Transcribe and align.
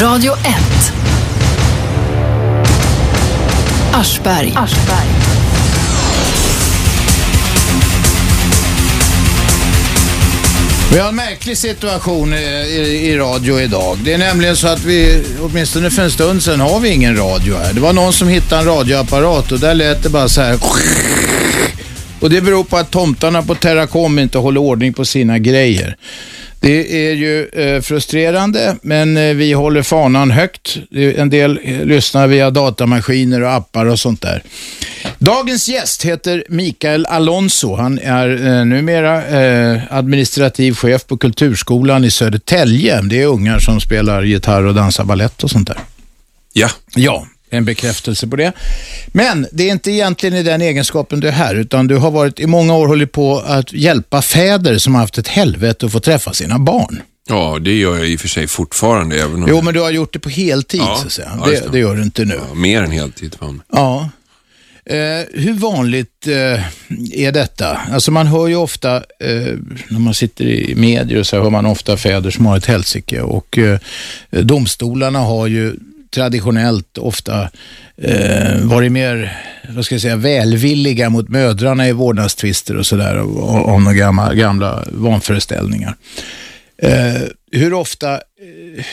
Radio 0.00 0.32
1. 0.32 0.38
Aschberg. 3.92 4.52
Aschberg. 4.56 5.06
Vi 10.92 10.98
har 10.98 11.08
en 11.08 11.16
märklig 11.16 11.58
situation 11.58 12.34
i, 12.34 12.36
i, 12.36 13.10
i, 13.10 13.18
radio 13.18 13.60
idag. 13.60 13.98
Det 14.04 14.12
är 14.12 14.18
nämligen 14.18 14.56
så 14.56 14.68
att 14.68 14.84
vi, 14.84 15.24
åtminstone 15.40 15.90
för 15.90 16.02
en 16.02 16.10
stund 16.10 16.42
sedan, 16.42 16.60
har 16.60 16.80
vi 16.80 16.88
ingen 16.88 17.16
radio 17.16 17.56
här. 17.56 17.72
Det 17.72 17.80
var 17.80 17.92
någon 17.92 18.12
som 18.12 18.28
hittade 18.28 18.60
en 18.60 18.66
radioapparat 18.66 19.52
och 19.52 19.60
där 19.60 19.74
lät 19.74 20.02
det 20.02 20.08
bara 20.08 20.28
så 20.28 20.40
här. 20.40 20.58
Och 22.20 22.30
det 22.30 22.40
beror 22.40 22.64
på 22.64 22.76
att 22.76 22.90
tomtarna 22.90 23.42
på 23.42 23.54
Terracom 23.54 24.18
inte 24.18 24.38
håller 24.38 24.60
ordning 24.60 24.92
på 24.92 25.04
sina 25.04 25.38
grejer. 25.38 25.96
Det 26.64 27.08
är 27.08 27.14
ju 27.14 27.48
eh, 27.48 27.80
frustrerande, 27.80 28.76
men 28.82 29.16
eh, 29.16 29.34
vi 29.34 29.52
håller 29.52 29.82
fanan 29.82 30.30
högt. 30.30 30.76
En 30.92 31.30
del 31.30 31.60
eh, 31.62 31.84
lyssnar 31.84 32.26
via 32.26 32.50
datamaskiner 32.50 33.42
och 33.42 33.52
appar 33.52 33.86
och 33.86 33.98
sånt 33.98 34.22
där. 34.22 34.42
Dagens 35.18 35.68
gäst 35.68 36.04
heter 36.04 36.44
Mikael 36.48 37.06
Alonso. 37.06 37.76
Han 37.76 37.98
är 37.98 38.46
eh, 38.46 38.64
numera 38.64 39.22
administrativ 39.90 40.74
chef 40.74 41.06
på 41.06 41.16
Kulturskolan 41.16 42.04
i 42.04 42.10
Södertälje. 42.10 43.00
Det 43.02 43.22
är 43.22 43.26
ungar 43.26 43.58
som 43.58 43.80
spelar 43.80 44.22
gitarr 44.22 44.64
och 44.64 44.74
dansar 44.74 45.04
ballett 45.04 45.44
och 45.44 45.50
sånt 45.50 45.68
där. 45.68 45.78
Ja. 46.52 46.68
Ja, 46.94 47.26
en 47.50 47.64
bekräftelse 47.64 48.26
på 48.26 48.36
det. 48.36 48.52
Men 49.06 49.46
det 49.52 49.68
är 49.68 49.72
inte 49.72 49.90
egentligen 49.90 50.36
i 50.36 50.42
den 50.42 50.62
egenskapen 50.62 51.20
du 51.20 51.28
är 51.28 51.32
här, 51.32 51.54
utan 51.54 51.86
du 51.86 51.96
har 51.96 52.10
varit 52.10 52.40
i 52.40 52.46
många 52.46 52.74
år 52.74 52.88
hållit 52.88 53.12
på 53.12 53.38
att 53.38 53.72
hjälpa 53.72 54.22
fäder 54.22 54.78
som 54.78 54.94
har 54.94 55.00
haft 55.00 55.18
ett 55.18 55.28
helvete 55.28 55.86
att 55.86 55.92
få 55.92 56.00
träffa 56.00 56.32
sina 56.32 56.58
barn. 56.58 57.02
Ja, 57.28 57.58
det 57.60 57.72
gör 57.72 57.96
jag 57.96 58.08
i 58.08 58.16
och 58.16 58.20
för 58.20 58.28
sig 58.28 58.46
fortfarande. 58.46 59.22
Även 59.22 59.42
om 59.42 59.48
jo, 59.48 59.62
men 59.62 59.74
du 59.74 59.80
har 59.80 59.90
gjort 59.90 60.12
det 60.12 60.18
på 60.18 60.28
heltid, 60.28 60.80
ja, 60.80 60.96
så 61.00 61.06
att 61.06 61.12
säga. 61.12 61.32
Ja, 61.40 61.50
det, 61.50 61.72
det, 61.72 61.78
gör 61.78 61.96
du 61.96 62.02
inte 62.02 62.24
nu. 62.24 62.40
Ja, 62.48 62.54
mer 62.54 62.82
än 62.82 62.90
heltid. 62.90 63.36
Fan. 63.40 63.62
Ja. 63.72 64.10
Eh, 64.86 64.96
hur 65.32 65.52
vanligt 65.52 66.26
eh, 66.26 66.60
är 67.12 67.32
detta? 67.32 67.80
Alltså 67.92 68.10
man 68.10 68.26
hör 68.26 68.46
ju 68.46 68.56
ofta, 68.56 68.96
eh, 68.96 69.56
när 69.88 69.98
man 69.98 70.14
sitter 70.14 70.44
i 70.44 70.74
medier 70.74 71.18
och 71.18 71.26
så 71.26 71.42
hör 71.42 71.50
man 71.50 71.66
ofta 71.66 71.96
fäder 71.96 72.30
som 72.30 72.46
har 72.46 72.56
ett 72.56 72.66
helsike 72.66 73.20
och 73.20 73.58
eh, 73.58 73.78
domstolarna 74.30 75.18
har 75.18 75.46
ju 75.46 75.74
traditionellt 76.14 76.98
ofta 76.98 77.50
eh, 77.96 78.60
varit 78.62 78.92
mer, 78.92 79.36
vad 79.68 79.84
ska 79.84 79.94
jag 79.94 80.02
säga, 80.02 80.16
välvilliga 80.16 81.10
mot 81.10 81.28
mödrarna 81.28 81.88
i 81.88 81.92
vårdnadstvister 81.92 82.76
och 82.76 82.86
sådär, 82.86 83.18
om 83.66 83.84
några 83.84 83.96
gamla, 83.96 84.34
gamla 84.34 84.84
vanföreställningar. 84.92 85.96
Eh, 86.82 87.22
hur 87.52 87.72
ofta, 87.72 88.12
eh, 88.14 88.84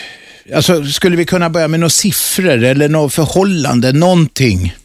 alltså 0.56 0.86
skulle 0.86 1.16
vi 1.16 1.26
kunna 1.26 1.50
börja 1.50 1.68
med 1.68 1.80
några 1.80 1.90
siffror 1.90 2.64
eller 2.64 2.90
något 2.90 3.14
förhållande, 3.14 3.92
någonting? 3.92 4.76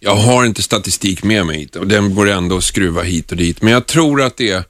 Jag 0.00 0.16
har 0.16 0.44
inte 0.44 0.62
statistik 0.62 1.22
med 1.22 1.46
mig 1.46 1.58
hit 1.58 1.76
och 1.76 1.86
den 1.86 2.14
går 2.14 2.28
ändå 2.28 2.56
att 2.56 2.64
skruva 2.64 3.02
hit 3.02 3.30
och 3.30 3.36
dit, 3.36 3.62
men 3.62 3.72
jag 3.72 3.86
tror 3.86 4.22
att 4.22 4.36
det 4.36 4.50
är 4.50 4.64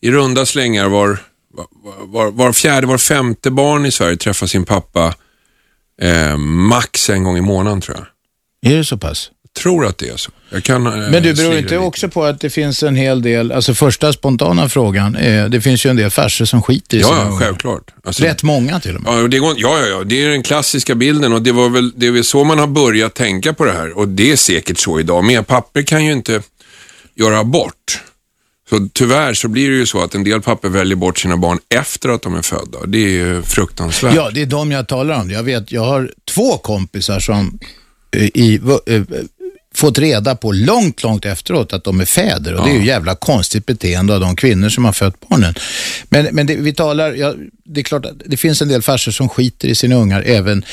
i 0.00 0.10
runda 0.10 0.46
slängar 0.46 0.88
var, 0.88 1.18
var, 1.54 1.66
var, 2.06 2.30
var 2.30 2.52
fjärde, 2.52 2.86
var 2.86 2.98
femte 2.98 3.50
barn 3.50 3.86
i 3.86 3.90
Sverige 3.90 4.16
träffar 4.16 4.46
sin 4.46 4.64
pappa 4.64 5.14
Eh, 6.02 6.36
max 6.36 7.10
en 7.10 7.24
gång 7.24 7.38
i 7.38 7.40
månaden 7.40 7.80
tror 7.80 7.96
jag. 7.96 8.72
Är 8.72 8.76
det 8.76 8.84
så 8.84 8.96
pass? 8.98 9.30
Jag 9.42 9.62
tror 9.62 9.86
att 9.86 9.98
det 9.98 10.08
är 10.08 10.16
så. 10.16 10.30
Kan, 10.62 10.86
eh, 10.86 10.92
Men 10.92 11.22
du 11.22 11.34
beror 11.34 11.56
inte 11.58 11.78
också 11.78 12.08
på 12.08 12.24
att 12.24 12.40
det 12.40 12.50
finns 12.50 12.82
en 12.82 12.96
hel 12.96 13.22
del, 13.22 13.52
alltså 13.52 13.74
första 13.74 14.12
spontana 14.12 14.68
frågan, 14.68 15.16
är, 15.16 15.48
det 15.48 15.60
finns 15.60 15.86
ju 15.86 15.90
en 15.90 15.96
del 15.96 16.10
farser 16.10 16.44
som 16.44 16.62
skiter 16.62 16.96
i 16.96 17.00
Ja, 17.00 17.26
ja 17.30 17.38
självklart. 17.38 17.90
Alltså, 18.04 18.24
Rätt 18.24 18.42
många 18.42 18.80
till 18.80 18.96
och 18.96 19.02
med. 19.02 19.12
Ja, 19.12 19.28
det 19.28 19.38
går, 19.38 19.54
ja, 19.56 19.78
ja, 19.80 19.86
ja, 19.86 20.04
det 20.04 20.24
är 20.24 20.28
den 20.28 20.42
klassiska 20.42 20.94
bilden 20.94 21.32
och 21.32 21.42
det, 21.42 21.52
var 21.52 21.68
väl, 21.68 21.92
det 21.96 22.06
är 22.06 22.10
väl 22.10 22.24
så 22.24 22.44
man 22.44 22.58
har 22.58 22.66
börjat 22.66 23.14
tänka 23.14 23.52
på 23.52 23.64
det 23.64 23.72
här 23.72 23.98
och 23.98 24.08
det 24.08 24.32
är 24.32 24.36
säkert 24.36 24.78
så 24.78 25.00
idag. 25.00 25.24
Men 25.24 25.44
papper 25.44 25.82
kan 25.82 26.04
ju 26.04 26.12
inte 26.12 26.42
göra 27.14 27.38
abort. 27.38 28.00
Så 28.70 28.88
tyvärr 28.92 29.34
så 29.34 29.48
blir 29.48 29.70
det 29.70 29.76
ju 29.76 29.86
så 29.86 30.02
att 30.02 30.14
en 30.14 30.24
del 30.24 30.42
pappor 30.42 30.68
väljer 30.68 30.96
bort 30.96 31.18
sina 31.18 31.36
barn 31.36 31.58
efter 31.68 32.08
att 32.08 32.22
de 32.22 32.34
är 32.34 32.42
födda. 32.42 32.86
Det 32.86 32.98
är 32.98 33.08
ju 33.08 33.42
fruktansvärt. 33.42 34.14
Ja, 34.14 34.30
det 34.34 34.42
är 34.42 34.46
de 34.46 34.70
jag 34.70 34.88
talar 34.88 35.20
om. 35.20 35.30
Jag 35.30 35.42
vet, 35.42 35.72
jag 35.72 35.84
har 35.84 36.10
två 36.34 36.58
kompisar 36.58 37.20
som 37.20 37.58
eh, 38.16 38.24
i, 38.34 38.60
uh, 38.88 39.02
fått 39.74 39.98
reda 39.98 40.36
på 40.36 40.52
långt, 40.52 41.02
långt 41.02 41.24
efteråt 41.24 41.72
att 41.72 41.84
de 41.84 42.00
är 42.00 42.04
fäder 42.04 42.54
och 42.54 42.60
ja. 42.60 42.64
det 42.64 42.70
är 42.70 42.80
ju 42.80 42.86
jävla 42.86 43.14
konstigt 43.14 43.66
beteende 43.66 44.14
av 44.14 44.20
de 44.20 44.36
kvinnor 44.36 44.68
som 44.68 44.84
har 44.84 44.92
fött 44.92 45.28
barnen. 45.28 45.54
Men, 46.08 46.28
men 46.32 46.46
det, 46.46 46.56
vi 46.56 46.74
talar, 46.74 47.12
ja, 47.12 47.34
det 47.64 47.80
är 47.80 47.84
klart 47.84 48.06
att 48.06 48.22
det 48.26 48.36
finns 48.36 48.62
en 48.62 48.68
del 48.68 48.82
farsor 48.82 49.12
som 49.12 49.28
skiter 49.28 49.68
i 49.68 49.74
sina 49.74 49.94
ungar 49.94 50.22
även 50.26 50.64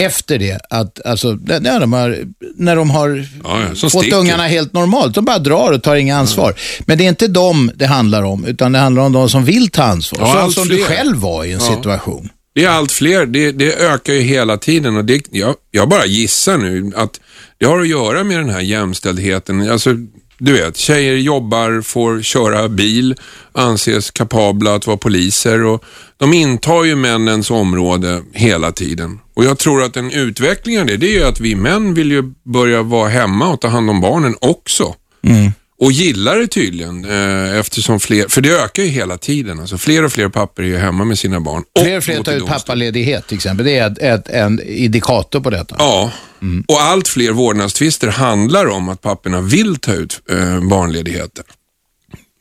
efter 0.00 0.38
det, 0.38 0.60
att, 0.70 1.06
alltså, 1.06 1.38
när 1.60 1.80
de 1.80 1.92
har, 1.92 2.18
när 2.56 2.76
de 2.76 2.90
har 2.90 3.26
ja, 3.44 3.60
ja, 3.60 3.74
fått 3.74 3.90
sticker. 3.90 4.16
ungarna 4.16 4.46
helt 4.46 4.72
normalt. 4.72 5.14
De 5.14 5.24
bara 5.24 5.38
drar 5.38 5.72
och 5.72 5.82
tar 5.82 5.96
inga 5.96 6.16
ansvar. 6.16 6.54
Ja. 6.56 6.84
Men 6.86 6.98
det 6.98 7.04
är 7.04 7.08
inte 7.08 7.28
dem 7.28 7.70
det 7.74 7.86
handlar 7.86 8.22
om, 8.22 8.44
utan 8.44 8.72
det 8.72 8.78
handlar 8.78 9.02
om 9.02 9.12
de 9.12 9.30
som 9.30 9.44
vill 9.44 9.70
ta 9.70 9.82
ansvar. 9.82 10.20
Ja, 10.20 10.50
som 10.50 10.66
fler. 10.66 10.76
du 10.76 10.84
själv 10.84 11.16
var 11.16 11.44
i 11.44 11.52
en 11.52 11.60
situation. 11.60 12.28
Det 12.54 12.64
är 12.64 12.68
allt 12.68 12.92
fler. 12.92 13.26
Det, 13.26 13.52
det 13.52 13.74
ökar 13.74 14.12
ju 14.12 14.20
hela 14.20 14.56
tiden 14.56 14.96
och 14.96 15.04
det, 15.04 15.22
jag, 15.30 15.54
jag 15.70 15.88
bara 15.88 16.06
gissar 16.06 16.58
nu 16.58 16.92
att 16.96 17.20
det 17.58 17.66
har 17.66 17.80
att 17.80 17.88
göra 17.88 18.24
med 18.24 18.38
den 18.38 18.50
här 18.50 18.60
jämställdheten. 18.60 19.70
Alltså, 19.70 19.90
du 20.38 20.52
vet, 20.52 20.76
tjejer 20.76 21.14
jobbar, 21.14 21.80
får 21.80 22.22
köra 22.22 22.68
bil, 22.68 23.16
anses 23.52 24.10
kapabla 24.10 24.74
att 24.74 24.86
vara 24.86 24.96
poliser 24.96 25.64
och 25.64 25.84
de 26.16 26.32
intar 26.32 26.84
ju 26.84 26.96
männens 26.96 27.50
område 27.50 28.22
hela 28.32 28.72
tiden. 28.72 29.18
Och 29.34 29.44
jag 29.44 29.58
tror 29.58 29.82
att 29.82 29.96
en 29.96 30.10
utveckling 30.10 30.80
av 30.80 30.86
det, 30.86 30.96
det 30.96 31.06
är 31.06 31.18
ju 31.18 31.24
att 31.24 31.40
vi 31.40 31.54
män 31.54 31.94
vill 31.94 32.10
ju 32.10 32.22
börja 32.42 32.82
vara 32.82 33.08
hemma 33.08 33.48
och 33.48 33.60
ta 33.60 33.68
hand 33.68 33.90
om 33.90 34.00
barnen 34.00 34.36
också. 34.40 34.94
Mm. 35.22 35.52
Och 35.80 35.92
gillar 35.92 36.36
det 36.36 36.46
tydligen 36.46 37.04
eh, 37.04 37.58
eftersom 37.58 38.00
fler, 38.00 38.28
för 38.28 38.40
det 38.40 38.50
ökar 38.50 38.82
ju 38.82 38.88
hela 38.88 39.18
tiden. 39.18 39.60
Alltså 39.60 39.78
fler 39.78 40.04
och 40.04 40.12
fler 40.12 40.28
pappor 40.28 40.64
är 40.64 40.68
ju 40.68 40.76
hemma 40.76 41.04
med 41.04 41.18
sina 41.18 41.40
barn. 41.40 41.64
Fler 41.82 41.96
och 41.96 42.04
fler 42.04 42.22
tar 42.22 42.32
ut 42.32 42.46
pappaledighet 42.46 43.26
till 43.26 43.36
exempel. 43.36 43.66
Det 43.66 43.78
är 43.78 43.90
ett, 43.90 43.98
ett, 43.98 44.28
en 44.28 44.60
indikator 44.66 45.40
på 45.40 45.50
detta. 45.50 45.76
Ja, 45.78 46.12
mm. 46.42 46.64
och 46.68 46.80
allt 46.82 47.08
fler 47.08 47.32
vårdnadstvister 47.32 48.08
handlar 48.08 48.66
om 48.66 48.88
att 48.88 49.02
papporna 49.02 49.40
vill 49.40 49.76
ta 49.76 49.92
ut 49.92 50.20
eh, 50.30 50.68
barnledigheter. 50.68 51.44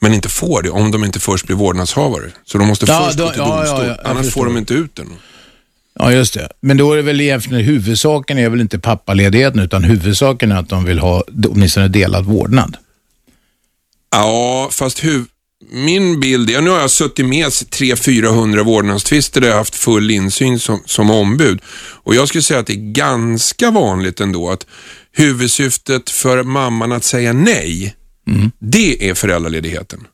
Men 0.01 0.13
inte 0.13 0.29
får 0.29 0.61
det 0.61 0.69
om 0.69 0.91
de 0.91 1.03
inte 1.03 1.19
först 1.19 1.47
blir 1.47 1.55
vårdnadshavare. 1.55 2.31
Så 2.45 2.57
de 2.57 2.67
måste 2.67 2.85
ja, 2.85 3.03
först 3.05 3.17
då, 3.17 3.23
gå 3.23 3.31
till 3.31 3.39
domstol, 3.39 3.85
ja, 3.85 3.97
ja, 4.03 4.09
annars 4.09 4.33
får 4.33 4.45
de 4.45 4.57
inte 4.57 4.73
ut 4.73 4.95
den. 4.95 5.07
Ja, 5.99 6.11
just 6.11 6.33
det. 6.33 6.49
Men 6.61 6.77
då 6.77 6.93
är 6.93 6.97
det 6.97 7.03
väl 7.03 7.21
egentligen 7.21 7.65
huvudsaken 7.65 8.37
är 8.37 8.49
väl 8.49 8.61
inte 8.61 8.79
pappaledigheten 8.79 9.59
utan 9.59 9.83
huvudsaken 9.83 10.51
är 10.51 10.55
att 10.55 10.69
de 10.69 10.85
vill 10.85 10.99
ha 10.99 11.23
åtminstone 11.47 11.87
delad 11.87 12.25
vårdnad. 12.25 12.77
Ja, 14.15 14.69
fast 14.71 14.99
huv 14.99 15.25
min 15.71 16.19
bild 16.19 16.49
är, 16.49 16.61
nu 16.61 16.69
har 16.69 16.79
jag 16.79 16.91
suttit 16.91 17.25
med 17.25 17.47
300-400 17.47 18.63
vårdnadstvister 18.63 19.41
där 19.41 19.47
jag 19.47 19.55
har 19.55 19.59
haft 19.59 19.75
full 19.75 20.11
insyn 20.11 20.59
som, 20.59 20.81
som 20.85 21.09
ombud. 21.09 21.59
Och 22.03 22.15
jag 22.15 22.27
skulle 22.27 22.41
säga 22.41 22.59
att 22.59 22.67
det 22.67 22.73
är 22.73 22.93
ganska 22.93 23.71
vanligt 23.71 24.19
ändå 24.19 24.49
att 24.49 24.65
huvudsyftet 25.11 26.09
för 26.09 26.43
mamman 26.43 26.91
att 26.91 27.03
säga 27.03 27.33
nej, 27.33 27.95
mm. 28.27 28.51
det 28.59 29.09
är 29.09 29.13
föräldraledigheten. 29.13 30.07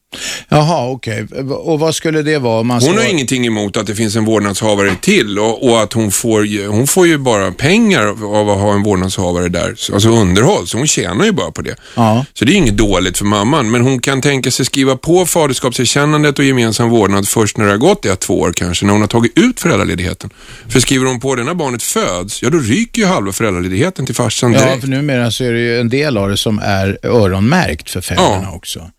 Jaha, 0.50 0.90
okej. 0.90 1.24
Okay. 1.24 1.44
Och 1.44 1.80
vad 1.80 1.96
skulle 1.96 2.22
det 2.22 2.38
vara? 2.38 2.64
Man 2.64 2.82
hon 2.82 2.98
har 2.98 3.10
ingenting 3.10 3.46
emot 3.46 3.78
att 3.78 3.88
det 3.88 3.96
finns 3.96 4.16
en 4.16 4.26
vårdnadshavare 4.26 4.96
till 5.02 5.40
och, 5.40 5.70
och, 5.70 5.82
att 5.82 5.94
hon 5.94 6.12
får, 6.12 6.68
hon 6.68 6.88
får 6.88 7.08
ju 7.08 7.18
bara 7.18 7.52
pengar 7.52 8.06
av 8.40 8.50
att 8.50 8.60
ha 8.60 8.74
en 8.74 8.84
vårdnadshavare 8.84 9.50
där, 9.50 9.76
alltså 9.94 10.10
underhåll, 10.10 10.68
så 10.68 10.78
hon 10.78 10.88
tjänar 10.88 11.26
ju 11.26 11.32
bara 11.32 11.52
på 11.52 11.62
det. 11.62 11.76
Ja. 11.96 12.26
Så 12.34 12.46
det 12.46 12.54
är 12.54 12.56
inget 12.56 12.78
dåligt 12.78 13.18
för 13.18 13.26
mamman, 13.26 13.72
men 13.72 13.82
hon 13.82 14.00
kan 14.00 14.22
tänka 14.22 14.52
sig 14.52 14.66
skriva 14.66 14.96
på 14.96 15.26
faderskapserkännandet 15.26 16.40
och 16.40 16.46
gemensam 16.46 16.90
vårdnad 16.90 17.28
först 17.28 17.58
när 17.58 17.66
det 17.66 17.72
har 17.72 17.78
gått 17.78 18.06
ett, 18.06 18.20
två 18.20 18.40
år 18.40 18.54
kanske, 18.54 18.86
när 18.86 18.94
hon 18.94 19.02
har 19.02 19.08
tagit 19.08 19.38
ut 19.38 19.60
föräldraledigheten. 19.60 20.30
För 20.70 20.80
skriver 20.80 21.06
hon 21.06 21.20
på 21.20 21.36
det 21.36 21.44
när 21.44 21.54
barnet 21.54 21.84
föds, 21.84 22.42
ja 22.44 22.50
då 22.50 22.58
ryker 22.58 23.02
ju 23.02 23.08
halva 23.08 23.32
föräldraledigheten 23.32 24.06
till 24.06 24.16
farsan 24.16 24.52
direkt. 24.52 24.68
Ja, 24.74 24.80
för 24.80 24.88
numera 24.88 25.32
så 25.32 25.44
är 25.44 25.54
det 25.54 25.60
ju 25.60 25.80
en 25.80 25.90
del 25.90 26.18
av 26.18 26.30
det 26.30 26.38
som 26.38 26.60
är 26.60 26.98
öronmärkt 27.04 27.90
för 27.90 28.02
fäderna 28.02 28.42
ja. 28.44 28.52
också. 28.56 28.92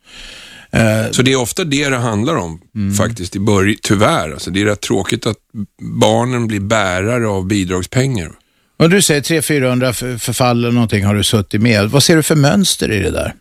Eh, 0.72 1.10
så 1.10 1.22
det 1.22 1.32
är 1.32 1.36
ofta 1.36 1.64
det 1.64 1.88
det 1.88 1.96
handlar 1.96 2.36
om 2.36 2.60
mm. 2.74 2.94
faktiskt, 2.94 3.36
i 3.36 3.40
början, 3.40 3.76
tyvärr. 3.82 4.32
Alltså, 4.32 4.50
det 4.50 4.62
är 4.62 4.64
rätt 4.64 4.80
tråkigt 4.80 5.26
att 5.26 5.36
barnen 5.80 6.46
blir 6.46 6.60
bärare 6.60 7.28
av 7.28 7.46
bidragspengar. 7.46 8.32
Och 8.78 8.90
du 8.90 9.02
säger 9.02 9.20
300-400 9.20 10.18
förfall 10.18 10.58
eller 10.58 10.72
någonting 10.72 11.04
har 11.04 11.14
du 11.14 11.24
suttit 11.24 11.62
med. 11.62 11.90
Vad 11.90 12.02
ser 12.02 12.16
du 12.16 12.22
för 12.22 12.36
mönster 12.36 12.92
i 12.92 13.00
det 13.00 13.10
där? 13.10 13.34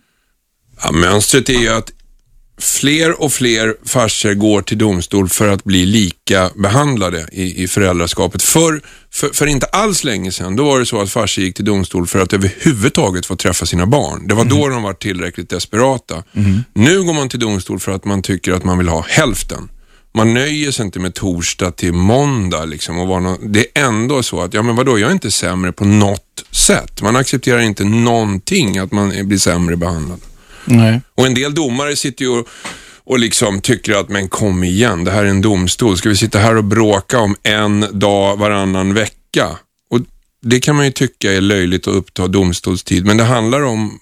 Ja, 0.83 0.91
mönstret 0.91 1.49
är 1.49 1.53
ju 1.53 1.69
att 1.69 1.91
fler 2.59 3.21
och 3.21 3.33
fler 3.33 3.75
farsor 3.85 4.33
går 4.33 4.61
till 4.61 4.77
domstol 4.77 5.29
för 5.29 5.47
att 5.47 5.63
bli 5.63 5.85
lika 5.85 6.49
behandlade 6.55 7.27
i, 7.31 7.63
i 7.63 7.67
föräldraskapet. 7.67 8.43
För, 8.43 8.81
för, 9.11 9.29
för, 9.29 9.47
inte 9.47 9.65
alls 9.65 10.03
länge 10.03 10.31
sedan, 10.31 10.55
då 10.55 10.65
var 10.65 10.79
det 10.79 10.85
så 10.85 11.01
att 11.01 11.11
farsor 11.11 11.43
gick 11.43 11.55
till 11.55 11.65
domstol 11.65 12.07
för 12.07 12.19
att 12.19 12.33
överhuvudtaget 12.33 13.25
få 13.25 13.35
träffa 13.35 13.65
sina 13.65 13.85
barn. 13.85 14.27
Det 14.27 14.33
var 14.33 14.41
mm. 14.41 14.57
då 14.57 14.67
de 14.67 14.83
var 14.83 14.93
tillräckligt 14.93 15.49
desperata. 15.49 16.23
Mm. 16.33 16.63
Nu 16.73 17.03
går 17.03 17.13
man 17.13 17.29
till 17.29 17.39
domstol 17.39 17.79
för 17.79 17.91
att 17.91 18.05
man 18.05 18.21
tycker 18.21 18.51
att 18.51 18.63
man 18.63 18.77
vill 18.77 18.87
ha 18.87 19.05
hälften. 19.07 19.69
man 20.13 20.33
nöjer 20.33 20.71
sig 20.71 20.85
inte 20.85 20.99
med 20.99 21.13
torsdag 21.13 21.71
till 21.71 21.93
måndag. 21.93 22.65
Liksom, 22.65 22.99
och 22.99 23.07
var 23.07 23.19
no 23.19 23.37
det 23.41 23.65
är 23.73 23.85
ändå 23.85 24.23
så 24.23 24.41
att, 24.41 24.53
ja 24.53 24.61
men 24.61 24.75
vadå, 24.75 24.99
jag 24.99 25.09
är 25.09 25.13
inte 25.13 25.31
sämre 25.31 25.71
på 25.71 25.85
något 25.85 26.45
sätt. 26.51 27.01
Man 27.01 27.15
accepterar 27.15 27.59
inte 27.59 27.83
någonting 27.83 28.77
att 28.77 28.91
man 28.91 29.27
blir 29.27 29.37
sämre 29.37 29.75
behandlad. 29.75 30.19
Nej. 30.65 31.01
Och 31.15 31.25
en 31.25 31.33
del 31.33 31.53
domare 31.53 31.95
sitter 31.95 32.25
ju 32.25 32.31
och, 32.31 32.47
och 33.03 33.19
liksom 33.19 33.61
tycker 33.61 33.93
att, 33.99 34.09
men 34.09 34.29
kom 34.29 34.63
igen, 34.63 35.03
det 35.03 35.11
här 35.11 35.23
är 35.23 35.29
en 35.29 35.41
domstol. 35.41 35.97
Ska 35.97 36.09
vi 36.09 36.15
sitta 36.15 36.39
här 36.39 36.55
och 36.55 36.63
bråka 36.63 37.19
om 37.19 37.35
en 37.43 37.85
dag 37.91 38.37
varannan 38.37 38.93
vecka? 38.93 39.47
Och 39.89 39.99
Det 40.41 40.59
kan 40.59 40.75
man 40.75 40.85
ju 40.85 40.91
tycka 40.91 41.33
är 41.33 41.41
löjligt 41.41 41.87
att 41.87 41.93
uppta 41.93 42.27
domstolstid, 42.27 43.05
men 43.05 43.17
det 43.17 43.23
handlar 43.23 43.61
om 43.61 43.99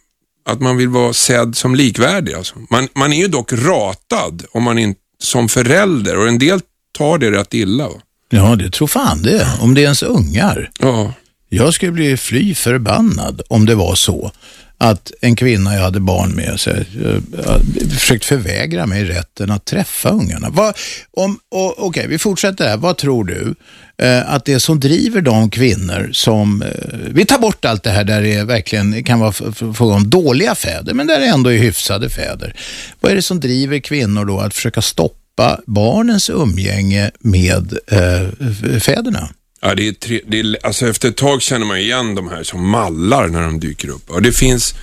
att 0.50 0.62
man 0.62 0.77
vill 0.77 0.89
vara 0.89 1.13
sedd 1.13 1.57
som 1.57 1.75
likvärdig. 1.75 2.33
Alltså. 2.33 2.56
Man, 2.69 2.88
man 2.95 3.13
är 3.13 3.18
ju 3.18 3.27
dock 3.27 3.53
ratad 3.53 4.44
om 4.51 4.63
man 4.63 4.80
inte 4.80 5.00
som 5.19 5.50
förälder 5.50 6.18
och 6.18 6.27
en 6.27 6.39
del 6.39 6.62
tar 6.98 7.18
det 7.18 7.31
rätt 7.31 7.53
illa. 7.53 7.88
Va? 7.88 7.95
Ja, 8.30 8.56
det 8.56 8.69
tror 8.69 8.88
fan 8.88 9.21
det. 9.21 9.48
Om 9.62 9.74
det 9.74 9.81
är 9.81 9.83
ens 9.83 10.03
ungar. 10.03 10.71
Ja. 10.80 11.13
Jag 11.50 11.74
skulle 11.74 11.92
bli 11.92 12.18
fly 12.18 12.56
förbannad 12.56 13.42
om 13.50 13.65
det 13.65 13.75
var 13.75 13.95
så 13.95 14.31
att 14.77 15.12
en 15.21 15.35
kvinna 15.35 15.75
jag 15.75 15.81
hade 15.81 16.00
barn 16.00 16.31
med 16.31 16.59
sig, 16.59 16.85
eh, 17.06 17.62
försökt 17.89 18.25
förvägra 18.25 18.85
mig 18.85 19.06
rätten 19.06 19.51
att 19.51 19.65
träffa 19.65 20.09
ungarna. 20.09 20.50
Vad, 20.50 20.77
om, 21.12 21.39
Okej, 21.50 21.83
okay, 21.85 22.07
vi 22.07 22.18
fortsätter 22.18 22.68
här. 22.68 22.77
Vad 22.77 22.97
tror 22.97 23.24
du 23.24 23.56
eh, 23.97 24.33
att 24.33 24.45
det 24.45 24.53
är 24.53 24.59
som 24.59 24.79
driver 24.79 25.21
de 25.21 25.50
kvinnor 25.50 26.09
som, 26.13 26.62
eh, 26.62 26.97
vi 27.12 27.25
tar 27.25 27.39
bort 27.39 27.65
allt 27.65 27.83
det 27.83 27.89
här 27.89 28.03
där 28.03 28.21
det 28.21 28.44
verkligen 28.44 29.03
kan 29.03 29.19
vara 29.19 29.31
fråga 29.74 29.95
om 29.95 30.09
dåliga 30.09 30.56
fäder, 30.56 30.94
men 30.94 31.07
där 31.07 31.19
det 31.19 31.25
ändå 31.25 31.53
är 31.53 31.57
hyfsade 31.57 32.09
fäder. 32.09 32.56
Vad 33.00 33.12
är 33.12 33.15
det 33.15 33.21
som 33.21 33.39
driver 33.39 33.79
kvinnor 33.79 34.25
då 34.25 34.39
att 34.39 34.53
försöka 34.53 34.81
stoppa 34.81 35.59
barnens 35.65 36.29
umgänge 36.29 37.12
med 37.19 37.77
eh, 37.88 38.79
fäderna? 38.79 39.29
Ja, 39.62 39.75
det 39.75 39.88
är 39.88 39.92
tre, 39.92 40.21
det 40.27 40.39
är, 40.39 40.57
alltså 40.63 40.88
efter 40.88 41.09
ett 41.09 41.18
tag 41.18 41.42
känner 41.42 41.65
man 41.65 41.77
igen 41.77 42.15
de 42.15 42.30
här 42.30 42.44
som 42.44 42.69
mallar 42.69 43.27
när 43.27 43.42
de 43.42 43.59
dyker 43.59 43.89
upp. 43.89 44.09
Och 44.09 44.21
det 44.21 44.31
finns 44.31 44.75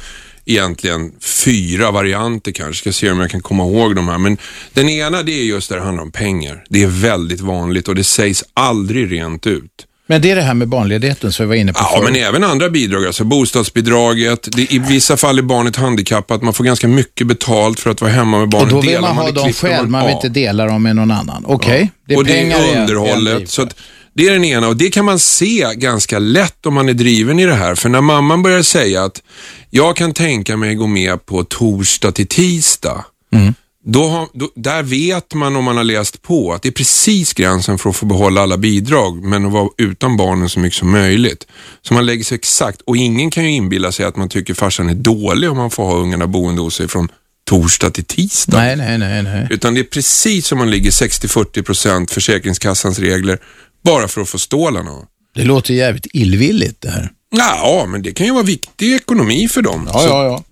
egentligen 0.44 1.12
fyra 1.21 1.91
varianter 1.91 2.53
kanske. 2.53 2.81
Ska 2.81 2.93
se 2.93 3.11
om 3.11 3.21
jag 3.21 3.31
kan 3.31 3.43
komma 3.43 3.65
ihåg 3.65 3.97
de 3.97 4.09
här. 4.09 4.19
Men 4.19 4.38
den 4.73 4.88
ena 4.88 5.23
det 5.23 5.32
är 5.32 5.44
just 5.44 5.69
där 5.69 5.76
det 5.76 5.82
handlar 5.82 6.03
om 6.03 6.12
pengar. 6.12 6.65
Det 6.69 6.82
är 6.82 6.87
väldigt 6.87 7.41
vanligt 7.41 7.88
och 7.88 7.94
det 7.94 8.05
sägs 8.05 8.44
aldrig 8.55 9.12
rent 9.12 9.47
ut. 9.47 9.87
Men 10.06 10.23
det 10.23 10.31
är 10.31 10.37
det 10.37 10.43
här 10.43 10.55
med 10.55 10.69
barnledigheten 10.69 11.32
som 11.32 11.47
vi 11.47 11.49
var 11.49 11.55
inne 11.55 11.73
på 11.73 11.81
Ja, 11.82 11.91
förut. 11.99 12.12
men 12.12 12.23
även 12.23 12.44
andra 12.44 12.70
bidrag. 12.70 13.06
Alltså 13.06 13.25
bostadsbidraget. 13.25 14.49
Det, 14.53 14.73
I 14.73 14.79
vissa 14.79 15.17
fall 15.17 15.38
är 15.38 15.43
barnet 15.43 15.77
handikappat. 15.77 16.43
Man 16.43 16.55
får 16.55 16.65
ganska 16.65 16.88
mycket 16.88 17.27
betalt 17.27 17.81
för 17.81 17.91
att 17.91 18.00
vara 18.00 18.12
hemma 18.12 18.38
med 18.38 18.49
barnet. 18.49 18.73
Och 18.73 18.82
då 18.82 18.88
vill 18.88 19.00
man 19.00 19.17
ha 19.17 19.31
dem 19.31 19.53
själv. 19.53 19.91
Man 19.91 20.06
vill 20.06 20.15
inte 20.15 20.29
dela 20.29 20.67
dem 20.67 20.82
med 20.82 20.97
någon 20.97 21.11
annan. 21.11 21.44
Okej, 21.47 21.75
okay. 21.75 21.81
ja. 21.82 21.88
det 22.06 22.15
är 22.15 22.19
och 22.19 22.27
pengar 22.27 22.59
det 22.59 22.73
är 22.73 22.81
underhållet. 22.81 23.50
Så 23.50 23.62
att, 23.62 23.77
det 24.14 24.28
är 24.28 24.32
den 24.32 24.44
ena 24.44 24.69
och 24.69 24.76
det 24.76 24.90
kan 24.90 25.05
man 25.05 25.19
se 25.19 25.66
ganska 25.75 26.19
lätt 26.19 26.66
om 26.66 26.75
man 26.75 26.88
är 26.88 26.94
driven 26.94 27.38
i 27.38 27.46
det 27.46 27.55
här. 27.55 27.75
För 27.75 27.88
när 27.88 28.00
mamman 28.00 28.43
börjar 28.43 28.62
säga 28.62 29.05
att 29.05 29.22
jag 29.70 29.96
kan 29.96 30.12
tänka 30.12 30.56
mig 30.56 30.75
gå 30.75 30.87
med 30.87 31.26
på 31.26 31.44
torsdag 31.44 32.12
till 32.12 32.26
tisdag. 32.26 33.05
Mm. 33.32 33.55
Då, 33.87 34.28
då, 34.32 34.50
där 34.55 34.82
vet 34.82 35.34
man 35.34 35.56
om 35.56 35.64
man 35.64 35.76
har 35.76 35.84
läst 35.84 36.22
på 36.22 36.52
att 36.52 36.62
det 36.62 36.69
är 36.69 36.72
precis 36.72 37.32
gränsen 37.32 37.78
för 37.78 37.90
att 37.90 37.96
få 37.96 38.06
behålla 38.06 38.43
alla 38.43 38.56
bidrag 38.56 39.25
men 39.25 39.46
att 39.46 39.52
vara 39.52 39.69
utan 39.78 40.17
barnen 40.17 40.49
så 40.49 40.60
mycket 40.60 40.78
som 40.78 40.90
möjligt. 40.90 41.46
Så 41.82 41.94
man 41.94 42.06
lägger 42.06 42.25
sig 42.25 42.34
exakt 42.34 42.81
och 42.81 42.96
ingen 42.96 43.31
kan 43.31 43.44
ju 43.44 43.50
inbilla 43.50 43.93
sig 43.93 44.06
att 44.06 44.17
man 44.17 44.28
tycker 44.28 44.55
farsan 44.55 44.88
är 44.88 44.94
dålig 44.94 45.50
om 45.50 45.56
man 45.56 45.70
får 45.70 45.84
ha 45.84 45.96
ungarna 45.96 46.26
boende 46.26 46.62
hos 46.62 46.75
sig 46.75 46.88
från 46.88 47.08
torsdag 47.44 47.90
till 47.90 48.05
tisdag. 48.05 48.56
Nej, 48.56 48.76
nej, 48.76 48.99
nej, 48.99 49.22
nej. 49.22 49.46
Utan 49.50 49.75
det 49.75 49.81
är 49.81 49.84
precis 49.84 50.46
som 50.46 50.58
man 50.58 50.70
ligger 50.70 50.90
60-40 50.90 51.62
procent 51.62 52.10
Försäkringskassans 52.10 52.99
regler 52.99 53.38
bara 53.84 54.08
för 54.08 54.20
att 54.20 54.28
få 54.28 54.38
stålarna. 54.38 54.90
Det 55.34 55.44
låter 55.44 55.75
jävligt 55.75 56.06
illvilligt 56.12 56.81
det 56.81 56.90
här. 56.90 57.10
Ja, 57.36 57.86
men 57.88 58.02
det 58.02 58.12
kan 58.12 58.26
ju 58.26 58.32
vara 58.32 58.44
viktig 58.44 58.94
ekonomi 58.94 59.48
för 59.48 59.62
dem. 59.62 59.90
Ja, 59.92 59.98
Så, 59.98 60.08
ja, 60.08 60.25
ja. 60.25 60.44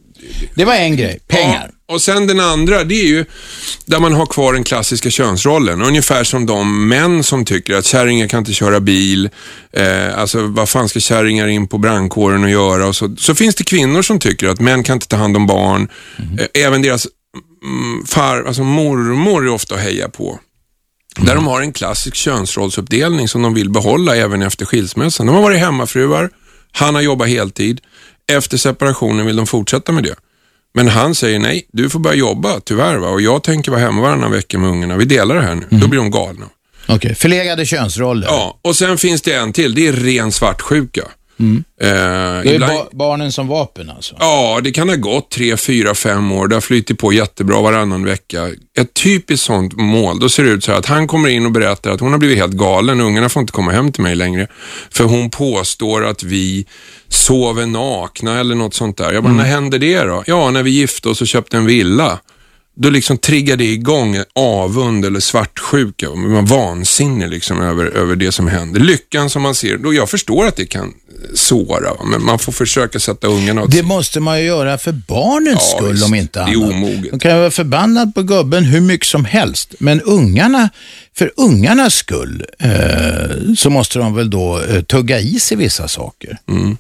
Det 0.55 0.64
var 0.64 0.75
en 0.75 0.96
grej, 0.96 1.20
pengar. 1.29 1.70
Ja, 1.87 1.94
och 1.94 2.02
sen 2.02 2.26
den 2.26 2.40
andra, 2.40 2.84
det 2.84 2.94
är 2.94 3.06
ju 3.06 3.25
där 3.87 4.00
man 4.00 4.12
har 4.12 4.26
kvar 4.26 4.52
den 4.52 4.64
klassiska 4.64 5.11
könsrollen. 5.11 5.82
Ungefär 5.82 6.25
som 6.25 6.46
de 6.46 6.88
män 6.88 7.25
som 7.25 7.44
tycker 7.44 7.75
att 7.75 7.84
kärringar 7.84 8.29
kan 8.29 8.38
inte 8.38 8.52
köra 8.52 8.81
bil. 8.81 9.31
Eh, 9.73 10.19
alltså 10.19 10.46
vad 10.46 10.69
fan 10.69 10.88
ska 10.88 11.00
kärringar 11.00 11.49
in 11.49 11.69
på 11.69 11.79
brandkåren 11.79 12.44
och 12.44 12.50
göra? 12.50 12.87
Och 12.87 12.96
så, 12.96 13.17
så 13.19 13.34
finns 13.34 13.55
det 13.55 13.64
kvinnor 13.64 14.02
som 14.02 14.19
tycker 14.19 14.49
att 14.49 14.61
män 14.61 14.82
kan 14.82 14.94
inte 14.94 15.08
ta 15.08 15.17
hand 15.17 15.37
om 15.37 15.46
barn. 15.46 15.88
Mm. 16.19 16.38
Eh, 16.38 16.46
även 16.67 16.82
deras 16.82 17.06
mm, 17.64 18.06
far, 18.06 18.44
alltså 18.44 18.62
mormor 18.62 19.46
är 19.46 19.52
ofta 19.52 19.75
att 19.75 19.81
heja 19.81 20.08
på. 20.08 20.38
Mm. 21.17 21.26
Där 21.26 21.35
de 21.35 21.47
har 21.47 21.61
en 21.61 21.73
klassisk 21.73 22.17
könsrollsuppdelning 22.17 23.29
som 23.29 23.43
de 23.43 23.55
vill 23.55 23.70
behålla 23.70 24.17
även 24.17 24.43
efter 24.43 24.64
skilsmässan. 24.64 25.26
De 25.26 25.35
har 25.35 25.43
varit 25.43 25.59
hemmafruar, 25.59 26.31
han 26.73 26.94
har 26.94 27.03
jobbat 27.03 27.29
heltid. 27.29 27.81
Efter 28.32 28.56
separationen 28.56 29.26
vill 29.26 29.37
de 29.37 29.47
fortsätta 29.47 29.93
med 29.93 30.05
det. 30.05 30.14
Men 30.75 30.88
han 30.88 31.14
säger 31.14 31.38
nej, 31.38 31.69
du 31.73 31.91
får 31.91 31.99
börja 31.99 32.17
jobba 32.17 32.61
tyvärr 32.61 32.97
va? 32.97 33.09
och 33.09 33.20
jag 33.20 33.43
tänker 33.43 33.70
vara 33.70 33.81
hemma 33.81 34.03
varannan 34.03 34.31
vecka 34.31 34.59
med 34.59 34.70
ungarna. 34.70 34.97
Vi 34.97 35.05
delar 35.05 35.35
det 35.35 35.43
här 35.43 35.55
nu. 35.55 35.67
Mm. 35.70 35.81
Då 35.81 35.88
blir 35.88 36.00
de 36.00 36.11
galna. 36.11 36.47
Okej, 36.85 36.97
okay. 36.97 37.15
förlegade 37.15 37.67
könsroller. 37.67 38.26
Ja, 38.26 38.58
och 38.62 38.76
sen 38.76 38.99
finns 38.99 39.23
det 39.23 39.32
en 39.32 39.53
till. 39.53 39.75
Det 39.75 39.87
är 39.87 39.93
ren 39.93 40.32
svartsjuka. 40.32 41.03
Mm. 41.40 41.64
Eh, 41.81 41.88
det 41.88 41.94
är 41.94 42.55
ibland... 42.55 42.73
ba 42.73 42.87
barnen 42.93 43.32
som 43.32 43.49
vapen 43.49 43.90
alltså? 43.90 44.17
Ja, 44.19 44.61
det 44.62 44.73
kan 44.73 44.88
ha 44.88 44.96
gått 44.96 45.31
tre, 45.31 45.56
fyra, 45.56 45.94
fem 45.94 46.32
år. 46.32 46.49
Det 46.49 46.56
har 46.56 46.61
flyttit 46.61 46.99
på 46.99 47.12
jättebra 47.12 47.61
varannan 47.61 48.05
vecka. 48.05 48.49
Ett 48.79 48.94
typiskt 48.94 49.46
sånt 49.46 49.76
mål, 49.76 50.20
då 50.20 50.29
ser 50.29 50.44
det 50.44 50.50
ut 50.50 50.64
så 50.64 50.73
här 50.73 50.79
att 50.79 50.87
han 50.87 51.06
kommer 51.06 51.29
in 51.29 51.46
och 51.46 51.52
berättar 51.52 51.90
att 51.90 52.00
hon 52.00 52.12
har 52.12 52.19
blivit 52.19 52.38
helt 52.38 52.52
galen. 52.52 53.00
Ungarna 53.00 53.29
får 53.29 53.40
inte 53.40 53.52
komma 53.52 53.73
hem 53.73 53.93
till 53.93 54.02
mig 54.02 54.14
längre. 54.14 54.46
För 54.90 55.05
hon 55.05 55.31
påstår 55.31 56.05
att 56.05 56.23
vi 56.23 56.67
sover 57.08 57.67
nakna 57.67 58.40
eller 58.40 58.55
något 58.55 58.75
sånt 58.75 58.96
där. 58.96 59.12
Jag 59.12 59.23
bara, 59.23 59.32
mm. 59.32 59.43
när 59.43 59.50
hände 59.50 59.79
det 59.79 60.02
då? 60.02 60.25
Ja, 60.26 60.50
när 60.50 60.62
vi 60.62 60.70
gifte 60.70 61.08
oss 61.08 61.20
och 61.20 61.26
köpte 61.26 61.56
en 61.56 61.67
villa 61.67 62.19
då 62.82 62.90
liksom 62.90 63.19
triggar 63.19 63.56
det 63.56 63.64
igång 63.64 64.23
avund 64.34 65.05
eller 65.05 65.20
svartsjuka. 65.20 66.11
Man 66.11 66.37
är 66.37 66.43
vansinnig 66.43 67.29
liksom 67.29 67.61
över, 67.61 67.84
över 67.84 68.17
det 68.17 68.32
som 68.32 68.49
händer. 68.49 68.81
Lyckan 68.81 69.31
som 69.31 69.43
man 69.43 69.55
ser, 69.55 69.76
då 69.76 69.94
jag 69.94 70.11
förstår 70.11 70.46
att 70.46 70.56
det 70.56 70.67
kan 70.67 70.94
såra, 71.34 72.05
men 72.05 72.25
man 72.25 72.38
får 72.38 72.52
försöka 72.52 73.00
sätta 73.00 73.26
ungarna 73.26 73.62
åt 73.62 73.70
Det 73.70 73.82
måste 73.82 74.20
man 74.20 74.40
ju 74.40 74.46
göra 74.46 74.79
för 74.79 74.93
barnens 74.93 75.70
ja, 75.73 75.79
skull 75.79 75.93
visst, 75.93 76.05
om 76.05 76.14
inte 76.14 76.43
annat. 76.43 76.55
Det 76.55 76.61
är 76.61 76.70
omoget. 76.70 77.11
De 77.11 77.19
kan 77.19 77.38
vara 77.38 77.50
förbannad 77.50 78.14
på 78.14 78.23
gubben 78.23 78.64
hur 78.64 78.81
mycket 78.81 79.06
som 79.06 79.25
helst, 79.25 79.75
men 79.79 80.00
ungarna, 80.00 80.70
för 81.14 81.32
ungarnas 81.37 81.94
skull 81.94 82.44
eh, 82.58 83.55
så 83.56 83.70
måste 83.70 83.98
de 83.98 84.15
väl 84.15 84.31
då 84.31 84.60
eh, 84.60 84.82
tugga 84.82 85.20
i 85.20 85.41
sig 85.41 85.56
vissa 85.56 85.89
saker. 85.89 86.39
Mm. 86.48 86.77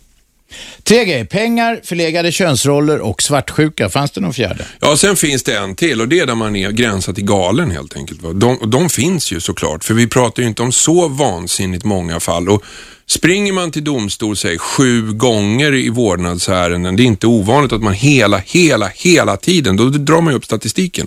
Tre 0.82 1.04
grejer. 1.04 1.24
Pengar, 1.24 1.80
förlegade 1.84 2.32
könsroller 2.32 2.98
och 2.98 3.22
svartsjuka. 3.22 3.88
Fanns 3.88 4.10
det 4.10 4.20
någon 4.20 4.34
fjärde? 4.34 4.66
Ja, 4.80 4.96
sen 4.96 5.16
finns 5.16 5.42
det 5.42 5.56
en 5.56 5.74
till 5.74 6.00
och 6.00 6.08
det 6.08 6.20
är 6.20 6.26
där 6.26 6.34
man 6.34 6.56
är 6.56 6.70
gränsat 6.70 7.14
till 7.14 7.24
galen 7.24 7.70
helt 7.70 7.96
enkelt. 7.96 8.20
De, 8.34 8.70
de 8.70 8.88
finns 8.88 9.32
ju 9.32 9.40
såklart, 9.40 9.84
för 9.84 9.94
vi 9.94 10.06
pratar 10.06 10.42
ju 10.42 10.48
inte 10.48 10.62
om 10.62 10.72
så 10.72 11.08
vansinnigt 11.08 11.84
många 11.84 12.20
fall. 12.20 12.48
Och 12.48 12.64
Springer 13.06 13.52
man 13.52 13.70
till 13.70 13.84
domstol, 13.84 14.36
säg 14.36 14.58
sju 14.58 15.12
gånger 15.12 15.74
i 15.74 15.88
vårdnadsärenden, 15.88 16.96
det 16.96 17.02
är 17.02 17.04
inte 17.04 17.26
ovanligt 17.26 17.72
att 17.72 17.82
man 17.82 17.92
hela, 17.92 18.38
hela, 18.38 18.88
hela 18.94 19.36
tiden, 19.36 19.76
då 19.76 19.84
drar 19.88 20.20
man 20.20 20.32
ju 20.32 20.36
upp 20.36 20.44
statistiken. 20.44 21.06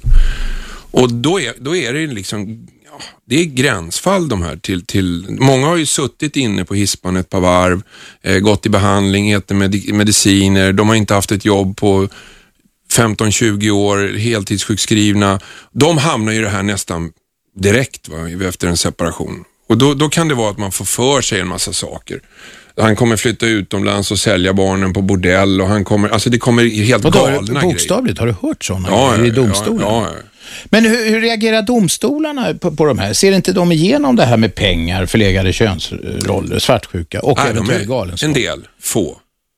Och 0.92 1.14
då 1.14 1.40
är, 1.40 1.54
då 1.60 1.76
är 1.76 1.94
det 1.94 2.08
liksom 2.08 2.68
det 3.26 3.36
är 3.36 3.46
gränsfall 3.46 4.30
de 4.30 4.42
här 4.42 4.56
till, 4.56 4.86
till, 4.86 5.26
många 5.30 5.68
har 5.68 5.78
ju 5.78 5.86
suttit 5.86 6.36
inne 6.36 6.66
på 6.66 6.74
hispan 6.74 7.16
ett 7.16 7.30
par 7.30 7.40
varv, 7.40 7.82
eh, 8.22 8.40
gått 8.40 8.66
i 8.66 8.70
behandling, 8.70 9.32
ätit 9.32 9.58
med, 9.58 9.94
mediciner, 9.94 10.74
de 10.74 10.88
har 10.88 10.96
inte 10.96 11.14
haft 11.14 11.32
ett 11.32 11.46
jobb 11.46 11.78
på 11.78 12.10
15-20 12.94 13.70
år, 13.70 14.18
heltidssjukskrivna. 14.18 15.40
De 15.72 15.98
hamnar 15.98 16.34
ju 16.34 16.42
det 16.42 16.50
här 16.50 16.64
nästan 16.64 17.12
direkt 17.56 18.10
va, 18.10 18.48
efter 18.48 18.68
en 18.68 18.78
separation. 18.78 19.44
Och 19.70 19.78
då, 19.78 19.94
då 19.94 20.10
kan 20.10 20.28
det 20.28 20.36
vara 20.36 20.52
att 20.52 20.58
man 20.58 20.72
får 20.72 20.86
för 20.86 21.22
sig 21.22 21.40
en 21.40 21.48
massa 21.48 21.74
saker. 21.74 22.20
Han 22.78 22.96
kommer 22.96 23.18
flytta 23.18 23.46
utomlands 23.46 24.12
och 24.12 24.20
sälja 24.20 24.54
barnen 24.54 24.94
på 24.94 25.02
bordell 25.02 25.62
och 25.62 25.68
han 25.68 25.84
kommer, 25.84 26.10
alltså 26.10 26.30
det 26.30 26.38
kommer 26.38 26.84
helt 26.86 27.04
Vadå, 27.04 27.20
galna 27.20 27.42
grejer. 27.42 27.62
Bokstavligt, 27.62 28.20
har 28.20 28.28
du 28.28 28.36
hört 28.42 28.64
sådana 28.64 28.90
ja, 28.90 29.16
grejer 29.16 29.26
i 29.26 29.36
domstolen? 29.36 29.82
Ja, 29.82 30.08
ja, 30.10 30.22
Men 30.66 30.86
hur, 30.86 31.10
hur, 31.10 31.22
reagerar 31.22 31.62
domstolarna 31.62 32.54
på, 32.54 32.72
på 32.76 32.86
de 32.86 33.00
här? 33.00 33.14
Ser 33.14 33.32
inte 33.32 33.54
de 33.54 33.72
igenom 33.72 34.16
det 34.16 34.26
här 34.26 34.38
med 34.38 34.56
pengar, 34.56 35.06
förlegade 35.06 35.54
könsroller, 35.54 36.60
svartsjuka 36.60 37.20
och 37.20 37.38
Nej, 37.38 37.50
eventuell 37.50 37.86
galenskap? 37.86 38.28
En 38.28 38.34
del, 38.34 38.68
få. 38.82 39.18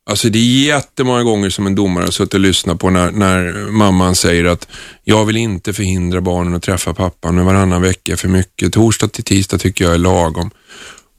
Alltså 0.09 0.29
det 0.29 0.39
är 0.39 0.65
jättemånga 0.65 1.23
gånger 1.23 1.49
som 1.49 1.67
en 1.67 1.75
domare 1.75 2.03
har 2.03 2.11
suttit 2.11 2.33
och 2.33 2.39
lyssnat 2.39 2.79
på 2.79 2.89
när, 2.89 3.11
när 3.11 3.71
mamman 3.71 4.15
säger 4.15 4.45
att 4.45 4.67
jag 5.03 5.25
vill 5.25 5.37
inte 5.37 5.73
förhindra 5.73 6.21
barnen 6.21 6.55
att 6.55 6.63
träffa 6.63 6.93
pappan, 6.93 7.35
men 7.35 7.45
varannan 7.45 7.81
vecka 7.81 8.11
är 8.11 8.15
för 8.15 8.27
mycket. 8.27 8.73
Torsdag 8.73 9.07
till 9.07 9.23
tisdag 9.23 9.57
tycker 9.57 9.85
jag 9.85 9.93
är 9.93 9.97
lagom. 9.97 10.51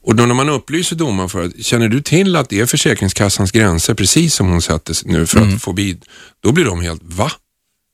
Och 0.03 0.15
då 0.15 0.25
när 0.25 0.35
man 0.35 0.49
upplyser 0.49 0.95
domaren 0.95 1.29
för 1.29 1.45
att, 1.45 1.65
känner 1.65 1.87
du 1.87 2.01
till 2.01 2.35
att 2.35 2.49
det 2.49 2.59
är 2.59 2.65
Försäkringskassans 2.65 3.51
gränser, 3.51 3.93
precis 3.93 4.33
som 4.33 4.49
hon 4.49 4.61
sätter 4.61 4.95
nu 5.05 5.25
för 5.25 5.37
mm. 5.37 5.55
att 5.55 5.61
få 5.61 5.73
bid, 5.73 6.05
då 6.43 6.51
blir 6.51 6.65
de 6.65 6.81
helt, 6.81 7.01
va? 7.03 7.31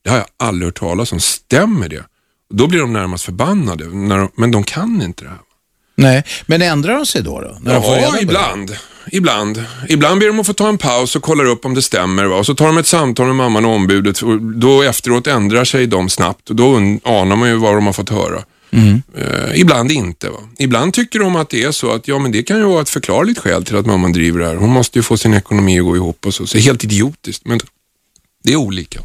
Det 0.06 0.10
har 0.12 0.18
jag 0.18 0.26
aldrig 0.36 0.66
hört 0.66 0.78
talas 0.78 1.12
om. 1.12 1.20
Stämmer 1.20 1.88
det? 1.88 2.04
Då 2.54 2.66
blir 2.66 2.80
de 2.80 2.92
närmast 2.92 3.24
förbannade, 3.24 3.84
de, 3.84 4.30
men 4.36 4.50
de 4.50 4.64
kan 4.64 5.02
inte 5.02 5.24
det 5.24 5.30
här. 5.30 5.38
Nej, 5.96 6.24
men 6.46 6.62
ändrar 6.62 6.94
de 6.94 7.06
sig 7.06 7.22
då? 7.22 7.40
då 7.40 7.58
när 7.60 7.74
de 7.74 7.82
får 7.82 7.90
reda 7.94 8.06
på 8.06 8.12
Ja, 8.12 8.16
det? 8.16 8.22
ibland. 8.22 8.76
Ibland. 9.12 9.64
Ibland 9.88 10.20
ber 10.20 10.26
de 10.26 10.40
att 10.40 10.46
få 10.46 10.52
ta 10.52 10.68
en 10.68 10.78
paus 10.78 11.16
och 11.16 11.22
kollar 11.22 11.44
upp 11.44 11.64
om 11.64 11.74
det 11.74 11.82
stämmer. 11.82 12.24
Va? 12.24 12.36
Och 12.36 12.46
så 12.46 12.54
tar 12.54 12.66
de 12.66 12.78
ett 12.78 12.86
samtal 12.86 13.26
med 13.26 13.34
mamman 13.36 13.64
och 13.64 13.70
ombudet 13.70 14.22
och 14.22 14.40
då 14.42 14.82
efteråt 14.82 15.26
ändrar 15.26 15.64
sig 15.64 15.86
de 15.86 16.08
snabbt 16.08 16.50
och 16.50 16.56
då 16.56 16.76
anar 17.04 17.36
man 17.36 17.48
ju 17.48 17.56
vad 17.56 17.74
de 17.74 17.86
har 17.86 17.92
fått 17.92 18.08
höra. 18.10 18.42
Mm. 18.70 19.02
Eh, 19.16 19.60
ibland 19.60 19.92
inte. 19.92 20.30
Va? 20.30 20.38
Ibland 20.58 20.92
tycker 20.94 21.18
de 21.18 21.36
att 21.36 21.50
det 21.50 21.62
är 21.62 21.70
så 21.72 21.90
att 21.90 22.08
ja, 22.08 22.18
men 22.18 22.32
det 22.32 22.42
kan 22.42 22.56
ju 22.58 22.64
vara 22.64 22.82
ett 22.82 22.90
förklarligt 22.90 23.38
skäl 23.38 23.64
till 23.64 23.76
att 23.76 23.86
mamman 23.86 24.12
driver 24.12 24.40
det 24.40 24.46
här. 24.46 24.56
Hon 24.56 24.70
måste 24.70 24.98
ju 24.98 25.02
få 25.02 25.16
sin 25.16 25.34
ekonomi 25.34 25.78
att 25.78 25.84
gå 25.84 25.96
ihop 25.96 26.26
och 26.26 26.34
så. 26.34 26.46
Så 26.46 26.58
helt 26.58 26.84
idiotiskt. 26.84 27.46
Men 27.46 27.60
det 28.44 28.52
är 28.52 28.56
olika. 28.56 29.00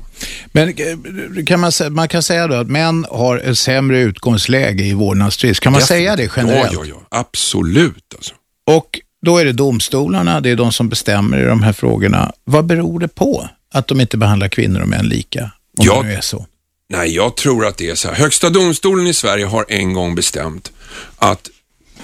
Men 0.51 0.69
eh, 0.69 1.43
kan 1.45 1.59
man, 1.59 1.71
man 1.89 2.07
kan 2.07 2.23
säga 2.23 2.47
då 2.47 2.55
att 2.55 2.67
män 2.67 3.05
har 3.09 3.37
ett 3.37 3.57
sämre 3.57 3.99
utgångsläge 3.99 4.83
i 4.83 4.93
vårdnadstvist. 4.93 5.59
Kan 5.59 5.71
man 5.71 5.81
säga 5.81 6.15
det 6.15 6.31
generellt? 6.35 6.73
Ja, 6.73 6.83
ja, 6.85 6.95
ja. 7.09 7.19
Absolut. 7.19 8.13
Alltså. 8.15 8.33
Och 8.67 8.99
då 9.25 9.37
är 9.37 9.45
det 9.45 9.53
domstolarna, 9.53 10.41
det 10.41 10.49
är 10.49 10.55
de 10.55 10.71
som 10.71 10.89
bestämmer 10.89 11.43
i 11.43 11.45
de 11.45 11.63
här 11.63 11.73
frågorna. 11.73 12.31
Vad 12.43 12.65
beror 12.65 12.99
det 12.99 13.07
på 13.07 13.49
att 13.73 13.87
de 13.87 14.01
inte 14.01 14.17
behandlar 14.17 14.47
kvinnor 14.47 14.81
och 14.81 14.87
män 14.87 15.05
lika? 15.09 15.51
Om 15.77 15.85
Ja. 15.85 16.01
det 16.01 16.07
nu 16.07 16.13
är 16.13 16.21
så. 16.21 16.45
Nej, 16.89 17.15
jag 17.15 17.37
tror 17.37 17.65
att 17.65 17.77
det 17.77 17.89
är 17.89 17.95
så 17.95 18.07
här. 18.07 18.15
Högsta 18.15 18.49
domstolen 18.49 19.07
i 19.07 19.13
Sverige 19.13 19.45
har 19.45 19.65
en 19.69 19.93
gång 19.93 20.15
bestämt 20.15 20.71
att 21.17 21.49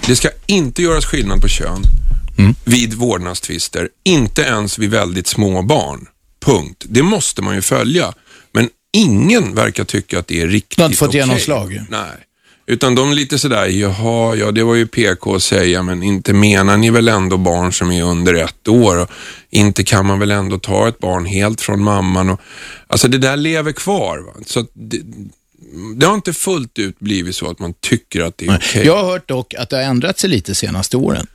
det 0.06 0.16
ska 0.16 0.28
inte 0.46 0.82
göras 0.82 1.04
skillnad 1.04 1.40
på 1.42 1.48
kön 1.48 1.82
vid 2.64 2.94
vårdnadstvister, 2.94 3.88
inte 4.04 4.42
ens 4.42 4.78
vid 4.78 4.90
väldigt 4.90 5.26
små 5.26 5.62
barn. 5.62 6.06
Punkt. 6.40 6.84
Det 6.88 7.02
måste 7.02 7.42
man 7.42 7.54
ju 7.54 7.62
följa. 7.62 8.12
Men 8.52 8.68
ingen 8.92 9.54
verkar 9.54 9.84
tycka 9.84 10.18
att 10.18 10.26
det 10.26 10.40
är 10.40 10.46
riktigt 10.46 10.76
Det 10.76 10.82
har 10.82 10.88
inte 10.88 10.98
fått 10.98 11.08
okej. 11.08 11.20
genomslag. 11.20 11.82
Nej. 11.90 12.10
Utan 12.66 12.94
de 12.94 13.10
är 13.10 13.14
lite 13.14 13.38
sådär, 13.38 13.66
jaha, 13.66 14.34
ja 14.36 14.50
det 14.50 14.64
var 14.64 14.74
ju 14.74 14.86
PK 14.86 15.34
att 15.34 15.42
säga, 15.42 15.82
men 15.82 16.02
inte 16.02 16.32
menar 16.32 16.76
ni 16.76 16.90
väl 16.90 17.08
ändå 17.08 17.36
barn 17.36 17.72
som 17.72 17.90
är 17.92 18.02
under 18.02 18.34
ett 18.34 18.68
år? 18.68 18.96
Och 18.96 19.10
inte 19.50 19.84
kan 19.84 20.06
man 20.06 20.18
väl 20.18 20.30
ändå 20.30 20.58
ta 20.58 20.88
ett 20.88 20.98
barn 20.98 21.24
helt 21.24 21.60
från 21.60 21.82
mamman? 21.82 22.30
Och, 22.30 22.40
alltså 22.86 23.08
det 23.08 23.18
där 23.18 23.36
lever 23.36 23.72
kvar. 23.72 24.18
Va? 24.18 24.32
Så 24.46 24.60
att 24.60 24.70
det, 24.74 25.00
det 25.96 26.06
har 26.06 26.14
inte 26.14 26.32
fullt 26.32 26.78
ut 26.78 26.98
blivit 26.98 27.36
så 27.36 27.50
att 27.50 27.58
man 27.58 27.74
tycker 27.80 28.20
att 28.20 28.38
det 28.38 28.46
är 28.46 28.56
okej. 28.56 28.86
Jag 28.86 28.96
har 28.96 29.04
hört 29.04 29.28
dock 29.28 29.54
att 29.54 29.70
det 29.70 29.76
har 29.76 29.82
ändrat 29.82 30.18
sig 30.18 30.30
lite 30.30 30.54
senaste 30.54 30.96
åren. 30.96 31.26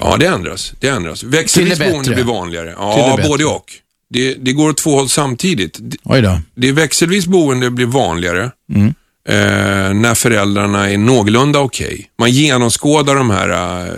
Ja, 0.00 0.16
det 0.16 0.26
ändras. 0.26 0.72
Det 0.80 0.88
ändras. 0.88 1.22
Växelvis 1.22 1.78
boende 1.78 2.14
blir 2.14 2.24
vanligare. 2.24 2.74
Ja, 2.78 3.18
både 3.28 3.44
och. 3.44 3.72
Det, 4.10 4.34
det 4.34 4.52
går 4.52 4.68
åt 4.68 4.76
två 4.76 4.90
håll 4.96 5.08
samtidigt. 5.08 5.80
Oj 6.04 6.22
då. 6.22 6.40
det 6.54 6.68
är 6.68 6.72
växelvis 6.72 7.26
boende 7.26 7.70
blir 7.70 7.86
vanligare 7.86 8.50
Mm. 8.74 8.86
eh, 9.28 9.94
när 9.94 10.14
föräldrarna 10.14 10.90
är 10.90 10.98
någorlunda 10.98 11.58
okej. 11.60 12.10
Man 12.18 12.30
genomskådar 12.30 13.14
de 13.14 13.30
här 13.30 13.48
eh, 13.86 13.92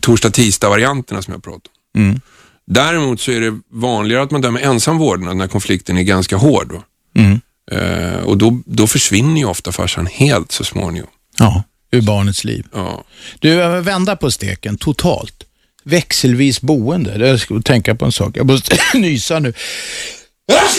torsdag-tisdag-varianterna 0.00 1.22
som 1.22 1.32
jag 1.32 1.42
pratade 1.42 1.68
om. 1.94 2.02
Mm. 2.02 2.20
Däremot 2.66 3.20
så 3.20 3.30
är 3.32 3.40
det 3.40 3.60
vanligare 3.70 4.22
att 4.22 4.30
man 4.30 4.40
dömer 4.40 4.60
ensam 4.60 4.98
vårdnad 4.98 5.36
när 5.36 5.48
konflikten 5.48 5.98
är 5.98 6.02
ganska 6.02 6.36
hård. 6.36 6.80
Mm. 7.16 7.40
Eh, 7.70 8.22
och 8.24 8.38
då, 8.38 8.60
då 8.66 8.86
försvinner 8.86 9.40
ju 9.40 9.46
ofta 9.46 9.72
farsan 9.72 10.06
helt 10.06 10.52
så 10.52 10.64
småningom. 10.64 11.08
Ja, 11.38 11.62
ur 11.90 12.02
barnets 12.02 12.44
liv. 12.44 12.66
Ja. 12.72 13.04
Du, 13.38 13.56
vända 13.80 14.16
på 14.16 14.30
steken 14.30 14.76
totalt. 14.76 15.44
Växelvis 15.84 16.60
boende. 16.60 17.26
Jag 17.28 17.40
ska 17.40 17.60
tänka 17.60 17.94
på 17.94 18.04
en 18.04 18.12
sak. 18.12 18.36
Jag 18.36 18.46
måste 18.46 18.76
nysa 18.98 19.38
nu. 19.38 19.52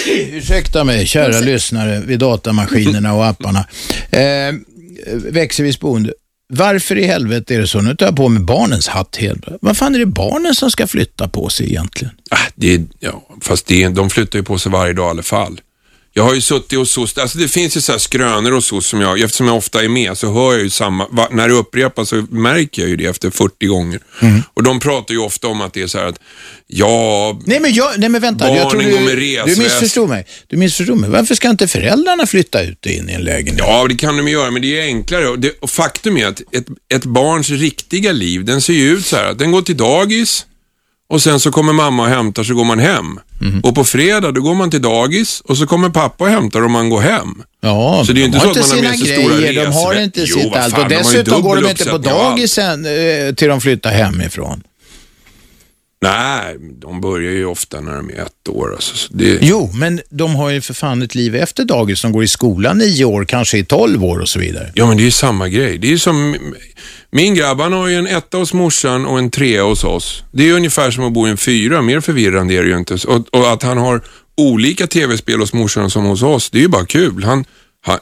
Ursäkta 0.08 0.84
mig, 0.84 1.06
kära 1.08 1.40
lyssnare 1.40 2.00
vid 2.06 2.20
datamaskinerna 2.20 3.14
och 3.14 3.26
apparna. 3.26 3.66
Eh, 4.12 4.54
växelvis 5.32 5.80
boende. 5.80 6.14
Varför 6.54 6.98
i 6.98 7.06
helvete 7.06 7.56
är 7.56 7.60
det 7.60 7.68
så? 7.68 7.82
Nu 7.82 7.96
tar 7.96 8.06
jag 8.06 8.16
på 8.16 8.30
mig 8.30 8.44
barnens 8.44 8.88
hatt 8.88 9.16
helt. 9.16 9.44
Vad 9.62 9.78
fan 9.78 9.96
är 9.96 10.00
det 10.00 10.06
barnen 10.06 10.56
som 10.56 10.72
ska 10.72 10.88
flytta 10.88 11.28
på 11.28 11.50
sig 11.50 11.66
egentligen? 11.70 12.14
Ah, 12.32 12.38
det, 12.56 12.74
är- 12.74 12.84
ja, 13.00 13.28
fast 13.42 13.66
det, 13.68 13.84
är- 13.84 13.90
de 13.90 14.10
flyttar 14.10 14.40
ju 14.40 14.44
på 14.44 14.58
sig 14.60 14.72
varje 14.72 14.94
dag 14.94 15.08
i 15.08 15.10
alla 15.10 15.24
fall. 15.24 15.62
Jag 16.16 16.24
har 16.24 16.34
ju 16.34 16.42
suttit 16.42 16.80
hos 16.80 16.92
SOS, 16.92 17.18
alltså 17.18 17.38
det 17.38 17.48
finns 17.48 17.78
ju 17.78 17.82
så 17.82 17.92
här 17.92 18.00
skrönor 18.00 18.52
hos 18.52 18.66
SOS 18.66 18.88
som 18.88 19.02
jag, 19.02 19.20
eftersom 19.20 19.48
jag 19.48 19.58
ofta 19.58 19.84
är 19.84 19.88
med 19.88 20.18
så 20.18 20.34
hör 20.34 20.54
jag 20.54 20.62
ju 20.62 20.70
samma, 20.70 21.08
va, 21.10 21.28
när 21.32 21.48
det 21.48 21.54
upprepas 21.54 22.10
så 22.10 22.26
märker 22.30 22.82
jag 22.82 22.90
ju 22.90 22.96
det 22.96 23.06
efter 23.06 23.30
40 23.30 23.66
gånger. 23.66 24.00
Och 24.54 24.64
de 24.64 24.80
pratar 24.80 25.14
ju 25.14 25.20
ofta 25.20 25.48
om 25.48 25.62
att 25.62 25.74
det 25.74 25.82
är 25.82 25.88
så 25.88 25.98
här 25.98 26.06
att, 26.06 26.20
ja, 26.68 27.40
Nej 27.46 27.60
men, 27.60 27.74
jag, 27.74 27.92
nej, 27.98 28.10
men 28.10 28.22
vänta, 28.22 28.48
jag 28.48 28.70
tror 28.70 28.82
Barnen 28.82 28.92
går 28.92 29.00
med 29.00 29.18
du, 29.18 29.22
resväst. 29.22 29.58
du 29.58 29.64
missförstod 29.64 30.10
mig. 30.10 30.26
Du 30.48 30.58
missförstod 30.58 30.98
mig. 30.98 31.10
Varför 31.10 31.36
ska 31.36 31.50
inte 31.50 31.68
föräldrarna 31.68 32.26
flytta 32.26 32.64
ut 32.64 32.86
och 32.86 32.92
in 32.92 33.10
i 33.10 33.14
en 33.14 33.22
lägenhet? 33.22 33.66
ja 33.68 33.88
det 33.88 33.96
kan 33.96 34.18
de 34.18 34.28
ju 34.28 34.34
göra 34.34 34.52
men 34.52 34.62
det 34.62 34.80
är 34.80 34.84
enklare. 34.84 35.36
Det, 35.38 35.52
och 35.60 35.70
faktum 35.70 36.18
är 36.18 36.26
att 36.26 36.42
ett, 36.52 36.68
ett 36.94 37.06
barns 37.06 37.50
riktiga 37.50 38.12
liv, 38.12 38.46
den 38.46 38.62
ser 38.62 38.74
ju 38.74 38.90
ut 38.92 39.06
så 39.06 39.16
här 39.16 39.34
den 39.34 39.52
går 39.52 39.62
till 39.62 39.78
dagis 39.78 40.46
och 41.14 41.22
sen 41.22 41.40
så 41.40 41.52
kommer 41.52 41.74
mamma 41.74 42.04
och 42.04 42.10
hämtar 42.10 42.44
så 42.44 42.54
går 42.54 42.66
man 42.66 42.80
hem. 42.80 43.20
Mhm. 43.42 43.60
Och 43.64 43.76
på 43.76 43.84
fredag 43.84 44.32
då 44.32 44.42
går 44.42 44.56
man 44.56 44.72
till 44.72 44.82
dagis 44.82 45.42
och 45.46 45.58
så 45.58 45.68
kommer 45.68 45.90
pappa 45.90 46.24
och 46.24 46.30
hämtar 46.30 46.62
och 46.62 46.72
man 46.72 46.90
går 46.90 47.02
hem. 47.02 47.44
Ja, 47.62 48.04
Så 48.08 48.14
det 48.14 48.22
är 48.22 48.26
ju 48.26 48.32
de 48.32 48.38
inte 48.38 48.40
så 48.40 48.50
att 48.50 48.70
man 48.70 48.86
har 48.86 48.92
med 48.92 49.00
sig 49.00 49.22
stora 49.22 49.38
grejer, 49.38 49.66
de 49.66 49.74
har 49.74 50.04
inte 50.04 50.20
Jo, 50.20 50.40
sitt 50.40 50.56
allt. 50.56 50.78
Och 50.78 50.90
de 50.90 50.96
dessutom 50.96 51.42
går 51.42 51.56
de 51.62 51.70
inte 51.70 51.86
på 51.86 51.98
dagisen 51.98 52.86
eh, 52.86 53.34
till 53.36 53.48
de 53.48 53.62
flyttar 53.62 53.92
hemifrån. 53.92 54.64
Nej, 56.04 56.56
de 56.82 57.02
börjar 57.02 57.32
ju 57.32 57.46
ofta 57.46 57.82
när 57.82 57.96
de 57.96 58.10
är 58.10 58.14
ett 58.14 58.50
år. 58.50 58.74
Alltså. 58.74 58.96
Så 58.96 59.14
det, 59.14 59.40
Jo, 59.42 59.72
men 59.74 60.02
de 60.10 60.36
har 60.36 60.50
ju 60.50 60.62
för 60.62 60.74
fan 60.74 61.02
ett 61.02 61.16
liv 61.16 61.36
efter 61.36 61.66
dagis. 61.66 62.02
De 62.02 62.12
går 62.12 62.24
i 62.24 62.28
skolan 62.28 62.78
nio 62.78 63.06
år, 63.06 63.26
kanske 63.26 63.58
i 63.58 63.66
tolv 63.66 64.04
år 64.04 64.20
och 64.20 64.30
så 64.30 64.40
vidare. 64.40 64.72
Ja, 64.74 64.88
men 64.88 64.98
det 64.98 65.04
är 65.04 65.06
ju 65.06 65.12
samma 65.12 65.50
grej. 65.50 65.78
Det 65.78 65.88
är 65.88 65.92
ju 65.92 66.00
som, 66.00 66.36
min 67.12 67.36
grabb 67.36 67.60
han 67.60 67.74
har 67.74 67.88
ju 67.88 67.96
en 67.96 68.08
etta 68.08 68.38
hos 68.38 68.54
morsan 68.54 69.06
och 69.06 69.20
en 69.20 69.30
trea 69.30 69.64
hos 69.64 69.84
oss. 69.84 70.24
Det 70.32 70.44
är 70.44 70.48
ju 70.48 70.54
ungefär 70.54 70.92
som 70.92 71.04
att 71.04 71.14
bo 71.14 71.28
i 71.28 71.30
en 71.30 71.38
fyra, 71.38 71.82
mer 71.82 72.00
förvirrande 72.00 72.54
är 72.54 72.64
det 72.64 72.70
ju 72.70 72.78
inte. 72.78 72.94
Och, 72.94 73.28
och 73.32 73.52
att 73.52 73.64
han 73.64 73.78
har 73.78 74.02
olika 74.38 74.88
tv-spel 74.88 75.40
hos 75.40 75.54
morsan 75.54 75.90
som 75.90 76.06
hos 76.06 76.24
oss, 76.24 76.50
det 76.50 76.58
är 76.58 76.62
ju 76.62 76.68
bara 76.68 76.86
kul. 76.86 77.24
Han, 77.24 77.46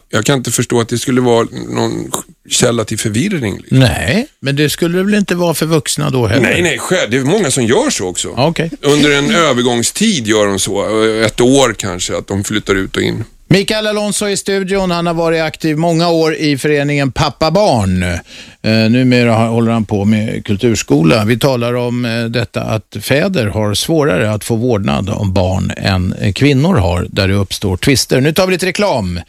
jag 0.09 0.25
kan 0.25 0.37
inte 0.37 0.51
förstå 0.51 0.81
att 0.81 0.89
det 0.89 0.97
skulle 0.97 1.21
vara 1.21 1.47
någon 1.69 2.11
källa 2.49 2.85
till 2.85 2.99
förvirring. 2.99 3.57
Liksom. 3.57 3.79
Nej, 3.79 4.27
men 4.39 4.55
det 4.55 4.69
skulle 4.69 4.97
det 4.97 5.03
väl 5.03 5.13
inte 5.13 5.35
vara 5.35 5.53
för 5.53 5.65
vuxna 5.65 6.09
då 6.09 6.27
heller? 6.27 6.43
Nej, 6.43 6.61
nej, 6.61 6.79
själv. 6.79 7.11
Det 7.11 7.17
är 7.17 7.21
många 7.21 7.51
som 7.51 7.65
gör 7.65 7.89
så 7.89 8.07
också. 8.07 8.29
Okej. 8.37 8.71
Under 8.81 9.11
en 9.11 9.31
övergångstid 9.35 10.27
gör 10.27 10.47
de 10.47 10.59
så, 10.59 11.03
ett 11.25 11.41
år 11.41 11.73
kanske, 11.77 12.17
att 12.17 12.27
de 12.27 12.43
flyttar 12.43 12.75
ut 12.75 12.95
och 12.97 13.03
in. 13.03 13.23
Mikael 13.51 13.87
Alonso 13.87 14.27
i 14.27 14.37
studion. 14.37 14.91
Han 14.91 15.07
har 15.07 15.13
varit 15.13 15.41
aktiv 15.41 15.77
många 15.77 16.09
år 16.09 16.35
i 16.35 16.57
föreningen 16.57 17.11
Pappa 17.11 17.51
Barn. 17.51 18.03
Eh, 18.03 18.89
numera 18.89 19.33
håller 19.35 19.71
han 19.71 19.85
på 19.85 20.05
med 20.05 20.45
kulturskola. 20.45 21.25
Vi 21.25 21.39
talar 21.39 21.73
om 21.73 22.05
eh, 22.05 22.23
detta 22.23 22.61
att 22.61 22.97
fäder 23.01 23.47
har 23.47 23.73
svårare 23.73 24.31
att 24.31 24.43
få 24.43 24.55
vårdnad 24.55 25.09
om 25.09 25.33
barn 25.33 25.71
än 25.77 26.13
eh, 26.13 26.33
kvinnor 26.33 26.75
har, 26.75 27.07
där 27.09 27.27
det 27.27 27.33
uppstår 27.33 27.77
tvister. 27.77 28.21
Nu 28.21 28.33
tar 28.33 28.47
vi 28.47 28.51
lite 28.51 28.65
reklam. 28.65 29.19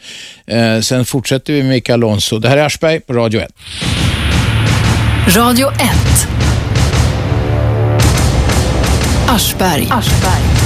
Eh, 0.45 0.79
sen 0.79 1.05
fortsätter 1.05 1.53
vi 1.53 1.63
med 1.63 1.69
Mikael 1.69 2.03
Alonso. 2.03 2.39
Det 2.39 2.49
här 2.49 2.57
är 2.57 2.65
Aschberg 2.65 2.99
på 2.99 3.13
Radio 3.13 3.41
1. 3.41 3.49
Radio 5.35 5.67
1. 5.71 5.79
Aschberg. 9.27 9.87
Aschberg. 9.91 10.62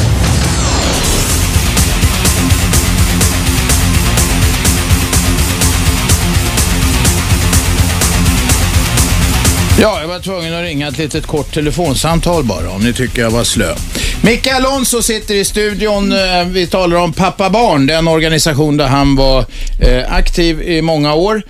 Ja, 9.80 10.02
jag 10.02 10.08
var 10.08 10.20
tvungen 10.20 10.54
att 10.54 10.64
ringa 10.64 10.88
ett 10.88 10.98
litet 10.98 11.28
kort 11.28 11.54
telefonsamtal 11.54 12.44
bara, 12.44 12.70
om 12.70 12.82
ni 12.82 12.94
tycker 12.94 13.22
jag 13.22 13.32
var 13.32 13.44
slö. 13.44 13.76
Micke 14.22 14.48
Alonso 14.48 15.02
sitter 15.02 15.36
i 15.36 15.46
studion. 15.46 16.12
Eh, 16.12 16.46
vi 16.48 16.68
talar 16.68 16.98
om 16.98 17.14
Pappa 17.14 17.50
Barn, 17.50 17.88
den 17.88 18.08
organisation 18.08 18.78
där 18.78 18.88
han 18.88 19.16
var 19.16 19.46
eh, 19.82 20.14
aktiv 20.14 20.62
i 20.62 20.82
många 20.82 21.14
år. 21.14 21.42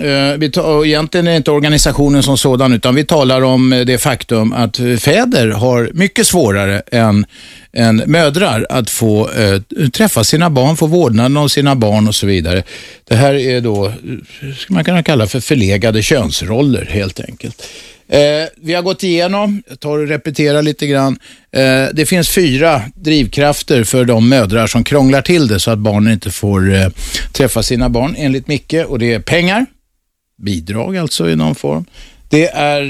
Eh, 0.00 0.38
vi 0.38 0.50
tar, 0.50 0.84
egentligen 0.84 1.26
är 1.26 1.30
det 1.30 1.36
inte 1.36 1.50
organisationen 1.50 2.22
som 2.22 2.38
sådan, 2.38 2.72
utan 2.72 2.94
vi 2.94 3.04
talar 3.04 3.42
om 3.42 3.72
eh, 3.72 3.80
det 3.80 3.98
faktum 3.98 4.52
att 4.52 4.76
fäder 4.76 5.48
har 5.48 5.90
mycket 5.94 6.26
svårare 6.26 6.82
än, 6.92 7.26
än 7.72 8.02
mödrar 8.06 8.66
att 8.70 8.90
få 8.90 9.30
äh, 9.30 9.88
träffa 9.90 10.24
sina 10.24 10.50
barn, 10.50 10.76
få 10.76 10.86
vårdnaden 10.86 11.36
om 11.36 11.48
sina 11.48 11.74
barn 11.74 12.08
och 12.08 12.14
så 12.14 12.26
vidare. 12.26 12.62
Det 13.04 13.14
här 13.14 13.34
är 13.34 13.60
då, 13.60 13.92
ska 14.56 14.74
man 14.74 14.84
kunna 14.84 15.02
kalla 15.02 15.26
för 15.26 15.40
förlegade 15.40 16.02
könsroller 16.02 16.88
helt 16.90 17.20
enkelt. 17.20 17.62
Eh, 18.08 18.48
vi 18.56 18.74
har 18.74 18.82
gått 18.82 19.02
igenom, 19.02 19.62
jag 19.68 19.80
tar 19.80 19.98
och 19.98 20.08
repeterar 20.08 20.62
lite 20.62 20.86
grann. 20.86 21.18
Eh, 21.52 21.84
det 21.92 22.06
finns 22.06 22.28
fyra 22.28 22.82
drivkrafter 22.94 23.84
för 23.84 24.04
de 24.04 24.28
mödrar 24.28 24.66
som 24.66 24.84
krånglar 24.84 25.22
till 25.22 25.48
det 25.48 25.60
så 25.60 25.70
att 25.70 25.78
barnen 25.78 26.12
inte 26.12 26.30
får 26.30 26.74
eh, 26.74 26.88
träffa 27.32 27.62
sina 27.62 27.88
barn 27.88 28.14
enligt 28.18 28.48
Micke 28.48 28.74
och 28.86 28.98
det 28.98 29.14
är 29.14 29.20
pengar, 29.20 29.66
bidrag 30.38 30.96
alltså 30.96 31.30
i 31.30 31.36
någon 31.36 31.54
form. 31.54 31.84
Det 32.28 32.48
är 32.48 32.82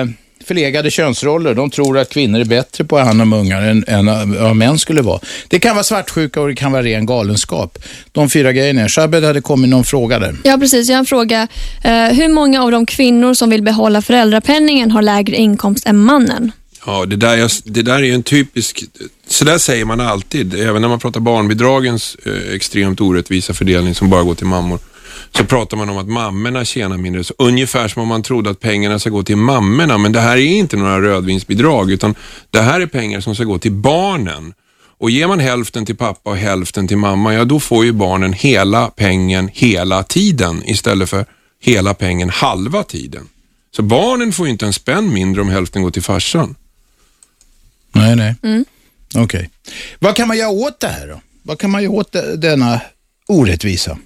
eh, 0.00 0.08
förlegade 0.46 0.90
könsroller. 0.90 1.54
De 1.54 1.70
tror 1.70 1.98
att 1.98 2.08
kvinnor 2.08 2.40
är 2.40 2.44
bättre 2.44 2.84
på 2.84 2.98
att 2.98 3.06
hand 3.06 3.22
om 3.22 3.32
ungar 3.32 3.62
än, 3.62 3.84
än 3.88 4.32
vad 4.32 4.56
män 4.56 4.78
skulle 4.78 5.02
vara. 5.02 5.20
Det 5.48 5.58
kan 5.58 5.74
vara 5.74 5.84
svartsjuka 5.84 6.40
och 6.40 6.48
det 6.48 6.54
kan 6.54 6.72
vara 6.72 6.82
ren 6.82 7.06
galenskap. 7.06 7.78
De 8.12 8.30
fyra 8.30 8.52
grejerna. 8.52 8.88
Shabed 8.88 9.24
hade 9.24 9.40
kommit 9.40 9.70
någon 9.70 9.84
fråga 9.84 10.18
där. 10.18 10.36
Ja, 10.44 10.58
precis. 10.58 10.88
Jag 10.88 10.96
har 10.96 11.00
en 11.00 11.06
fråga. 11.06 11.48
Eh, 11.84 11.92
hur 11.92 12.28
många 12.28 12.62
av 12.62 12.70
de 12.70 12.86
kvinnor 12.86 13.34
som 13.34 13.50
vill 13.50 13.62
behålla 13.62 14.02
föräldrapenningen 14.02 14.90
har 14.90 15.02
lägre 15.02 15.36
inkomst 15.36 15.86
än 15.86 15.96
mannen? 15.98 16.52
Ja, 16.86 17.06
det 17.06 17.16
där, 17.16 17.70
det 17.70 17.82
där 17.82 17.94
är 17.94 18.02
ju 18.02 18.14
en 18.14 18.22
typisk... 18.22 18.84
Så 19.28 19.44
där 19.44 19.58
säger 19.58 19.84
man 19.84 20.00
alltid, 20.00 20.54
även 20.54 20.82
när 20.82 20.88
man 20.88 20.98
pratar 20.98 21.20
barnbidragens 21.20 22.16
eh, 22.26 22.54
extremt 22.54 23.00
orättvisa 23.00 23.54
fördelning 23.54 23.94
som 23.94 24.10
bara 24.10 24.22
går 24.22 24.34
till 24.34 24.46
mammor. 24.46 24.78
Så 25.30 25.44
pratar 25.44 25.76
man 25.76 25.88
om 25.88 25.98
att 25.98 26.08
mammorna 26.08 26.64
tjänar 26.64 26.96
mindre. 26.96 27.24
Så 27.24 27.34
ungefär 27.38 27.88
som 27.88 28.02
om 28.02 28.08
man 28.08 28.22
trodde 28.22 28.50
att 28.50 28.60
pengarna 28.60 28.98
ska 28.98 29.10
gå 29.10 29.22
till 29.22 29.36
mammorna. 29.36 29.98
Men 29.98 30.12
det 30.12 30.20
här 30.20 30.36
är 30.36 30.46
inte 30.46 30.76
några 30.76 31.00
rödvinsbidrag, 31.00 31.90
utan 31.90 32.14
det 32.50 32.60
här 32.60 32.80
är 32.80 32.86
pengar 32.86 33.20
som 33.20 33.34
ska 33.34 33.44
gå 33.44 33.58
till 33.58 33.72
barnen. 33.72 34.54
Och 34.98 35.10
ger 35.10 35.26
man 35.26 35.40
hälften 35.40 35.86
till 35.86 35.96
pappa 35.96 36.30
och 36.30 36.36
hälften 36.36 36.88
till 36.88 36.96
mamma, 36.96 37.34
ja 37.34 37.44
då 37.44 37.60
får 37.60 37.84
ju 37.84 37.92
barnen 37.92 38.32
hela 38.32 38.90
pengen 38.90 39.50
hela 39.52 40.02
tiden 40.02 40.62
istället 40.66 41.10
för 41.10 41.26
hela 41.60 41.94
pengen 41.94 42.30
halva 42.30 42.82
tiden. 42.82 43.28
Så 43.76 43.82
barnen 43.82 44.32
får 44.32 44.46
ju 44.46 44.52
inte 44.52 44.66
en 44.66 44.72
spänn 44.72 45.12
mindre 45.12 45.42
om 45.42 45.48
hälften 45.48 45.82
går 45.82 45.90
till 45.90 46.02
farsan. 46.02 46.54
Nej, 47.92 48.16
nej. 48.16 48.34
Mm. 48.42 48.64
Okej. 49.14 49.22
Okay. 49.22 49.48
Vad 49.98 50.16
kan 50.16 50.28
man 50.28 50.38
göra 50.38 50.50
åt 50.50 50.80
det 50.80 50.88
här 50.88 51.06
då? 51.06 51.20
Vad 51.42 51.58
kan 51.58 51.70
man 51.70 51.82
göra 51.82 51.92
åt 51.92 52.16
denna 52.36 52.80
orättvisa? 53.26 53.98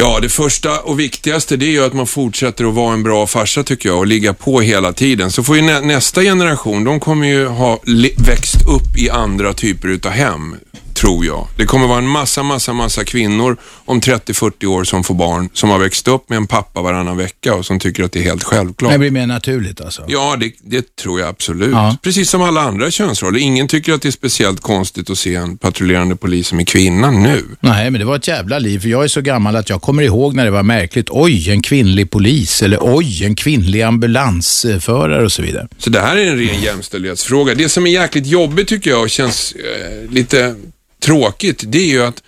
Ja, 0.00 0.18
det 0.22 0.28
första 0.28 0.80
och 0.80 1.00
viktigaste 1.00 1.56
det 1.56 1.66
är 1.66 1.70
ju 1.70 1.84
att 1.84 1.92
man 1.92 2.06
fortsätter 2.06 2.64
att 2.64 2.74
vara 2.74 2.92
en 2.92 3.02
bra 3.02 3.26
farsa 3.26 3.62
tycker 3.62 3.88
jag 3.88 3.98
och 3.98 4.06
ligga 4.06 4.34
på 4.34 4.60
hela 4.60 4.92
tiden. 4.92 5.30
Så 5.30 5.42
får 5.42 5.56
ju 5.56 5.62
nä 5.62 5.80
nästa 5.80 6.22
generation, 6.22 6.84
de 6.84 7.00
kommer 7.00 7.26
ju 7.26 7.46
ha 7.46 7.80
växt 8.26 8.68
upp 8.68 8.98
i 8.98 9.10
andra 9.10 9.54
typer 9.54 9.88
utav 9.88 10.12
hem 10.12 10.56
tror 10.98 11.26
jag. 11.26 11.48
Det 11.56 11.66
kommer 11.66 11.86
vara 11.86 11.98
en 11.98 12.08
massa, 12.08 12.42
massa, 12.42 12.72
massa 12.72 13.04
kvinnor 13.04 13.56
om 13.84 14.00
30-40 14.00 14.66
år 14.66 14.84
som 14.84 15.04
får 15.04 15.14
barn 15.14 15.48
som 15.52 15.70
har 15.70 15.78
växt 15.78 16.08
upp 16.08 16.28
med 16.28 16.36
en 16.36 16.46
pappa 16.46 16.82
varannan 16.82 17.16
vecka 17.16 17.54
och 17.54 17.66
som 17.66 17.80
tycker 17.80 18.04
att 18.04 18.12
det 18.12 18.18
är 18.18 18.22
helt 18.22 18.44
självklart. 18.44 18.92
Det 18.92 18.98
blir 18.98 19.10
mer 19.10 19.26
naturligt 19.26 19.80
alltså? 19.80 20.04
Ja, 20.08 20.36
det, 20.40 20.52
det 20.60 20.96
tror 20.96 21.20
jag 21.20 21.28
absolut. 21.28 21.70
Ja. 21.70 21.96
Precis 22.02 22.30
som 22.30 22.42
alla 22.42 22.60
andra 22.60 22.90
könsroller. 22.90 23.38
Ingen 23.38 23.68
tycker 23.68 23.92
att 23.92 24.02
det 24.02 24.08
är 24.08 24.12
speciellt 24.12 24.60
konstigt 24.60 25.10
att 25.10 25.18
se 25.18 25.34
en 25.34 25.58
patrullerande 25.58 26.16
polis 26.16 26.48
som 26.48 26.60
är 26.60 26.64
kvinna 26.64 27.10
nu. 27.10 27.44
Nej, 27.60 27.90
men 27.90 27.98
det 27.98 28.04
var 28.04 28.16
ett 28.16 28.28
jävla 28.28 28.58
liv. 28.58 28.78
För 28.78 28.88
jag 28.88 29.04
är 29.04 29.08
så 29.08 29.20
gammal 29.20 29.56
att 29.56 29.70
jag 29.70 29.82
kommer 29.82 30.02
ihåg 30.02 30.34
när 30.34 30.44
det 30.44 30.50
var 30.50 30.62
märkligt. 30.62 31.08
Oj, 31.10 31.50
en 31.50 31.62
kvinnlig 31.62 32.10
polis 32.10 32.62
eller 32.62 32.78
oj, 32.80 33.24
en 33.24 33.34
kvinnlig 33.34 33.82
ambulansförare 33.82 35.24
och 35.24 35.32
så 35.32 35.42
vidare. 35.42 35.68
Så 35.78 35.90
det 35.90 36.00
här 36.00 36.16
är 36.16 36.30
en 36.30 36.38
ren 36.38 36.60
jämställdhetsfråga. 36.60 37.54
Det 37.54 37.68
som 37.68 37.86
är 37.86 37.90
jäkligt 37.90 38.26
jobbigt 38.26 38.68
tycker 38.68 38.90
jag 38.90 39.02
och 39.02 39.10
känns 39.10 39.52
eh, 39.52 40.10
lite 40.12 40.54
tråkigt, 41.00 41.62
det 41.66 41.78
är 41.78 41.88
ju 41.88 42.02
att 42.02 42.22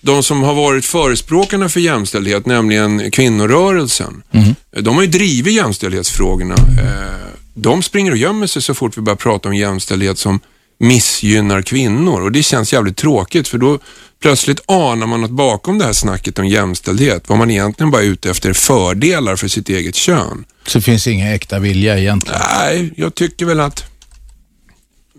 de 0.00 0.22
som 0.22 0.42
har 0.42 0.54
varit 0.54 0.84
förespråkarna 0.84 1.68
för 1.68 1.80
jämställdhet, 1.80 2.46
nämligen 2.46 3.10
kvinnorörelsen, 3.10 4.22
mm. 4.32 4.54
de 4.70 4.94
har 4.94 5.02
ju 5.02 5.08
drivit 5.08 5.54
jämställdhetsfrågorna. 5.54 6.54
Eh, 6.54 7.26
de 7.54 7.82
springer 7.82 8.10
och 8.10 8.16
gömmer 8.16 8.46
sig 8.46 8.62
så 8.62 8.74
fort 8.74 8.96
vi 8.96 9.02
börjar 9.02 9.16
prata 9.16 9.48
om 9.48 9.54
jämställdhet 9.54 10.18
som 10.18 10.40
missgynnar 10.78 11.62
kvinnor 11.62 12.20
och 12.20 12.32
det 12.32 12.42
känns 12.42 12.72
jävligt 12.72 12.96
tråkigt 12.96 13.48
för 13.48 13.58
då 13.58 13.78
plötsligt 14.22 14.60
anar 14.66 15.06
man 15.06 15.24
att 15.24 15.30
bakom 15.30 15.78
det 15.78 15.84
här 15.84 15.92
snacket 15.92 16.38
om 16.38 16.46
jämställdhet, 16.46 17.28
vad 17.28 17.38
man 17.38 17.50
egentligen 17.50 17.90
bara 17.90 18.02
är 18.02 18.06
ute 18.06 18.30
efter 18.30 18.52
fördelar 18.52 19.36
för 19.36 19.48
sitt 19.48 19.68
eget 19.68 19.94
kön. 19.94 20.44
Så 20.66 20.78
det 20.78 20.82
finns 20.82 21.06
ingen 21.06 21.32
äkta 21.32 21.58
vilja 21.58 21.98
egentligen? 21.98 22.40
Nej, 22.58 22.92
jag 22.96 23.14
tycker 23.14 23.46
väl 23.46 23.60
att 23.60 23.84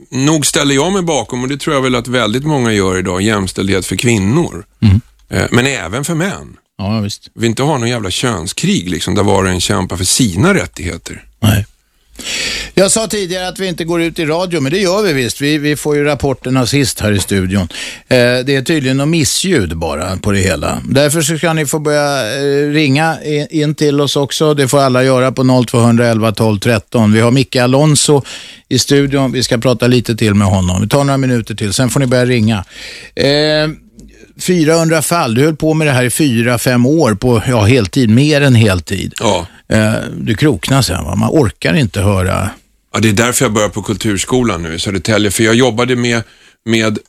nog 0.09 0.45
ställer 0.45 0.75
jag 0.75 0.93
mig 0.93 1.01
bakom, 1.01 1.43
och 1.43 1.49
det 1.49 1.57
tror 1.57 1.75
jag 1.75 1.81
väl 1.81 1.95
att 1.95 2.07
väldigt 2.07 2.45
många 2.45 2.71
gör 2.71 2.97
idag, 2.97 3.21
jämställdhet 3.21 3.85
för 3.85 3.95
kvinnor. 3.95 4.65
Mm. 4.81 5.01
Eh, 5.29 5.47
men 5.51 5.65
även 5.65 6.03
för 6.03 6.15
män. 6.15 6.57
Ja, 6.77 6.99
visst. 6.99 7.31
Vi 7.33 7.47
inte 7.47 7.63
ha 7.63 7.77
någon 7.77 7.89
jävla 7.89 8.11
könskrig 8.11 8.89
liksom, 8.89 9.15
där 9.15 9.23
var 9.23 9.43
och 9.43 9.49
en 9.49 9.61
kämpar 9.61 9.97
för 9.97 10.05
sina 10.05 10.53
rättigheter. 10.53 11.23
Nej. 11.39 11.65
Jag 12.73 12.91
sa 12.91 13.07
tidigare 13.07 13.47
att 13.47 13.59
vi 13.59 13.67
inte 13.67 13.83
går 13.83 14.01
ut 14.01 14.19
i 14.19 14.25
radio, 14.25 14.61
men 14.61 14.71
det 14.71 14.79
gör 14.79 15.03
vi 15.03 15.13
visst. 15.13 15.41
Vi, 15.41 15.57
vi 15.57 15.75
får 15.75 15.95
ju 15.95 16.03
rapporterna 16.03 16.65
sist 16.65 16.99
här 16.99 17.11
i 17.11 17.19
studion. 17.19 17.67
Eh, 18.07 18.17
det 18.17 18.55
är 18.55 18.61
tydligen 18.61 18.97
något 18.97 19.07
missljud 19.07 19.77
bara 19.77 20.17
på 20.17 20.31
det 20.31 20.39
hela. 20.39 20.81
Därför 20.89 21.21
så 21.21 21.37
ska 21.37 21.53
ni 21.53 21.65
få 21.65 21.79
börja 21.79 22.37
eh, 22.37 22.71
ringa 22.71 23.17
in, 23.49 23.75
till 23.75 24.01
oss 24.01 24.15
också. 24.15 24.53
Det 24.53 24.67
får 24.67 24.79
alla 24.79 25.03
göra 25.03 25.31
på 25.31 25.65
0211 25.67 26.31
12 26.31 26.59
13. 26.59 27.13
Vi 27.13 27.19
har 27.19 27.31
Micke 27.31 27.55
Alonso 27.55 28.21
i 28.69 28.79
studion. 28.79 29.31
Vi 29.31 29.43
ska 29.43 29.57
prata 29.57 29.87
lite 29.87 30.15
till 30.15 30.33
med 30.33 30.47
honom. 30.47 30.81
Vi 30.81 30.87
tar 30.87 31.03
några 31.03 31.17
minuter 31.17 31.55
till, 31.55 31.73
sen 31.73 31.89
får 31.89 31.99
ni 31.99 32.05
börja 32.05 32.25
ringa. 32.25 32.65
Eh, 33.15 33.67
400 34.39 35.01
fall. 35.01 35.33
Du 35.33 35.45
höll 35.45 35.55
på 35.55 35.73
med 35.73 35.87
det 35.87 35.93
här 35.93 36.03
i 36.03 36.09
fyra, 36.09 36.57
fem 36.57 36.85
år 36.85 37.13
på 37.13 37.41
ja, 37.47 37.61
heltid, 37.61 38.09
mer 38.09 38.41
än 38.41 38.55
heltid. 38.55 39.13
Ja. 39.19 39.47
Eh, 39.69 39.93
du 40.17 40.35
kroknar 40.35 40.81
sen, 40.81 41.05
va? 41.05 41.15
man 41.15 41.29
orkar 41.29 41.73
inte 41.73 42.01
höra. 42.01 42.49
Ja, 42.93 42.99
det 42.99 43.09
är 43.09 43.13
därför 43.13 43.45
jag 43.45 43.53
börjar 43.53 43.69
på 43.69 43.81
Kulturskolan 43.81 44.63
nu 44.63 44.73
i 44.73 44.79
Södertälje, 44.79 45.31
för 45.31 45.43
jag 45.43 45.55
jobbade 45.55 45.95
med, 45.95 46.23
med 46.65 46.99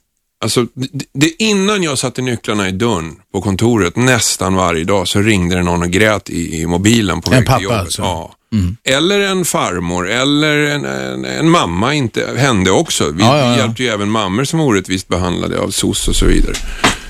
Alltså, 0.40 0.66
det, 0.74 1.04
det, 1.12 1.42
innan 1.42 1.82
jag 1.82 1.98
satte 1.98 2.22
nycklarna 2.22 2.68
i 2.68 2.72
dörren 2.72 3.16
på 3.32 3.40
kontoret 3.40 3.96
nästan 3.96 4.54
varje 4.54 4.84
dag 4.84 5.08
så 5.08 5.20
ringde 5.20 5.56
det 5.56 5.62
någon 5.62 5.82
och 5.82 5.90
grät 5.90 6.30
i, 6.30 6.60
i 6.60 6.66
mobilen 6.66 7.20
på 7.20 7.30
väg 7.30 7.46
till 7.46 7.62
jobbet. 7.62 7.78
Alltså. 7.78 8.02
Ja. 8.02 8.34
Mm. 8.52 8.76
Eller 8.84 9.20
en 9.20 9.44
farmor 9.44 10.10
eller 10.10 10.56
en, 10.56 10.84
en, 10.84 11.24
en, 11.24 11.50
mamma 11.50 11.94
inte, 11.94 12.26
hände 12.36 12.70
också. 12.70 13.10
Vi, 13.10 13.22
ja, 13.22 13.38
ja, 13.38 13.44
ja. 13.44 13.52
vi 13.52 13.58
hjälpte 13.60 13.82
ju 13.82 13.88
även 13.88 14.10
mammor 14.10 14.44
som 14.44 14.58
var 14.58 14.66
orättvist 14.66 15.08
behandlade 15.08 15.58
av 15.58 15.70
SOS 15.70 16.08
och 16.08 16.16
så 16.16 16.26
vidare. 16.26 16.54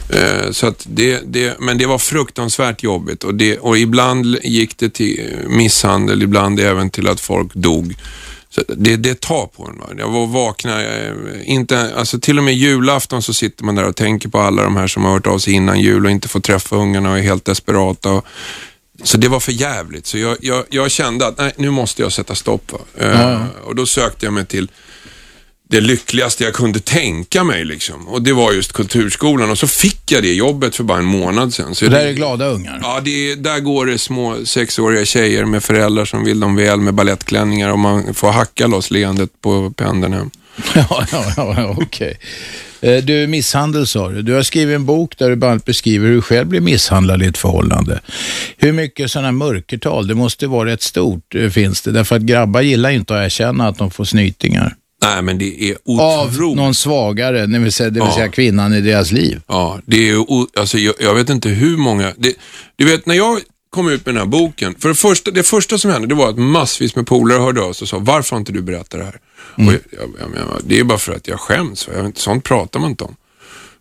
Eh, 0.08 0.50
så 0.50 0.66
att 0.66 0.86
det, 0.90 1.20
det, 1.24 1.60
men 1.60 1.78
det 1.78 1.86
var 1.86 1.98
fruktansvärt 1.98 2.82
jobbigt 2.82 3.24
och, 3.24 3.34
det, 3.34 3.58
och 3.58 3.78
ibland 3.78 4.38
gick 4.42 4.78
det 4.78 4.90
till 4.90 5.36
misshandel, 5.46 6.22
ibland 6.22 6.60
även 6.60 6.90
till 6.90 7.08
att 7.08 7.20
folk 7.20 7.54
dog. 7.54 7.94
Så 8.50 8.62
det, 8.68 8.96
det 8.96 9.20
tar 9.20 9.46
på 9.46 9.64
en. 9.64 9.98
Jag 9.98 10.10
var 10.10 10.26
vakna, 10.26 10.84
eh, 10.84 11.14
inte, 11.44 11.94
alltså 11.96 12.20
till 12.20 12.38
och 12.38 12.44
med 12.44 12.54
julafton 12.54 13.22
så 13.22 13.34
sitter 13.34 13.64
man 13.64 13.74
där 13.74 13.84
och 13.84 13.96
tänker 13.96 14.28
på 14.28 14.38
alla 14.38 14.62
de 14.62 14.76
här 14.76 14.86
som 14.86 15.04
har 15.04 15.12
hört 15.12 15.26
av 15.26 15.38
sig 15.38 15.52
innan 15.52 15.80
jul 15.80 16.04
och 16.04 16.10
inte 16.10 16.28
får 16.28 16.40
träffa 16.40 16.76
ungarna 16.76 17.10
och 17.10 17.18
är 17.18 17.22
helt 17.22 17.44
desperata. 17.44 18.10
Och, 18.10 18.26
så 19.02 19.18
det 19.18 19.28
var 19.28 19.40
för 19.40 19.52
jävligt. 19.52 20.06
Så 20.06 20.18
jag, 20.18 20.36
jag, 20.40 20.64
jag, 20.70 20.90
kände 20.90 21.26
att 21.26 21.38
nej, 21.38 21.52
nu 21.56 21.70
måste 21.70 22.02
jag 22.02 22.12
sätta 22.12 22.34
stopp. 22.34 22.72
Mm. 22.98 23.42
och 23.64 23.74
då 23.74 23.86
sökte 23.86 24.26
jag 24.26 24.32
mig 24.32 24.46
till 24.46 24.70
det 25.70 25.80
lyckligaste 25.80 26.44
jag 26.44 26.54
kunde 26.54 26.80
tänka 26.80 27.44
mig. 27.44 27.64
Liksom. 27.64 28.08
Och 28.08 28.22
det 28.22 28.32
var 28.32 28.52
just 28.52 28.72
kulturskolan 28.72 29.50
och 29.50 29.58
så 29.58 29.66
fick 29.66 30.12
jag 30.12 30.22
det 30.22 30.32
jobbet 30.32 30.76
för 30.76 30.84
bara 30.84 30.98
en 30.98 31.04
månad 31.04 31.54
sedan. 31.54 31.74
Så 31.74 31.84
det 31.84 31.90
där 31.90 32.06
är 32.06 32.12
glada 32.12 32.46
ungar? 32.46 32.78
Ja, 32.82 33.00
det, 33.04 33.34
där 33.34 33.60
går 33.60 33.86
det 33.86 33.98
små 33.98 34.36
sexåriga 34.44 35.04
tjejer 35.04 35.44
med 35.44 35.64
föräldrar 35.64 36.04
som 36.04 36.24
vill 36.24 36.40
dem 36.40 36.56
väl 36.56 36.80
med 36.80 36.94
ballettklänningar 36.94 37.70
och 37.72 37.78
man 37.78 38.14
får 38.14 38.32
hacka 38.32 38.66
loss 38.66 38.90
leendet 38.90 39.30
på 39.40 39.70
pendeln 39.70 40.12
hem. 40.12 40.30
ja, 40.74 41.06
ja, 41.12 41.32
ja 41.36 41.76
okej. 41.78 41.84
Okay. 41.84 42.16
Eh, 42.80 43.04
du, 43.04 43.26
misshandel 43.26 43.86
sa 43.86 44.08
du. 44.08 44.22
Du 44.22 44.32
har 44.32 44.42
skrivit 44.42 44.74
en 44.74 44.86
bok 44.86 45.18
där 45.18 45.30
du 45.30 45.36
bland 45.36 45.50
annat 45.50 45.64
beskriver 45.64 46.08
hur 46.08 46.14
du 46.14 46.22
själv 46.22 46.46
blir 46.46 46.60
misshandlad 46.60 47.22
i 47.22 47.26
ett 47.26 47.38
förhållande. 47.38 48.00
Hur 48.56 48.72
mycket 48.72 49.10
sådana 49.10 49.32
mörkertal, 49.32 50.06
det 50.06 50.14
måste 50.14 50.46
vara 50.46 50.68
rätt 50.68 50.82
stort, 50.82 51.34
eh, 51.34 51.50
finns 51.50 51.82
det? 51.82 51.92
Därför 51.92 52.16
att 52.16 52.22
grabbar 52.22 52.60
gillar 52.60 52.90
inte 52.90 53.18
att 53.18 53.24
erkänna 53.24 53.68
att 53.68 53.78
de 53.78 53.90
får 53.90 54.04
snytingar. 54.04 54.74
Nej, 55.02 55.22
men 55.22 55.38
det 55.38 55.70
är 55.70 55.76
otroligt. 55.84 56.50
Av 56.50 56.56
någon 56.56 56.74
svagare, 56.74 57.46
det 57.46 57.58
vill 57.58 57.72
säga, 57.72 57.90
det 57.90 58.00
vill 58.00 58.08
ja. 58.08 58.14
säga 58.14 58.28
kvinnan 58.28 58.74
i 58.74 58.80
deras 58.80 59.12
liv. 59.12 59.40
Ja, 59.46 59.80
det 59.86 60.08
är 60.08 60.24
alltså 60.60 60.78
jag, 60.78 60.94
jag 61.00 61.14
vet 61.14 61.30
inte 61.30 61.48
hur 61.48 61.76
många. 61.76 62.12
Det, 62.16 62.34
du 62.76 62.84
vet, 62.84 63.06
när 63.06 63.14
jag 63.14 63.40
kom 63.70 63.88
ut 63.88 64.06
med 64.06 64.14
den 64.14 64.20
här 64.20 64.28
boken, 64.28 64.74
för 64.78 64.88
det 64.88 64.94
första, 64.94 65.30
det 65.30 65.42
första 65.42 65.78
som 65.78 65.90
hände 65.90 66.08
det 66.08 66.14
var 66.14 66.28
att 66.28 66.38
massvis 66.38 66.96
med 66.96 67.06
polare 67.06 67.38
hörde 67.38 67.60
av 67.60 67.72
sig 67.72 67.84
och 67.84 67.88
sa, 67.88 67.98
varför 67.98 68.30
har 68.30 68.38
inte 68.40 68.52
du 68.52 68.62
berättat 68.62 68.90
det 68.90 69.04
här? 69.04 69.20
Mm. 69.58 69.68
Och 69.68 69.80
jag, 69.90 70.10
jag, 70.20 70.30
jag, 70.36 70.60
det 70.64 70.80
är 70.80 70.84
bara 70.84 70.98
för 70.98 71.12
att 71.12 71.28
jag 71.28 71.40
skäms, 71.40 71.88
jag 71.94 72.18
sånt 72.18 72.44
pratar 72.44 72.80
man 72.80 72.90
inte 72.90 73.04
om. 73.04 73.16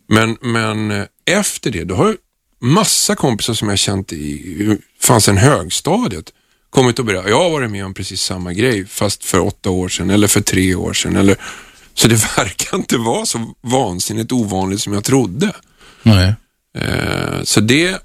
Men, 0.09 0.37
men 0.41 0.91
eh, 0.91 1.03
efter 1.25 1.71
det, 1.71 1.83
då 1.83 1.95
har 1.95 2.05
jag 2.05 2.15
massa 2.61 3.15
kompisar 3.15 3.53
som 3.53 3.69
jag 3.69 3.79
känt 3.79 4.13
i, 4.13 4.77
fanns 5.01 5.27
en 5.27 5.37
högstadiet 5.37 6.31
kommit 6.69 6.99
och 6.99 7.05
berättat, 7.05 7.29
jag 7.29 7.43
har 7.43 7.49
varit 7.49 7.71
med 7.71 7.85
om 7.85 7.93
precis 7.93 8.21
samma 8.21 8.53
grej 8.53 8.85
fast 8.85 9.23
för 9.23 9.39
åtta 9.39 9.69
år 9.69 9.89
sedan 9.89 10.09
eller 10.09 10.27
för 10.27 10.41
tre 10.41 10.75
år 10.75 10.93
sedan. 10.93 11.15
Eller, 11.15 11.35
så 11.93 12.07
det 12.07 12.15
verkar 12.37 12.77
inte 12.77 12.97
vara 12.97 13.25
så 13.25 13.53
vansinnigt 13.61 14.31
ovanligt 14.31 14.81
som 14.81 14.93
jag 14.93 15.03
trodde. 15.03 15.53
Nej. 16.03 16.33
Eh, 16.77 17.43
så 17.43 17.61
det, 17.61 18.01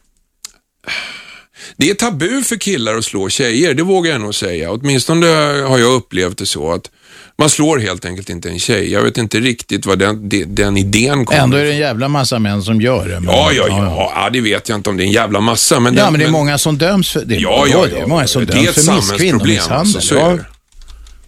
det 1.77 1.91
är 1.91 1.95
tabu 1.95 2.43
för 2.43 2.57
killar 2.57 2.97
att 2.97 3.05
slå 3.05 3.29
tjejer, 3.29 3.75
det 3.75 3.83
vågar 3.83 4.13
jag 4.13 4.21
nog 4.21 4.35
säga. 4.35 4.71
Åtminstone 4.71 5.27
har 5.69 5.79
jag 5.79 5.93
upplevt 5.93 6.39
det 6.39 6.47
så 6.47 6.73
att 6.73 6.91
man 7.43 7.51
slår 7.51 7.79
helt 7.79 8.05
enkelt 8.05 8.31
inte 8.31 8.49
en 8.49 8.59
tjej. 8.59 8.93
Jag 8.93 9.03
vet 9.03 9.19
inte 9.19 9.41
riktigt 9.41 9.87
var 9.87 9.97
den, 9.97 10.29
den 10.55 10.77
idén 10.77 11.25
kommer 11.25 11.41
Ändå 11.41 11.57
är 11.57 11.65
det 11.65 11.73
en 11.73 11.79
jävla 11.79 12.09
massa 12.09 12.39
män 12.39 12.63
som 12.63 12.81
gör 12.81 13.09
det. 13.09 13.21
Men, 13.21 13.35
ja, 13.35 13.53
ja, 13.53 13.67
ja, 13.69 14.13
ja, 14.15 14.31
det 14.31 14.41
vet 14.41 14.69
jag 14.69 14.79
inte 14.79 14.91
om 14.91 14.97
det 14.97 15.03
är 15.03 15.07
en 15.07 15.13
jävla 15.13 15.41
massa. 15.41 15.81
Men 15.81 15.95
ja, 15.95 16.11
men 16.11 16.21
det 16.21 16.27
är 16.27 16.31
många 16.31 16.59
som 16.59 16.79
döms 16.79 17.13
för 17.13 17.25
det. 17.25 17.35
Ja, 17.35 17.67
ja, 17.67 17.79
ja. 17.79 17.87
Det 17.87 18.01
är 18.01 18.07
många 18.07 18.27
som 18.27 18.45
döms 18.45 18.71
för 18.71 18.81
samhällsproblem. 18.81 19.63
Alltså, 19.71 20.01
så 20.01 20.17
är 20.17 20.37
det. 20.37 20.45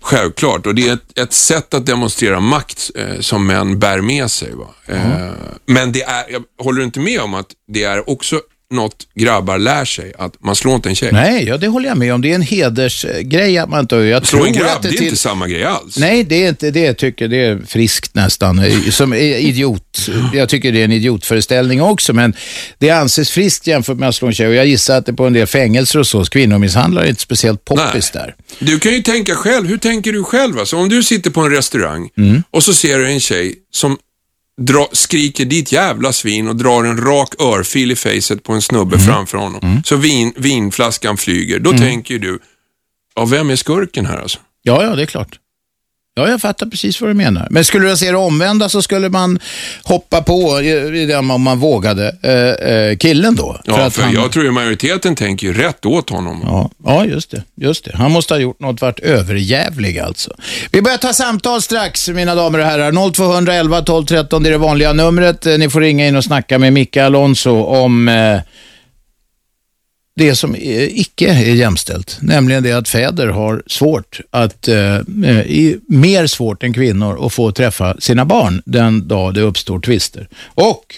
Självklart, 0.00 0.66
och 0.66 0.74
det 0.74 0.88
är 0.88 0.92
ett, 0.92 1.18
ett 1.18 1.32
sätt 1.32 1.74
att 1.74 1.86
demonstrera 1.86 2.40
makt 2.40 2.90
eh, 2.94 3.20
som 3.20 3.46
män 3.46 3.78
bär 3.78 4.00
med 4.00 4.30
sig. 4.30 4.54
Va? 4.54 4.66
Mm. 4.88 5.12
Eh, 5.12 5.32
men 5.66 5.92
det 5.92 6.02
är, 6.02 6.24
jag 6.30 6.42
håller 6.64 6.82
inte 6.82 7.00
med 7.00 7.20
om 7.20 7.34
att 7.34 7.46
det 7.72 7.82
är 7.82 8.10
också 8.10 8.40
något 8.70 9.06
grabbar 9.14 9.58
lär 9.58 9.84
sig, 9.84 10.12
att 10.18 10.42
man 10.42 10.56
slår 10.56 10.74
inte 10.74 10.88
en 10.88 10.94
tjej. 10.94 11.12
Nej, 11.12 11.44
ja, 11.44 11.56
det 11.56 11.68
håller 11.68 11.88
jag 11.88 11.98
med 11.98 12.14
om. 12.14 12.22
Det 12.22 12.30
är 12.30 12.34
en 12.34 12.42
hedersgrej 12.42 13.58
att 13.58 13.68
man 13.68 13.80
inte... 13.80 13.96
Jag 13.96 14.24
tror 14.24 14.46
en 14.46 14.52
grabb, 14.52 14.82
det, 14.82 14.88
till... 14.88 15.00
är 15.00 15.04
inte 15.04 15.16
samma 15.16 15.48
grej 15.48 15.64
alls. 15.64 15.98
Nej, 15.98 16.24
det 16.24 16.44
är 16.44 16.48
inte 16.48 16.70
det. 16.70 16.80
Jag 16.80 16.96
tycker 16.96 17.28
det 17.28 17.44
är 17.44 17.58
friskt 17.66 18.14
nästan. 18.14 18.62
Som 18.90 19.14
idiot. 19.14 20.08
Jag 20.34 20.48
tycker 20.48 20.72
det 20.72 20.80
är 20.80 20.84
en 20.84 20.92
idiotföreställning 20.92 21.82
också, 21.82 22.12
men 22.12 22.34
det 22.78 22.90
anses 22.90 23.30
friskt 23.30 23.66
jämfört 23.66 23.98
med 23.98 24.08
att 24.08 24.14
slå 24.14 24.28
en 24.28 24.34
tjej. 24.34 24.46
Och 24.46 24.54
jag 24.54 24.66
gissar 24.66 24.98
att 24.98 25.06
det 25.06 25.12
på 25.12 25.26
en 25.26 25.32
del 25.32 25.46
fängelser 25.46 25.98
och 25.98 26.06
så, 26.06 26.24
kvinnomisshandlare 26.24 27.06
är 27.06 27.08
inte 27.08 27.22
speciellt 27.22 27.64
poppis 27.64 28.10
där. 28.10 28.34
Du 28.58 28.78
kan 28.78 28.92
ju 28.92 29.02
tänka 29.02 29.34
själv. 29.34 29.66
Hur 29.66 29.78
tänker 29.78 30.12
du 30.12 30.24
själv? 30.24 30.58
Alltså, 30.58 30.76
om 30.76 30.88
du 30.88 31.02
sitter 31.02 31.30
på 31.30 31.40
en 31.40 31.50
restaurang 31.50 32.08
mm. 32.16 32.42
och 32.50 32.62
så 32.62 32.74
ser 32.74 32.98
du 32.98 33.08
en 33.08 33.20
tjej 33.20 33.54
som 33.72 33.98
dra, 34.60 34.88
skriker 34.92 35.44
dit 35.44 35.72
jävla 35.72 36.12
svin 36.12 36.48
och 36.48 36.56
drar 36.56 36.84
en 36.84 36.96
rak 36.96 37.40
örfil 37.40 37.90
i 37.90 37.96
facet 37.96 38.42
på 38.42 38.52
en 38.52 38.62
snubbe 38.62 38.96
mm. 38.96 39.06
framför 39.06 39.38
honom. 39.38 39.60
Mm. 39.62 39.82
Så 39.84 39.96
vin, 39.96 40.32
vinflaskan 40.36 41.16
flyger. 41.16 41.58
Då 41.58 41.70
mm. 41.70 41.82
tänker 41.82 42.18
du, 42.18 42.38
ja, 43.14 43.24
vem 43.24 43.50
är 43.50 43.56
skurken 43.56 44.06
här 44.06 44.18
alltså? 44.18 44.38
Ja, 44.62 44.84
ja, 44.84 44.96
det 44.96 45.02
är 45.02 45.06
klart. 45.06 45.38
Ja, 46.16 46.28
jag 46.28 46.40
fattar 46.40 46.66
precis 46.66 47.00
vad 47.00 47.10
du 47.10 47.14
menar. 47.14 47.46
Men 47.50 47.64
skulle 47.64 47.88
du 47.88 47.96
se 47.96 48.10
det 48.10 48.16
omvända 48.16 48.68
så 48.68 48.82
skulle 48.82 49.08
man 49.08 49.38
hoppa 49.82 50.22
på 50.22 50.60
om 51.18 51.42
man 51.42 51.58
vågade 51.58 52.16
eh, 52.22 52.70
eh, 52.70 52.96
killen 52.96 53.34
då. 53.34 53.60
För 53.64 53.72
ja, 53.72 53.90
för 53.90 54.02
han... 54.02 54.12
jag 54.12 54.32
tror 54.32 54.44
ju 54.44 54.50
majoriteten 54.50 55.16
tänker 55.16 55.46
ju 55.46 55.54
rätt 55.54 55.86
åt 55.86 56.10
honom. 56.10 56.40
Ja, 56.44 56.70
ja 56.84 57.04
just, 57.04 57.30
det, 57.30 57.42
just 57.54 57.84
det. 57.84 57.96
Han 57.96 58.10
måste 58.10 58.34
ha 58.34 58.38
gjort 58.38 58.60
något 58.60 58.80
varit 58.80 59.00
överjävlig 59.00 59.98
alltså. 59.98 60.30
Vi 60.70 60.82
börjar 60.82 60.98
ta 60.98 61.12
samtal 61.12 61.62
strax, 61.62 62.08
mina 62.08 62.34
damer 62.34 62.58
och 62.58 62.64
herrar. 62.64 63.12
0211 63.12 63.82
12 63.82 64.06
13, 64.06 64.42
det 64.42 64.48
är 64.48 64.50
det 64.50 64.58
vanliga 64.58 64.92
numret. 64.92 65.46
Eh, 65.46 65.58
ni 65.58 65.70
får 65.70 65.80
ringa 65.80 66.06
in 66.06 66.16
och 66.16 66.24
snacka 66.24 66.58
med 66.58 66.72
Micke 66.72 66.96
Alonso 66.96 67.62
om 67.62 68.08
eh, 68.08 68.40
det 70.16 70.34
som 70.34 70.56
icke 70.58 71.28
är 71.28 71.54
jämställt, 71.54 72.18
nämligen 72.20 72.62
det 72.62 72.72
att 72.72 72.88
fäder 72.88 73.28
har 73.28 73.62
svårt 73.66 74.20
att, 74.30 74.68
eh, 74.68 74.94
eh 74.96 75.76
mer 75.88 76.26
svårt 76.26 76.62
än 76.62 76.74
kvinnor, 76.74 77.26
att 77.26 77.32
få 77.32 77.52
träffa 77.52 77.96
sina 78.00 78.24
barn 78.24 78.62
den 78.66 79.08
dag 79.08 79.34
det 79.34 79.40
uppstår 79.40 79.80
tvister. 79.80 80.28
Och 80.54 80.94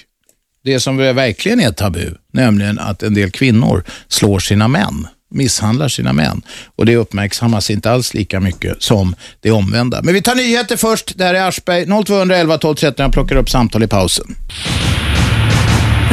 det 0.64 0.80
som 0.80 0.96
verkligen 0.96 1.60
är 1.60 1.70
tabu, 1.70 2.10
nämligen 2.32 2.78
att 2.78 3.02
en 3.02 3.14
del 3.14 3.30
kvinnor 3.30 3.84
slår 4.08 4.38
sina 4.38 4.68
män 4.68 5.06
misshandlar 5.30 5.88
sina 5.88 6.12
män. 6.12 6.42
Och 6.76 6.86
det 6.86 6.96
uppmärksammas 6.96 7.70
inte 7.70 7.90
alls 7.90 8.14
lika 8.14 8.40
mycket 8.40 8.82
som 8.82 9.14
det 9.40 9.50
omvända. 9.50 10.02
Men 10.02 10.14
vi 10.14 10.22
tar 10.22 10.34
nyheter 10.34 10.76
först. 10.76 11.12
Det 11.18 11.24
här 11.24 11.34
är 11.34 11.48
Aschberg. 11.48 11.86
0211 12.04 12.58
12 12.58 12.74
13. 12.74 13.02
Jag 13.04 13.12
plockar 13.12 13.36
upp 13.36 13.50
samtal 13.50 13.82
i 13.82 13.86
pausen. 13.86 14.36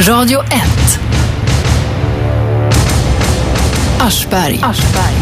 Radio 0.00 0.42
1. 0.42 1.23
Aschberg. 4.04 4.60
Aschberg. 4.62 5.14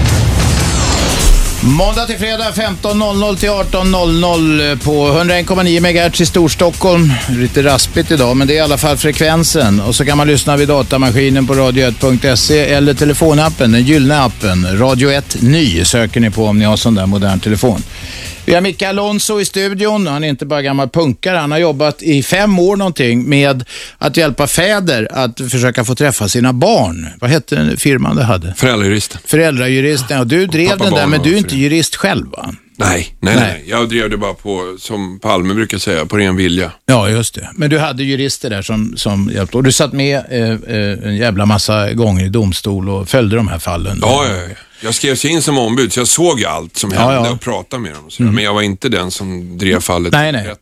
Måndag 1.64 2.06
till 2.06 2.18
fredag 2.18 2.50
15.00 2.50 3.36
till 3.36 3.48
18.00 3.48 4.78
på 4.84 5.06
101,9 5.06 6.08
MHz 6.08 6.20
i 6.20 6.26
Storstockholm. 6.26 7.12
Lite 7.28 7.62
raspigt 7.62 8.10
idag, 8.10 8.36
men 8.36 8.48
det 8.48 8.54
är 8.54 8.56
i 8.56 8.60
alla 8.60 8.78
fall 8.78 8.96
frekvensen. 8.96 9.80
Och 9.80 9.94
så 9.94 10.04
kan 10.04 10.18
man 10.18 10.26
lyssna 10.26 10.56
vid 10.56 10.68
datamaskinen 10.68 11.46
på 11.46 11.54
radio1.se 11.54 12.58
eller 12.58 12.94
telefonappen, 12.94 13.72
den 13.72 13.82
gyllene 13.82 14.22
appen. 14.22 14.78
Radio 14.78 15.10
1 15.10 15.36
Ny 15.42 15.84
söker 15.84 16.20
ni 16.20 16.30
på 16.30 16.46
om 16.46 16.58
ni 16.58 16.64
har 16.64 16.76
sån 16.76 16.94
där 16.94 17.06
modern 17.06 17.40
telefon. 17.40 17.82
Vi 18.44 18.54
har 18.54 18.60
Micke 18.60 18.82
Alonso 18.82 19.40
i 19.40 19.44
studion. 19.44 20.06
Han 20.06 20.24
är 20.24 20.28
inte 20.28 20.46
bara 20.46 20.62
gammal 20.62 20.88
punkare. 20.88 21.36
Han 21.36 21.50
har 21.50 21.58
jobbat 21.58 22.02
i 22.02 22.22
fem 22.22 22.58
år 22.58 22.76
någonting 22.76 23.28
med 23.28 23.64
att 23.98 24.16
hjälpa 24.16 24.46
fäder 24.46 25.08
att 25.10 25.40
försöka 25.50 25.84
få 25.84 25.94
träffa 25.94 26.28
sina 26.28 26.52
barn. 26.52 27.08
Vad 27.20 27.30
hette 27.30 27.76
firman 27.76 28.16
du 28.16 28.22
hade? 28.22 28.54
Föräldrajuristen. 28.54 29.20
Föräldrajuristen. 29.24 30.20
Och 30.20 30.26
du 30.26 30.46
drev 30.46 30.78
den 30.78 30.92
där, 30.92 31.06
men 31.06 31.22
du 31.22 31.34
är 31.34 31.38
inte 31.38 31.56
jurist 31.56 31.96
själv 31.96 32.26
va? 32.30 32.54
Nej, 32.76 33.16
nej, 33.20 33.36
nej, 33.36 33.64
Jag 33.66 33.88
drev 33.88 34.10
det 34.10 34.16
bara 34.16 34.34
på, 34.34 34.76
som 34.78 35.18
Palme 35.18 35.54
brukar 35.54 35.78
säga, 35.78 36.06
på 36.06 36.16
ren 36.16 36.36
vilja. 36.36 36.72
Ja, 36.86 37.08
just 37.08 37.34
det. 37.34 37.50
Men 37.54 37.70
du 37.70 37.78
hade 37.78 38.04
jurister 38.04 38.50
där 38.50 38.62
som, 38.62 38.94
som 38.96 39.30
hjälpte. 39.34 39.56
Och 39.56 39.62
du 39.62 39.72
satt 39.72 39.92
med 39.92 40.22
eh, 40.30 40.76
eh, 40.76 41.08
en 41.08 41.16
jävla 41.16 41.46
massa 41.46 41.92
gånger 41.92 42.24
i 42.24 42.28
domstol 42.28 42.88
och 42.88 43.08
följde 43.08 43.36
de 43.36 43.48
här 43.48 43.58
fallen. 43.58 43.98
Ja, 44.02 44.26
ja, 44.28 44.34
ja. 44.34 44.54
Jag 44.84 44.94
skrevs 44.94 45.24
in 45.24 45.42
som 45.42 45.58
ombud 45.58 45.92
så 45.92 46.00
jag 46.00 46.08
såg 46.08 46.40
ju 46.40 46.46
allt 46.46 46.76
som 46.76 46.92
hände 46.92 47.14
ja, 47.14 47.26
ja. 47.26 47.32
och 47.32 47.40
pratade 47.40 47.82
med 47.82 47.92
dem. 47.92 48.08
Mm. 48.20 48.34
Men 48.34 48.44
jag 48.44 48.54
var 48.54 48.62
inte 48.62 48.88
den 48.88 49.10
som 49.10 49.58
drev 49.58 49.80
fallet 49.80 50.12
nej, 50.12 50.32
nej. 50.32 50.46
rätt. 50.46 50.58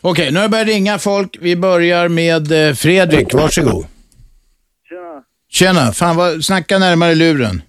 Okej, 0.00 0.30
nu 0.30 0.36
har 0.36 0.44
jag 0.44 0.50
börjat 0.50 0.66
ringa 0.66 0.98
folk. 0.98 1.36
Vi 1.40 1.56
börjar 1.56 2.08
med 2.08 2.68
eh, 2.68 2.74
Fredrik. 2.74 3.34
Varsågod. 3.34 3.86
Tjena. 4.88 5.22
Tjena. 5.50 5.92
Fan, 5.92 6.16
vad, 6.16 6.44
snacka 6.44 6.78
närmare 6.78 7.14
luren. 7.14 7.62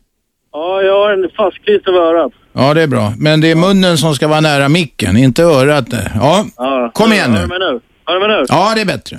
Ja, 0.51 0.81
jag 0.81 0.93
har 0.93 1.13
en 1.13 1.29
fastklitt 1.37 1.87
över 1.87 1.99
örat. 1.99 2.31
Ja, 2.53 2.73
det 2.73 2.81
är 2.81 2.87
bra. 2.87 3.13
Men 3.17 3.41
det 3.41 3.51
är 3.51 3.55
munnen 3.55 3.97
som 3.97 4.15
ska 4.15 4.27
vara 4.27 4.41
nära 4.41 4.69
micken, 4.69 5.17
inte 5.17 5.43
örat. 5.43 5.85
Ja, 6.15 6.45
ja 6.57 6.91
kom 6.93 7.13
igen 7.13 7.31
nu. 7.31 7.37
Hör 7.37 7.43
du 7.43 7.47
mig 7.47 7.59
nu? 7.59 7.79
Hör 8.05 8.19
du 8.19 8.27
mig 8.27 8.37
nu? 8.37 8.45
Ja, 8.47 8.71
det 8.75 8.81
är 8.81 8.85
bättre. 8.85 9.17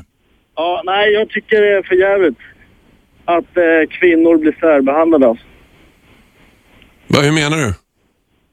Ja, 0.57 0.83
nej, 0.85 1.13
jag 1.13 1.29
tycker 1.29 1.61
det 1.61 1.79
är 1.79 1.83
för 1.83 1.95
jävligt 1.95 2.39
att 3.25 3.57
eh, 3.57 3.99
kvinnor 3.99 4.39
blir 4.39 4.57
särbehandlade. 4.61 5.29
Alltså. 5.29 5.45
Vad, 7.13 7.25
hur 7.25 7.33
menar 7.33 7.57
du? 7.57 7.75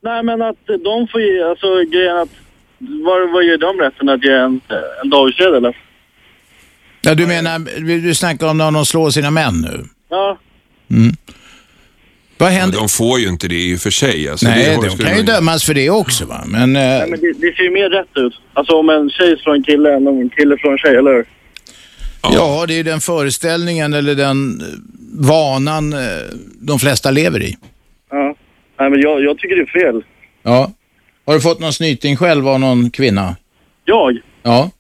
Nej, 0.02 0.24
men 0.24 0.42
att 0.42 0.56
de 0.84 1.08
får 1.12 1.22
ge, 1.22 1.44
alltså 1.44 1.68
grejen 1.92 2.18
att, 2.18 2.30
vad, 2.78 3.32
vad 3.32 3.44
ger 3.44 3.58
de 3.58 3.80
rätten 3.80 4.10
att 4.10 4.24
ge 4.24 4.32
en, 4.32 4.62
en 5.04 5.10
dagskedja 5.10 5.58
eller? 5.58 5.78
Ja, 7.02 7.16
du 7.16 7.28
menar, 7.28 7.60
du 8.02 8.16
snackar 8.16 8.48
om 8.48 8.58
när 8.58 8.72
de 8.72 8.86
slår 8.86 9.10
sina 9.10 9.32
män 9.32 9.54
nu? 9.62 9.86
Ja. 10.10 10.38
Mm. 10.92 11.16
Vad 12.38 12.50
händer? 12.50 12.78
Ja, 12.78 12.82
de 12.82 12.90
får 12.90 13.20
ju 13.20 13.28
inte 13.28 13.48
det 13.48 13.56
i 13.56 13.76
och 13.76 13.80
för 13.80 13.92
sig. 13.92 14.30
Alltså, 14.30 14.48
Nej, 14.48 14.78
det 14.82 14.88
de 14.88 14.98
kan 14.98 15.18
ju 15.18 15.24
dömas 15.24 15.64
för 15.64 15.74
det 15.74 15.90
också 15.90 16.26
va. 16.26 16.44
Men, 16.48 16.76
eh, 16.76 16.82
Nej, 16.82 17.10
men 17.10 17.20
det, 17.20 17.34
det, 17.34 17.56
ser 17.56 17.64
ju 17.64 17.72
mer 17.72 17.90
rätt 17.90 18.18
ut. 18.18 18.34
Alltså 18.54 18.74
om 18.74 18.90
en 18.90 19.10
tjej 19.10 19.38
slår 19.38 19.56
en 19.56 19.64
kille 19.64 19.96
än 19.96 20.08
om 20.08 20.22
en 20.22 20.30
kille 20.30 20.58
slår 20.58 20.72
en 20.72 20.78
tjej, 20.78 20.96
eller 20.96 21.14
hur? 21.14 21.26
Ja. 22.22 22.32
ja, 22.34 22.66
det 22.68 22.80
är 22.80 22.84
den 22.84 23.02
föreställningen 23.02 23.94
eller 23.94 24.16
den 24.16 24.62
vanan 25.14 25.94
eh, 25.94 26.00
de 26.60 26.80
flesta 26.80 27.12
lever 27.12 27.44
i. 27.44 27.58
Ja. 28.80 28.84
Nej, 28.84 28.90
men 28.90 29.02
jag, 29.02 29.24
jag 29.24 29.38
tycker 29.38 29.56
det 29.56 29.62
är 29.62 29.92
fel. 29.92 30.04
Ja. 30.44 30.72
Har 31.26 31.34
du 31.34 31.42
fått 31.42 31.60
någon 31.60 31.74
snyting 31.74 32.18
själv 32.18 32.48
av 32.48 32.60
någon 32.60 32.92
kvinna? 32.92 33.36
Jag? 33.86 34.18
Ja. 34.44 34.72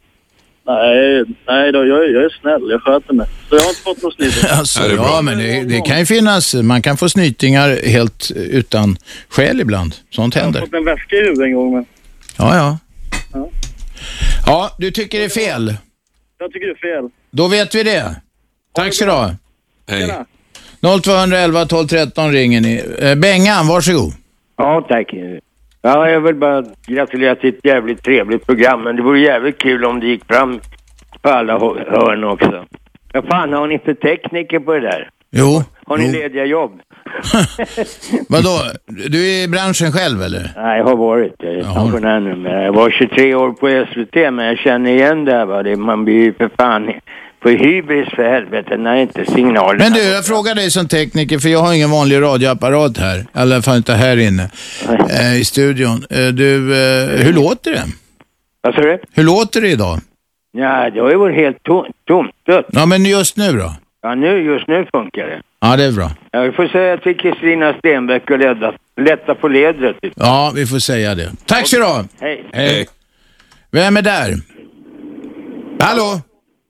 Nej, 0.66 1.24
nej 1.48 1.72
då, 1.72 1.86
jag, 1.86 2.12
jag 2.12 2.24
är 2.24 2.40
snäll. 2.42 2.70
Jag 2.72 2.82
sköter 2.82 3.14
mig. 3.14 3.28
Så 3.50 3.56
jag 3.56 3.62
har 3.62 3.70
inte 3.70 3.82
fått 3.82 4.04
någon 4.04 4.12
snyting. 4.12 4.50
Alltså, 4.52 4.82
ja, 4.96 5.22
men 5.22 5.38
det, 5.38 5.64
det, 5.64 5.82
kan 5.82 6.00
ju 6.00 6.06
finnas. 6.06 6.54
Man 6.54 6.82
kan 6.82 6.98
få 6.98 7.10
snytingar 7.10 7.88
helt 7.88 8.32
utan 8.36 8.98
skäl 9.30 9.62
ibland. 9.62 9.96
Sånt 10.10 10.36
händer. 10.36 10.60
Jag 10.60 10.62
har 10.62 10.68
fått 10.68 10.78
en 10.78 10.86
väska 10.86 11.16
i 11.16 11.20
huvudet 11.20 11.46
en 11.46 11.54
gång. 11.54 11.74
Men... 11.74 11.86
Ja, 12.38 12.56
ja, 12.56 12.78
ja. 13.34 13.50
Ja, 14.46 14.76
du 14.78 14.92
tycker 14.92 15.20
det 15.20 15.26
är 15.26 15.30
fel? 15.30 15.74
Jag 16.40 16.52
tycker 16.52 16.68
det 16.68 16.74
är 16.74 17.02
fel. 17.02 17.10
Då 17.32 17.48
vet 17.48 17.76
vi 17.76 17.84
det. 17.84 18.16
Tack 18.74 18.94
så 18.94 19.06
du 19.06 19.12
ha. 19.12 19.36
Hej. 19.88 20.14
0211 20.82 21.66
12 21.66 21.88
13 21.88 22.32
ringer 22.32 22.62
ni. 22.62 22.84
Eh, 23.00 23.16
Bengan, 23.16 23.68
varsågod. 23.68 24.14
Ja, 24.58 24.86
tack. 24.90 25.14
Ja, 25.82 26.10
jag 26.10 26.22
vill 26.22 26.36
bara 26.36 26.64
gratulera 26.88 27.36
till 27.36 27.50
ett 27.50 27.66
jävligt 27.66 28.04
trevligt 28.04 28.46
program, 28.46 28.84
men 28.84 28.96
det 28.96 29.02
vore 29.02 29.20
jävligt 29.20 29.58
kul 29.58 29.86
om 29.86 30.00
det 30.00 30.08
gick 30.08 30.26
fram 30.26 30.60
på 31.22 31.30
alla 31.30 31.60
hörn 31.60 32.24
också. 32.24 32.66
Vad 33.14 33.26
fan 33.26 33.54
har 33.54 33.68
ni 33.68 33.80
för 33.80 33.94
tekniker 33.94 34.60
på 34.60 34.74
det 34.74 34.80
där? 34.80 35.10
Jo. 35.32 35.64
Har 35.86 35.98
ni 35.98 36.06
jo. 36.06 36.12
lediga 36.12 36.46
jobb? 36.46 36.72
Vadå? 38.30 38.60
Du 39.10 39.30
är 39.30 39.44
i 39.44 39.48
branschen 39.48 39.92
själv 39.92 40.22
eller? 40.22 40.52
Nej, 40.56 40.78
jag 40.78 40.86
har 40.86 40.96
varit. 40.96 41.36
Jag 41.38 41.54
är 41.54 41.64
pensionär 41.64 42.20
nu. 42.20 42.36
Men 42.36 42.52
jag 42.52 42.74
var 42.74 42.90
23 42.90 43.36
år 43.36 43.52
på 43.52 43.86
SVT, 43.94 44.16
men 44.34 44.46
jag 44.46 44.58
känner 44.58 44.92
igen 44.92 45.26
det 45.26 45.32
här. 45.32 45.46
Va? 45.46 45.76
Man 45.78 46.06
blir 46.06 46.24
ju 46.24 46.34
för 46.34 46.50
fan 46.58 46.94
på 47.40 47.50
hybris 47.50 48.10
för 48.16 48.24
helvete 48.24 48.78
när 48.78 48.96
inte 48.96 49.26
signalen... 49.26 49.78
Men 49.78 49.94
du, 49.94 50.04
jag 50.04 50.26
frågar 50.26 50.56
dig 50.56 50.72
som 50.72 50.88
tekniker, 50.88 51.40
för 51.40 51.50
jag 51.50 51.60
har 51.60 51.74
ingen 51.74 51.92
vanlig 51.92 52.22
radioapparat 52.22 52.98
här. 52.98 53.20
I 53.20 53.26
alla 53.34 53.62
fall 53.62 53.78
inte 53.78 53.94
här 53.94 54.18
inne 54.18 54.50
eh, 55.10 55.42
i 55.42 55.46
studion. 55.46 56.06
Eh, 56.10 56.28
du, 56.28 56.56
eh, 56.56 57.26
hur 57.26 57.34
låter 57.34 57.72
det? 57.72 57.84
Vad 58.62 58.76
sa 58.76 58.82
du? 58.82 59.00
Hur 59.14 59.24
låter 59.24 59.62
det 59.62 59.70
idag? 59.70 60.00
Ja, 60.52 60.90
det 60.90 61.00
har 61.00 61.10
ju 61.10 61.18
varit 61.18 61.36
helt 61.36 61.64
tomt. 61.64 61.88
Tom, 62.08 62.30
ja, 62.72 62.86
men 62.86 63.06
just 63.06 63.38
nu 63.38 63.52
då? 63.52 63.74
Ja, 64.02 64.16
nu, 64.16 64.44
just 64.44 64.68
nu 64.68 64.88
funkar 64.92 65.28
det. 65.28 65.42
Ja, 65.62 65.78
det 65.78 65.84
är 65.84 65.92
bra. 65.92 66.12
Jag 66.32 66.56
får 66.56 66.68
säga 66.68 66.98
till 66.98 67.18
Kristina 67.18 67.74
Stenbeck 67.74 68.30
och 68.30 68.40
lätta, 68.40 68.74
lätta 69.02 69.36
på 69.36 69.48
ledret. 69.48 69.96
Ja, 70.16 70.52
vi 70.56 70.66
får 70.66 70.80
säga 70.80 71.16
det. 71.16 71.32
Tack 71.46 71.68
så 71.68 71.78
du. 71.78 72.26
Hej. 72.26 72.46
Hej. 72.54 72.88
Vem 73.72 73.98
är 73.98 74.02
där? 74.02 74.36
Hallå? 75.80 76.22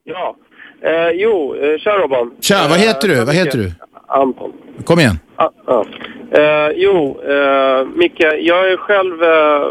Ja. 0.04 0.36
Eh, 0.82 1.10
jo, 1.14 1.56
eh, 1.56 1.78
tja 1.80 1.98
Robban. 1.98 2.32
Tja, 2.42 2.56
vad 2.70 2.80
heter 2.80 3.08
du? 3.08 3.20
Eh, 3.20 3.26
Vad 3.26 3.36
heter 3.36 3.58
du? 3.58 3.72
Anton. 4.08 4.52
Kom 4.86 5.00
igen. 5.00 5.20
Ah, 5.36 5.50
ah. 5.66 5.84
Eh, 6.32 6.72
jo, 6.76 7.20
eh, 7.30 7.88
Micke, 7.96 8.24
jag 8.40 8.72
är 8.72 8.78
själv, 8.78 9.24
eh, 9.24 9.68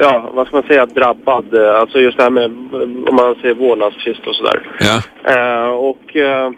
ja, 0.00 0.30
vad 0.34 0.46
ska 0.46 0.56
man 0.56 0.66
säga, 0.66 0.86
drabbad. 0.86 1.54
Eh, 1.54 1.74
Alltså 1.80 1.98
just 2.00 2.16
det 2.16 2.22
här 2.22 2.30
med, 2.30 2.44
eh, 2.44 3.08
om 3.08 3.14
man 3.16 3.34
säger 3.34 3.54
vårdnadstvist 3.54 4.26
och 4.26 4.34
sådär. 4.34 4.62
Ja. 4.80 5.00
Eh, 5.34 5.68
och 5.70 6.16
eh, 6.16 6.50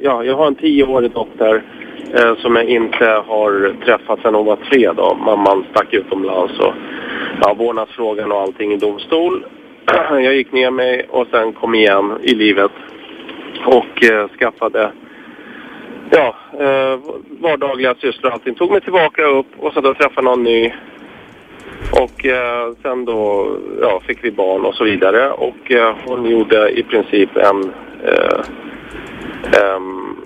ja, 0.00 0.24
jag 0.24 0.36
har 0.36 0.46
en 0.46 0.54
tioårig 0.54 1.10
dotter 1.10 1.62
eh, 2.14 2.36
som 2.36 2.56
jag 2.56 2.64
inte 2.64 3.04
har 3.26 3.74
träffat 3.84 4.20
sedan 4.22 4.34
hon 4.34 4.46
var 4.46 4.56
tre 4.56 4.92
då. 4.96 5.14
Mamman 5.14 5.64
stack 5.70 5.92
utomlands 5.94 6.58
och 6.58 6.74
ja, 7.40 7.54
vårdnadsfrågan 7.58 8.32
och 8.32 8.40
allting 8.40 8.72
i 8.72 8.76
domstol. 8.76 9.44
jag 10.10 10.34
gick 10.34 10.52
ner 10.52 10.70
mig 10.70 11.06
och 11.10 11.26
sen 11.30 11.52
kom 11.52 11.74
igen 11.74 12.18
i 12.22 12.34
livet 12.34 12.70
och 13.66 14.04
eh, 14.04 14.28
skaffade 14.38 14.92
ja, 16.10 16.36
eh, 16.52 16.98
vardagliga 17.40 17.94
sysslor 17.94 18.26
och 18.26 18.32
allting. 18.32 18.54
Tog 18.54 18.70
mig 18.70 18.80
tillbaka 18.80 19.22
upp 19.22 19.46
och 19.58 19.72
så 19.72 19.80
då 19.80 19.94
träffade 19.94 20.24
någon 20.24 20.42
ny. 20.42 20.72
Och 21.92 22.26
eh, 22.26 22.72
sen 22.82 23.04
då 23.04 23.56
ja, 23.80 24.00
fick 24.06 24.24
vi 24.24 24.30
barn 24.30 24.64
och 24.64 24.74
så 24.74 24.84
vidare. 24.84 25.30
Och 25.30 25.72
hon 26.04 26.30
gjorde 26.30 26.70
i 26.70 26.82
princip 26.82 27.36
en, 27.36 27.72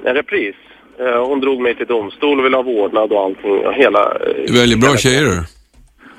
en 0.04 0.14
repris. 0.14 0.54
Hon 0.98 1.40
drog 1.40 1.60
mig 1.60 1.74
till 1.74 1.86
domstol 1.86 2.38
och 2.38 2.44
ville 2.44 2.56
ha 2.56 2.62
vårdnad 2.62 3.12
och 3.12 3.20
allting. 3.20 3.66
Och 3.66 3.74
hela, 3.74 4.18
Du 4.46 4.60
väljer 4.60 4.78
bra 4.78 4.96
tjejer 4.96 5.22
du. 5.22 5.44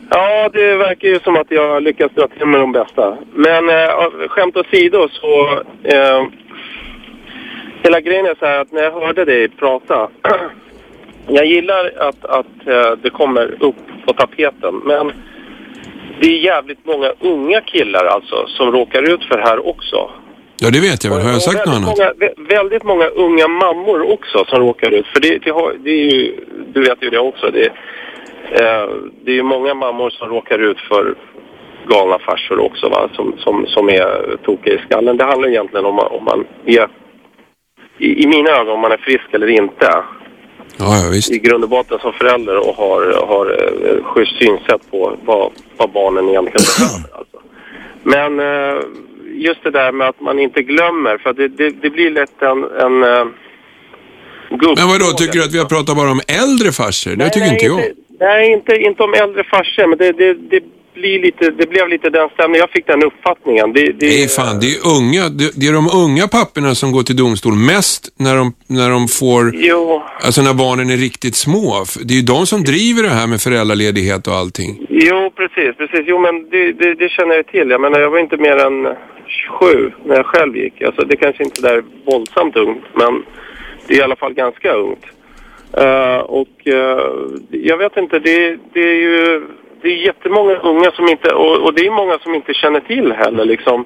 Ja, 0.10 0.50
det 0.54 0.76
verkar 0.76 1.08
ju 1.08 1.20
som 1.20 1.36
att 1.36 1.52
jag 1.52 1.84
lyckas 1.84 2.12
dra 2.16 2.28
till 2.28 2.46
med 2.46 2.60
de 2.60 2.72
bästa. 2.72 3.18
Men 3.34 3.70
eh, 3.70 4.28
skämt 4.28 4.58
åsido 4.58 5.08
så... 5.12 5.62
Eh, 5.84 6.26
hela 7.86 8.00
grejen 8.02 8.26
är 8.26 8.36
så 8.40 8.46
här 8.46 8.62
att 8.62 8.72
när 8.72 8.84
jag 8.84 8.92
hörde 8.92 9.26
dig 9.26 9.50
prata... 9.50 10.10
jag 11.28 11.46
gillar 11.46 11.92
att, 12.00 12.26
att 12.26 12.68
eh, 12.68 12.92
det 13.04 13.10
kommer 13.10 13.64
upp 13.64 13.76
på 14.06 14.14
tapeten, 14.14 14.82
men 14.84 15.12
det 16.20 16.28
är 16.28 16.40
jävligt 16.40 16.86
många 16.86 17.14
unga 17.20 17.62
killar 17.62 18.06
alltså 18.06 18.48
som 18.48 18.72
råkar 18.72 19.14
ut 19.14 19.24
för 19.24 19.38
det 19.38 19.44
här 19.44 19.68
också. 19.68 20.10
Ja, 20.62 20.70
det 20.70 20.80
vet 20.80 21.04
jag 21.04 21.12
väl. 21.12 21.22
Har 21.22 21.32
jag 21.32 21.42
sagt 21.42 21.66
något 21.66 21.76
väldigt 21.76 21.86
annat? 21.86 21.98
Många, 21.98 22.12
vä- 22.12 22.56
väldigt 22.58 22.84
många 22.84 23.08
unga 23.08 23.48
mammor 23.48 24.14
också 24.14 24.46
som 24.46 24.60
råkar 24.60 24.92
ut. 24.92 25.08
För 25.08 25.22
det, 25.22 25.38
det, 25.38 25.52
har, 25.52 25.74
det 25.84 25.90
är 25.90 26.12
ju, 26.12 26.36
du 26.74 26.82
vet 26.82 27.04
ju 27.04 27.10
det 27.10 27.20
också. 27.20 27.52
Det, 27.52 27.66
eh, 28.52 28.90
det 29.24 29.32
är 29.32 29.36
ju 29.36 29.44
många 29.44 29.74
mammor 29.74 30.10
som 30.10 30.30
råkar 30.30 30.60
ut 30.60 30.80
för 30.80 31.16
galna 31.88 32.20
farsor 32.20 32.60
också 32.60 32.90
va? 32.90 33.10
Som, 33.14 33.34
som, 33.38 33.66
som 33.68 33.90
är 33.90 34.38
tokiga 34.46 34.74
i 34.74 34.78
skallen. 34.78 35.18
Det 35.18 35.24
handlar 35.24 35.50
egentligen 35.50 35.86
om, 35.86 36.00
om 36.00 36.24
man 36.24 36.46
är, 36.66 36.88
i, 37.98 38.24
i 38.24 38.28
mina 38.28 38.50
ögon, 38.50 38.74
om 38.74 38.80
man 38.80 38.92
är 38.92 38.98
frisk 38.98 39.34
eller 39.34 39.48
inte. 39.48 40.04
Ja, 40.78 40.98
ja 41.04 41.10
visst. 41.12 41.32
I 41.32 41.38
grund 41.38 41.64
och 41.64 41.70
botten 41.70 42.00
som 42.00 42.14
förälder 42.14 42.58
och 42.70 42.76
har, 42.76 43.28
har 43.28 43.46
eh, 43.46 44.04
schysst 44.04 44.38
synsätt 44.38 44.92
på 44.92 45.18
vad, 45.26 45.52
vad 45.78 45.90
barnen 45.92 46.30
egentligen 46.30 46.66
behöver. 46.78 47.18
Alltså. 47.18 47.38
Men 48.04 48.40
eh, 48.40 48.82
just 49.34 49.64
det 49.64 49.72
där 49.72 49.92
med 49.92 50.08
att 50.08 50.22
man 50.22 50.40
inte 50.40 50.62
glömmer, 50.62 51.18
för 51.18 51.34
det, 51.34 51.48
det, 51.48 51.70
det 51.70 51.90
blir 51.90 52.12
lätt 52.12 52.42
en, 52.42 52.64
en 52.64 53.04
eh. 53.04 53.26
Men 54.50 54.88
vadå, 54.88 55.06
tycker 55.18 55.40
du 55.40 55.44
att 55.44 55.54
vi 55.54 55.58
har 55.58 55.66
pratat 55.66 55.96
bara 55.96 56.12
om 56.12 56.22
äldre 56.44 56.72
farsor? 56.72 57.16
Det 57.16 57.30
tycker 57.30 57.52
inte 57.54 57.66
jag. 57.66 57.82
Nej, 58.20 58.52
inte, 58.52 58.76
inte 58.76 59.04
om 59.04 59.14
äldre 59.14 59.44
farsor, 59.44 59.88
men 59.88 59.98
det, 59.98 60.12
det, 60.12 60.34
det, 60.34 60.64
blir 60.96 61.20
lite, 61.20 61.52
det 61.52 61.68
blev 61.70 61.88
lite 61.90 62.10
den 62.10 62.30
stämningen. 62.30 62.60
Jag 62.60 62.70
fick 62.70 62.88
den 62.88 63.04
uppfattningen. 63.04 63.74
Det, 63.74 63.92
det, 64.00 64.06
Nej 64.06 64.28
fan, 64.28 64.60
det 64.60 64.70
är 64.76 64.80
unga, 64.98 65.24
det, 65.30 65.48
det 65.60 65.66
är 65.68 65.74
de 65.74 65.88
unga 66.04 66.28
papporna 66.28 66.76
som 66.76 66.92
går 66.92 67.04
till 67.04 67.16
domstol 67.16 67.54
mest 67.54 68.02
när 68.20 68.36
de, 68.36 68.54
när 68.68 68.90
de 68.90 69.08
får, 69.08 69.44
Jo, 69.56 70.04
alltså 70.26 70.42
när 70.42 70.54
barnen 70.54 70.90
är 70.90 70.98
riktigt 70.98 71.36
små. 71.36 71.86
Det 72.08 72.14
är 72.14 72.20
ju 72.22 72.28
de 72.36 72.46
som 72.46 72.64
driver 72.64 73.04
det 73.04 73.10
här 73.20 73.28
med 73.28 73.42
föräldraledighet 73.42 74.28
och 74.28 74.34
allting. 74.34 74.72
jo 74.90 75.32
precis, 75.36 75.72
precis. 75.78 76.04
Jo, 76.12 76.20
men 76.20 76.50
det, 76.50 76.72
det, 76.72 76.96
det 76.96 77.10
känner 77.10 77.36
jag 77.36 77.48
till. 77.48 77.70
Jag 77.70 77.82
menar, 77.82 78.00
jag 78.00 78.10
var 78.10 78.20
inte 78.20 78.38
mer 78.38 78.58
än 78.68 78.96
27 79.28 79.92
när 80.06 80.16
jag 80.16 80.26
själv 80.26 80.58
gick. 80.58 80.82
Alltså, 80.82 81.02
det 81.06 81.16
kanske 81.16 81.44
inte 81.44 81.62
är 81.62 81.74
där 81.74 81.84
våldsamt 82.06 82.56
ungt, 82.56 82.86
men 82.94 83.24
det 83.88 83.94
är 83.94 84.00
i 84.00 84.04
alla 84.04 84.16
fall 84.16 84.34
ganska 84.34 84.74
ungt. 84.74 85.06
Eh, 85.78 86.18
och 86.18 86.68
eh, 86.68 87.00
jag 87.52 87.78
vet 87.78 87.98
inte, 87.98 88.20
det, 88.20 88.58
det 88.74 88.80
är 88.80 89.00
ju 89.08 89.44
det 89.86 89.92
är 89.92 90.06
jättemånga 90.06 90.56
unga 90.56 90.92
som 90.92 91.08
inte, 91.08 91.30
och, 91.34 91.56
och 91.66 91.74
det 91.74 91.86
är 91.86 91.92
många 91.92 92.20
som 92.20 92.36
inte 92.36 92.54
känner 92.54 92.80
till 92.80 93.12
heller 93.12 93.46
liksom. 93.46 93.86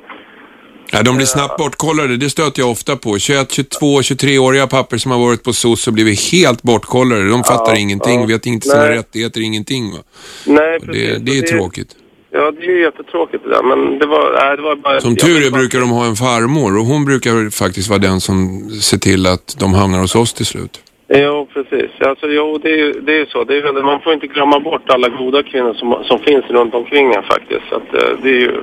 Ja, 0.92 1.04
de 1.04 1.16
blir 1.16 1.26
snabbt 1.26 1.58
bortkollade, 1.58 2.18
det 2.18 2.30
stöter 2.30 2.62
jag 2.62 2.72
ofta 2.72 2.96
på. 2.96 3.20
21, 3.20 3.52
22, 3.52 4.02
23-åriga 4.02 4.68
papper 4.68 4.98
som 4.98 5.12
har 5.12 5.20
varit 5.20 5.44
på 5.44 5.54
SOS 5.54 5.88
och 5.88 5.94
blivit 5.94 6.32
helt 6.32 6.62
bortkollade. 6.62 7.30
De 7.30 7.44
fattar 7.44 7.76
ingenting, 7.76 8.22
ja. 8.22 8.28
vet 8.28 8.46
inte 8.46 8.68
sina 8.68 8.84
Nej. 8.84 8.98
rättigheter, 8.98 9.42
ingenting. 9.42 9.92
Va? 9.92 9.98
Nej, 10.46 10.80
precis. 10.80 11.18
det, 11.18 11.26
det 11.26 11.38
är 11.38 11.42
tråkigt. 11.42 11.96
Ja, 12.32 12.52
det 12.52 12.66
är 12.66 12.70
ju 12.70 12.82
jättetråkigt 12.82 13.44
det 13.44 13.50
där, 13.50 13.64
men 13.64 14.00
det 14.00 14.06
var, 14.06 14.34
nej, 14.42 14.56
det 14.58 14.62
var 14.62 14.76
bara... 14.76 15.02
Som 15.02 15.16
tur 15.16 15.48
är 15.48 15.52
brukar 15.52 15.80
de 15.80 15.90
ha 15.90 16.06
en 16.06 16.16
farmor 16.16 16.78
och 16.78 16.86
hon 16.86 17.06
brukar 17.06 17.50
faktiskt 17.50 17.90
vara 17.90 18.00
den 18.00 18.22
som 18.22 18.70
ser 18.70 18.98
till 18.98 19.26
att 19.28 19.56
de 19.60 19.74
hamnar 19.74 20.00
hos 20.00 20.16
oss 20.16 20.34
till 20.34 20.46
slut. 20.46 20.80
Jo, 21.14 21.48
precis. 21.54 21.92
Alltså, 22.00 22.28
jo, 22.28 22.58
det 22.58 22.70
är 22.70 22.78
ju 22.78 22.92
det 22.92 23.22
är 23.22 23.26
så. 23.26 23.44
Det 23.44 23.58
är, 23.58 23.84
man 23.84 24.02
får 24.02 24.14
inte 24.14 24.28
glömma 24.28 24.60
bort 24.60 24.90
alla 24.90 25.10
goda 25.10 25.44
kvinnor 25.44 25.74
som, 25.74 26.04
som 26.04 26.20
finns 26.20 26.46
runt 26.50 26.74
omkring 26.74 27.14
en 27.14 27.24
faktiskt. 27.24 27.66
Så 27.70 27.76
att, 27.76 27.94
eh, 27.94 28.10
det 28.24 28.30
är 28.30 28.42
ju... 28.48 28.62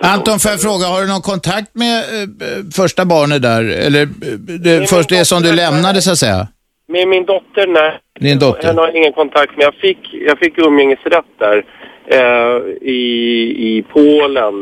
Anton, 0.00 0.38
får 0.38 0.50
jag 0.50 0.60
fråga, 0.60 0.86
har 0.86 1.00
du 1.00 1.08
någon 1.08 1.22
kontakt 1.32 1.74
med 1.74 1.98
eh, 1.98 2.58
första 2.76 3.04
barnet 3.04 3.42
där? 3.42 3.62
Eller 3.86 4.02
eh, 4.02 4.08
det, 4.64 4.90
först 4.90 5.08
det 5.08 5.24
som 5.24 5.42
du 5.42 5.52
lämnade 5.52 6.02
så 6.02 6.10
att 6.10 6.18
säga? 6.18 6.48
Med 6.88 7.08
min 7.08 7.24
dotter, 7.24 7.66
nej. 7.66 7.98
Din 8.20 8.38
dotter? 8.38 8.66
Henne 8.68 8.80
har 8.80 8.88
jag 8.88 8.96
ingen 8.96 9.12
kontakt 9.12 9.56
med. 9.56 9.64
Jag 9.64 9.74
fick, 9.74 9.98
jag 10.12 10.38
fick 10.38 10.58
umgängesrätt 10.58 11.32
där 11.38 11.64
eh, 12.06 12.88
i, 12.88 13.02
i 13.68 13.84
Polen 13.92 14.54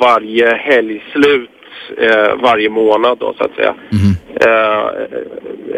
varje 0.00 0.54
helgslut 0.54 1.51
eh, 1.98 2.36
varje 2.42 2.70
månad 2.70 3.18
då 3.18 3.34
så 3.38 3.44
att 3.44 3.54
säga. 3.54 3.74
Eh, 4.34 4.86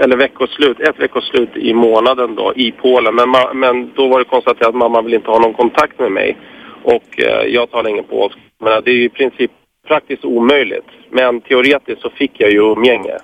eller 0.02 0.16
veckoslut, 0.16 0.80
ett 0.80 1.00
veckoslut 1.00 1.56
i 1.56 1.74
månaden 1.74 2.34
då 2.34 2.52
i 2.56 2.72
Polen. 2.72 3.14
Men, 3.14 3.28
ma- 3.28 3.54
men 3.54 3.90
då 3.94 4.08
var 4.08 4.18
det 4.18 4.24
konstaterat 4.24 4.68
att 4.68 4.74
mamma 4.74 5.02
vill 5.02 5.14
inte 5.14 5.30
ha 5.30 5.38
någon 5.38 5.54
kontakt 5.54 5.98
med 5.98 6.12
mig. 6.12 6.36
Och 6.82 7.20
eh, 7.20 7.46
jag 7.46 7.70
talar 7.70 7.90
ingen 7.90 8.04
polska. 8.04 8.40
Men 8.60 8.82
det 8.84 8.90
är 8.90 8.94
ju 8.94 9.04
i 9.04 9.08
princip 9.08 9.50
praktiskt 9.88 10.24
omöjligt. 10.24 10.86
Men 11.10 11.40
teoretiskt 11.40 12.02
så 12.02 12.10
fick 12.10 12.32
jag 12.34 12.50
ju 12.50 12.58
umgänge. 12.58 13.16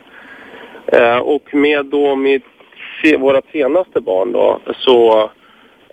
Eh, 0.86 1.16
och 1.16 1.54
med 1.54 1.86
då 1.86 2.16
mitt, 2.16 2.44
se, 3.02 3.16
våra 3.16 3.42
senaste 3.52 4.00
barn 4.00 4.32
då, 4.32 4.60
så 4.76 5.30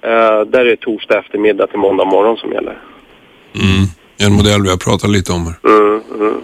eh, 0.01 0.41
där 0.41 0.59
är 0.59 0.65
det 0.65 0.75
torsdag 0.75 1.19
eftermiddag 1.19 1.67
till 1.67 1.79
måndag 1.79 2.05
morgon 2.05 2.37
som 2.37 2.51
gäller. 2.51 2.77
Mm. 3.55 3.85
En 4.25 4.33
modell 4.37 4.61
vi 4.63 4.69
har 4.69 4.77
pratat 4.77 5.09
lite 5.09 5.31
om. 5.31 5.53
Mm, 5.63 6.01
mm. 6.19 6.41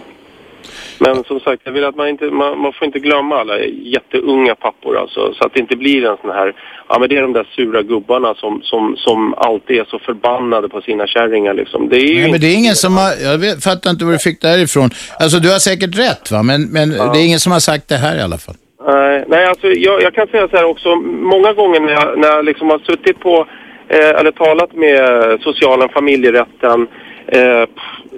Men 0.98 1.24
som 1.24 1.40
sagt, 1.40 1.62
jag 1.64 1.72
vill 1.72 1.84
att 1.84 1.96
man 1.96 2.08
inte, 2.08 2.24
man, 2.24 2.58
man 2.58 2.72
får 2.72 2.86
inte 2.86 2.98
glömma 2.98 3.40
alla 3.40 3.58
jätteunga 3.94 4.54
pappor 4.54 4.98
alltså. 4.98 5.34
Så 5.34 5.44
att 5.44 5.54
det 5.54 5.60
inte 5.60 5.76
blir 5.76 6.04
en 6.10 6.16
sån 6.20 6.30
här, 6.30 6.54
ja 6.88 6.98
men 6.98 7.08
det 7.08 7.16
är 7.16 7.22
de 7.22 7.32
där 7.32 7.48
sura 7.56 7.82
gubbarna 7.82 8.34
som, 8.34 8.62
som, 8.62 8.96
som 8.96 9.34
alltid 9.34 9.78
är 9.78 9.84
så 9.84 9.98
förbannade 9.98 10.68
på 10.68 10.80
sina 10.80 11.06
kärringar 11.06 11.54
liksom. 11.54 11.88
Det 11.88 11.96
är 11.96 12.08
ju 12.08 12.20
Nej, 12.20 12.30
men 12.30 12.40
det 12.40 12.46
är 12.46 12.56
ingen 12.56 12.74
som 12.74 12.96
har, 12.96 13.12
jag 13.22 13.38
vet, 13.38 13.64
fattar 13.64 13.90
inte 13.90 14.04
var 14.04 14.12
du 14.12 14.18
fick 14.18 14.40
det 14.40 14.48
här 14.48 14.58
ifrån. 14.58 14.90
Alltså 15.20 15.38
du 15.38 15.50
har 15.52 15.58
säkert 15.58 15.98
rätt 15.98 16.30
va, 16.30 16.42
men, 16.42 16.62
men 16.72 16.88
det 16.90 17.18
är 17.18 17.24
ingen 17.24 17.40
som 17.40 17.52
har 17.52 17.60
sagt 17.60 17.88
det 17.88 17.96
här 17.96 18.16
i 18.18 18.22
alla 18.22 18.38
fall. 18.38 18.54
Nej, 18.86 19.24
nej 19.28 19.46
alltså 19.46 19.66
jag, 19.66 20.02
jag 20.02 20.14
kan 20.14 20.26
säga 20.26 20.48
så 20.48 20.56
här 20.56 20.64
också. 20.64 20.96
Många 21.34 21.52
gånger 21.52 21.80
när 21.80 21.92
jag, 21.92 22.18
när 22.18 22.28
jag 22.28 22.44
liksom 22.44 22.70
har 22.70 22.78
suttit 22.78 23.20
på 23.20 23.46
eh, 23.88 24.20
eller 24.20 24.30
talat 24.30 24.72
med 24.74 25.00
socialen, 25.40 25.88
familjerätten, 25.88 26.86
eh, 27.26 27.66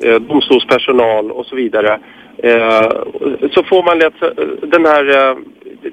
eh, 0.02 0.20
domstolspersonal 0.20 1.30
och 1.30 1.46
så 1.46 1.56
vidare. 1.56 1.98
Eh, 2.38 2.90
så 3.52 3.62
får 3.62 3.82
man 3.82 3.98
lätt 3.98 4.22
eh, 4.22 4.44
den 4.62 4.84
här, 4.84 5.30
eh, 5.30 5.36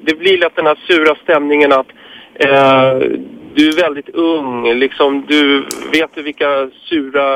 det 0.01 0.15
blir 0.19 0.37
lätt 0.37 0.55
den 0.55 0.65
här 0.65 0.79
sura 0.87 1.15
stämningen 1.15 1.71
att 1.71 1.87
eh, 2.33 2.97
du 3.55 3.67
är 3.67 3.81
väldigt 3.81 4.09
ung, 4.09 4.73
liksom 4.73 5.25
du 5.27 5.65
vet 5.93 6.15
du 6.15 6.21
vilka 6.21 6.69
sura 6.89 7.33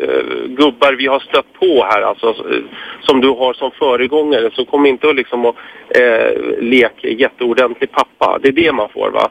eh, 0.00 0.24
gubbar 0.46 0.92
vi 0.92 1.06
har 1.06 1.20
stött 1.20 1.52
på 1.52 1.84
här 1.90 2.02
alltså, 2.02 2.26
eh, 2.28 2.62
som 3.02 3.20
du 3.20 3.28
har 3.28 3.54
som 3.54 3.70
föregångare 3.70 4.50
så 4.52 4.64
kom 4.64 4.86
inte 4.86 5.08
att 5.08 5.16
liksom 5.16 5.46
att 5.46 5.56
eh, 5.88 6.60
leka 6.60 7.08
jätteordentlig 7.08 7.90
pappa. 7.90 8.38
Det 8.42 8.48
är 8.48 8.52
det 8.52 8.72
man 8.72 8.88
får 8.88 9.10
va. 9.10 9.30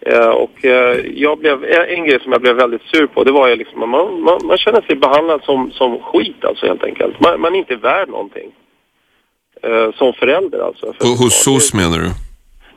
Eh, 0.00 0.28
och 0.28 0.64
eh, 0.64 0.96
jag 1.14 1.38
blev, 1.38 1.64
en 1.64 1.98
en 1.98 2.04
grej 2.04 2.20
som 2.22 2.32
jag 2.32 2.40
blev 2.40 2.56
väldigt 2.56 2.82
sur 2.82 3.06
på 3.06 3.24
det 3.24 3.32
var 3.32 3.48
ju 3.48 3.56
liksom 3.56 3.82
att 3.82 3.88
man, 3.88 4.20
man, 4.20 4.38
man 4.44 4.58
känner 4.58 4.80
sig 4.80 4.96
behandlad 4.96 5.42
som, 5.42 5.70
som 5.70 5.98
skit 5.98 6.44
alltså 6.44 6.66
helt 6.66 6.84
enkelt. 6.84 7.20
Man, 7.20 7.40
man 7.40 7.54
är 7.54 7.58
inte 7.58 7.76
värd 7.76 8.08
någonting. 8.08 8.50
eh, 9.62 9.92
som 9.98 10.12
förälder 10.12 10.58
alltså. 10.58 10.92
För 10.92 11.04
Och 11.04 11.18
hos 11.18 11.44
SOS 11.44 11.74
menar 11.74 11.98
du? 11.98 12.10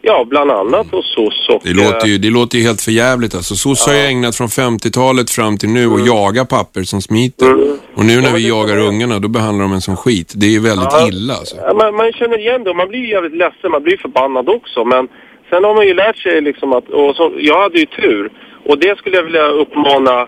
Ja, 0.02 0.26
bland 0.30 0.52
annat 0.52 0.88
hos 0.92 1.14
SOS. 1.16 1.50
Och, 1.50 1.62
Det 1.64 1.74
låter 1.74 2.06
eh, 2.06 2.12
ju, 2.12 2.18
det 2.18 2.30
låter 2.30 2.58
ju 2.58 2.64
helt 2.64 2.82
förjävligt 2.82 3.36
alltså. 3.36 3.56
SOS 3.56 3.86
har 3.88 3.94
ju 3.94 4.00
ägnat 4.00 4.36
från 4.36 4.48
50-talet 4.48 5.30
fram 5.30 5.58
till 5.58 5.70
nu 5.70 5.88
och 5.88 6.00
jaga 6.00 6.46
papper 6.46 6.82
som 6.84 7.02
smiter. 7.02 7.52
Och 7.96 8.06
nu 8.06 8.22
när 8.22 8.34
vi 8.34 8.48
jagar 8.50 8.78
ungarna, 8.78 9.20
då 9.20 9.28
behandlar 9.28 9.64
de 9.66 9.74
en 9.74 9.82
som 9.82 9.96
skit. 9.98 10.34
Det 10.36 10.46
är 10.46 10.50
ju 10.50 10.60
väldigt 10.60 10.88
Ja. 10.92 11.08
illa 11.08 11.34
alltså. 11.34 11.56
Ja, 11.62 11.74
man, 11.74 11.96
man 11.96 12.12
känner 12.14 12.38
igen 12.38 12.64
det 12.64 12.70
och 12.70 12.76
man 12.76 12.88
blir 12.88 13.00
ju 13.00 13.10
jävligt 13.10 13.36
ledsen, 13.36 13.72
man 13.72 13.84
blir 13.84 13.98
förbannad 13.98 14.50
också. 14.50 14.86
Men 14.86 15.08
sen 15.50 15.64
har 15.64 15.76
man 15.76 15.88
ju 15.88 15.94
lärt 15.94 16.18
sig 16.18 16.42
liksom 16.42 16.74
att, 16.74 16.90
och 16.90 17.16
så, 17.16 17.34
jag 17.40 17.62
hade 17.62 17.80
ju 17.80 17.86
tur. 17.86 18.32
Och 18.70 18.78
det 18.80 18.98
skulle 18.98 19.16
jag 19.16 19.24
vilja 19.24 19.48
uppmana 19.48 20.28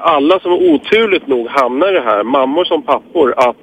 alla 0.00 0.40
som 0.40 0.52
oturligt 0.52 1.26
nog 1.26 1.48
hamnar 1.48 1.88
i 1.88 1.92
det 1.92 2.00
här, 2.10 2.24
mammor 2.24 2.64
som 2.64 2.82
pappor, 2.82 3.34
att 3.36 3.56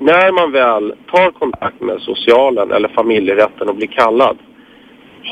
när 0.00 0.32
man 0.32 0.52
väl 0.52 0.92
tar 1.12 1.30
kontakt 1.30 1.80
med 1.80 2.00
socialen 2.00 2.72
eller 2.72 2.88
familjerätten 2.88 3.68
och 3.68 3.74
blir 3.76 3.88
kallad, 3.88 4.36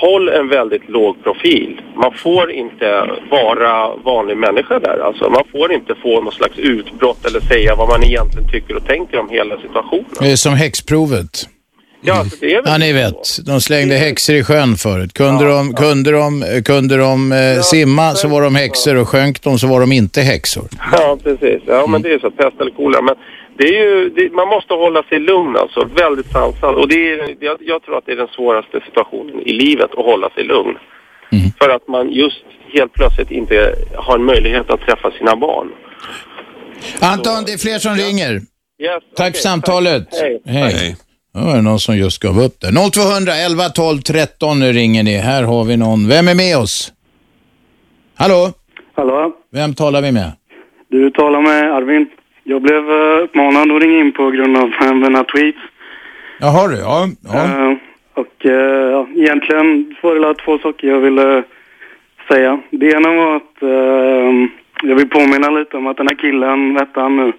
håll 0.00 0.28
en 0.28 0.48
väldigt 0.48 0.88
låg 0.88 1.22
profil. 1.22 1.80
Man 1.96 2.12
får 2.14 2.52
inte 2.52 3.10
vara 3.30 3.96
vanlig 3.96 4.36
människa 4.36 4.78
där. 4.78 4.98
Alltså, 4.98 5.30
man 5.30 5.44
får 5.52 5.72
inte 5.72 5.94
få 6.02 6.20
någon 6.20 6.32
slags 6.32 6.58
utbrott 6.58 7.26
eller 7.26 7.40
säga 7.40 7.74
vad 7.74 7.88
man 7.88 8.02
egentligen 8.02 8.48
tycker 8.48 8.76
och 8.76 8.86
tänker 8.86 9.18
om 9.18 9.28
hela 9.28 9.60
situationen. 9.60 10.04
Det 10.20 10.32
är 10.32 10.36
som 10.36 10.54
häxprovet. 10.54 11.48
Ja, 12.00 12.18
alltså, 12.18 12.36
det 12.40 12.54
är 12.54 12.62
väl 12.62 12.72
Ja, 12.72 12.78
ni 12.78 12.92
vet. 12.92 13.46
De 13.46 13.60
slängde 13.60 13.94
häxor 13.94 14.36
i 14.36 14.44
sjön 14.44 14.76
förut. 14.76 15.12
Kunde 15.12 15.44
de, 15.44 15.74
kunde 15.74 16.10
de, 16.12 16.44
kunde 16.64 16.96
de 16.96 17.32
eh, 17.32 17.60
simma 17.60 18.14
så 18.14 18.28
var 18.28 18.42
de 18.42 18.54
häxor 18.54 18.96
och 18.96 19.08
sjönk 19.08 19.42
de 19.42 19.58
så 19.58 19.66
var 19.66 19.80
de 19.80 19.92
inte 19.92 20.20
häxor. 20.20 20.64
Ja, 20.92 21.18
precis. 21.22 21.62
Ja, 21.66 21.86
men 21.86 22.02
det 22.02 22.12
är 22.12 22.18
så. 22.18 22.30
Pest 22.30 22.60
eller 22.60 22.70
kolera. 22.70 23.02
Men 23.02 23.14
det 23.58 23.64
är 23.64 23.84
ju, 23.84 24.10
det, 24.10 24.32
man 24.32 24.48
måste 24.48 24.74
hålla 24.74 25.02
sig 25.02 25.18
lugn 25.18 25.56
alltså. 25.56 25.84
Väldigt 25.84 26.30
sansad. 26.32 26.74
Och 26.74 26.88
det 26.88 27.12
är, 27.12 27.36
jag, 27.40 27.56
jag 27.60 27.82
tror 27.82 27.98
att 27.98 28.06
det 28.06 28.12
är 28.12 28.16
den 28.16 28.28
svåraste 28.28 28.80
situationen 28.86 29.42
i 29.42 29.52
livet 29.52 29.90
att 29.90 30.04
hålla 30.04 30.30
sig 30.30 30.44
lugn. 30.44 30.78
För 31.58 31.68
att 31.70 31.88
man 31.88 32.12
just 32.12 32.44
helt 32.72 32.92
plötsligt 32.92 33.30
inte 33.30 33.74
har 33.94 34.14
en 34.14 34.24
möjlighet 34.24 34.70
att 34.70 34.80
träffa 34.80 35.10
sina 35.10 35.36
barn. 35.36 35.68
Anton, 37.00 37.44
det 37.46 37.52
är 37.52 37.58
fler 37.58 37.78
som 37.78 37.94
ringer. 37.94 38.32
Yes, 38.32 39.02
Tack 39.16 39.28
okej, 39.28 39.32
för 39.32 39.40
samtalet. 39.40 40.08
Hej. 40.20 40.42
Hej. 40.44 40.96
Ja, 41.34 41.40
var 41.44 41.56
det 41.56 41.62
någon 41.62 41.80
som 41.80 41.96
just 41.96 42.22
gav 42.22 42.40
upp 42.40 42.60
där. 42.60 42.90
0200 42.90 43.32
11 43.36 43.68
12 43.68 43.98
13 43.98 44.58
nu 44.60 44.72
ringer 44.72 45.02
ni. 45.02 45.16
Här 45.16 45.42
har 45.42 45.64
vi 45.64 45.76
någon. 45.76 46.08
Vem 46.08 46.28
är 46.28 46.34
med 46.34 46.56
oss? 46.56 46.92
Hallå? 48.16 48.52
Hallå? 48.94 49.32
Vem 49.52 49.74
talar 49.74 50.02
vi 50.02 50.12
med? 50.12 50.32
Du 50.88 51.10
talar 51.10 51.40
med 51.40 51.72
Arvin. 51.74 52.06
Jag 52.48 52.62
blev 52.62 52.90
eh, 52.90 53.22
uppmanad 53.24 53.72
att 53.72 53.82
ringa 53.82 53.98
in 53.98 54.12
på 54.12 54.30
grund 54.30 54.56
av 54.56 54.70
mina 54.94 55.24
tweets. 55.24 55.58
Jaha 56.40 56.68
du, 56.68 56.76
ja. 56.76 57.08
ja. 57.24 57.44
Eh, 57.44 57.76
och 58.14 58.46
eh, 58.46 58.90
ja, 58.90 59.08
egentligen 59.16 59.94
var 60.02 60.14
det 60.14 60.34
två 60.34 60.58
saker 60.58 60.88
jag 60.88 61.00
ville 61.00 61.42
säga. 62.28 62.60
Det 62.70 62.86
ena 62.86 63.12
var 63.12 63.36
att 63.36 63.62
eh, 63.62 64.48
jag 64.88 64.96
vill 64.96 65.08
påminna 65.08 65.50
lite 65.50 65.76
om 65.76 65.86
att 65.86 65.96
den 65.96 66.08
här 66.08 66.16
killen, 66.16 66.74
vad 66.74 66.86
hette 66.86 67.00
han 67.00 67.16
nu? 67.16 67.32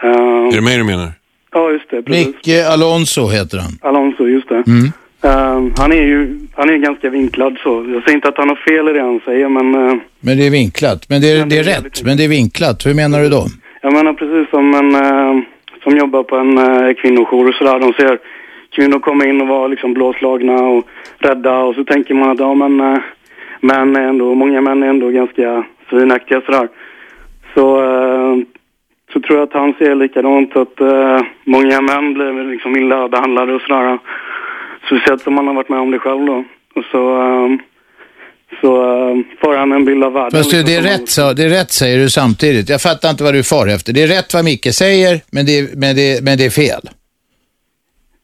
Är 0.00 0.56
det 0.56 0.62
mig 0.62 0.78
du 0.78 0.84
menar? 0.84 1.12
ja, 1.52 1.70
just 1.70 1.90
det. 1.90 2.02
Precis. 2.02 2.26
Micke 2.26 2.64
Alonso 2.66 3.28
heter 3.28 3.58
han. 3.58 3.78
Alonso, 3.82 4.26
just 4.26 4.48
det. 4.48 4.62
Mm. 4.66 4.92
Eh, 5.22 5.72
han 5.78 5.92
är 5.92 6.02
ju 6.02 6.40
han 6.54 6.70
är 6.70 6.76
ganska 6.76 7.10
vinklad 7.10 7.56
så. 7.62 7.86
Jag 7.94 8.02
säger 8.02 8.14
inte 8.16 8.28
att 8.28 8.38
han 8.38 8.48
har 8.48 8.56
fel 8.56 8.88
i 8.88 8.92
det 8.92 9.00
han 9.00 9.20
säger, 9.24 9.48
men 9.48 9.74
eh, 9.74 9.96
Men 10.20 10.38
det 10.38 10.46
är 10.46 10.50
vinklat. 10.50 11.08
Men 11.08 11.20
det 11.20 11.30
är, 11.30 11.46
det 11.46 11.58
är 11.58 11.64
rätt, 11.64 12.02
men 12.04 12.16
det 12.16 12.24
är 12.24 12.28
vinklat. 12.28 12.86
Hur 12.86 12.94
menar 12.94 13.22
du 13.22 13.28
då? 13.28 13.46
Jag 13.98 14.04
menar 14.04 14.18
precis 14.18 14.50
som 14.50 14.74
en 14.74 14.94
eh, 14.94 15.42
som 15.82 15.96
jobbar 15.96 16.22
på 16.22 16.36
en 16.36 16.58
eh, 16.58 16.94
kvinnojour 16.94 17.48
och 17.48 17.54
sådär. 17.54 17.78
De 17.78 17.92
ser 17.92 18.18
kvinnor 18.70 18.98
komma 18.98 19.24
in 19.24 19.40
och 19.40 19.48
vara 19.48 19.66
liksom 19.66 19.94
blåslagna 19.94 20.54
och 20.54 20.88
rädda 21.18 21.58
och 21.58 21.74
så 21.74 21.84
tänker 21.84 22.14
man 22.14 22.30
att 22.30 22.38
ja 22.38 22.54
men 22.54 22.80
eh, 22.80 22.98
män 23.60 23.96
är 23.96 24.08
ändå, 24.08 24.34
många 24.34 24.60
män 24.60 24.82
är 24.82 24.86
ändå 24.88 25.08
ganska 25.10 25.64
svinaktiga 25.90 26.40
sådär. 26.40 26.68
Så, 27.54 27.82
eh, 27.82 28.36
så 29.12 29.20
tror 29.20 29.38
jag 29.38 29.48
att 29.48 29.60
han 29.60 29.74
ser 29.78 29.94
likadant 29.94 30.56
att 30.56 30.80
eh, 30.80 31.20
många 31.44 31.80
män 31.80 32.14
blir 32.14 32.50
liksom 32.50 32.76
illa 32.76 33.08
behandlade 33.08 33.54
och 33.54 33.62
sådär. 33.62 33.98
Speciellt 34.86 35.22
som 35.22 35.34
man 35.34 35.46
har 35.46 35.54
varit 35.54 35.68
med 35.68 35.80
om 35.80 35.90
det 35.90 35.98
själv 35.98 36.24
då. 36.24 36.44
Och 36.74 36.84
så, 36.84 37.22
eh, 37.22 37.56
så 38.60 38.82
eh, 39.10 39.16
får 39.42 39.56
han 39.56 39.72
en 39.72 39.84
bild 39.84 40.04
av 40.04 40.12
världen. 40.12 40.30
Fast 40.30 40.50
du, 40.50 40.62
det 40.62 40.74
är 40.74 40.82
rätt, 40.82 41.08
så, 41.08 41.32
det 41.32 41.42
är 41.44 41.48
rätt 41.48 41.70
säger 41.72 41.98
du 41.98 42.10
samtidigt. 42.10 42.68
Jag 42.68 42.82
fattar 42.82 43.10
inte 43.10 43.24
vad 43.24 43.34
du 43.34 43.42
far 43.42 43.66
efter. 43.66 43.92
Det 43.92 44.02
är 44.02 44.06
rätt 44.06 44.34
vad 44.34 44.44
Micke 44.44 44.74
säger, 44.74 45.20
men 45.30 45.46
det, 45.46 45.58
är- 45.58 45.68
men 45.76 45.96
det, 45.96 46.24
men 46.24 46.38
det 46.38 46.44
är 46.46 46.50
fel. 46.50 46.80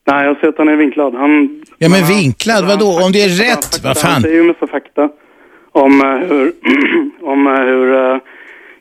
Nej, 0.07 0.27
jag 0.27 0.41
ser 0.41 0.49
att 0.49 0.59
han 0.59 0.69
är 0.69 0.77
vinklad. 0.77 1.15
Han, 1.15 1.63
Ja, 1.79 1.89
men 1.89 2.03
han- 2.03 2.15
vinklad, 2.19 2.65
vadå? 2.67 3.01
Om 3.05 3.13
det 3.13 3.23
är 3.23 3.29
rätt, 3.29 3.81
vad 3.85 3.97
Han 3.97 4.13
fan? 4.13 4.23
säger 4.23 4.35
ju 4.37 4.43
massa 4.43 4.67
fakta 4.67 5.09
om 5.73 6.01
eh, 6.01 6.29
hur, 6.29 6.53
om 7.33 7.47
eh, 7.47 7.53
hur 7.53 8.21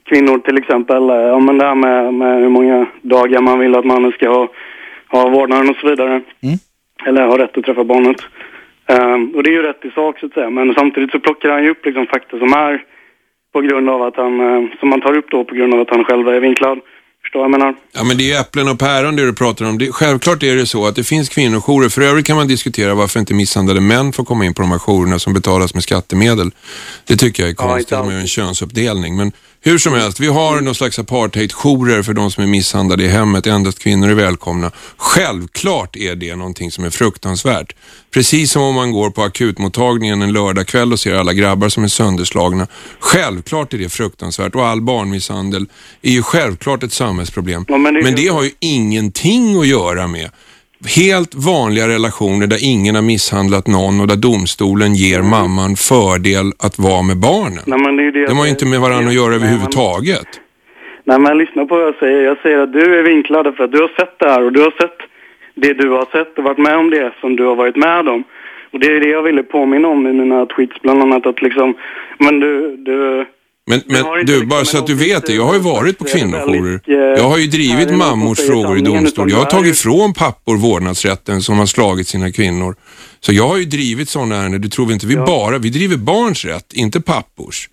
kvinnor 0.09 0.37
till 0.39 0.57
exempel, 0.57 1.03
om 1.11 1.57
det 1.57 1.65
här 1.65 1.75
med, 1.75 2.13
med 2.13 2.39
hur 2.41 2.49
många 2.49 2.85
dagar 3.01 3.41
man 3.41 3.59
vill 3.59 3.75
att 3.75 3.85
mannen 3.85 4.11
ska 4.11 4.29
ha, 4.29 4.47
ha 5.09 5.29
vårdnaden 5.29 5.69
och 5.69 5.75
så 5.75 5.87
vidare. 5.89 6.11
Mm. 6.43 6.57
Eller 7.07 7.27
ha 7.27 7.37
rätt 7.37 7.57
att 7.57 7.63
träffa 7.63 7.83
barnet. 7.83 8.17
Ehm, 8.87 9.35
och 9.35 9.43
det 9.43 9.49
är 9.49 9.53
ju 9.53 9.61
rätt 9.61 9.85
i 9.85 9.91
sak 9.91 10.19
så 10.19 10.25
att 10.25 10.33
säga. 10.33 10.49
Men 10.49 10.73
samtidigt 10.73 11.11
så 11.11 11.19
plockar 11.19 11.49
han 11.49 11.63
ju 11.63 11.69
upp 11.69 11.85
liksom 11.85 12.07
fakta 12.07 12.39
som 12.39 12.53
är 12.53 12.83
på 13.53 13.61
grund 13.61 13.89
av 13.89 14.01
att 14.01 14.15
han, 14.15 14.39
eh, 14.39 14.79
som 14.79 14.89
man 14.89 15.01
tar 15.01 15.17
upp 15.17 15.31
då 15.31 15.43
på 15.45 15.55
grund 15.55 15.73
av 15.73 15.79
att 15.81 15.89
han 15.89 16.03
själv 16.03 16.27
är 16.27 16.39
vinklad. 16.39 16.79
Förstår 17.21 17.39
vad 17.39 17.45
jag 17.45 17.59
menar? 17.59 17.75
Ja, 17.93 18.03
men 18.03 18.17
det 18.17 18.31
är 18.31 18.41
äpplen 18.41 18.67
och 18.67 18.79
päron 18.79 19.15
det 19.15 19.25
du 19.25 19.33
pratar 19.33 19.65
om. 19.65 19.77
Det, 19.77 19.91
självklart 19.91 20.43
är 20.43 20.55
det 20.55 20.65
så 20.65 20.87
att 20.87 20.95
det 20.95 21.03
finns 21.03 21.29
kvinnojourer. 21.29 21.89
För 21.89 22.01
övrigt 22.01 22.27
kan 22.27 22.35
man 22.35 22.47
diskutera 22.47 22.95
varför 22.95 23.19
inte 23.19 23.33
misshandlade 23.33 23.81
män 23.81 24.13
får 24.13 24.23
komma 24.23 24.45
in 24.45 24.53
på 24.53 24.61
de 24.61 24.71
här 24.71 24.79
jourerna 24.79 25.19
som 25.19 25.33
betalas 25.33 25.73
med 25.73 25.83
skattemedel. 25.83 26.51
Det 27.07 27.15
tycker 27.15 27.43
jag 27.43 27.49
är 27.49 27.55
konstigt 27.55 27.97
man 27.97 28.13
gör 28.13 28.19
en 28.19 28.27
könsuppdelning. 28.27 29.15
Men 29.15 29.31
hur 29.65 29.77
som 29.77 29.93
helst, 29.93 30.19
vi 30.19 30.27
har 30.27 30.61
någon 30.61 30.75
slags 30.75 30.99
apartheidjourer 30.99 32.03
för 32.03 32.13
de 32.13 32.31
som 32.31 32.43
är 32.43 32.47
misshandlade 32.47 33.03
i 33.03 33.07
hemmet. 33.07 33.47
Endast 33.47 33.79
kvinnor 33.79 34.09
är 34.09 34.13
välkomna. 34.13 34.71
Självklart 34.97 35.95
är 35.95 36.15
det 36.15 36.35
någonting 36.35 36.71
som 36.71 36.83
är 36.83 36.89
fruktansvärt. 36.89 37.75
Precis 38.11 38.51
som 38.51 38.61
om 38.61 38.75
man 38.75 38.91
går 38.91 39.09
på 39.09 39.23
akutmottagningen 39.23 40.21
en 40.21 40.33
lördagkväll 40.33 40.93
och 40.93 40.99
ser 40.99 41.15
alla 41.15 41.33
grabbar 41.33 41.69
som 41.69 41.83
är 41.83 41.87
sönderslagna. 41.87 42.67
Självklart 42.99 43.73
är 43.73 43.77
det 43.77 43.89
fruktansvärt 43.89 44.55
och 44.55 44.67
all 44.67 44.81
barnmisshandel 44.81 45.65
är 46.01 46.11
ju 46.11 46.23
självklart 46.23 46.83
ett 46.83 46.93
samhällsproblem. 46.93 47.65
Ja, 47.67 47.77
men 47.77 47.93
det 47.93 48.03
men 48.03 48.15
det 48.15 48.27
har 48.27 48.43
ju 48.43 48.51
ingenting 48.59 49.59
att 49.59 49.67
göra 49.67 50.07
med 50.07 50.29
helt 50.87 51.35
vanliga 51.35 51.87
relationer 51.87 52.47
där 52.47 52.59
ingen 52.73 52.95
har 52.95 53.01
misshandlat 53.01 53.67
någon 53.67 54.01
och 54.01 54.07
där 54.07 54.15
domstolen 54.15 54.93
ger 54.93 55.21
mamman 55.21 55.75
fördel 55.75 56.47
att 56.65 56.79
vara 56.79 57.01
med 57.01 57.17
barnen. 57.17 57.63
Nej, 57.65 58.11
det 58.11 58.11
det 58.11 58.25
De 58.25 58.37
har 58.37 58.45
ju 58.45 58.51
inte 58.51 58.65
med 58.65 58.79
varandra 58.79 59.09
att 59.09 59.21
göra 59.21 59.33
överhuvudtaget. 59.35 60.29
Nej 61.03 61.19
men 61.19 61.37
lyssna 61.37 61.65
på 61.65 61.75
vad 61.75 61.87
jag 61.87 61.95
säger. 61.95 62.21
Jag 62.21 62.37
säger 62.37 62.59
att 62.59 62.73
du 62.73 62.99
är 62.99 63.03
vinklad 63.03 63.55
för 63.55 63.63
att 63.63 63.71
du 63.71 63.81
har 63.81 63.91
sett 63.99 64.19
det 64.19 64.29
här 64.29 64.43
och 64.43 64.53
du 64.53 64.61
har 64.61 64.71
sett 64.71 64.97
det 65.55 65.73
du 65.73 65.89
har 65.89 66.05
sett 66.11 66.37
och 66.37 66.43
varit 66.43 66.57
med 66.57 66.77
om 66.77 66.89
det 66.89 67.13
som 67.21 67.35
du 67.35 67.43
har 67.43 67.55
varit 67.55 67.75
med 67.75 68.07
om. 68.07 68.23
Och 68.71 68.79
det 68.79 68.87
är 68.87 68.99
det 68.99 69.09
jag 69.09 69.23
ville 69.23 69.43
påminna 69.43 69.87
om 69.87 70.07
i 70.07 70.13
mina 70.13 70.45
tweets 70.45 70.81
bland 70.81 71.01
annat 71.01 71.25
att 71.25 71.41
liksom, 71.41 71.73
men 72.17 72.39
du, 72.39 72.77
du 72.77 73.25
Men, 73.69 73.81
men 73.85 74.25
du, 74.25 74.45
bara 74.45 74.65
så 74.65 74.77
att 74.77 74.87
du 74.87 74.93
vet 74.95 75.25
det. 75.25 75.33
Jag 75.33 75.43
har 75.45 75.53
ju 75.53 75.59
varit 75.59 75.97
på 75.97 76.03
kvinnojourer. 76.05 76.79
eh, 76.87 76.95
Jag 76.95 77.29
har 77.29 77.37
ju 77.37 77.47
drivit 77.47 77.97
mammors 77.97 78.39
frågor 78.47 78.77
i 78.77 78.81
domstol. 78.81 79.31
Jag 79.31 79.37
har 79.37 79.45
tagit 79.45 79.73
ifrån 79.75 80.13
pappor 80.13 80.57
vårdnadsrätten 80.57 81.41
som 81.41 81.57
har 81.59 81.65
slagit 81.65 82.07
sina 82.07 82.31
kvinnor. 82.31 82.75
Så 83.19 83.33
jag 83.33 83.47
har 83.47 83.57
ju 83.57 83.65
drivit 83.65 84.09
sådana 84.09 84.35
ärenden. 84.35 84.61
Du 84.61 84.69
tror 84.69 84.85
väl 84.85 84.93
inte 84.93 85.07
vi 85.07 85.15
bara, 85.15 85.57
vi 85.57 85.69
driver 85.69 85.97
barns 85.97 86.45
rätt, 86.45 86.73
inte 86.73 87.01
pappors. 87.01 87.69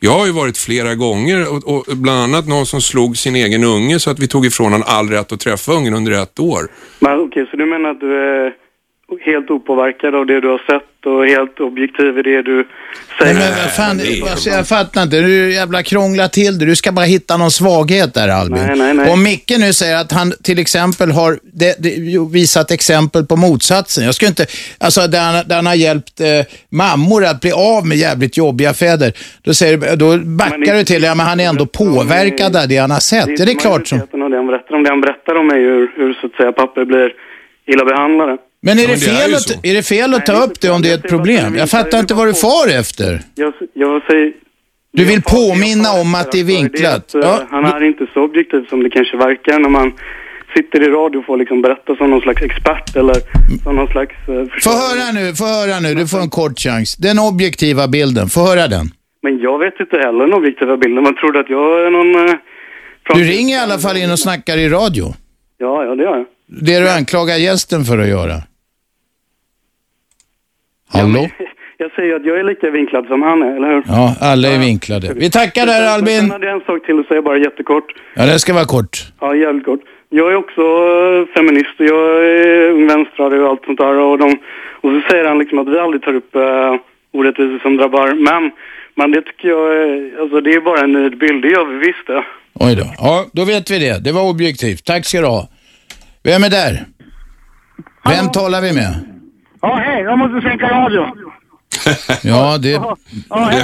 Jag 0.00 0.10
har 0.18 0.26
ju 0.26 0.32
varit 0.32 0.58
flera 0.58 0.94
gånger 0.94 1.52
och, 1.52 1.68
och 1.88 1.96
bland 1.96 2.20
annat 2.22 2.48
någon 2.48 2.66
som 2.66 2.80
slog 2.80 3.16
sin 3.16 3.36
egen 3.36 3.64
unge 3.64 3.98
så 4.00 4.10
att 4.10 4.18
vi 4.18 4.28
tog 4.28 4.46
ifrån 4.46 4.72
honom 4.72 4.82
all 4.86 5.08
rätt 5.10 5.32
att 5.32 5.40
träffa 5.40 5.72
ungen 5.72 5.94
under 5.94 6.12
ett 6.12 6.40
år. 6.40 6.68
Men 7.00 7.20
okej, 7.20 7.46
så 7.50 7.56
du 7.56 7.66
menar 7.66 7.90
att 7.90 8.00
du 8.00 8.12
är 8.14 8.52
helt 9.24 9.50
opåverkad 9.50 10.14
av 10.14 10.26
det 10.26 10.40
du 10.40 10.48
har 10.48 10.58
sett 10.58 11.06
och 11.06 11.26
helt 11.26 11.60
objektiv 11.60 12.18
i 12.18 12.22
det 12.22 12.42
du 12.42 12.66
säger? 13.18 13.34
Nej, 13.34 13.42
men 13.48 13.50
vad 13.62 13.72
fan, 13.76 14.00
alltså, 14.30 14.50
jag 14.50 14.68
fattar 14.68 15.02
inte. 15.02 15.20
Du 15.20 15.52
jävla 15.54 15.82
krånglar 15.82 16.28
till 16.28 16.58
det. 16.58 16.66
Du 16.66 16.76
ska 16.76 16.92
bara 16.92 17.04
hitta 17.06 17.36
någon 17.36 17.50
svaghet 17.50 18.14
där 18.14 18.28
Albin. 18.28 18.62
Nej, 18.66 18.78
nej, 18.78 18.94
nej. 18.94 19.10
Om 19.10 19.22
Micke 19.22 19.52
nu 19.58 19.72
säger 19.72 19.96
att 19.96 20.12
han 20.12 20.32
till 20.44 20.58
exempel 20.58 21.10
har 21.10 21.38
det, 21.52 21.76
det, 21.82 21.94
visat 22.32 22.70
exempel 22.70 23.26
på 23.26 23.36
motsatsen. 23.36 24.04
Jag 24.04 24.14
ska 24.14 24.26
inte, 24.26 24.46
alltså 24.78 25.00
där 25.06 25.20
han, 25.32 25.48
där 25.48 25.56
han 25.56 25.66
har 25.66 25.74
hjälpt 25.74 26.20
eh, 26.20 26.26
mammor 26.70 27.24
att 27.24 27.40
bli 27.40 27.52
av 27.52 27.86
med 27.86 27.96
jävligt 27.96 28.36
jobbiga 28.36 28.74
fäder. 28.74 29.12
Då, 29.42 29.54
säger, 29.54 29.76
du- 29.76 29.96
då 29.96 30.18
backar 30.18 30.58
Men 30.58 30.68
det- 30.68 30.78
du 30.78 30.84
till, 30.84 31.02
ja 31.02 31.14
men 31.14 31.26
han 31.26 31.40
är 31.40 31.48
ändå 31.48 31.66
påverkad 31.66 32.56
av 32.56 32.68
det 32.68 32.76
han 32.76 32.90
har 32.90 33.00
sett. 33.00 33.26
Det 33.26 33.42
är 33.42 33.46
det 33.46 33.54
klart 33.54 33.86
som... 33.86 33.98
det 33.98 34.36
han 34.36 34.46
berättar 34.46 34.74
om. 34.74 34.82
Det 34.82 34.90
han 34.90 35.00
berättar 35.00 35.34
om 35.34 35.50
är 35.50 35.56
ju 35.58 35.70
hur, 35.70 35.90
hur 35.96 36.14
så 36.20 36.26
att 36.26 36.32
säga 36.32 36.52
papper 36.52 36.84
blir 36.84 37.12
illa 37.66 37.84
behandlade. 37.84 38.36
Men 38.62 38.78
är, 38.78 38.82
Ja, 38.82 38.88
det 38.88 38.92
men 38.92 39.00
det 39.00 39.06
är 39.06 39.20
fel 39.20 39.30
ju 39.30 39.36
att, 39.36 39.42
så. 39.42 39.54
är 39.62 39.74
det 39.74 39.82
fel 39.82 40.14
att 40.14 40.18
Nej, 40.18 40.26
ta 40.26 40.42
är 40.42 40.46
upp 40.46 40.60
det 40.60 40.70
om 40.70 40.82
det 40.82 40.90
är 40.90 40.94
ett 40.94 41.08
problem? 41.08 41.56
jag 41.56 41.70
fattar 41.70 41.98
inte 42.00 42.14
vad 42.14 42.26
du 42.26 42.34
far 42.34 42.68
efter. 42.80 43.20
Jag, 43.34 43.52
jag 43.74 44.02
säger... 44.02 44.32
Du 44.92 45.04
vill 45.04 45.22
påminna 45.22 45.92
om 46.00 46.14
att 46.14 46.32
det 46.32 46.38
är 46.38 46.42
att 46.42 46.48
vinklat. 46.48 47.08
det 47.12 47.18
är 47.18 47.22
att, 47.22 47.34
eh, 47.34 47.40
Ja. 47.40 47.46
Han 47.50 47.64
är 47.64 47.84
inte 47.84 48.06
så 48.14 48.20
objektiv 48.24 48.66
som 48.68 48.82
det 48.82 48.90
kanske 48.90 49.16
verkar 49.16 49.58
när 49.58 49.68
man 49.68 49.92
sitter 50.56 50.82
i 50.82 50.88
radio 50.88 51.18
och 51.18 51.24
får 51.26 51.36
liksom 51.36 51.62
berätta 51.62 51.96
som 51.96 52.10
någon 52.10 52.20
slags 52.20 52.42
expert 52.42 52.96
eller 52.96 53.16
som 53.62 53.76
någon 53.76 53.88
slags... 53.88 54.14
Eh, 54.28 54.44
få 54.62 54.70
höra 54.70 55.12
nu, 55.12 55.34
få 55.34 55.44
höra 55.44 55.80
nu. 55.80 55.94
Du 55.94 56.06
får 56.06 56.20
en 56.20 56.30
kort 56.30 56.58
chans. 56.58 56.96
Den 56.96 57.18
objektiva 57.18 57.88
bilden, 57.88 58.28
få 58.28 58.40
höra 58.46 58.68
den. 58.68 58.86
Men 59.22 59.38
jag 59.38 59.58
vet 59.58 59.80
inte 59.80 59.96
heller 59.96 60.24
den 60.24 60.34
objektiva 60.34 60.76
bilden. 60.76 61.02
Man 61.02 61.16
trodde 61.16 61.40
att 61.40 61.50
jag 61.50 61.86
är 61.86 61.90
någon... 61.90 62.28
Eh, 62.28 62.34
du 63.14 63.24
ringer 63.24 63.56
i 63.56 63.60
alla 63.60 63.78
fall 63.78 63.96
in 63.96 64.10
och 64.10 64.18
snackar 64.18 64.56
i 64.56 64.68
radio. 64.68 65.14
Ja, 65.58 65.84
ja 65.84 65.94
det 65.94 66.02
gör 66.02 66.16
jag. 66.16 66.26
Det 66.60 66.80
du 66.80 66.88
anklagar 66.90 67.36
gästen 67.36 67.84
för 67.84 67.98
att 67.98 68.08
göra. 68.08 68.34
Hallå? 70.92 71.28
Ja, 71.38 71.46
jag 71.76 71.90
säger 71.92 72.16
att 72.16 72.24
jag 72.24 72.38
är 72.40 72.44
lika 72.44 72.70
vinklad 72.70 73.06
som 73.06 73.22
han 73.22 73.42
är, 73.42 73.56
eller 73.56 73.68
hur? 73.68 73.82
Ja, 73.86 74.14
alla 74.20 74.48
är 74.48 74.58
vinklade. 74.58 75.14
Vi 75.16 75.30
tackar 75.30 75.66
där 75.66 75.86
Albin. 75.94 76.20
Sen 76.20 76.30
hade 76.30 76.46
jag 76.46 76.54
en 76.54 76.64
sak 76.66 76.86
till 76.86 77.00
att 77.00 77.06
säga 77.06 77.22
bara 77.22 77.38
jättekort. 77.38 77.84
Ja, 78.14 78.26
det 78.26 78.38
ska 78.38 78.54
vara 78.54 78.64
kort. 78.64 78.94
Ja, 79.20 79.34
jävligt 79.34 79.64
kort. 79.64 79.80
Jag 80.10 80.32
är 80.32 80.36
också 80.36 80.60
uh, 80.60 81.26
feminist 81.34 81.80
och 81.80 81.86
jag 81.86 82.26
är 82.26 82.70
ung 82.70 82.86
vänstrare 82.86 83.40
och 83.42 83.48
allt 83.48 83.64
sånt 83.64 83.78
där. 83.78 83.98
Och, 83.98 84.18
de, 84.18 84.38
och 84.80 84.90
så 84.90 85.00
säger 85.10 85.24
han 85.24 85.38
liksom 85.38 85.58
att 85.58 85.68
vi 85.68 85.78
aldrig 85.78 86.02
tar 86.02 86.14
upp 86.14 86.36
uh, 86.36 86.74
orättvisor 87.12 87.58
som 87.58 87.76
drabbar 87.76 88.14
män. 88.14 88.50
Men 88.94 89.10
det 89.10 89.22
tycker 89.22 89.48
jag, 89.48 89.76
är, 89.76 90.20
alltså 90.20 90.40
det 90.40 90.50
är 90.50 90.60
bara 90.60 90.80
en 90.80 90.92
nidbild, 90.92 91.42
det 91.42 91.48
gör 91.48 91.64
vi 91.64 91.78
visst 91.86 92.06
det. 92.06 92.24
Oj 92.54 92.76
då. 92.76 92.84
Ja, 92.98 93.26
då 93.32 93.44
vet 93.44 93.70
vi 93.70 93.78
det. 93.78 94.04
Det 94.04 94.12
var 94.12 94.22
objektivt. 94.30 94.84
Tack 94.84 95.06
ska 95.06 95.20
du 95.20 95.26
ha. 95.26 95.48
Vem 96.22 96.44
är 96.44 96.50
där? 96.50 96.72
Vem 98.04 98.14
Hallå? 98.16 98.30
talar 98.30 98.60
vi 98.60 98.72
med? 98.72 99.17
Ja, 99.60 99.74
hej. 99.74 100.02
Jag 100.02 100.18
måste 100.18 100.48
sänka 100.48 100.68
radion. 100.68 101.10
ja, 102.22 102.58
det... 102.58 102.72
Det 102.72 102.78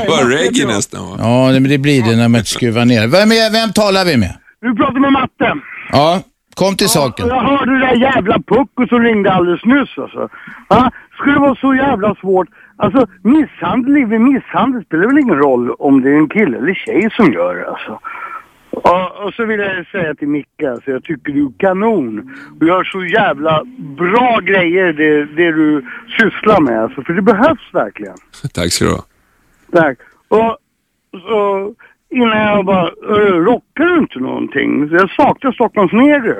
var 0.08 0.28
reggae 0.38 0.66
nästan 0.66 1.10
va? 1.10 1.16
Ja, 1.18 1.52
men 1.52 1.68
det 1.68 1.78
blir 1.78 2.02
det 2.02 2.16
när 2.16 2.28
man 2.28 2.44
skruvar 2.44 2.84
ner. 2.84 3.06
Vem, 3.06 3.32
är, 3.32 3.52
vem 3.52 3.72
talar 3.72 4.04
vi 4.04 4.16
med? 4.16 4.34
Du 4.60 4.74
pratar 4.74 5.00
med 5.00 5.12
Matte. 5.12 5.54
Ja, 5.92 6.20
kom 6.54 6.76
till 6.76 6.88
saken. 6.88 7.28
Jag 7.28 7.40
hörde 7.40 7.72
det 7.72 7.86
där 7.86 7.94
jävla 7.94 8.34
Pucko 8.38 8.86
som 8.88 9.00
ringde 9.00 9.32
alldeles 9.32 9.64
nyss 9.64 9.98
alltså. 9.98 10.28
Ja, 10.68 10.90
skulle 11.16 11.34
det 11.34 11.40
vara 11.40 11.54
så 11.54 11.74
jävla 11.74 12.14
svårt? 12.14 12.48
Alltså 12.76 13.06
misshandel 13.22 13.96
är 13.96 14.18
misshandel. 14.18 14.84
spelar 14.84 15.06
väl 15.06 15.18
ingen 15.18 15.38
roll 15.38 15.70
om 15.70 16.02
det 16.02 16.10
är 16.10 16.18
en 16.18 16.28
kille 16.28 16.56
eller 16.58 16.74
tjej 16.74 17.10
som 17.16 17.32
gör 17.32 17.54
det 17.54 17.68
alltså. 17.68 18.00
Och, 18.76 19.24
och 19.24 19.34
så 19.34 19.44
vill 19.44 19.60
jag 19.60 19.86
säga 19.86 20.14
till 20.14 20.28
Micke, 20.28 20.62
alltså, 20.68 20.90
jag 20.90 21.04
tycker 21.04 21.32
du 21.32 21.46
är 21.46 21.52
kanon. 21.58 22.36
Du 22.54 22.66
gör 22.66 22.84
så 22.84 23.04
jävla 23.04 23.64
bra 23.78 24.40
grejer 24.40 24.92
det, 24.92 25.24
det 25.24 25.52
du 25.52 25.84
sysslar 26.18 26.60
med 26.60 26.82
alltså, 26.82 27.02
för 27.02 27.12
det 27.12 27.22
behövs 27.22 27.68
verkligen. 27.72 28.16
Tack 28.54 28.72
ska 28.72 28.84
du 28.84 28.90
ha. 28.90 29.04
Tack. 29.72 29.98
Och 30.28 30.58
så 31.12 31.74
innan 32.16 32.38
jag 32.38 32.66
bara, 32.66 32.86
rockar 33.50 33.84
du 33.84 33.98
inte 33.98 34.18
någonting? 34.18 34.70
Jag 34.98 35.10
saknar 35.10 35.52
Stockholms. 35.52 35.92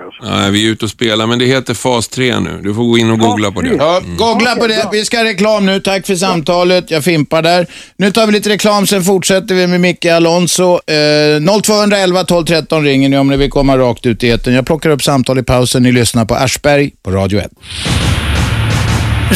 Alltså. 0.04 0.36
Nej, 0.36 0.50
vi 0.50 0.66
är 0.66 0.72
ute 0.72 0.84
och 0.84 0.90
spelar, 0.90 1.26
men 1.26 1.38
det 1.38 1.44
heter 1.44 1.74
fas 1.74 2.08
3 2.08 2.40
nu. 2.40 2.60
Du 2.62 2.74
får 2.74 2.84
gå 2.84 2.98
in 2.98 3.10
och 3.10 3.18
googla 3.18 3.50
på 3.50 3.60
det. 3.60 3.74
Ja, 3.78 4.00
googla 4.18 4.56
på 4.56 4.66
det. 4.66 4.88
Vi 4.92 5.04
ska 5.04 5.16
ha 5.16 5.24
reklam 5.24 5.66
nu. 5.66 5.80
Tack 5.80 6.06
för 6.06 6.14
samtalet. 6.14 6.90
Jag 6.90 7.04
fimpar 7.04 7.42
där. 7.42 7.66
Nu 7.96 8.10
tar 8.10 8.26
vi 8.26 8.32
lite 8.32 8.50
reklam, 8.50 8.86
sen 8.86 9.02
fortsätter 9.02 9.54
vi 9.54 9.66
med 9.66 9.80
Micke 9.80 10.04
Alonso. 10.06 10.80
Eh, 10.86 11.60
0211 11.62 12.24
12 12.24 12.44
13 12.44 12.84
ringer 12.84 13.08
ni 13.08 13.18
om 13.18 13.28
ni 13.28 13.36
vill 13.36 13.50
komma 13.50 13.78
rakt 13.78 14.06
ut 14.06 14.24
i 14.24 14.28
eten. 14.28 14.54
Jag 14.54 14.66
plockar 14.66 14.90
upp 14.90 15.02
samtal 15.02 15.38
i 15.38 15.42
pausen. 15.42 15.82
Ni 15.82 15.92
lyssnar 15.92 16.24
på 16.24 16.34
Aschberg 16.34 16.90
på 17.02 17.10
Radio 17.10 17.40
1. 17.40 17.50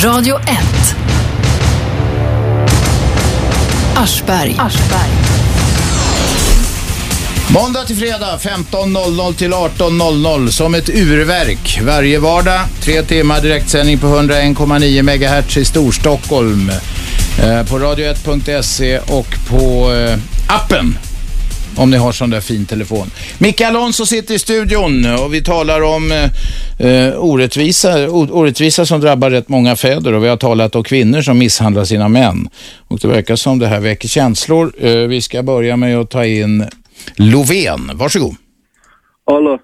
Radio 0.04 0.34
1. 0.36 0.48
Aschberg. 3.96 4.56
Aschberg. 4.58 5.37
Måndag 7.54 7.84
till 7.84 7.96
fredag 7.96 8.38
15.00 8.40 9.34
till 9.34 9.52
18.00 9.52 10.48
som 10.48 10.74
ett 10.74 10.88
urverk. 10.88 11.80
Varje 11.82 12.18
vardag, 12.18 12.60
tre 12.80 13.02
timmar 13.02 13.40
direktsändning 13.40 13.98
på 13.98 14.06
101,9 14.06 15.02
MHz 15.02 15.56
i 15.56 15.64
Storstockholm. 15.64 16.70
Eh, 17.42 17.66
på 17.66 17.78
radio1.se 17.78 18.98
och 18.98 19.26
på 19.48 19.92
eh, 19.92 20.18
appen 20.48 20.98
om 21.76 21.90
ni 21.90 21.96
har 21.96 22.12
sån 22.12 22.30
där 22.30 22.40
fin 22.40 22.66
telefon. 22.66 23.10
Micke 23.38 23.60
Alonso 23.60 24.06
sitter 24.06 24.34
i 24.34 24.38
studion 24.38 25.06
och 25.06 25.34
vi 25.34 25.42
talar 25.42 25.80
om 25.80 26.12
eh, 26.12 26.86
eh 26.88 27.14
orättvisa, 27.14 28.08
orättvisa 28.10 28.86
som 28.86 29.00
drabbar 29.00 29.30
rätt 29.30 29.48
många 29.48 29.76
fäder 29.76 30.12
och 30.12 30.24
vi 30.24 30.28
har 30.28 30.36
talat 30.36 30.74
om 30.74 30.84
kvinnor 30.84 31.22
som 31.22 31.38
misshandlar 31.38 31.84
sina 31.84 32.08
män. 32.08 32.48
Och 32.88 32.98
det 32.98 33.08
verkar 33.08 33.36
som 33.36 33.58
det 33.58 33.66
här 33.66 33.80
väcker 33.80 34.08
känslor. 34.08 34.72
Eh, 34.80 34.92
vi 34.92 35.20
ska 35.20 35.42
börja 35.42 35.76
med 35.76 35.98
att 35.98 36.10
ta 36.10 36.24
in 36.24 36.66
Lovén, 37.16 37.90
varsågod. 37.94 38.36
Hallå. 39.26 39.58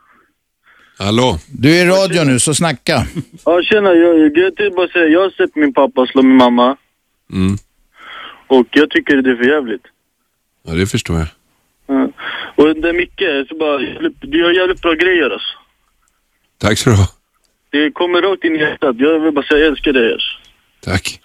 Hallå. 0.98 1.38
Du 1.48 1.78
är 1.78 1.84
i 1.84 1.88
radio 1.88 2.24
nu, 2.24 2.40
så 2.40 2.54
snacka. 2.54 3.06
Ja, 3.44 3.62
tjena. 3.62 3.92
Jag, 3.94 4.36
jag 4.38 4.56
till 4.56 4.72
bara 4.76 4.88
säga, 4.88 5.06
jag 5.06 5.20
har 5.20 5.30
sett 5.30 5.56
min 5.56 5.74
pappa 5.74 6.06
slå 6.06 6.22
min 6.22 6.36
mamma. 6.36 6.76
Mm. 7.32 7.56
Och 8.46 8.66
jag 8.70 8.90
tycker 8.90 9.16
det 9.16 9.30
är 9.30 9.36
för 9.36 9.44
jävligt. 9.44 9.82
Ja, 10.66 10.72
det 10.72 10.86
förstår 10.86 11.18
jag. 11.18 11.28
Ja. 11.86 12.10
Och 12.56 12.76
det 12.76 12.88
är 12.88 12.92
mycket, 12.92 13.48
så 13.48 13.56
bara, 13.56 13.78
du 14.20 14.38
gör 14.38 14.50
jävligt 14.50 14.82
bra 14.82 14.92
grejer 14.92 15.30
alltså. 15.30 15.56
Tack 16.58 16.78
så 16.78 16.90
du 16.90 16.96
ha. 16.96 17.08
Det 17.70 17.90
kommer 17.90 18.22
rakt 18.22 18.44
in 18.44 18.56
i 18.56 18.58
hjärtat. 18.58 18.96
Jag 18.98 19.20
vill 19.20 19.32
bara 19.32 19.46
säga 19.46 19.60
jag 19.60 19.68
älskar 19.68 19.92
dig 19.92 20.12
alltså. 20.12 20.28
Tack. 20.80 21.20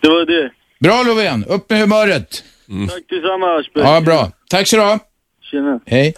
Det 0.00 0.08
var 0.08 0.26
det. 0.26 0.50
Bra 0.80 1.02
Lovén, 1.02 1.44
upp 1.44 1.70
med 1.70 1.80
humöret. 1.80 2.44
Mm. 2.70 2.88
Tack 2.88 3.04
detsamma 3.08 3.46
Aschberg. 3.58 3.84
Ja, 3.84 4.00
bra. 4.00 4.28
Tack 4.50 4.66
så 4.66 4.76
du 4.76 4.82
ha. 4.82 4.98
Tjena. 5.42 5.80
Hej. 5.86 6.14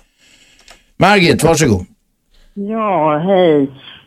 Margit, 0.97 1.45
varsågod. 1.45 1.87
Ja, 2.55 3.19
hej. 3.19 3.63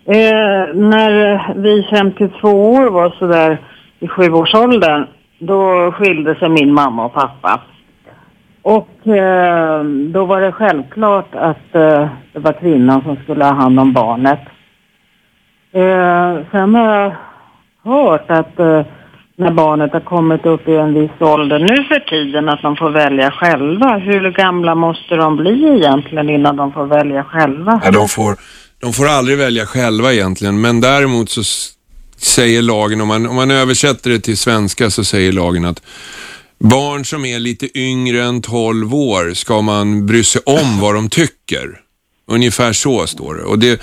Eh, 0.05 0.75
när 0.75 1.53
vi 1.61 1.87
52 1.89 2.49
år 2.71 2.89
var 2.89 3.09
sådär 3.19 3.61
i 3.99 4.07
sjuårsåldern, 4.07 5.07
då 5.39 5.91
skilde 5.91 6.35
sig 6.35 6.49
min 6.49 6.73
mamma 6.73 7.05
och 7.05 7.13
pappa. 7.13 7.61
Och 8.61 9.07
eh, 9.07 9.83
då 9.83 10.25
var 10.25 10.41
det 10.41 10.51
självklart 10.51 11.35
att 11.35 11.75
eh, 11.75 12.07
det 12.33 12.39
var 12.39 12.53
kvinnan 12.53 13.01
som 13.01 13.15
skulle 13.15 13.45
ha 13.45 13.53
hand 13.53 13.79
om 13.79 13.93
barnet. 13.93 14.39
Eh, 15.71 16.47
sen 16.51 16.75
har 16.75 16.95
jag 16.95 17.15
hört 17.83 18.31
att 18.31 18.59
eh, 18.59 18.85
när 19.37 19.51
barnet 19.51 19.93
har 19.93 19.99
kommit 19.99 20.45
upp 20.45 20.67
i 20.67 20.75
en 20.75 20.93
viss 20.93 21.21
ålder 21.21 21.59
nu 21.59 21.83
för 21.83 21.99
tiden 21.99 22.49
att 22.49 22.61
de 22.61 22.75
får 22.75 22.89
välja 22.89 23.31
själva. 23.31 23.97
Hur 23.97 24.31
gamla 24.31 24.75
måste 24.75 25.15
de 25.15 25.37
bli 25.37 25.75
egentligen 25.77 26.29
innan 26.29 26.55
de 26.55 26.71
får 26.71 26.85
välja 26.85 27.23
själva? 27.23 27.81
Ja, 27.83 27.91
de, 27.91 28.07
får, 28.07 28.37
de 28.79 28.93
får 28.93 29.07
aldrig 29.07 29.37
välja 29.37 29.65
själva 29.65 30.13
egentligen, 30.13 30.61
men 30.61 30.81
däremot 30.81 31.29
så 31.29 31.43
säger 32.17 32.61
lagen, 32.61 33.01
om 33.01 33.07
man, 33.07 33.27
om 33.27 33.35
man 33.35 33.51
översätter 33.51 34.09
det 34.09 34.19
till 34.19 34.37
svenska 34.37 34.89
så 34.89 35.03
säger 35.03 35.31
lagen 35.31 35.65
att 35.65 35.81
barn 36.59 37.05
som 37.05 37.25
är 37.25 37.39
lite 37.39 37.79
yngre 37.79 38.23
än 38.23 38.41
12 38.41 38.95
år 38.95 39.33
ska 39.33 39.61
man 39.61 40.05
bry 40.05 40.23
sig 40.23 40.41
om 40.45 40.79
vad 40.81 40.95
de 40.95 41.09
tycker. 41.09 41.84
Ungefär 42.27 42.73
så 42.73 43.07
står 43.07 43.35
det. 43.35 43.43
Och 43.43 43.59
det, 43.59 43.81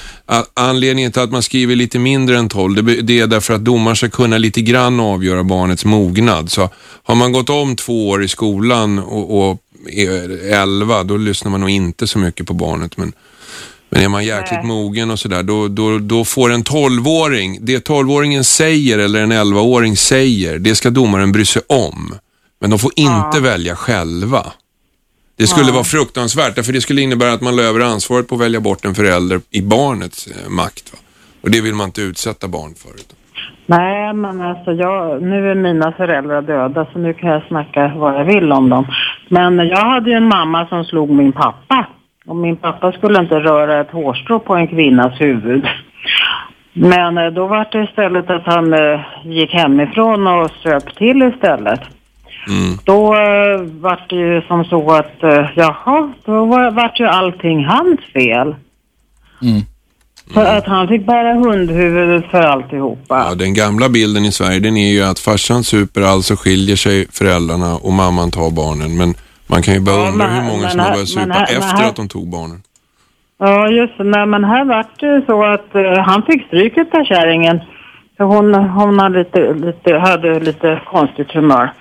anledningen 0.55 1.13
till 1.13 1.23
att 1.23 1.31
man 1.31 1.43
skriver 1.43 1.77
lite 1.77 1.99
mindre 1.99 2.39
än 2.39 2.49
12, 2.49 2.85
det, 2.85 3.03
det 3.03 3.21
är 3.21 3.27
därför 3.27 3.55
att 3.55 3.65
domaren 3.65 3.97
ska 3.97 4.09
kunna 4.09 4.39
lite 4.39 4.61
grann 4.63 5.01
avgöra 5.01 5.45
barnets 5.45 5.85
mognad. 5.85 6.51
Så 6.51 6.71
har 7.03 7.15
man 7.15 7.33
gått 7.33 7.51
om 7.51 7.77
två 7.77 8.09
år 8.09 8.25
i 8.25 8.29
skolan 8.29 8.99
och, 8.99 9.51
och 9.51 9.59
är 9.89 10.53
11, 10.53 11.03
då 11.03 11.17
lyssnar 11.17 11.51
man 11.51 11.61
nog 11.61 11.71
inte 11.71 12.07
så 12.07 12.19
mycket 12.19 12.47
på 12.47 12.55
barnet. 12.55 12.97
Men, 12.97 13.13
men 13.91 14.03
är 14.03 14.09
man 14.09 14.25
jäkligt 14.25 14.61
Nej. 14.63 14.67
mogen 14.67 15.11
och 15.11 15.19
sådär, 15.19 15.43
då, 15.43 15.69
då, 15.69 15.99
då 15.99 16.25
får 16.25 16.53
en 16.53 16.65
12-åring, 16.65 17.59
det 17.61 17.89
12-åringen 17.89 18.43
säger 18.43 18.99
eller 18.99 19.23
en 19.23 19.33
11-åring 19.33 19.97
säger, 19.97 20.59
det 20.59 20.75
ska 20.75 20.91
domaren 20.91 21.33
bry 21.33 21.45
sig 21.45 21.63
om. 21.67 22.15
Men 22.61 22.71
de 22.71 22.79
får 22.79 22.93
inte 22.97 23.31
ja. 23.35 23.41
välja 23.41 23.77
själva. 23.77 24.53
Det 25.37 25.47
skulle 25.47 25.67
ja. 25.67 25.73
vara 25.73 25.85
fruktansvärt, 25.85 26.65
för 26.65 26.73
det 26.73 26.81
skulle 26.81 27.01
innebära 27.01 27.33
att 27.33 27.41
man 27.41 27.57
löver 27.57 27.81
ansvaret 27.81 28.29
på 28.29 28.35
att 28.35 28.41
välja 28.41 28.61
bort 28.61 28.85
en 28.85 28.95
förälder 28.95 29.41
i 29.51 29.63
barnets 29.63 30.27
eh, 30.27 30.49
makt. 30.49 30.93
Va? 30.93 30.99
Och 31.43 31.51
det 31.51 31.61
vill 31.61 31.75
man 31.75 31.87
inte 31.87 32.03
utsätta 32.03 32.49
barn 32.49 32.75
för. 32.75 32.91
Nej, 33.67 34.13
men 34.13 34.41
alltså 34.41 34.73
jag, 34.73 35.23
nu 35.23 35.51
är 35.51 35.55
mina 35.55 35.93
föräldrar 35.93 36.43
döda 36.43 36.87
så 36.93 36.99
nu 36.99 37.15
kan 37.15 37.31
jag 37.31 37.43
snacka 37.49 37.93
vad 37.97 38.15
jag 38.15 38.25
vill 38.25 38.53
om 38.53 38.69
dem. 38.69 38.87
Men 39.29 39.69
jag 39.69 39.85
hade 39.85 40.11
ju 40.11 40.17
en 40.17 40.29
mamma 40.29 40.67
som 40.67 40.85
slog 40.85 41.11
min 41.11 41.33
pappa. 41.33 41.87
Och 42.27 42.37
min 42.37 42.57
pappa 42.57 42.93
skulle 42.93 43.21
inte 43.21 43.35
röra 43.35 43.81
ett 43.81 43.91
hårstrå 43.91 44.39
på 44.39 44.55
en 44.55 44.69
kvinnas 44.69 45.21
huvud. 45.21 45.67
Men 46.73 47.19
eh, 47.19 47.27
då 47.27 47.47
var 47.47 47.67
det 47.73 47.85
istället 47.85 48.31
att 48.31 48.47
han 48.47 48.75
eh, 48.75 49.01
gick 49.25 49.55
hemifrån 49.55 50.27
och 50.27 50.51
söp 50.51 50.97
till 50.97 51.23
istället. 51.23 51.81
Mm. 52.49 52.79
Då 52.85 53.15
uh, 53.15 53.63
var 53.81 54.07
det 54.09 54.17
ju 54.17 54.43
som 54.43 54.65
så 54.65 54.91
att, 54.93 55.25
uh, 55.25 55.51
jaha, 55.57 56.13
då 56.25 56.45
var, 56.45 56.71
var 56.71 56.93
ju 56.95 57.07
allting 57.07 57.65
hans 57.65 58.01
fel. 58.13 58.55
Mm. 59.43 59.63
För 60.35 60.57
att 60.57 60.67
han 60.67 60.89
fick 60.89 61.07
bära 61.07 61.35
hundhuvudet 61.35 62.31
för 62.31 62.43
alltihopa. 62.43 63.27
Ja, 63.29 63.35
den 63.35 63.55
gamla 63.55 63.89
bilden 63.89 64.25
i 64.25 64.33
Sverige 64.33 64.61
den 64.61 64.77
är 64.77 64.93
ju 64.93 65.03
att 65.03 65.19
farsan 65.19 65.65
super, 65.65 66.03
alltså 66.03 66.37
skiljer 66.37 66.77
sig 66.77 67.07
föräldrarna 67.11 67.77
och 67.77 67.93
mamman 67.93 68.31
tar 68.31 68.51
barnen. 68.51 68.97
Men 68.97 69.15
man 69.47 69.63
kan 69.63 69.75
ju 69.75 69.81
bara 69.81 69.97
ja, 69.97 70.09
undra 70.09 70.27
men, 70.27 70.35
hur 70.37 70.53
många 70.53 70.71
som 70.71 70.81
har 70.81 70.93
börjat 70.93 71.09
supa 71.09 71.27
men, 71.27 71.43
efter 71.43 71.77
men, 71.79 71.89
att 71.89 71.97
de 71.97 72.09
tog 72.09 72.31
barnen. 72.31 72.63
Ja, 73.39 73.69
just 73.69 73.99
det. 73.99 74.05
Nej, 74.05 74.27
men 74.27 74.45
här 74.45 74.65
vart 74.65 75.01
det 75.01 75.23
så 75.27 75.45
att 75.45 75.75
eh, 75.75 76.05
han 76.05 76.23
fick 76.23 76.47
stryk 76.47 76.79
av 76.79 77.05
kärringen. 77.05 77.61
Hon, 78.23 78.55
hon 78.55 78.99
hade, 78.99 79.19
lite, 79.19 79.53
lite, 79.55 79.99
hade 79.99 80.41
lite 80.41 80.81
konstigt 80.87 81.31
humör. 81.33 81.73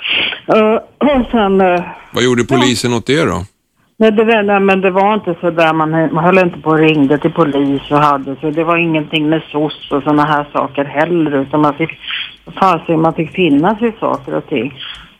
Eh, 0.47 0.73
och 0.97 1.25
sen... 1.31 1.61
eh, 1.61 1.81
Vad 2.13 2.23
gjorde 2.23 2.43
polisen 2.43 2.93
åt 2.93 3.05
det 3.05 3.25
då? 3.25 3.45
Nej, 3.97 4.11
det, 4.11 4.41
nej, 4.41 4.59
men 4.59 4.81
det 4.81 4.91
var 4.91 5.13
inte 5.13 5.35
så 5.41 5.49
där. 5.51 5.73
Man, 5.73 5.91
man 6.13 6.23
höll 6.23 6.37
inte 6.37 6.59
på 6.59 6.69
och 6.69 6.77
ringde 6.77 7.17
till 7.17 7.31
polis 7.31 7.91
och 7.91 7.97
hade 7.97 8.35
så. 8.41 8.49
Det 8.49 8.63
var 8.63 8.77
ingenting 8.77 9.29
med 9.29 9.41
SOS 9.51 9.91
och 9.91 10.03
sådana 10.03 10.23
här 10.25 10.45
saker 10.53 10.85
heller. 10.85 11.41
Utan 11.41 11.61
man 11.61 11.73
fick, 11.73 11.89
fasen, 12.59 13.01
man 13.01 13.13
fick 13.13 13.31
finna 13.31 13.75
sig 13.75 13.87
i 13.87 13.93
saker 13.99 14.35
och 14.35 14.47
ting. 14.49 14.73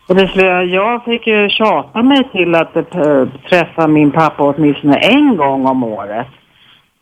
Och 0.07 0.15
det, 0.15 0.63
jag 0.63 1.03
fick 1.05 1.28
ju 1.28 1.49
tjata 1.49 2.03
mig 2.03 2.24
till 2.32 2.55
att 2.55 2.76
eh, 2.76 3.26
träffa 3.49 3.88
min 3.88 4.11
pappa 4.11 4.43
åtminstone 4.43 4.95
en 4.97 5.38
gång 5.38 5.65
om 5.65 5.84
året. 5.84 6.28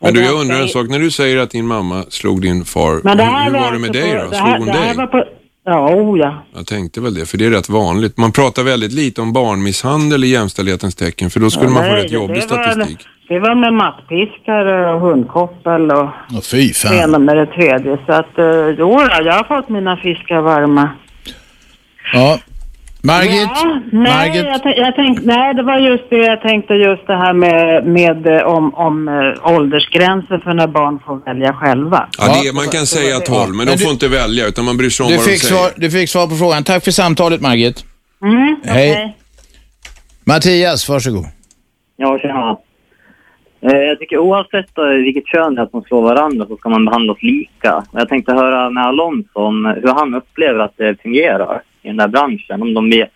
Men 0.01 0.13
du, 0.13 0.21
jag 0.21 0.33
undrar 0.41 0.61
en 0.61 0.67
sak. 0.67 0.87
När 0.89 0.99
du 0.99 1.11
säger 1.11 1.37
att 1.37 1.51
din 1.51 1.67
mamma 1.67 2.03
slog 2.09 2.41
din 2.41 2.65
far, 2.65 3.01
Men 3.03 3.17
det 3.17 3.23
hur, 3.23 3.31
här 3.31 3.45
hur 3.45 3.51
var 3.51 3.59
det 3.59 3.65
alltså 3.65 3.79
med 3.79 3.91
dig 3.91 4.11
på- 4.11 4.17
då? 4.23 4.29
det 4.29 4.35
Slog 4.35 4.47
här, 4.49 4.57
hon 4.57 4.67
det 4.67 4.73
här 4.73 4.87
dig? 4.87 4.97
var 4.97 5.07
på, 5.07 5.23
ja, 5.65 5.95
oh, 5.95 6.19
ja. 6.19 6.43
Jag 6.55 6.67
tänkte 6.67 7.01
väl 7.01 7.13
det, 7.13 7.25
för 7.25 7.37
det 7.37 7.45
är 7.45 7.49
rätt 7.49 7.69
vanligt. 7.69 8.17
Man 8.17 8.31
pratar 8.31 8.63
väldigt 8.63 8.91
lite 8.93 9.21
om 9.21 9.33
barnmisshandel 9.33 10.23
i 10.23 10.27
jämställdhetens 10.27 10.95
tecken, 10.95 11.29
för 11.29 11.39
då 11.39 11.49
skulle 11.49 11.65
Ja, 11.67 11.73
man 11.73 11.83
få 11.83 11.89
nej, 11.91 11.95
rätt 12.03 12.09
det- 12.09 12.13
jobbig 12.15 12.35
det 12.49 12.55
var- 12.55 12.63
statistik. 12.63 13.07
Det 13.29 13.39
var 13.39 13.55
med 13.55 13.73
mattpiskar 13.73 14.65
och 14.93 15.01
hundkoppel 15.01 15.91
och 15.91 16.09
Åh, 16.33 16.41
fy 16.51 16.67
det 16.67 16.73
fan. 16.73 16.93
ena 16.93 17.19
med 17.19 17.37
det 17.37 17.45
tredje. 17.45 17.97
Så 18.05 18.11
att, 18.13 18.39
uh, 18.39 18.75
jo, 18.79 18.97
då, 18.97 19.23
jag 19.25 19.33
har 19.33 19.43
fått 19.61 19.69
mina 19.69 19.97
fiskar 19.97 20.41
varma. 20.41 20.89
Ja. 22.13 22.39
Margit? 23.03 23.49
Ja, 23.55 23.81
nej, 23.91 24.13
Margit? 24.13 24.45
jag, 24.45 24.63
tänk- 24.63 24.77
jag 24.77 24.95
tänkte, 24.95 25.25
nej, 25.25 25.53
det 25.53 25.63
var 25.63 25.77
just 25.79 26.09
det 26.09 26.15
jag 26.17 26.41
tänkte, 26.41 26.73
just 26.73 27.07
det 27.07 27.17
här 27.17 27.33
med, 27.33 27.85
med 27.85 28.27
eh, 28.27 28.43
om, 28.47 28.73
om 28.75 29.07
eh, 29.07 29.53
åldersgränsen 29.55 30.41
för 30.41 30.53
när 30.53 30.67
barn 30.67 30.99
får 31.05 31.25
välja 31.25 31.53
själva. 31.53 32.07
Ja, 32.17 32.41
det, 32.43 32.53
man 32.55 32.67
kan 32.67 32.85
säga 32.85 33.19
12, 33.19 33.49
men 33.55 33.57
de 33.57 33.65
Men 33.65 33.77
du- 33.77 33.83
får 33.83 33.91
inte 33.91 34.07
välja 34.07 34.47
utan 34.47 34.65
man 34.65 34.77
bryr 34.77 34.89
sig 34.89 35.03
om 35.03 35.09
Du 35.11 35.17
vad 35.17 35.25
de 35.25 35.31
fick, 35.31 35.41
säger. 35.43 35.55
svar, 35.55 35.71
du 35.75 35.91
fick 35.91 36.09
svar 36.09 36.27
på 36.27 36.35
frågan. 36.35 36.63
Tack 36.63 36.83
för 36.83 36.91
samtalet 36.91 37.41
Margit. 37.41 37.85
Mm, 38.23 38.55
Hej. 38.63 38.91
okej. 38.91 39.15
Mattias, 40.23 40.89
varsågod. 40.89 41.25
Ja, 41.97 42.19
tjena. 42.21 42.57
Eh, 43.61 43.77
jag 43.77 43.99
tycker 43.99 44.17
oavsett 44.17 44.77
eh, 44.77 44.85
vilket 44.85 45.27
kön 45.27 45.55
det 45.55 45.61
är 45.61 45.65
som 45.65 45.81
slår 45.81 46.01
varandra 46.01 46.45
så 46.45 46.57
ska 46.57 46.69
man 46.69 46.85
behandlas 46.85 47.23
lika. 47.23 47.77
Och 47.77 47.99
Jag 47.99 48.09
tänkte 48.09 48.33
höra 48.33 48.69
med 48.69 48.85
Alonso 48.85 49.39
om 49.39 49.65
hur 49.65 49.93
han 49.93 50.15
upplever 50.15 50.59
att 50.59 50.77
det 50.77 51.01
fungerar 51.01 51.61
i 51.81 51.87
den 51.87 51.97
där 51.97 52.07
branschen. 52.07 52.61
Om 52.61 52.73
de 52.73 52.89
blir 52.89 53.09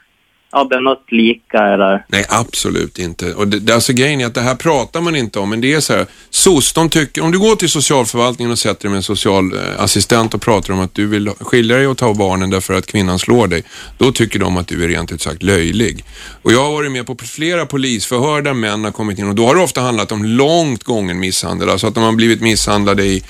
ja, 0.54 0.80
något 0.80 1.12
lika 1.12 1.58
eller... 1.58 2.06
Nej, 2.08 2.26
absolut 2.30 3.00
inte. 3.00 3.34
Och 3.34 3.48
det, 3.48 3.60
det, 3.60 3.74
alltså 3.74 3.94
grejen 3.94 4.22
är 4.22 4.26
att 4.26 4.34
det 4.34 4.42
här 4.42 4.56
pratar 4.56 5.02
man 5.02 5.16
inte 5.16 5.40
om, 5.40 5.50
men 5.50 5.62
det 5.62 5.74
är 5.74 5.80
så 5.80 5.94
här, 5.94 6.06
SOS, 6.30 6.74
de 6.74 6.90
tycker, 6.90 7.22
om 7.22 7.32
du 7.32 7.40
går 7.40 7.56
till 7.56 7.70
socialförvaltningen 7.70 8.52
och 8.52 8.60
sätter 8.60 8.82
dig 8.82 8.90
med 8.90 8.98
en 8.98 9.04
socialassistent 9.04 10.34
eh, 10.34 10.36
och 10.36 10.42
pratar 10.42 10.74
om 10.74 10.80
att 10.80 10.94
du 10.94 11.08
vill 11.08 11.30
skilja 11.30 11.78
dig 11.78 11.88
och 11.88 11.98
ta 11.98 12.14
barnen 12.14 12.50
därför 12.50 12.74
att 12.74 12.86
kvinnan 12.86 13.20
slår 13.20 13.48
dig, 13.48 13.64
då 13.98 14.12
tycker 14.12 14.40
de 14.40 14.58
att 14.58 14.68
du 14.68 14.84
är 14.84 14.88
rent 14.88 15.12
ut 15.12 15.22
sagt 15.22 15.44
löjlig. 15.44 16.06
Och 16.42 16.52
jag 16.52 16.64
har 16.64 16.72
varit 16.72 16.92
med 16.92 17.06
på 17.06 17.16
flera 17.16 17.66
polisförhör 17.66 18.42
där 18.42 18.54
män 18.54 18.84
har 18.84 18.92
kommit 18.92 19.20
in 19.20 19.30
och 19.30 19.36
då 19.36 19.46
har 19.46 19.56
det 19.56 19.62
ofta 19.62 19.82
handlat 19.82 20.12
om 20.12 20.26
långt 20.26 20.84
gången 20.84 21.20
misshandel, 21.20 21.70
alltså 21.70 21.88
att 21.88 21.96
de 21.96 22.04
har 22.04 22.12
blivit 22.12 22.42
misshandlade 22.42 23.06
i, 23.06 23.24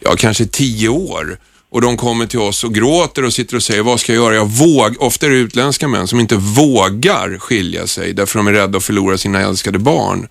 ja 0.00 0.14
kanske 0.18 0.46
tio 0.46 0.88
år. 0.88 1.38
Och 1.72 1.80
de 1.80 1.96
kommer 1.96 2.26
till 2.26 2.38
oss 2.38 2.64
och 2.64 2.74
gråter 2.74 3.24
och 3.24 3.32
sitter 3.32 3.56
och 3.56 3.62
säger, 3.62 3.82
vad 3.82 4.00
ska 4.00 4.14
jag 4.14 4.22
göra? 4.22 4.34
Jag 4.34 4.46
våg, 4.46 4.96
ofta 4.98 5.26
är 5.26 5.30
det 5.30 5.36
utländska 5.36 5.88
män 5.88 6.08
som 6.08 6.20
inte 6.20 6.36
vågar 6.36 7.38
skilja 7.38 7.86
sig 7.86 8.12
därför 8.12 8.38
de 8.38 8.46
är 8.46 8.52
rädda 8.52 8.78
att 8.78 8.84
förlora 8.84 9.18
sina 9.18 9.40
älskade 9.40 9.78
barn. 9.78 10.28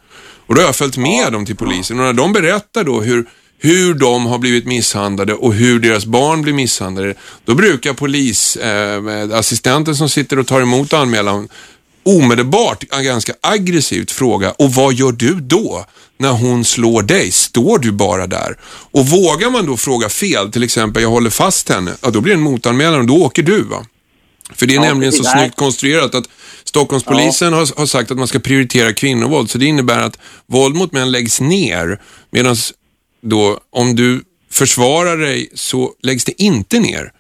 Och 0.47 0.55
då 0.55 0.61
har 0.61 0.65
jag 0.65 0.75
följt 0.75 0.97
med 0.97 1.31
dem 1.31 1.45
till 1.45 1.55
polisen 1.55 1.99
och 1.99 2.05
när 2.05 2.13
de 2.13 2.33
berättar 2.33 2.83
då 2.83 3.01
hur, 3.01 3.25
hur 3.59 3.93
de 3.93 4.25
har 4.25 4.37
blivit 4.37 4.65
misshandlade 4.65 5.33
och 5.33 5.53
hur 5.53 5.79
deras 5.79 6.05
barn 6.05 6.41
blir 6.41 6.53
misshandlade, 6.53 7.13
då 7.45 7.55
brukar 7.55 7.93
polisassistenten 7.93 9.93
eh, 9.93 9.97
som 9.97 10.09
sitter 10.09 10.39
och 10.39 10.47
tar 10.47 10.61
emot 10.61 10.93
anmälan 10.93 11.49
omedelbart 12.03 12.93
eh, 12.93 12.99
ganska 12.99 13.33
aggressivt 13.41 14.11
fråga 14.11 14.51
och 14.51 14.73
vad 14.73 14.93
gör 14.93 15.11
du 15.11 15.33
då 15.33 15.85
när 16.21 16.31
hon 16.31 16.65
slår 16.65 17.01
dig? 17.01 17.31
Står 17.31 17.79
du 17.79 17.91
bara 17.91 18.27
där? 18.27 18.57
Och 18.91 19.07
vågar 19.07 19.49
man 19.49 19.65
då 19.65 19.77
fråga 19.77 20.09
fel, 20.09 20.51
till 20.51 20.63
exempel 20.63 21.03
jag 21.03 21.09
håller 21.09 21.29
fast 21.29 21.69
henne, 21.69 21.93
ja 22.01 22.09
då 22.09 22.21
blir 22.21 22.33
det 22.33 22.39
en 22.39 22.43
motanmälan 22.43 22.99
och 22.99 23.05
då 23.05 23.15
åker 23.15 23.43
du 23.43 23.63
va? 23.63 23.85
För 24.55 24.65
det 24.65 24.73
är 24.73 24.75
Ja, 24.75 24.81
nämligen 24.81 25.13
så 25.13 25.23
snyggt 25.23 25.55
konstruerat 25.55 26.15
att 26.15 26.25
Stockholmspolisen 26.63 27.53
har, 27.53 27.77
har 27.77 27.85
sagt 27.85 28.11
att 28.11 28.17
man 28.17 28.27
ska 28.27 28.39
prioritera 28.39 28.93
kvinnovåld, 28.93 29.49
så 29.49 29.57
det 29.57 29.65
innebär 29.65 29.99
att 29.99 30.17
våld 30.47 30.75
mot 30.75 30.91
män 30.91 31.11
läggs 31.11 31.41
ner, 31.41 32.01
medan 32.31 32.55
då 33.21 33.59
om 33.71 33.95
du 33.95 34.23
försvarar 34.51 35.17
dig 35.17 35.49
så 35.53 35.91
läggs 36.03 36.25
det 36.25 36.41
inte 36.41 36.79
ner. 36.79 37.11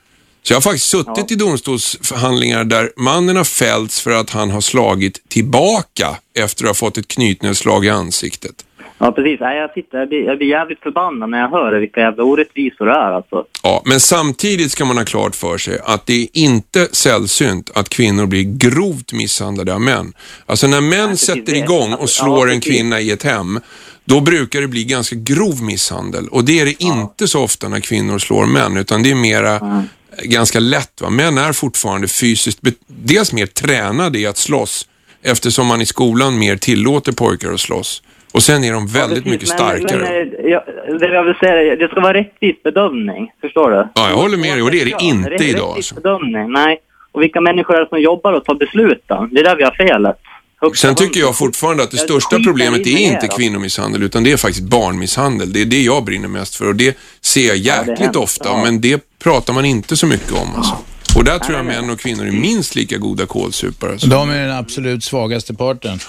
Så 0.43 0.53
jag 0.53 0.55
har 0.55 0.61
faktiskt 0.61 0.87
suttit 0.87 1.31
i 1.31 1.35
domstolsförhandlingar 1.35 2.63
där 2.63 2.91
mannen 2.97 3.35
har 3.35 3.43
fällts 3.43 4.01
för 4.01 4.11
att 4.11 4.29
han 4.29 4.51
har 4.51 4.61
slagit 4.61 5.29
tillbaka 5.29 6.17
efter 6.35 6.63
att 6.63 6.69
ha 6.69 6.73
fått 6.73 6.97
ett 6.97 7.07
knytnävsslag 7.07 7.85
i 7.85 7.89
ansiktet. 7.89 8.65
Ja, 9.03 9.11
precis. 9.11 9.39
Nej, 9.39 9.57
jag, 9.57 9.73
tittar, 9.73 9.97
jag, 9.99 10.09
blir, 10.09 10.25
jag 10.25 10.37
blir 10.37 10.47
jävligt 10.47 10.79
förbannad 10.79 11.29
när 11.29 11.39
jag 11.39 11.49
hör 11.49 11.79
vilka 11.79 11.99
jävla 11.99 12.23
orättvisor 12.23 12.85
det 12.85 12.91
är 12.91 13.11
alltså. 13.11 13.45
Ja, 13.63 13.81
men 13.85 13.99
samtidigt 13.99 14.71
ska 14.71 14.85
man 14.85 14.97
ha 14.97 15.05
klart 15.05 15.35
för 15.35 15.57
sig 15.57 15.79
att 15.83 16.05
det 16.05 16.21
är 16.21 16.27
inte 16.33 16.87
sällsynt 16.91 17.71
att 17.75 17.89
kvinnor 17.89 18.25
blir 18.25 18.43
grovt 18.43 19.13
misshandlade 19.13 19.73
av 19.73 19.81
män. 19.81 20.13
Alltså 20.45 20.67
när 20.67 20.81
män 20.81 21.17
sätter 21.17 21.51
det. 21.51 21.57
igång 21.57 21.93
och 21.93 22.01
Alltså, 22.01 22.23
slår 22.23 22.47
ja, 22.47 22.53
en 22.53 22.61
kvinna 22.61 22.99
i 22.99 23.11
ett 23.11 23.23
hem, 23.23 23.59
då 24.05 24.21
brukar 24.21 24.61
det 24.61 24.67
bli 24.67 24.83
ganska 24.83 25.15
grov 25.15 25.63
misshandel. 25.63 26.27
Och 26.27 26.45
det 26.45 26.59
är 26.59 26.65
det 26.65 26.83
inte 26.83 27.27
så 27.27 27.43
ofta 27.43 27.67
när 27.67 27.79
kvinnor 27.79 28.19
slår 28.19 28.45
män, 28.45 28.77
utan 28.77 29.03
det 29.03 29.11
är 29.11 29.15
mera 29.15 29.85
ganska 30.23 30.59
lätt. 30.59 31.01
Va? 31.01 31.09
Män 31.09 31.37
är 31.37 31.53
fortfarande 31.53 32.07
fysiskt, 32.07 32.59
dels 32.87 33.33
mer 33.33 33.45
tränade 33.45 34.19
i 34.19 34.25
att 34.25 34.37
slåss, 34.37 34.87
eftersom 35.23 35.67
man 35.67 35.81
i 35.81 35.85
skolan 35.85 36.39
mer 36.39 36.55
tillåter 36.55 37.11
pojkar 37.11 37.51
att 37.51 37.59
slåss. 37.59 38.03
Och 38.31 38.43
sen 38.43 38.63
är 38.63 38.73
de 38.73 38.87
väldigt 38.87 39.23
Precis, 39.23 39.31
mycket 39.31 39.47
men- 39.49 39.57
starkare. 39.57 40.01
Men, 40.01 40.45
eh, 40.45 40.51
jag, 40.51 40.63
det 40.99 41.13
jag 41.13 41.23
vill 41.23 41.35
säga 41.35 41.75
det 41.75 41.87
ska 41.87 42.01
vara 42.01 42.13
rättvis 42.13 42.63
bedömning. 42.63 43.31
Förstår 43.41 43.71
du? 43.71 43.87
Ja, 43.93 44.09
jag 44.09 44.15
håller 44.15 44.37
med 44.37 44.53
dig 44.53 44.61
och 44.61 44.71
det 44.71 44.81
är 44.81 44.85
det 44.85 45.03
inte 45.03 45.29
Rätt- 45.29 45.41
idag. 45.41 45.69
Rättvis 45.69 45.93
bedömning, 45.93 46.51
nej. 46.51 46.77
Och 47.11 47.21
vilka 47.21 47.41
människor 47.41 47.75
är 47.75 47.79
det 47.79 47.89
som 47.89 48.01
jobbar 48.01 48.33
och 48.33 48.45
tar 48.45 48.55
besluten? 48.55 49.29
Det 49.31 49.39
är 49.39 49.43
där 49.43 49.55
vi 49.55 49.63
har 49.63 49.71
felet. 49.71 50.15
Högsta 50.61 50.87
Sen 50.87 50.95
tycker 50.95 51.19
jag 51.19 51.37
fortfarande 51.37 51.83
att 51.83 51.91
det 51.91 51.97
Jag 51.97 52.03
största 52.09 52.39
problemet 52.45 52.87
är 52.87 52.97
inte 52.97 53.27
kvinnomisshandel 53.27 54.03
utan 54.03 54.23
det 54.23 54.31
är 54.31 54.37
faktiskt 54.37 54.63
barnmisshandel. 54.63 55.53
Det 55.53 55.61
är 55.61 55.65
det 55.65 55.81
jag 55.81 56.03
brinner 56.05 56.27
mest 56.27 56.55
för 56.55 56.67
och 56.67 56.75
det 56.75 56.97
ser 57.21 57.47
jag 57.47 57.57
jäkligt 57.57 57.99
hemskt, 57.99 58.15
ofta 58.15 58.49
ja. 58.49 58.61
men 58.63 58.81
det 58.81 59.03
pratar 59.23 59.53
man 59.53 59.65
inte 59.65 59.97
så 59.97 60.07
mycket 60.07 60.31
om. 60.31 60.47
Alltså. 60.55 60.75
Och 61.15 61.23
där 61.23 61.39
tror 61.39 61.57
jag 61.57 61.65
män 61.65 61.89
och 61.89 61.99
kvinnor 61.99 62.27
är 62.27 62.31
minst 62.31 62.75
lika 62.75 62.97
goda 62.97 63.25
kålsupare. 63.25 63.97
De 64.03 64.29
är 64.29 64.47
den 64.47 64.57
absolut 64.57 65.03
svagaste 65.03 65.53
parten. 65.53 65.99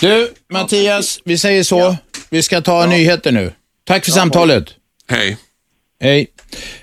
Du, 0.00 0.32
Mattias, 0.52 1.20
vi 1.24 1.38
säger 1.38 1.62
så. 1.62 1.96
Vi 2.30 2.42
ska 2.42 2.60
ta 2.60 2.86
nyheter 2.86 3.32
nu. 3.32 3.52
Tack 3.86 4.04
för 4.04 4.12
samtalet. 4.12 4.64
Hej. 5.08 5.36
Hej. 6.02 6.26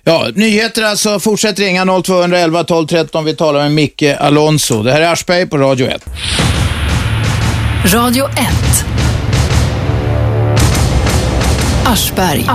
Ja, 0.04 0.28
nyheter 0.36 0.84
alltså. 0.84 1.20
Fortsätt 1.20 1.60
ringa 1.60 2.02
0211 2.04 2.64
12 2.64 2.88
13. 2.88 3.26
Vi 3.26 3.36
talar 3.36 3.60
med 3.60 3.72
Micke 3.72 4.04
Alonso. 4.20 4.84
Det 4.84 4.92
här 4.92 5.02
är 5.02 5.12
Aschberg 5.12 5.48
på 5.48 5.58
Radio 5.58 5.88
1. 5.88 6.06
Radio 7.86 8.26
1. 8.30 8.38
Aschberg. 11.86 12.46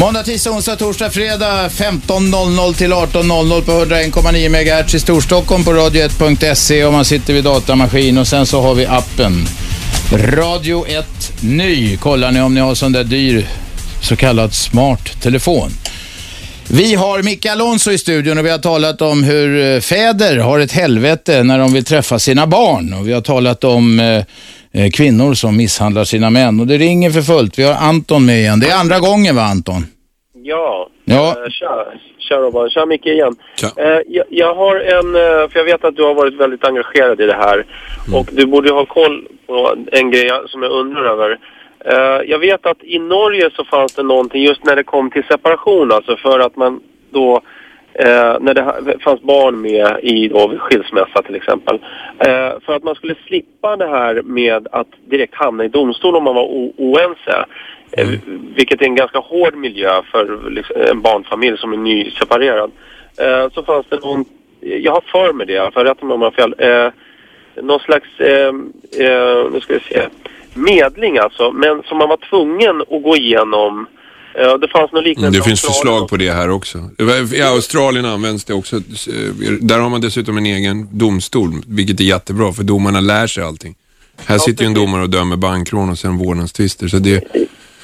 Måndag, 0.00 0.22
tisdag, 0.22 0.50
onsdag, 0.50 0.76
torsdag, 0.76 1.10
fredag 1.10 1.68
15.00 1.68 2.74
till 2.74 2.92
18.00 2.92 3.62
på 3.62 3.72
101,9 3.72 4.82
MHz 4.82 4.94
i 4.94 5.00
Storstockholm 5.00 5.64
på 5.64 5.72
radio1.se 5.72 6.84
om 6.84 6.94
man 6.94 7.04
sitter 7.04 7.34
vid 7.34 7.44
datamaskin 7.44 8.18
och 8.18 8.26
sen 8.26 8.46
så 8.46 8.60
har 8.60 8.74
vi 8.74 8.86
appen 8.86 9.46
Radio 10.12 10.86
1 10.86 11.06
Ny. 11.40 11.96
Kollar 11.96 12.32
ni 12.32 12.40
om 12.40 12.54
ni 12.54 12.60
har 12.60 12.74
sån 12.74 12.92
där 12.92 13.04
dyr 13.04 13.48
så 14.02 14.16
kallad 14.16 14.54
smart 14.54 15.22
telefon. 15.22 15.70
Vi 16.68 16.94
har 16.94 17.22
Micke 17.22 17.46
Alonso 17.46 17.90
i 17.90 17.98
studion 17.98 18.38
och 18.38 18.46
vi 18.46 18.50
har 18.50 18.58
talat 18.58 19.02
om 19.02 19.24
hur 19.24 19.74
eh, 19.74 19.80
fäder 19.80 20.36
har 20.36 20.58
ett 20.58 20.72
helvete 20.72 21.42
när 21.42 21.58
de 21.58 21.72
vill 21.72 21.84
träffa 21.84 22.18
sina 22.18 22.46
barn. 22.46 22.92
Och 22.92 23.08
vi 23.08 23.12
har 23.12 23.20
talat 23.20 23.64
om 23.64 24.00
eh, 24.00 24.24
kvinnor 24.92 25.34
som 25.34 25.56
misshandlar 25.56 26.04
sina 26.04 26.30
män. 26.30 26.60
Och 26.60 26.66
det 26.66 26.76
ringer 26.78 27.10
för 27.10 27.20
fullt. 27.20 27.58
Vi 27.58 27.62
har 27.64 27.74
Anton 27.74 28.26
med 28.26 28.38
igen. 28.38 28.60
Det 28.60 28.66
är 28.66 28.80
andra 28.80 28.98
gången 28.98 29.36
va 29.36 29.42
Anton? 29.42 29.82
Ja. 30.42 30.88
Ja. 31.04 31.28
Eh, 31.28 31.50
Tja, 31.50 31.86
tja 32.18 32.36
Robban. 32.36 32.70
Tja 32.70 32.86
Micke 32.86 33.06
igen. 33.06 33.34
Tja. 33.56 33.68
Eh, 33.76 34.00
jag, 34.06 34.24
jag 34.30 34.54
har 34.54 34.76
en, 34.76 35.14
eh, 35.16 35.48
för 35.50 35.58
jag 35.58 35.64
vet 35.64 35.84
att 35.84 35.96
du 35.96 36.02
har 36.02 36.14
varit 36.14 36.40
väldigt 36.40 36.64
engagerad 36.64 37.20
i 37.20 37.26
det 37.26 37.34
här. 37.36 37.66
Och 38.14 38.28
du 38.32 38.46
borde 38.46 38.68
ju 38.68 38.74
ha 38.74 38.86
koll 38.86 39.26
på 39.46 39.74
en 39.92 40.10
grej 40.10 40.30
som 40.46 40.62
jag 40.62 40.72
undrar 40.72 41.04
över. 41.04 41.38
Eh, 41.84 42.30
jag 42.30 42.38
vet 42.38 42.66
att 42.66 42.84
i 42.84 42.98
Norge 42.98 43.50
så 43.56 43.64
fanns 43.64 43.94
det 43.94 44.02
någonting 44.02 44.42
just 44.42 44.64
när 44.64 44.76
det 44.76 44.84
kom 44.84 45.10
till 45.10 45.24
separation, 45.28 45.92
alltså 45.92 46.16
för 46.16 46.40
att 46.40 46.56
man 46.56 46.80
då 47.12 47.40
eh, 47.94 48.36
när 48.40 48.54
det 48.54 48.98
fanns 49.00 49.22
barn 49.22 49.60
med 49.60 49.98
i 50.02 50.28
då 50.28 50.58
skilsmässa 50.58 51.22
till 51.22 51.34
exempel. 51.34 51.78
Eh, 52.18 52.60
för 52.60 52.72
att 52.72 52.82
man 52.82 52.94
skulle 52.94 53.14
slippa 53.26 53.76
det 53.76 53.86
här 53.86 54.22
med 54.22 54.68
att 54.72 54.88
direkt 55.04 55.34
hamna 55.34 55.64
i 55.64 55.68
domstol 55.68 56.16
om 56.16 56.24
man 56.24 56.34
var 56.34 56.46
oense. 56.76 57.44
Eh, 57.92 58.08
vilket 58.56 58.82
är 58.82 58.86
en 58.86 58.94
ganska 58.94 59.18
hård 59.18 59.54
miljö 59.54 60.02
för 60.12 60.50
liksom, 60.50 60.76
en 60.90 61.02
barnfamilj 61.02 61.58
som 61.58 61.72
är 61.72 61.76
nyseparerad. 61.76 62.70
Eh, 63.18 63.50
så 63.52 63.62
fanns 63.62 63.86
det 63.88 64.04
någon, 64.04 64.24
jag 64.60 64.92
har 64.92 65.00
för 65.00 65.32
mig 65.32 65.46
det, 65.46 65.52
jag 65.52 65.72
får 65.72 65.84
rätta 65.84 66.06
mig 66.06 66.14
om 66.14 66.22
jag 66.22 66.30
har 66.30 66.48
fel. 66.48 66.54
Eh, 66.58 66.92
någon 67.62 67.80
slags, 67.80 68.20
eh, 68.20 68.52
nu 69.52 69.60
ska 69.60 69.74
vi 69.74 69.80
se, 69.80 70.06
medling 70.54 71.18
alltså, 71.18 71.52
men 71.52 71.82
som 71.82 71.98
man 71.98 72.08
var 72.08 72.16
tvungen 72.16 72.80
att 72.80 73.02
gå 73.02 73.16
igenom. 73.16 73.86
Det 74.34 74.68
fanns 74.68 74.92
något 74.92 75.04
liknande. 75.04 75.28
Mm, 75.28 75.38
Det 75.38 75.44
finns 75.44 75.60
förslag 75.60 76.08
på 76.08 76.16
det 76.16 76.30
här 76.32 76.50
också. 76.50 76.90
I 77.34 77.42
Australien 77.42 78.04
används 78.04 78.44
det 78.44 78.54
också. 78.54 78.76
eh, 78.76 78.82
Där 79.60 79.78
har 79.78 79.90
man 79.90 80.00
dessutom 80.00 80.36
en 80.38 80.46
egen 80.46 80.88
domstol, 80.98 81.52
vilket 81.66 82.00
är 82.00 82.04
jättebra 82.04 82.52
för 82.52 82.62
domarna 82.62 83.00
lär 83.00 83.26
sig 83.26 83.44
allting. 83.44 83.74
Här 84.26 84.38
sitter 84.38 84.62
ju 84.64 84.66
en 84.66 84.74
domare 84.74 85.02
och 85.02 85.10
dömer 85.10 85.36
bankrån 85.36 85.90
och 85.90 85.98
sen 85.98 86.18
vårdnadstvister. 86.18 86.88
Så 86.88 86.98
det, 86.98 87.24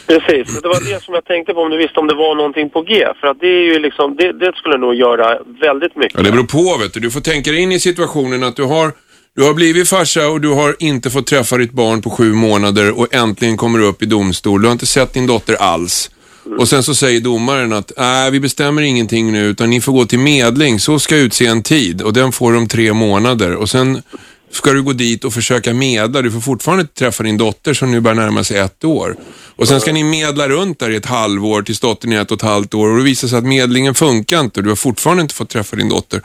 Precis, 0.06 0.60
det 0.62 0.68
var 0.68 0.80
det 0.94 1.02
som 1.02 1.14
jag 1.14 1.24
tänkte 1.24 1.52
på 1.54 1.60
om 1.60 1.70
du 1.70 1.76
visste 1.76 2.00
om 2.00 2.06
det 2.06 2.14
var 2.14 2.34
någonting 2.34 2.70
på 2.70 2.82
G. 2.82 3.06
För 3.20 3.26
att 3.26 3.40
det 3.40 3.46
är 3.46 3.62
ju 3.72 3.78
liksom, 3.78 4.16
det, 4.16 4.32
det 4.32 4.52
skulle 4.56 4.78
nog 4.78 4.94
göra 4.94 5.38
väldigt 5.60 5.96
mycket. 5.96 6.14
ja, 6.16 6.22
det 6.22 6.32
beror 6.32 6.44
på 6.44 6.76
vet 6.82 6.92
du. 6.94 7.00
Du 7.00 7.10
får 7.10 7.20
tänka 7.20 7.50
dig 7.50 7.60
in 7.60 7.72
i 7.72 7.80
situationen 7.80 8.44
att 8.44 8.56
du 8.56 8.62
har, 8.62 8.92
du 9.36 9.42
har 9.42 9.54
blivit 9.54 9.88
farsa 9.88 10.28
och 10.28 10.40
du 10.40 10.48
har 10.48 10.76
inte 10.78 11.10
fått 11.10 11.26
träffa 11.26 11.56
ditt 11.56 11.72
barn 11.72 12.02
på 12.02 12.10
sju 12.10 12.32
månader 12.32 12.98
och 12.98 13.14
äntligen 13.14 13.56
kommer 13.56 13.78
du 13.78 13.84
upp 13.84 14.02
i 14.02 14.06
domstol. 14.06 14.60
Du 14.62 14.68
har 14.68 14.72
inte 14.72 14.86
sett 14.86 15.12
din 15.12 15.26
dotter 15.26 15.54
alls. 15.54 16.10
Och 16.58 16.68
sen 16.68 16.82
så 16.82 16.94
säger 16.94 17.20
domaren 17.20 17.72
att 17.72 17.92
nej, 17.96 18.30
vi 18.30 18.40
bestämmer 18.40 18.82
ingenting 18.82 19.32
nu 19.32 19.44
utan 19.44 19.70
ni 19.70 19.80
får 19.80 19.92
gå 19.92 20.06
till 20.06 20.18
medling. 20.18 20.80
Så 20.80 20.98
ska 20.98 21.16
utse 21.16 21.46
en 21.46 21.62
tid 21.62 22.02
och 22.02 22.12
den 22.12 22.32
får 22.32 22.52
de 22.52 22.68
tre 22.68 22.92
månader. 22.92 23.54
Och 23.54 23.70
sen 23.70 24.02
ska 24.50 24.72
du 24.72 24.82
gå 24.82 24.92
dit 24.92 25.24
och 25.24 25.34
försöka 25.34 25.74
medla. 25.74 26.22
Du 26.22 26.30
får 26.30 26.40
fortfarande 26.40 26.80
inte 26.80 26.94
träffa 26.94 27.22
din 27.22 27.38
dotter 27.38 27.74
som 27.74 27.90
nu 27.90 28.00
börjar 28.00 28.14
närma 28.14 28.44
sig 28.44 28.58
ett 28.58 28.84
år. 28.84 29.16
Och 29.56 29.68
sen 29.68 29.80
ska 29.80 29.92
ni 29.92 30.04
medla 30.04 30.48
runt 30.48 30.78
där 30.78 30.90
i 30.90 30.96
ett 30.96 31.06
halvår 31.06 31.62
tills 31.62 31.80
dottern 31.80 32.12
är 32.12 32.20
ett 32.20 32.30
och 32.30 32.36
ett 32.36 32.48
halvt 32.48 32.74
år 32.74 32.88
och 32.88 32.96
det 32.96 33.04
visar 33.04 33.28
sig 33.28 33.38
att 33.38 33.44
medlingen 33.44 33.94
funkar 33.94 34.40
inte 34.40 34.60
och 34.60 34.64
du 34.64 34.70
har 34.70 34.76
fortfarande 34.76 35.22
inte 35.22 35.34
fått 35.34 35.48
träffa 35.48 35.76
din 35.76 35.88
dotter. 35.88 36.22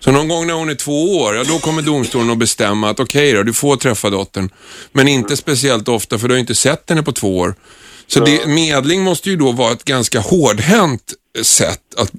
Så 0.00 0.12
någon 0.12 0.28
gång 0.28 0.46
när 0.46 0.54
hon 0.54 0.70
är 0.70 0.74
två 0.74 1.18
år, 1.18 1.36
ja 1.36 1.44
då 1.44 1.58
kommer 1.58 1.82
domstolen 1.82 2.30
att 2.30 2.38
bestämma 2.38 2.90
att 2.90 3.00
okej 3.00 3.32
då, 3.32 3.42
du 3.42 3.52
får 3.52 3.76
träffa 3.76 4.10
dottern. 4.10 4.50
Men 4.92 5.08
inte 5.08 5.36
speciellt 5.36 5.88
ofta 5.88 6.18
för 6.18 6.28
du 6.28 6.34
har 6.34 6.38
inte 6.38 6.54
sett 6.54 6.88
henne 6.88 7.02
på 7.02 7.12
två 7.12 7.38
år. 7.38 7.54
Så 8.06 8.20
det, 8.20 8.46
medling 8.46 9.02
måste 9.02 9.30
ju 9.30 9.36
då 9.36 9.52
vara 9.52 9.72
ett 9.72 9.84
ganska 9.84 10.18
hårdhänt 10.20 11.12
sätt 11.42 11.80
att 11.96 12.12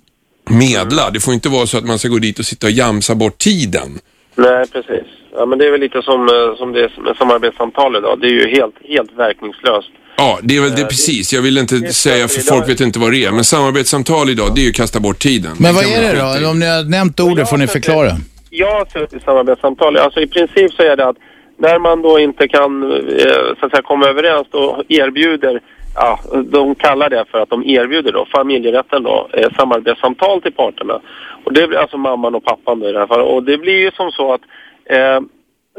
medla. 0.49 1.09
Det 1.09 1.19
får 1.19 1.33
inte 1.33 1.49
vara 1.49 1.65
så 1.67 1.77
att 1.77 1.85
man 1.85 1.99
ska 1.99 2.07
gå 2.07 2.17
dit 2.17 2.39
och 2.39 2.45
sitta 2.45 2.67
och 2.67 2.71
jamsa 2.71 3.15
bort 3.15 3.37
tiden. 3.37 3.99
Nej, 4.35 4.67
precis. 4.67 5.07
Ja, 5.33 5.45
men 5.45 5.59
det 5.59 5.67
är 5.67 5.71
väl 5.71 5.79
lite 5.79 6.01
som, 6.01 6.21
eh, 6.21 6.57
som 6.57 6.71
det 6.71 6.79
är 6.83 7.01
med 7.01 7.15
samarbetssamtal 7.17 7.95
idag. 7.95 8.21
Det 8.21 8.27
är 8.27 8.31
ju 8.31 8.49
helt, 8.49 8.75
helt 8.87 9.11
verkningslöst. 9.17 9.89
Ja, 10.17 10.39
det 10.43 10.57
är 10.57 10.61
väl 10.61 10.75
det 10.75 10.85
precis. 10.85 11.33
Jag 11.33 11.41
vill 11.41 11.57
inte 11.57 11.93
säga 11.93 12.27
för 12.27 12.41
folk 12.41 12.69
vet 12.69 12.81
inte 12.81 12.99
vad 12.99 13.11
det 13.11 13.25
är. 13.25 13.31
Men 13.31 13.43
samarbetssamtal 13.43 14.29
idag, 14.29 14.51
det 14.55 14.61
är 14.61 14.63
ju 14.63 14.69
att 14.69 14.75
kasta 14.75 14.99
bort 14.99 15.19
tiden. 15.19 15.51
Men 15.59 15.75
vad 15.75 15.83
är 15.85 16.13
det 16.13 16.39
då? 16.41 16.49
Om 16.49 16.59
ni 16.59 16.65
har 16.65 16.83
nämnt 16.83 17.19
ordet 17.19 17.49
får 17.49 17.57
ni 17.57 17.67
förklara. 17.67 18.11
Jag 18.49 18.71
har 18.71 18.85
suttit 18.85 19.21
i 19.21 19.25
samarbetssamtal. 19.25 19.97
Alltså 19.97 20.21
i 20.21 20.27
princip 20.27 20.73
så 20.73 20.83
är 20.83 20.95
det 20.95 21.07
att 21.07 21.17
när 21.57 21.79
man 21.79 22.01
då 22.01 22.19
inte 22.19 22.47
kan 22.47 22.91
eh, 22.91 23.55
så 23.59 23.65
att 23.65 23.71
säga, 23.71 23.81
komma 23.81 24.05
överens 24.05 24.47
då 24.51 24.83
erbjuder, 24.89 25.61
ja, 25.95 26.19
de 26.45 26.75
kallar 26.75 27.09
det 27.09 27.25
för 27.31 27.39
att 27.39 27.49
de 27.49 27.63
erbjuder 27.65 28.11
då 28.11 28.25
familjerätten 28.31 29.03
då 29.03 29.27
eh, 29.33 29.49
samarbetssamtal 29.57 30.41
till 30.41 30.53
parterna. 30.53 30.99
Och 31.43 31.53
det 31.53 31.67
blir 31.67 31.77
alltså 31.77 31.97
mamman 31.97 32.35
och 32.35 32.43
pappan 32.43 32.79
då 32.79 32.89
i 32.89 32.91
det 32.91 32.99
här 32.99 33.07
fallet. 33.07 33.27
Och 33.27 33.43
det 33.43 33.57
blir 33.57 33.79
ju 33.79 33.91
som 33.91 34.11
så 34.11 34.33
att 34.33 34.41
eh, 34.85 35.21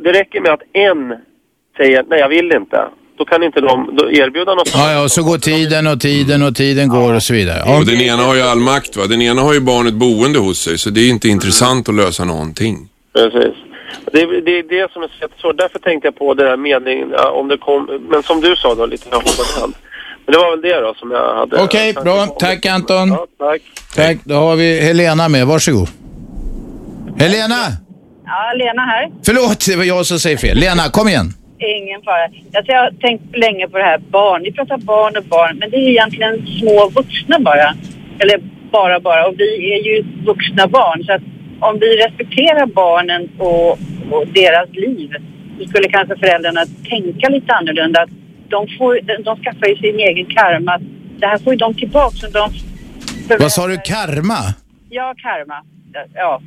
det 0.02 0.12
räcker 0.12 0.40
med 0.40 0.52
att 0.52 0.62
en 0.72 1.14
säger 1.76 2.04
nej 2.08 2.20
jag 2.20 2.28
vill 2.28 2.52
inte. 2.52 2.84
Då 3.18 3.24
kan 3.24 3.42
inte 3.42 3.60
de 3.60 3.90
då 3.92 4.10
erbjuda 4.10 4.54
något 4.54 4.70
Ja, 4.74 4.92
ja, 4.92 5.02
och 5.04 5.10
så 5.10 5.22
går 5.22 5.38
tiden 5.38 5.86
och 5.86 6.00
tiden 6.00 6.42
och 6.42 6.56
tiden 6.56 6.88
går 6.88 7.14
och 7.14 7.22
så 7.22 7.32
vidare. 7.34 7.62
Ja. 7.66 7.78
Och 7.78 7.86
den 7.86 8.00
ena 8.00 8.22
har 8.22 8.34
ju 8.34 8.42
all 8.42 8.58
makt 8.58 8.96
va. 8.96 9.06
Den 9.06 9.22
ena 9.22 9.42
har 9.42 9.54
ju 9.54 9.60
barnet 9.60 9.94
boende 9.94 10.38
hos 10.38 10.58
sig 10.58 10.78
så 10.78 10.90
det 10.90 11.00
är 11.00 11.10
inte 11.10 11.28
intressant 11.28 11.88
att 11.88 11.94
lösa 11.94 12.24
någonting. 12.24 12.88
Precis. 13.12 13.54
Det 14.12 14.20
är 14.22 14.41
det, 14.41 14.59
är 14.59 14.62
det 14.62 14.93
som 14.93 15.03
är 15.03 15.11
så. 15.41 15.53
Därför 15.53 15.78
tänkte 15.78 16.07
jag 16.09 16.16
på 16.16 16.34
det 16.34 16.45
där 16.45 16.57
medling, 16.57 17.11
ja, 17.12 17.30
om 17.30 17.49
det 17.49 17.59
kom, 17.59 18.09
men 18.11 18.22
som 18.22 18.41
du 18.41 18.57
sa 18.57 18.74
då, 18.74 18.87
lite 18.87 19.14
hårdhänt. 19.14 19.76
Men 20.24 20.32
det 20.32 20.39
var 20.39 20.51
väl 20.51 20.61
det 20.61 20.80
då 20.80 20.95
som 20.95 21.11
jag 21.11 21.34
hade. 21.34 21.62
Okej, 21.62 21.93
bra. 21.93 22.26
Tack 22.26 22.66
Anton. 22.66 23.09
Ja, 23.09 23.26
tack. 23.39 23.62
Tack. 23.97 24.16
Då 24.24 24.34
har 24.34 24.57
vi 24.57 24.80
Helena 24.80 25.28
med. 25.28 25.47
Varsågod. 25.47 25.89
Helena! 27.18 27.62
Ja, 28.26 28.53
Lena 28.57 28.82
här. 28.82 29.11
Förlåt, 29.26 29.66
det 29.66 29.76
var 29.76 29.84
jag 29.84 30.07
som 30.07 30.18
säger 30.18 30.37
fel. 30.37 30.57
Lena, 30.59 30.82
kom 30.91 31.09
igen. 31.09 31.28
Ingen 31.59 32.03
fara. 32.03 32.24
Alltså, 32.24 32.72
jag 32.72 32.82
har 32.82 32.91
tänkt 32.91 33.37
länge 33.37 33.68
på 33.68 33.78
det 33.78 33.84
här 33.84 33.99
barn. 33.99 34.43
Vi 34.43 34.53
pratar 34.53 34.78
barn 34.78 35.16
och 35.16 35.24
barn, 35.24 35.57
men 35.59 35.70
det 35.70 35.76
är 35.76 35.80
ju 35.80 35.91
egentligen 35.91 36.47
små 36.61 36.89
vuxna 36.89 37.39
bara. 37.39 37.74
Eller 38.18 38.41
bara 38.72 39.01
bara. 39.01 39.26
Och 39.26 39.34
vi 39.39 39.72
är 39.74 39.82
ju 39.89 40.05
vuxna 40.26 40.66
barn. 40.66 41.05
Så 41.05 41.12
att 41.12 41.22
om 41.61 41.78
vi 41.78 41.86
respekterar 41.86 42.66
barnen 42.66 43.30
och, 43.38 43.70
och 44.11 44.26
deras 44.34 44.70
liv 44.70 45.11
så 45.59 45.68
skulle 45.68 45.88
kanske 45.88 46.16
föräldrarna 46.16 46.64
tänka 46.88 47.28
lite 47.28 47.52
annorlunda. 47.52 48.02
Att 48.02 48.11
de, 48.48 48.66
får, 48.78 49.00
de, 49.02 49.22
de 49.22 49.36
skaffar 49.42 49.66
ju 49.66 49.76
sin 49.76 49.98
egen 49.98 50.26
karma. 50.26 50.80
Det 51.18 51.26
här 51.26 51.38
får 51.38 51.52
ju 51.52 51.59
de 51.59 51.74
tillbaka. 51.74 52.16
Så 52.16 52.26
de 52.26 52.50
Vad 53.38 53.52
sa 53.52 53.66
du? 53.66 53.76
Karma? 53.76 54.38
Ja, 54.90 55.14
karma. 55.16 55.62
Ja. 56.14 56.40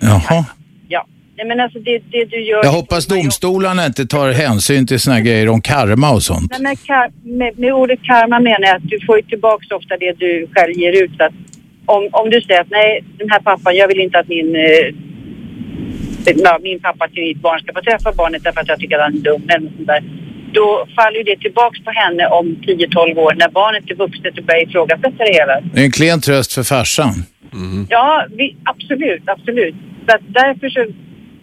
Jaha. 0.00 0.44
ja. 0.88 1.06
Nej, 1.36 1.46
men 1.46 1.60
alltså 1.60 1.78
det, 1.78 1.98
det 1.98 2.24
du 2.24 2.40
gör... 2.44 2.64
Jag 2.64 2.72
hoppas 2.72 3.06
domstolarna 3.06 3.86
inte 3.86 4.06
tar 4.06 4.32
hänsyn 4.32 4.86
till 4.86 5.00
såna 5.00 5.20
grejer 5.20 5.48
om 5.48 5.60
karma 5.60 6.10
och 6.10 6.22
sånt. 6.22 6.58
Nej, 6.60 6.76
men 6.88 7.38
med, 7.38 7.58
med 7.58 7.72
ordet 7.72 7.98
karma 8.02 8.40
menar 8.40 8.62
jag 8.62 8.76
att 8.76 8.88
du 8.88 9.06
får 9.06 9.16
ju 9.16 9.22
tillbaka 9.22 9.76
ofta 9.76 9.96
det 9.96 10.12
du 10.12 10.48
själv 10.52 10.72
ger 10.72 11.04
ut. 11.04 11.20
Att 11.20 11.34
om, 11.94 12.08
om 12.12 12.30
du 12.30 12.40
säger 12.40 12.60
att 12.60 12.70
nej, 12.70 13.04
den 13.18 13.30
här 13.30 13.40
pappan, 13.40 13.76
jag 13.76 13.88
vill 13.88 14.00
inte 14.00 14.18
att 14.18 14.28
min, 14.28 14.56
eh, 14.56 14.86
min 16.60 16.80
pappa 16.80 17.08
till 17.08 17.22
mitt 17.22 17.42
barn 17.46 17.58
ska 17.60 17.72
få 17.72 17.80
träffa 17.80 18.12
barnet 18.12 18.44
därför 18.44 18.60
att 18.60 18.68
jag 18.68 18.78
tycker 18.80 18.96
att 18.96 19.02
han 19.02 19.14
är 19.14 19.18
dum 19.18 19.42
eller 19.48 19.64
något 19.64 19.76
sånt 19.76 19.86
där. 19.86 20.02
Då 20.52 20.86
faller 20.96 21.18
ju 21.18 21.22
det 21.22 21.36
tillbaks 21.36 21.78
på 21.84 21.90
henne 21.90 22.26
om 22.26 22.46
10-12 22.46 23.18
år 23.18 23.34
när 23.34 23.48
barnet 23.48 23.90
är 23.90 23.94
vuxet 23.94 24.38
och 24.38 24.44
börjar 24.44 24.62
ifrågasätta 24.68 25.24
det 25.24 25.32
hela. 25.40 25.60
Det 25.60 25.80
är 25.80 25.84
en 25.84 25.90
klen 25.90 26.20
tröst 26.20 26.52
för 26.52 26.62
farsan. 26.62 27.12
Ja, 27.88 28.26
vi, 28.30 28.56
absolut, 28.64 29.22
absolut. 29.26 29.74
Så 30.06 30.16
att 30.16 30.24
därför 30.28 30.68
så 30.68 30.86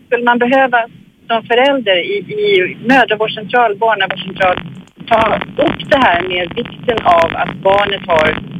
skulle 0.07 0.23
man 0.23 0.39
behöva 0.39 0.79
som 1.27 1.43
förälder 1.43 1.97
i, 2.13 2.15
i 2.43 2.77
mödravårdscentral, 2.91 3.77
barnavårdscentral 3.77 4.57
ta 5.09 5.39
upp 5.65 5.89
det 5.89 5.97
här 5.97 6.21
med 6.21 6.45
vikten 6.55 6.97
av 7.05 7.29
att 7.35 7.55
barnet 7.63 8.01
har 8.07 8.54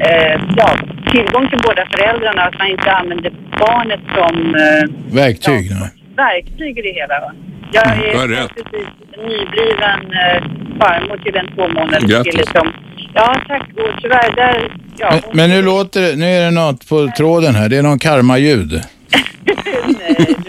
eh, 0.00 0.40
ja, 0.56 0.68
tillgång 1.12 1.48
till 1.50 1.60
båda 1.66 1.86
föräldrarna 1.96 2.42
att 2.42 2.58
man 2.58 2.68
inte 2.68 2.90
använder 2.92 3.32
barnet 3.58 4.00
som 4.16 4.54
eh, 4.54 5.14
Verktyg. 5.14 5.70
nej. 5.70 5.90
verktyg 6.16 6.78
i 6.78 6.82
det 6.82 6.92
hela. 7.00 7.20
Va? 7.20 7.32
Jag 7.72 7.84
har 7.86 8.28
är 8.28 8.48
precis 8.48 8.88
nybliven 9.16 10.00
eh, 10.12 10.42
farmor 10.80 11.16
till 11.24 11.36
en 11.36 11.46
två 11.46 12.22
kille 12.24 12.44
som... 12.52 12.72
Ja, 13.14 13.36
tack. 13.48 13.62
Och 13.76 14.02
tyvärr, 14.02 14.36
där... 14.36 14.72
Ja, 14.98 15.10
Men, 15.10 15.36
men 15.36 15.50
nu 15.50 15.62
låter 15.62 16.00
det, 16.00 16.16
nu 16.16 16.26
är 16.26 16.44
det 16.44 16.50
något 16.50 16.88
på 16.88 17.10
tråden 17.16 17.54
här. 17.54 17.68
Det 17.68 17.76
är 17.76 17.82
någon 17.82 17.98
karma-ljud. 17.98 18.80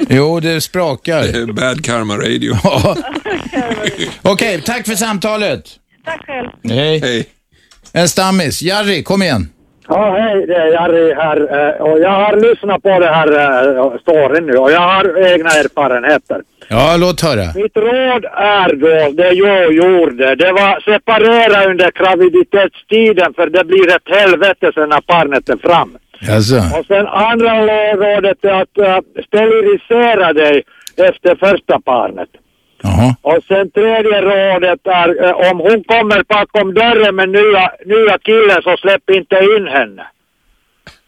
Jo, 0.09 0.39
det 0.39 0.61
sprakar. 0.61 1.53
Bad 1.53 1.85
karma 1.85 2.15
radio. 2.15 2.53
Ja. 2.63 2.95
Okej, 4.21 4.61
tack 4.61 4.85
för 4.85 4.95
samtalet. 4.95 5.63
Tack 6.05 6.25
själv. 6.25 6.49
Hej. 6.63 7.25
En 7.99 8.07
stammis. 8.07 8.61
Jari, 8.61 9.03
kom 9.03 9.21
igen. 9.21 9.43
Ja, 9.87 10.17
hej, 10.19 10.45
det 10.47 10.55
är 10.55 10.67
Jari 10.67 11.13
här. 11.13 11.37
eh, 11.57 11.81
Och 11.87 11.99
jag 11.99 12.09
har 12.09 12.35
lyssnat 12.35 12.83
på 12.83 12.99
det 12.99 13.07
här 13.17 13.29
uh, 13.79 13.97
storyn 14.01 14.45
nu 14.45 14.57
och 14.57 14.71
jag 14.71 14.79
har 14.79 15.05
egna 15.33 15.49
erfarenheter. 15.49 16.41
Ja, 16.69 16.95
låt 16.99 17.21
höra. 17.21 17.45
Mitt 17.55 17.77
råd 17.77 18.25
är 18.61 18.69
då, 18.75 19.11
det 19.23 19.31
jag 19.31 19.73
gjorde, 19.73 20.35
det 20.35 20.51
var 20.51 20.73
separera 20.91 21.69
under 21.71 21.91
graviditetstiden 21.99 23.33
för 23.33 23.47
det 23.49 23.63
blir 23.63 23.87
ett 23.95 24.09
helvete 24.19 24.71
sen 24.75 24.89
när 24.89 25.01
barnet 25.07 25.49
är 25.49 25.57
fram. 25.57 25.97
Alltså. 26.35 26.55
Och 26.79 26.85
sen 26.85 27.07
andra 27.07 27.51
rådet 27.95 28.45
är 28.45 28.61
att 28.61 28.77
uh, 28.79 28.97
sterilisera 29.27 30.33
dig 30.33 30.63
efter 30.97 31.35
första 31.35 31.79
barnet. 31.85 32.29
Och 33.21 33.39
sen 33.47 33.71
tredje 33.71 34.21
rådet 34.21 34.79
är 34.83 35.25
eh, 35.25 35.51
om 35.51 35.59
hon 35.59 35.83
kommer 35.83 36.23
bakom 36.27 36.73
dörren 36.73 37.15
med 37.15 37.29
nya, 37.29 37.71
nya 37.85 38.17
killen 38.17 38.61
så 38.63 38.77
släpp 38.77 39.09
inte 39.09 39.35
in 39.35 39.67
henne. 39.67 40.03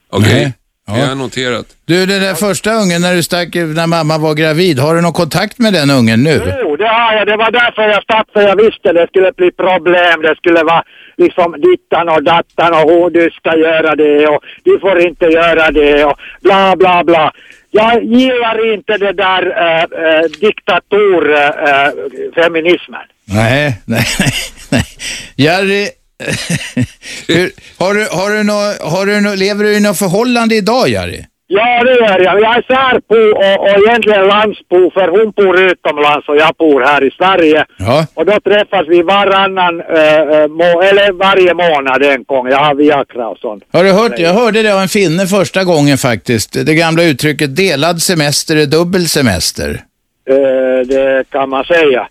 Okej. 0.10 0.54
Det 0.96 1.02
är 1.02 1.16
noterat. 1.16 1.66
Du, 1.86 2.06
den 2.06 2.22
där 2.22 2.34
första 2.34 2.74
ungen 2.74 3.02
när 3.02 3.16
du 3.16 3.24
stack 3.24 3.56
när 3.56 3.88
mamma 3.88 4.18
var 4.18 4.34
gravid, 4.34 4.80
har 4.80 4.96
du 4.96 5.02
någon 5.02 5.14
kontakt 5.14 5.60
med 5.60 5.74
den 5.74 5.90
ungen 5.90 6.24
nu? 6.24 6.42
Jo, 6.62 6.76
det 6.76 6.88
har 6.88 7.14
jag. 7.14 7.28
Det 7.28 7.38
var 7.38 7.52
därför 7.52 7.82
jag 7.82 8.04
stack, 8.04 8.28
för 8.34 8.42
jag 8.42 8.56
visste 8.56 8.94
det 8.94 9.08
skulle 9.08 9.32
bli 9.32 9.52
problem. 9.52 10.22
Det 10.22 10.36
skulle 10.36 10.64
vara 10.64 10.84
liksom 11.18 11.56
dittan 11.68 12.10
och 12.10 12.24
dattan 12.24 12.74
och 12.74 12.90
hur 12.92 13.10
du 13.10 13.30
ska 13.30 13.58
göra 13.58 13.96
det 13.96 14.28
och 14.28 14.40
du 14.64 14.80
får 14.80 15.00
inte 15.00 15.26
göra 15.26 15.72
det 15.72 16.06
och 16.06 16.18
bla 16.42 16.76
bla 16.76 17.04
bla. 17.04 17.32
Jag 17.78 18.04
gillar 18.04 18.74
inte 18.74 18.98
det 18.98 19.14
där 19.14 19.46
eh, 19.46 19.52
eh, 19.64 19.84
äh, 19.84 20.16
äh, 20.16 20.22
diktatorfeminismen. 20.42 23.02
Eh, 23.02 23.06
nej, 23.36 23.82
nej, 23.86 24.06
nej, 24.20 24.34
nej. 24.72 24.84
Jerry, 25.36 25.90
hur, 27.28 27.52
har 27.78 27.94
du, 27.94 28.08
har 28.12 28.30
du 28.30 28.44
nå, 28.44 28.74
har 28.92 29.06
du 29.06 29.22
nå, 29.22 29.36
lever 29.36 29.64
du 29.64 29.78
i 29.78 29.80
något 29.80 30.00
förhållande 30.00 30.56
idag, 30.56 30.90
Jerry? 30.90 31.26
Ja, 31.50 31.84
det 31.84 31.92
gör 31.92 32.20
jag. 32.20 32.42
Jag 32.42 32.58
är 32.58 32.62
särbo 32.68 33.22
och, 33.38 33.70
och 33.70 33.88
egentligen 33.88 34.28
landsbo 34.28 34.92
för 34.94 35.08
hon 35.08 35.32
bor 35.32 35.62
utomlands 35.62 36.30
och 36.30 36.38
jag 36.38 36.56
bor 36.58 36.82
här 36.82 37.04
i 37.04 37.12
Sverige. 37.12 37.66
Ja. 37.78 38.06
Och 38.14 38.26
då 38.26 38.40
träffas 38.40 38.86
vi 38.88 39.02
varannan, 39.02 39.80
äh, 39.80 40.48
må, 40.48 40.82
eller 40.82 41.12
varje 41.12 41.54
månad 41.54 42.04
en 42.04 42.24
gång. 42.24 42.48
Jag 42.50 42.58
har 42.58 42.76
Viagra 42.76 43.28
och 43.28 43.38
sånt. 43.38 43.64
Har 43.74 43.84
du 43.84 43.92
hört? 43.92 44.20
Jag 44.20 44.34
hörde 44.34 44.64
det 44.64 44.74
av 44.74 44.82
en 44.82 44.88
finne 44.88 45.28
första 45.28 45.64
gången 45.64 45.98
faktiskt. 45.98 46.66
Det 46.66 46.76
gamla 46.76 47.04
uttrycket 47.04 47.56
delad 47.56 48.02
semester 48.02 48.56
är 48.56 48.66
dubbel 48.66 49.08
semester. 49.08 49.70
Eh, 50.30 50.88
det 50.88 51.24
kan 51.30 51.50
man 51.50 51.64
säga. 51.64 52.08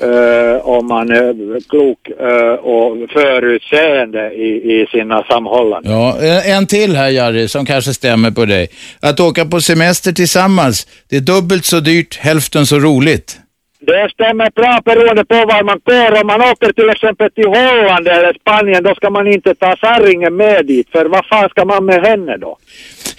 Eh, 0.00 0.66
om 0.68 0.86
man 0.86 1.10
är 1.10 1.60
klok 1.68 2.08
eh, 2.20 2.54
och 2.64 3.10
förutseende 3.10 4.30
i, 4.34 4.48
i 4.82 4.86
sina 4.90 5.22
samhållanden. 5.22 5.92
Ja, 5.92 6.16
en- 6.20 6.52
en 6.56 6.66
till 6.66 6.96
här 6.96 7.08
Jari 7.08 7.48
som 7.48 7.66
kanske 7.66 7.94
stämmer 7.94 8.30
på 8.30 8.44
dig. 8.44 8.68
Att 9.00 9.20
åka 9.20 9.44
på 9.44 9.60
semester 9.60 10.12
tillsammans, 10.12 10.86
det 11.10 11.16
är 11.16 11.20
dubbelt 11.20 11.64
så 11.64 11.80
dyrt, 11.80 12.16
hälften 12.16 12.66
så 12.66 12.78
roligt. 12.78 13.38
Det 13.80 14.10
stämmer 14.12 14.50
bra 14.54 14.80
beroende 14.84 15.24
på 15.24 15.34
var 15.34 15.62
man 15.64 15.80
går. 15.84 16.20
Om 16.20 16.26
man 16.26 16.40
åker 16.40 16.72
till 16.72 16.88
exempel 16.90 17.30
till 17.30 17.46
Holland 17.46 18.08
eller 18.08 18.32
Spanien 18.40 18.82
då 18.82 18.94
ska 18.94 19.10
man 19.10 19.26
inte 19.26 19.54
ta 19.54 19.76
kärringen 19.76 20.36
med 20.36 20.66
dit. 20.66 20.88
För 20.92 21.04
vad 21.04 21.26
fan 21.26 21.48
ska 21.48 21.64
man 21.64 21.84
med 21.84 22.06
henne 22.06 22.36
då? 22.36 22.56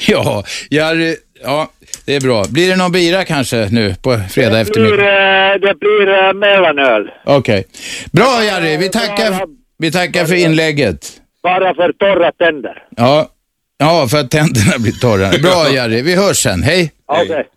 Ja, 0.07 0.43
Jari, 0.69 1.15
ja, 1.43 1.69
det 2.05 2.15
är 2.15 2.21
bra. 2.21 2.45
Blir 2.49 2.69
det 2.69 2.75
någon 2.75 2.91
bira 2.91 3.25
kanske 3.25 3.67
nu 3.71 3.95
på 4.01 4.19
fredag 4.29 4.49
Det 4.55 4.59
eftermiddag? 4.61 4.95
blir, 4.95 5.05
eh, 5.07 5.59
det 5.61 5.79
blir 5.79 6.07
eh, 6.27 6.33
mellanöl. 6.33 7.09
Okej. 7.25 7.63
Bra 8.11 8.43
Jari, 8.43 8.77
vi 8.77 8.89
tackar, 8.89 9.33
vi 9.77 9.91
tackar 9.91 10.25
för 10.25 10.35
inlägget. 10.35 11.21
Bara 11.43 11.73
för 11.75 11.91
torra 11.93 12.31
tänder. 12.31 12.83
Ja, 12.97 13.29
ja 13.77 14.07
för 14.07 14.17
att 14.17 14.31
tänderna 14.31 14.77
blir 14.79 14.91
torra. 14.91 15.29
Bra 15.41 15.69
Jari, 15.73 16.01
vi 16.01 16.15
hörs 16.15 16.37
sen. 16.37 16.63
Hej. 16.63 16.91
Okej. 17.05 17.47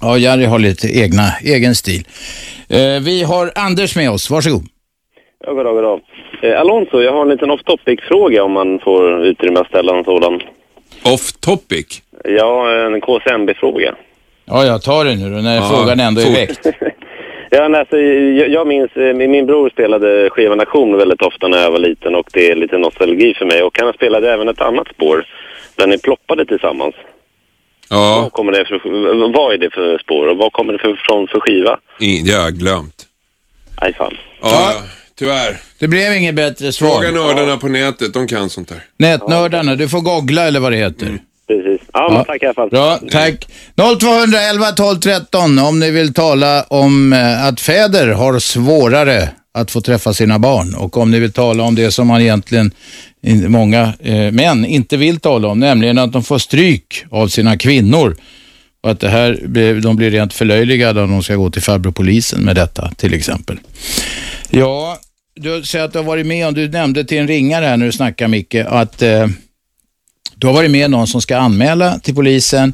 Ja, 0.00 0.18
Jari 0.18 0.44
har 0.44 0.58
lite 0.58 0.98
egna, 0.98 1.32
egen 1.44 1.74
stil. 1.74 2.06
Eh, 2.68 3.00
vi 3.00 3.22
har 3.22 3.52
Anders 3.54 3.96
med 3.96 4.10
oss, 4.10 4.30
varsågod. 4.30 4.64
Ja, 5.46 5.52
goddag, 5.52 5.74
goddag. 5.74 6.00
Eh, 6.42 6.60
Alonso, 6.60 7.00
jag 7.00 7.12
har 7.12 7.22
en 7.22 7.28
liten 7.28 7.50
off-topic-fråga 7.50 8.42
om 8.44 8.52
man 8.52 8.78
får 8.84 9.24
utrymme 9.26 9.60
att 9.60 9.66
ställa 9.68 9.98
en 9.98 10.04
sådan. 10.04 10.40
Off-topic? 11.02 12.00
Ja, 12.28 12.70
en 12.86 13.00
KCMB-fråga. 13.00 13.94
Ja, 14.44 14.64
jag 14.64 14.82
tar 14.82 15.04
det 15.04 15.14
nu 15.14 15.30
då 15.30 15.36
när 15.36 15.56
Ja, 15.56 15.68
frågan 15.70 16.00
ändå 16.00 16.20
är 16.20 16.32
väckt. 16.32 16.66
Ja, 17.50 17.62
men 17.62 17.74
alltså, 17.80 17.96
jag, 17.96 18.48
jag 18.48 18.66
minns, 18.66 18.90
eh, 18.96 19.14
min 19.14 19.30
min 19.30 19.46
bror 19.46 19.70
spelade 19.70 20.30
skivan 20.30 20.60
Aktion 20.60 20.96
väldigt 20.96 21.22
ofta 21.22 21.48
när 21.48 21.58
jag 21.62 21.70
var 21.70 21.78
liten 21.78 22.14
och 22.14 22.28
det 22.32 22.50
är 22.50 22.54
lite 22.56 22.78
nostalgi 22.78 23.34
för 23.34 23.44
mig. 23.46 23.62
Och 23.62 23.78
han 23.80 23.92
spelade 23.92 24.32
även 24.32 24.48
ett 24.48 24.60
annat 24.60 24.88
spår 24.94 25.26
där 25.76 25.86
ni 25.86 25.98
ploppade 25.98 26.46
tillsammans. 26.46 26.94
Ja. 27.90 28.20
Vad, 28.22 28.32
kommer 28.32 28.52
det 28.52 28.64
för, 28.64 29.32
vad 29.32 29.54
är 29.54 29.58
det 29.58 29.70
för 29.70 29.98
spår 29.98 30.26
och 30.26 30.36
vad 30.36 30.52
kommer 30.52 30.72
det 30.72 30.78
för, 30.78 30.96
från 31.06 31.26
för 31.28 31.40
skiva? 31.40 31.78
Det 32.24 32.32
har 32.32 32.42
jag 32.42 32.54
glömt. 32.54 33.06
Nej, 33.82 33.94
fan. 33.94 34.16
Ja, 34.42 34.72
tyvärr. 35.18 35.56
Det 35.78 35.88
blev 35.88 36.12
inget 36.12 36.34
bättre 36.34 36.72
svar. 36.72 36.90
Fråga 36.90 37.10
nördarna 37.10 37.56
på 37.56 37.68
nätet, 37.68 38.14
de 38.14 38.26
kan 38.26 38.50
sånt 38.50 38.68
där. 38.68 38.80
Nätnördarna, 38.96 39.74
du 39.74 39.88
får 39.88 40.00
googla 40.00 40.42
eller 40.42 40.60
vad 40.60 40.72
det 40.72 40.78
heter. 40.78 41.18
Precis. 41.46 41.88
Ja, 41.92 42.10
men 42.12 42.24
tack 42.24 42.42
i 42.42 42.46
alla 42.46 42.54
fall. 42.54 42.70
Bra, 42.70 42.98
tack. 43.10 43.48
0211 44.00 44.72
12 44.76 45.00
13 45.00 45.58
om 45.58 45.80
ni 45.80 45.90
vill 45.90 46.14
tala 46.14 46.62
om 46.62 47.12
eh, 47.12 47.46
att 47.46 47.60
fäder 47.60 48.08
har 48.08 48.38
svårare 48.38 49.28
att 49.54 49.70
få 49.70 49.80
träffa 49.80 50.14
sina 50.14 50.38
barn 50.38 50.74
och 50.74 50.96
om 50.96 51.10
ni 51.10 51.20
vill 51.20 51.32
tala 51.32 51.62
om 51.62 51.74
det 51.74 51.90
som 51.90 52.06
man 52.06 52.20
egentligen 52.20 52.70
många 53.48 53.92
eh, 54.00 54.32
män 54.32 54.64
inte 54.64 54.96
vill 54.96 55.20
tala 55.20 55.48
om, 55.48 55.60
nämligen 55.60 55.98
att 55.98 56.12
de 56.12 56.22
får 56.22 56.38
stryk 56.38 57.04
av 57.10 57.28
sina 57.28 57.56
kvinnor 57.56 58.16
och 58.82 58.90
att 58.90 59.00
det 59.00 59.08
här, 59.08 59.38
de 59.80 59.96
blir 59.96 60.10
rent 60.10 60.32
förlöjligade 60.32 61.02
om 61.02 61.10
de 61.10 61.22
ska 61.22 61.34
gå 61.34 61.50
till 61.50 61.62
farbrorpolisen 61.62 62.40
med 62.40 62.56
detta 62.56 62.90
till 62.96 63.14
exempel. 63.14 63.58
Ja, 64.50 64.98
du 65.34 65.62
säger 65.62 65.84
att 65.84 65.92
du 65.92 65.98
har 65.98 66.04
varit 66.04 66.26
med 66.26 66.46
om, 66.46 66.54
du 66.54 66.68
nämnde 66.68 67.04
till 67.04 67.18
en 67.18 67.28
ringare 67.28 67.64
här 67.64 67.76
när 67.76 67.86
du 67.86 67.92
snackade 67.92 68.28
Micke, 68.28 68.54
att 68.54 69.02
eh, 69.02 69.26
du 70.34 70.46
har 70.46 70.54
varit 70.54 70.70
med 70.70 70.90
någon 70.90 71.06
som 71.06 71.22
ska 71.22 71.36
anmäla 71.36 71.98
till 71.98 72.14
polisen 72.14 72.72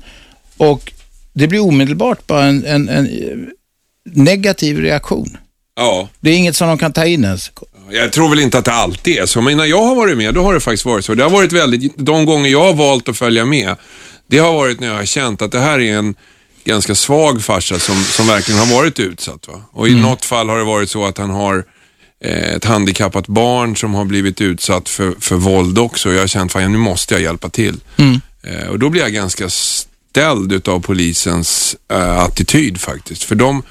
och 0.56 0.92
det 1.32 1.46
blir 1.46 1.60
omedelbart 1.60 2.26
bara 2.26 2.44
en, 2.44 2.66
en, 2.66 2.88
en 2.88 3.08
negativ 4.04 4.78
reaktion. 4.80 5.36
Ja. 5.76 6.08
Det 6.20 6.30
är 6.30 6.36
inget 6.36 6.56
som 6.56 6.68
de 6.68 6.78
kan 6.78 6.92
ta 6.92 7.04
in 7.06 7.24
ens. 7.24 7.50
Jag 7.90 8.12
tror 8.12 8.28
väl 8.28 8.40
inte 8.40 8.58
att 8.58 8.64
det 8.64 8.72
alltid 8.72 9.18
är 9.18 9.26
så, 9.26 9.40
men 9.40 9.56
när 9.56 9.64
jag 9.64 9.82
har 9.82 9.94
varit 9.94 10.16
med, 10.16 10.34
då 10.34 10.42
har 10.42 10.54
det 10.54 10.60
faktiskt 10.60 10.84
varit 10.84 11.04
så. 11.04 11.14
Det 11.14 11.22
har 11.22 11.30
varit 11.30 11.52
väldigt, 11.52 11.96
de 11.98 12.24
gånger 12.26 12.50
jag 12.50 12.64
har 12.64 12.72
valt 12.74 13.08
att 13.08 13.16
följa 13.16 13.44
med, 13.44 13.76
det 14.26 14.38
har 14.38 14.52
varit 14.52 14.80
när 14.80 14.86
jag 14.88 14.94
har 14.94 15.04
känt 15.04 15.42
att 15.42 15.52
det 15.52 15.60
här 15.60 15.80
är 15.80 15.98
en 15.98 16.14
ganska 16.64 16.94
svag 16.94 17.42
farsa 17.42 17.78
som, 17.78 17.96
som 18.04 18.26
verkligen 18.26 18.60
har 18.60 18.76
varit 18.76 18.98
utsatt. 19.00 19.48
Va? 19.48 19.62
Och 19.72 19.88
i 19.88 19.90
Mm. 19.90 20.02
något 20.02 20.24
fall 20.24 20.48
har 20.48 20.58
det 20.58 20.64
varit 20.64 20.90
så 20.90 21.04
att 21.04 21.18
han 21.18 21.30
har 21.30 21.64
ett 22.24 22.64
handikappat 22.64 23.26
barn 23.26 23.76
som 23.76 23.94
har 23.94 24.04
blivit 24.04 24.40
utsatt 24.40 24.88
för, 24.88 25.14
för 25.20 25.36
våld 25.36 25.78
också. 25.78 26.12
Jag 26.12 26.20
har 26.20 26.26
känt, 26.26 26.52
fan 26.52 26.72
nu 26.72 26.78
måste 26.78 27.14
jag 27.14 27.22
hjälpa 27.22 27.48
till. 27.48 27.76
Mm. 27.96 28.20
Eh, 28.42 28.68
och 28.68 28.78
då 28.78 28.88
blir 28.88 29.02
jag 29.02 29.12
ganska 29.12 29.50
ställd 29.50 30.52
utav 30.52 30.80
polisens 30.80 31.76
eh, 31.90 32.18
attityd 32.18 32.80
faktiskt. 32.80 33.22
För 33.22 33.34
de, 33.34 33.62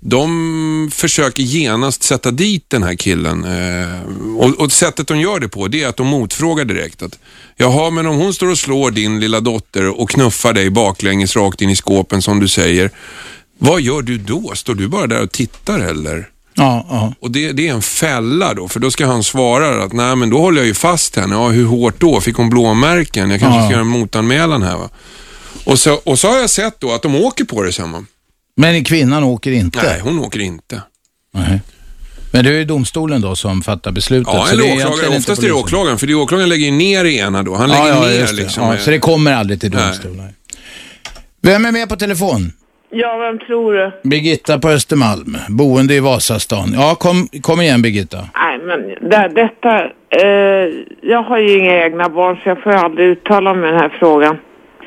de 0.00 0.90
försöker 0.92 1.42
genast 1.42 2.02
sätta 2.02 2.30
dit 2.30 2.64
den 2.68 2.82
här 2.82 2.94
killen. 2.94 3.44
Eh, 3.44 4.02
och, 4.38 4.60
och 4.60 4.72
sättet 4.72 5.08
de 5.08 5.20
gör 5.20 5.40
det 5.40 5.48
på, 5.48 5.68
det 5.68 5.82
är 5.82 5.88
att 5.88 5.96
de 5.96 6.06
motfrågar 6.06 6.64
direkt. 6.64 7.02
att 7.02 7.18
Jaha, 7.56 7.90
men 7.90 8.06
om 8.06 8.16
hon 8.16 8.34
står 8.34 8.50
och 8.50 8.58
slår 8.58 8.90
din 8.90 9.20
lilla 9.20 9.40
dotter 9.40 10.00
och 10.00 10.10
knuffar 10.10 10.52
dig 10.52 10.70
baklänges 10.70 11.36
rakt 11.36 11.62
in 11.62 11.70
i 11.70 11.76
skåpen 11.76 12.22
som 12.22 12.40
du 12.40 12.48
säger. 12.48 12.90
Vad 13.58 13.80
gör 13.80 14.02
du 14.02 14.18
då? 14.18 14.52
Står 14.54 14.74
du 14.74 14.88
bara 14.88 15.06
där 15.06 15.22
och 15.22 15.32
tittar 15.32 15.80
eller? 15.80 16.28
Ja, 16.56 16.86
ja. 16.90 17.14
Och 17.20 17.30
det, 17.30 17.52
det 17.52 17.68
är 17.68 17.72
en 17.74 17.82
fälla 17.82 18.54
då, 18.54 18.68
för 18.68 18.80
då 18.80 18.90
ska 18.90 19.06
han 19.06 19.22
svara 19.22 19.82
att 19.84 19.92
nej 19.92 20.16
men 20.16 20.30
då 20.30 20.38
håller 20.38 20.58
jag 20.60 20.66
ju 20.66 20.74
fast 20.74 21.16
henne. 21.16 21.34
Ja, 21.34 21.48
hur 21.48 21.64
hårt 21.66 22.00
då? 22.00 22.20
Fick 22.20 22.36
hon 22.36 22.50
blåmärken? 22.50 23.30
Jag 23.30 23.40
kanske 23.40 23.58
Ja. 23.58 23.64
ska 23.64 23.72
göra 23.72 23.80
en 23.80 23.86
motanmälan 23.86 24.62
här 24.62 24.76
va. 24.76 24.88
Och 25.64 25.78
så, 25.78 25.94
och 25.94 26.18
så 26.18 26.28
har 26.28 26.38
jag 26.38 26.50
sett 26.50 26.80
då 26.80 26.92
att 26.92 27.02
de 27.02 27.14
åker 27.16 27.44
på 27.44 27.62
det 27.62 27.72
sen 27.72 27.92
va. 27.92 28.04
Men 28.56 28.84
kvinnan 28.84 29.24
åker 29.24 29.52
inte? 29.52 29.82
Nej, 29.82 30.00
hon 30.00 30.18
åker 30.18 30.40
inte. 30.40 30.82
Nej. 31.34 31.60
Men 32.32 32.44
det 32.44 32.50
är 32.50 32.54
ju 32.54 32.64
domstolen 32.64 33.20
då 33.20 33.36
som 33.36 33.62
fattar 33.62 33.92
beslutet. 33.92 34.34
Ja, 34.34 34.48
eller 34.48 34.62
det 34.62 34.68
är 34.68 34.72
egentligen 34.72 34.92
åklagare. 34.92 35.16
inte 35.16 35.32
Oftast 35.32 35.42
är 35.42 35.46
det 35.46 35.52
åklagaren, 35.52 35.98
för 35.98 36.06
det 36.06 36.12
är 36.12 36.14
åklagaren 36.14 36.48
lägger 36.48 36.72
ner 36.72 37.04
ena 37.04 37.42
då. 37.42 37.54
Han 37.56 37.68
lägger 37.70 37.86
ja, 37.86 38.10
ja, 38.10 38.24
ner 38.24 38.32
liksom. 38.32 38.62
Ja, 38.64 38.78
så 38.78 38.90
det 38.90 38.98
kommer 38.98 39.32
aldrig 39.32 39.60
till 39.60 39.70
domstol. 39.70 40.16
Nej. 40.16 40.34
Vem 41.42 41.64
är 41.64 41.72
med 41.72 41.88
på 41.88 41.96
telefon? 41.96 42.52
Ja, 42.90 43.16
vem 43.16 43.38
tror 43.38 43.74
du? 43.74 43.90
Birgitta 44.02 44.58
på 44.58 44.68
Östermalm, 44.68 45.36
boende 45.48 45.94
i 45.94 46.00
Vasastan. 46.00 46.68
Ja, 46.74 46.94
kom, 46.94 47.28
kom 47.42 47.60
igen 47.60 47.82
Birgitta. 47.82 48.18
Nej, 48.34 48.58
men 48.58 49.10
det, 49.10 49.28
detta... 49.34 49.84
Eh, 50.10 50.68
jag 51.02 51.22
har 51.22 51.38
ju 51.38 51.58
inga 51.58 51.84
egna 51.84 52.08
barn 52.08 52.36
så 52.36 52.48
jag 52.48 52.62
får 52.62 52.70
aldrig 52.70 53.08
uttala 53.08 53.54
mig 53.54 53.68
i 53.68 53.72
den 53.72 53.80
här 53.80 53.96
frågan. 53.98 54.36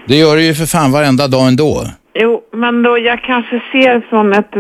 Det 0.08 0.16
gör 0.16 0.36
du 0.36 0.44
ju 0.44 0.54
för 0.54 0.66
fan 0.66 0.92
varenda 0.92 1.28
dag 1.28 1.48
ändå. 1.48 1.84
Jo, 2.14 2.42
men 2.54 2.84
då 2.84 2.98
jag 2.98 3.22
kanske 3.22 3.62
ser 3.72 4.02
från 4.10 4.34
ett 4.34 4.56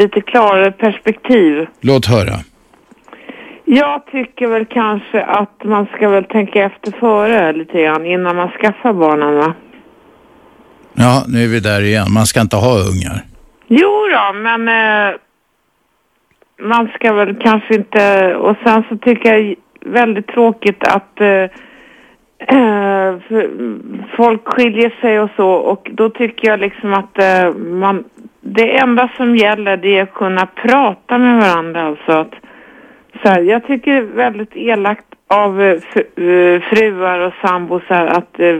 lite 0.00 0.20
klarare 0.20 0.72
perspektiv. 0.72 1.66
Låt 1.80 2.06
höra. 2.06 2.36
Jag 3.64 4.06
tycker 4.06 4.46
väl 4.46 4.64
kanske 4.64 5.22
att 5.22 5.64
man 5.64 5.86
ska 5.96 6.08
väl 6.08 6.24
tänka 6.24 6.64
efter 6.64 6.92
före 6.92 7.52
lite 7.52 7.82
grann 7.82 8.06
innan 8.06 8.36
man 8.36 8.50
skaffar 8.50 8.92
barnen 8.92 9.34
va? 9.34 9.54
Ja, 10.94 11.24
nu 11.28 11.44
är 11.44 11.48
vi 11.48 11.60
där 11.60 11.82
igen. 11.82 12.06
Man 12.14 12.26
ska 12.26 12.40
inte 12.40 12.56
ha 12.56 12.72
ungar. 12.72 13.22
Jo 13.68 14.06
då, 14.12 14.32
men 14.38 14.68
eh, 14.68 15.14
man 16.62 16.88
ska 16.94 17.12
väl 17.12 17.34
kanske 17.36 17.74
inte... 17.74 18.34
Och 18.34 18.56
sen 18.64 18.84
så 18.88 18.96
tycker 18.96 19.34
jag 19.34 19.54
väldigt 19.84 20.26
tråkigt 20.26 20.84
att 20.84 21.20
eh, 21.20 21.46
för- 23.28 23.50
folk 24.16 24.40
skiljer 24.44 24.94
sig 25.00 25.20
och 25.20 25.30
så 25.36 25.48
och 25.50 25.88
då 25.92 26.10
tycker 26.10 26.48
jag 26.48 26.60
liksom 26.60 26.94
att 26.94 27.18
eh, 27.18 27.54
man... 27.54 28.04
Det 28.42 28.78
enda 28.78 29.10
som 29.16 29.36
gäller 29.36 29.76
det 29.76 29.98
är 29.98 30.02
att 30.02 30.14
kunna 30.14 30.46
prata 30.46 31.18
med 31.18 31.40
varandra 31.40 31.82
alltså. 31.82 32.12
Att, 32.12 32.34
så 33.22 33.28
här, 33.28 33.40
jag 33.42 33.66
tycker 33.66 33.90
det 33.92 33.98
är 33.98 34.02
väldigt 34.02 34.56
elakt 34.56 35.04
av 35.28 35.62
eh, 35.62 35.76
fr- 35.94 36.54
eh, 36.54 36.60
fruar 36.62 37.18
och 37.18 37.32
sambos 37.42 37.82
att 37.88 38.40
eh, 38.40 38.54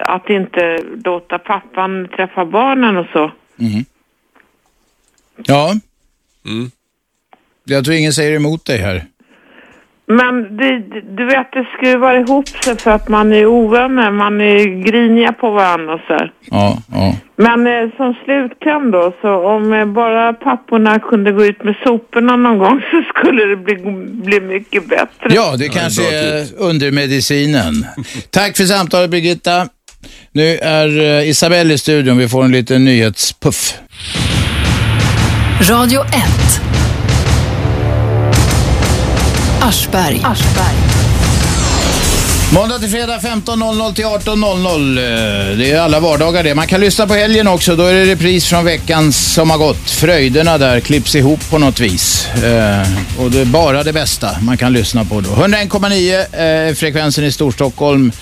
att 0.00 0.30
inte 0.30 0.82
låta 1.04 1.38
pappan 1.38 2.08
träffa 2.16 2.44
barnen 2.44 2.96
och 2.96 3.06
så. 3.12 3.32
Mhm. 3.56 3.84
Ja. 5.36 5.74
Jag 7.64 7.84
tror 7.84 7.96
ingen 7.96 8.12
säger 8.12 8.36
emot 8.36 8.64
dig 8.64 8.78
här. 8.78 9.04
Men 10.10 10.56
det, 10.56 10.78
du 11.16 11.24
vet, 11.24 11.46
det 11.82 11.96
vara 11.96 12.18
ihop 12.18 12.48
sig 12.48 12.76
för 12.76 12.90
att 12.90 13.08
man 13.08 13.32
är 13.32 13.46
ovänner, 13.46 14.10
man 14.10 14.40
är 14.40 14.84
griniga 14.84 15.32
på 15.32 15.50
varandra 15.50 15.94
och 15.94 16.00
så 16.06 16.12
här. 16.12 16.32
Ja, 16.50 16.78
ja. 16.92 17.16
Men 17.36 17.66
eh, 17.66 17.96
som 17.96 18.14
slutkläm 18.24 18.90
då, 18.90 19.12
så 19.20 19.28
om 19.28 19.72
eh, 19.72 19.84
bara 19.84 20.32
papporna 20.32 20.98
kunde 20.98 21.32
gå 21.32 21.44
ut 21.44 21.64
med 21.64 21.74
soporna 21.84 22.36
någon 22.36 22.58
gång 22.58 22.80
så 22.90 23.02
skulle 23.14 23.44
det 23.44 23.56
bli, 23.56 23.76
bli 24.24 24.40
mycket 24.40 24.88
bättre. 24.88 25.28
Ja, 25.28 25.54
det 25.58 25.68
kanske 25.68 26.02
är 26.02 26.46
undermedicinen. 26.58 27.86
Tack 28.30 28.56
för 28.56 28.64
samtalet 28.64 29.10
Birgitta. 29.10 29.68
Nu 30.32 30.56
är 30.56 31.00
eh, 31.00 31.28
Isabelle 31.28 31.74
i 31.74 31.78
studion. 31.78 32.18
Vi 32.18 32.28
får 32.28 32.44
en 32.44 32.52
liten 32.52 32.84
nyhetspuff. 32.84 33.74
Radio 35.70 36.00
1. 36.00 36.08
Aschberg. 39.60 40.22
Måndag 42.54 42.78
till 42.78 42.88
fredag 42.88 43.18
15.00 43.18 43.94
till 43.94 44.04
18.00. 44.04 45.50
Eh, 45.50 45.56
Det 45.58 45.70
är 45.70 45.80
alla 45.80 46.00
vardagar 46.00 46.42
det. 46.44 46.54
Man 46.54 46.66
kan 46.66 46.80
lyssna 46.80 47.06
på 47.06 47.14
helgen 47.14 47.48
också. 47.48 47.76
Då 47.76 47.84
är 47.84 47.94
det 47.94 48.04
repris 48.04 48.46
från 48.46 48.64
veckan 48.64 49.12
som 49.12 49.50
har 49.50 49.58
gått. 49.58 49.90
Fröjderna 49.90 50.58
där 50.58 50.80
klipps 50.80 51.14
ihop 51.14 51.50
på 51.50 51.58
något 51.58 51.80
vis. 51.80 52.28
Eh, 52.34 53.22
och 53.24 53.30
det 53.30 53.40
är 53.40 53.44
bara 53.44 53.82
det 53.82 53.92
bästa 53.92 54.30
man 54.42 54.56
kan 54.56 54.72
lyssna 54.72 55.04
på 55.04 55.20
då. 55.20 55.30
101,9 55.30 56.24
är 56.32 56.74
frekvensen 56.74 57.24
i 57.24 57.32
Storstockholm. 57.32 58.12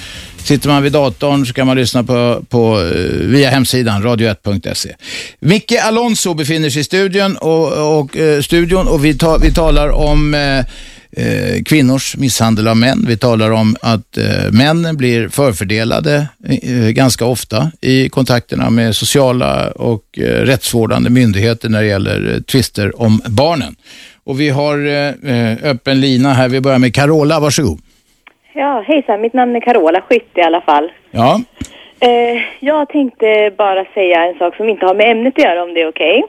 Sitter 0.45 0.69
man 0.69 0.83
vid 0.83 0.93
datorn 0.93 1.47
så 1.47 1.53
kan 1.53 1.67
man 1.67 1.77
lyssna 1.77 2.05
på, 2.05 2.43
på 2.49 2.81
eh, 2.81 2.87
via 3.27 3.51
hemsidan 3.51 4.03
radio1.se. 4.03 4.95
Micke 5.41 5.73
Alonso 5.83 6.35
befinner 6.35 6.71
sig 6.71 6.81
i 6.81 6.85
studion 6.85 7.37
och, 7.37 7.99
och, 7.99 8.17
eh, 8.17 8.41
studion 8.43 8.89
och 8.89 9.05
vi, 9.05 9.15
ta, 9.19 9.39
vi 9.39 9.53
talar 9.53 9.89
om 9.89 10.35
eh, 10.35 10.65
eh, 11.13 11.63
kvinnors 11.65 12.17
misshandel 12.17 12.69
av 12.69 12.77
män. 12.77 13.05
Vi 13.09 13.17
talar 13.17 13.51
om 13.51 13.77
att 13.83 14.17
eh, 14.17 14.25
männen 14.53 14.97
blir 14.97 15.29
förfördelade 15.29 16.29
eh, 16.49 16.91
ganska 16.91 17.25
ofta 17.25 17.71
i 17.81 18.09
kontakterna 18.09 18.71
med 18.71 18.97
sociala 18.97 19.71
och 19.71 20.19
eh, 20.19 20.23
rättsvårdande 20.23 21.11
myndigheter 21.11 21.69
när 21.69 21.81
det 21.81 21.89
gäller 21.89 22.35
eh, 22.35 22.41
tvister 22.41 23.01
om 23.03 23.21
barnen. 23.29 23.77
Och 24.25 24.41
vi 24.41 24.49
har 24.49 24.87
eh, 24.87 25.35
eh, 25.35 25.59
öppen 25.65 26.01
lina 26.01 26.33
här. 26.33 26.49
Vi 26.49 26.61
börjar 26.61 26.79
med 26.79 26.95
Carola, 26.95 27.41
varsågod. 27.41 27.79
Ja, 28.55 28.85
hejsan. 28.87 29.21
Mitt 29.21 29.35
namn 29.35 29.57
är 29.57 29.61
Carola 29.61 30.01
Skytt 30.01 30.31
i 30.35 30.41
alla 30.41 30.61
fall. 30.61 30.91
Ja, 31.11 31.41
Eh, 32.01 32.43
jag 32.61 32.89
tänkte 32.89 33.53
bara 33.59 33.85
säga 33.85 34.25
en 34.25 34.39
sak 34.39 34.57
som 34.57 34.69
inte 34.69 34.87
har 34.87 34.95
med 34.95 35.11
ämnet 35.11 35.39
att 35.39 35.45
göra 35.45 35.63
om 35.63 35.75
det 35.75 35.83
är 35.83 35.89
okej 35.89 36.25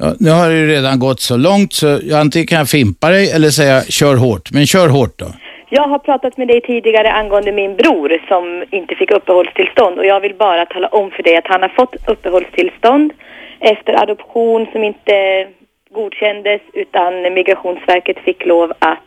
ja 0.00 0.14
nu 0.18 0.30
har 0.30 0.48
det 0.48 0.58
ju 0.58 0.66
redan 0.66 0.98
gått 0.98 1.20
så 1.20 1.36
långt 1.36 1.72
så 1.72 1.86
antingen 2.22 2.46
kan 2.46 2.58
jag 2.58 2.68
fimpa 2.68 3.08
dig 3.10 3.32
eller 3.34 3.48
säga 3.48 3.82
kör 3.82 4.16
hårt. 4.16 4.52
Men 4.52 4.66
kör 4.66 4.88
hårt 4.88 5.18
då. 5.18 5.26
Jag 5.72 5.88
har 5.88 5.98
pratat 5.98 6.36
med 6.36 6.48
dig 6.48 6.60
tidigare 6.60 7.12
angående 7.12 7.52
min 7.52 7.76
bror 7.76 8.08
som 8.28 8.64
inte 8.70 8.94
fick 8.94 9.10
uppehållstillstånd 9.10 9.98
och 9.98 10.06
jag 10.06 10.20
vill 10.20 10.34
bara 10.34 10.66
tala 10.66 10.88
om 10.88 11.10
för 11.10 11.22
dig 11.22 11.36
att 11.36 11.46
han 11.46 11.62
har 11.62 11.68
fått 11.68 11.94
uppehållstillstånd 12.06 13.12
efter 13.60 14.02
adoption 14.02 14.66
som 14.72 14.84
inte 14.84 15.46
godkändes 15.94 16.60
utan 16.72 17.22
Migrationsverket 17.22 18.18
fick 18.18 18.46
lov 18.46 18.72
att 18.78 18.98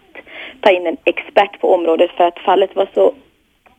ta 0.62 0.70
in 0.72 0.88
en 0.88 0.98
expert 1.04 1.60
på 1.62 1.74
området 1.74 2.12
för 2.18 2.24
att 2.24 2.40
fallet 2.40 2.76
var 2.76 2.88
så 2.94 3.14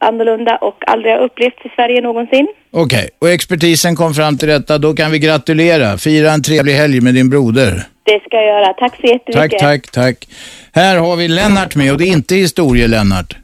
annorlunda 0.04 0.56
och 0.56 0.78
aldrig 0.86 1.12
har 1.14 1.20
upplevts 1.20 1.66
i 1.66 1.68
Sverige 1.76 2.00
någonsin. 2.00 2.46
Okej, 2.70 3.08
och 3.18 3.28
expertisen 3.28 3.96
kom 3.96 4.14
fram 4.14 4.38
till 4.38 4.48
detta. 4.48 4.78
Då 4.78 4.94
kan 4.94 5.10
vi 5.10 5.18
gratulera. 5.18 5.98
Fira 5.98 6.30
en 6.30 6.42
trevlig 6.42 6.72
helg 6.72 7.00
med 7.00 7.14
din 7.14 7.30
broder. 7.30 7.72
Det 8.02 8.20
ska 8.26 8.36
jag 8.36 8.46
göra. 8.46 8.72
Tack 8.72 8.96
så 9.00 9.06
jättemycket. 9.06 9.60
Tack, 9.60 9.60
tack, 9.60 9.90
tack. 9.90 10.28
Här 10.72 10.98
har 10.98 11.16
vi 11.16 11.28
Lennart 11.28 11.76
med 11.76 11.92
och 11.92 11.98
det 11.98 12.04
är 12.04 12.12
inte 12.12 12.34
historie-Lennart. 12.34 13.36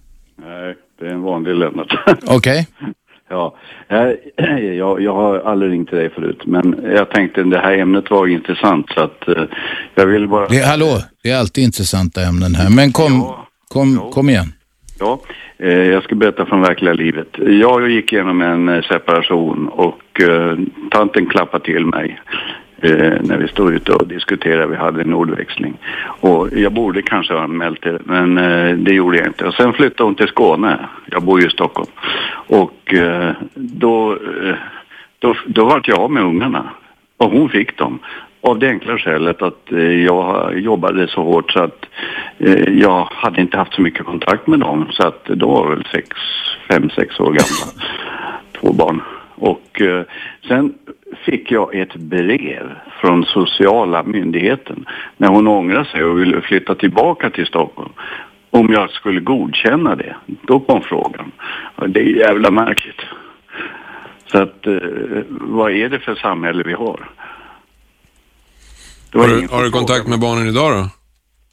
Nej, 0.44 0.74
det 1.00 1.06
är 1.06 1.10
en 1.10 1.22
vanlig 1.22 1.54
Lennart. 1.54 1.92
Okej. 2.26 2.66
ja, 3.30 3.56
jag, 3.88 4.16
jag, 4.76 5.02
jag 5.02 5.14
har 5.14 5.38
aldrig 5.38 5.72
ringt 5.72 5.88
till 5.88 5.98
dig 5.98 6.10
förut, 6.10 6.42
men 6.44 6.80
jag 6.94 7.10
tänkte 7.10 7.42
det 7.42 7.58
här 7.58 7.78
ämnet 7.78 8.10
var 8.10 8.26
intressant 8.26 8.86
så 8.94 9.00
att 9.00 9.28
eh, 9.28 9.44
jag 9.94 10.06
vill 10.06 10.28
bara... 10.28 10.48
Det, 10.48 10.58
hallå, 10.58 10.98
det 11.22 11.30
är 11.30 11.36
alltid 11.36 11.64
intressanta 11.64 12.22
ämnen 12.22 12.54
här. 12.54 12.70
Men 12.70 12.92
kom, 12.92 13.34
kom, 13.68 14.10
kom 14.12 14.30
igen. 14.30 14.52
Ja, 15.00 15.20
eh, 15.58 15.88
jag 15.88 16.02
ska 16.02 16.14
berätta 16.14 16.46
från 16.46 16.60
verkliga 16.60 16.92
livet. 16.92 17.28
Jag 17.38 17.90
gick 17.90 18.12
igenom 18.12 18.40
en 18.40 18.68
eh, 18.68 18.82
separation 18.82 19.68
och 19.68 20.20
eh, 20.20 20.58
tanten 20.90 21.26
klappade 21.26 21.64
till 21.64 21.86
mig 21.86 22.20
eh, 22.80 23.12
när 23.20 23.36
vi 23.36 23.48
stod 23.48 23.72
ute 23.72 23.92
och 23.92 24.08
diskuterade. 24.08 24.66
Vi 24.66 24.76
hade 24.76 25.00
en 25.00 25.14
ordväxling. 25.14 25.78
Och 26.04 26.48
jag 26.52 26.72
borde 26.72 27.02
kanske 27.02 27.34
ha 27.34 27.42
anmält 27.42 27.82
det, 27.82 27.98
men 28.04 28.38
eh, 28.38 28.76
det 28.76 28.92
gjorde 28.94 29.18
jag 29.18 29.26
inte. 29.26 29.44
Och 29.44 29.54
sen 29.54 29.72
flyttade 29.72 30.02
hon 30.04 30.14
till 30.14 30.28
Skåne. 30.28 30.88
Jag 31.10 31.22
bor 31.22 31.40
ju 31.40 31.46
i 31.46 31.50
Stockholm. 31.50 31.90
Och 32.46 32.94
eh, 32.94 33.32
då, 33.54 34.12
eh, 34.12 34.54
då, 35.18 35.34
då 35.46 35.64
vart 35.64 35.88
jag 35.88 35.98
av 35.98 36.10
med 36.10 36.22
ungarna. 36.22 36.70
Och 37.16 37.30
hon 37.30 37.48
fick 37.48 37.78
dem. 37.78 37.98
Av 38.42 38.58
det 38.58 38.68
enkla 38.68 38.98
skälet 38.98 39.42
att 39.42 39.72
eh, 39.72 40.04
jag 40.04 40.58
jobbade 40.58 41.08
så 41.08 41.22
hårt 41.22 41.52
så 41.52 41.62
att 41.62 41.86
eh, 42.38 42.78
jag 42.78 43.08
hade 43.10 43.40
inte 43.40 43.56
haft 43.56 43.74
så 43.74 43.82
mycket 43.82 44.06
kontakt 44.06 44.46
med 44.46 44.60
dem. 44.60 44.88
Så 44.90 45.08
att 45.08 45.24
de 45.24 45.50
var 45.50 45.70
väl 45.70 45.84
sex, 45.92 46.08
fem, 46.68 46.90
sex 46.90 47.20
år 47.20 47.24
gamla. 47.24 47.86
Två 48.60 48.72
barn. 48.72 49.02
Och 49.34 49.80
eh, 49.80 50.02
sen 50.48 50.74
fick 51.24 51.50
jag 51.50 51.74
ett 51.74 51.94
brev 51.94 52.70
från 53.00 53.24
sociala 53.24 54.02
myndigheten 54.02 54.84
när 55.16 55.28
hon 55.28 55.48
ångrade 55.48 55.84
sig 55.84 56.04
och 56.04 56.18
ville 56.20 56.40
flytta 56.40 56.74
tillbaka 56.74 57.30
till 57.30 57.46
Stockholm. 57.46 57.92
Om 58.50 58.72
jag 58.72 58.90
skulle 58.90 59.20
godkänna 59.20 59.96
det. 59.96 60.16
Då 60.26 60.60
kom 60.60 60.80
frågan. 60.82 61.32
Det 61.86 62.00
är 62.00 62.16
jävla 62.16 62.50
märkligt. 62.50 63.00
Så 64.26 64.38
att, 64.38 64.66
vad 65.28 65.72
är 65.72 65.88
det 65.88 65.98
för 65.98 66.14
samhälle 66.14 66.62
vi 66.62 66.72
har? 66.72 67.00
Har 69.12 69.28
du, 69.28 69.48
har 69.50 69.62
du 69.62 69.70
kontakt 69.70 70.06
med 70.06 70.20
barnen 70.20 70.48
idag 70.48 70.72
då? 70.72 70.88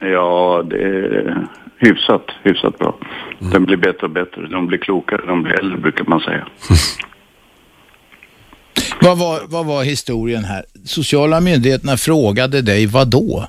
Ja, 0.08 0.64
det 0.70 0.84
är 0.84 1.48
hyfsat, 1.78 2.26
hyfsat 2.44 2.78
bra. 2.80 2.98
De 3.40 3.66
blir 3.66 3.78
bättre 3.78 4.06
och 4.06 4.12
bättre. 4.12 4.48
De 4.48 4.68
blir 4.68 4.78
klokare, 4.78 5.22
de 5.28 5.44
blir 5.44 5.60
äldre 5.60 5.78
brukar 5.78 6.06
man 6.06 6.20
säga. 6.20 6.48
Vad 9.02 9.18
var, 9.18 9.40
vad 9.48 9.66
var 9.66 9.84
historien 9.84 10.44
här? 10.44 10.64
Sociala 10.86 11.42
myndigheterna 11.42 11.98
frågade 11.98 12.62
dig 12.62 12.86
vad 12.86 13.08
då? 13.08 13.48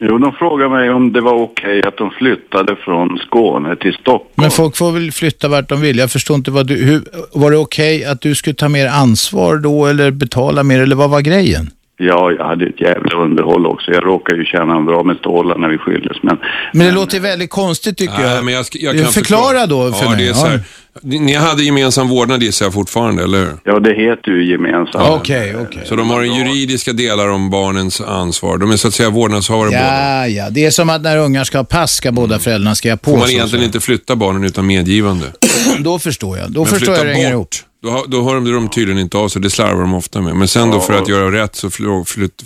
Jo, 0.00 0.18
de 0.18 0.32
frågade 0.32 0.70
mig 0.70 0.90
om 0.90 1.12
det 1.12 1.20
var 1.20 1.34
okej 1.34 1.82
att 1.82 1.96
de 1.96 2.10
flyttade 2.10 2.76
från 2.76 3.18
Skåne 3.18 3.76
till 3.76 3.94
Stockholm. 3.94 4.30
Men 4.34 4.50
folk 4.50 4.76
får 4.76 4.92
väl 4.92 5.12
flytta 5.12 5.48
vart 5.48 5.68
de 5.68 5.80
vill. 5.80 5.98
Jag 5.98 6.10
förstår 6.10 6.36
inte 6.36 6.50
vad 6.50 6.66
du, 6.66 6.74
hur, 6.74 7.02
var 7.32 7.50
det 7.50 7.56
okej 7.56 8.04
att 8.04 8.20
du 8.20 8.34
skulle 8.34 8.54
ta 8.54 8.68
mer 8.68 8.86
ansvar 8.86 9.56
då 9.56 9.86
eller 9.86 10.10
betala 10.10 10.62
mer 10.62 10.80
eller 10.80 10.96
vad 10.96 11.10
var 11.10 11.20
grejen? 11.20 11.70
Ja, 12.00 12.32
jag 12.38 12.44
hade 12.44 12.66
ett 12.66 12.80
jävla 12.80 13.16
underhåll 13.24 13.66
också. 13.66 13.90
Jag 13.90 14.04
råkade 14.06 14.38
ju 14.38 14.44
tjäna 14.44 14.76
en 14.76 14.84
bra 14.84 15.02
med 15.02 15.16
stålar 15.16 15.58
när 15.58 15.68
vi 15.68 15.78
skildes. 15.78 16.16
Men 16.22 16.38
Men 16.72 16.86
det 16.86 16.92
låter 16.92 17.20
väldigt 17.20 17.50
konstigt 17.50 17.96
tycker 17.96 18.18
Nej, 18.18 18.34
jag. 18.34 18.44
men 18.44 18.54
jag, 18.54 18.66
jag 18.72 18.98
kan 18.98 19.12
Förklara 19.12 19.66
då 19.66 19.92
för 19.92 20.04
ja, 20.04 20.10
mig. 20.10 20.24
Det 20.24 20.28
är 20.28 20.34
så 20.34 20.46
här, 20.46 20.60
ni, 21.02 21.18
ni 21.18 21.34
hade 21.34 21.62
gemensam 21.62 22.08
vårdnad 22.08 22.42
gissar 22.42 22.66
jag 22.66 22.72
fortfarande, 22.72 23.22
eller 23.22 23.38
hur? 23.38 23.52
Ja, 23.64 23.80
det 23.80 23.94
heter 23.94 24.30
ju 24.30 24.50
gemensam. 24.50 25.02
Okej, 25.12 25.56
okej. 25.56 25.82
Så 25.84 25.96
de 25.96 26.10
har 26.10 26.22
en 26.22 26.34
juridiska 26.34 26.92
delar 26.92 27.28
om 27.28 27.50
barnens 27.50 28.00
ansvar. 28.00 28.58
De 28.58 28.70
är 28.70 28.76
så 28.76 28.88
att 28.88 28.94
säga 28.94 29.10
vårdnadshavare 29.10 29.68
båda. 29.68 30.18
Ja, 30.18 30.26
ja. 30.26 30.50
Det 30.50 30.64
är 30.64 30.70
som 30.70 30.90
att 30.90 31.02
när 31.02 31.18
ungar 31.18 31.44
ska 31.44 31.58
ha 31.58 31.64
pass 31.64 31.92
ska 31.92 32.12
båda 32.12 32.38
föräldrarna 32.38 32.74
skriva 32.74 32.96
på. 32.96 33.10
Får 33.10 33.18
man 33.18 33.26
så- 33.26 33.32
egentligen 33.32 33.64
inte 33.64 33.80
flytta 33.80 34.16
barnen 34.16 34.44
utan 34.44 34.66
medgivande. 34.66 35.26
Då 35.78 35.98
förstår 35.98 36.38
jag. 36.38 36.52
Då 36.52 36.60
Men 36.60 36.68
förstår 36.68 36.96
jag 36.96 37.06
det 37.06 37.20
ihop. 37.20 37.48
Då, 37.82 37.90
har- 37.90 38.06
då 38.06 38.22
hör 38.22 38.34
de, 38.54 38.68
tydligen 38.68 38.98
inte 39.02 39.18
av 39.18 39.28
sig. 39.28 39.42
Det 39.42 39.50
slarvar 39.50 39.80
de 39.80 39.94
ofta 39.94 40.20
med. 40.20 40.36
Men 40.36 40.48
sen 40.48 40.70
då 40.70 40.80
för 40.80 40.94
att 40.98 41.08
göra 41.08 41.32
rätt 41.42 41.54
så 41.56 41.70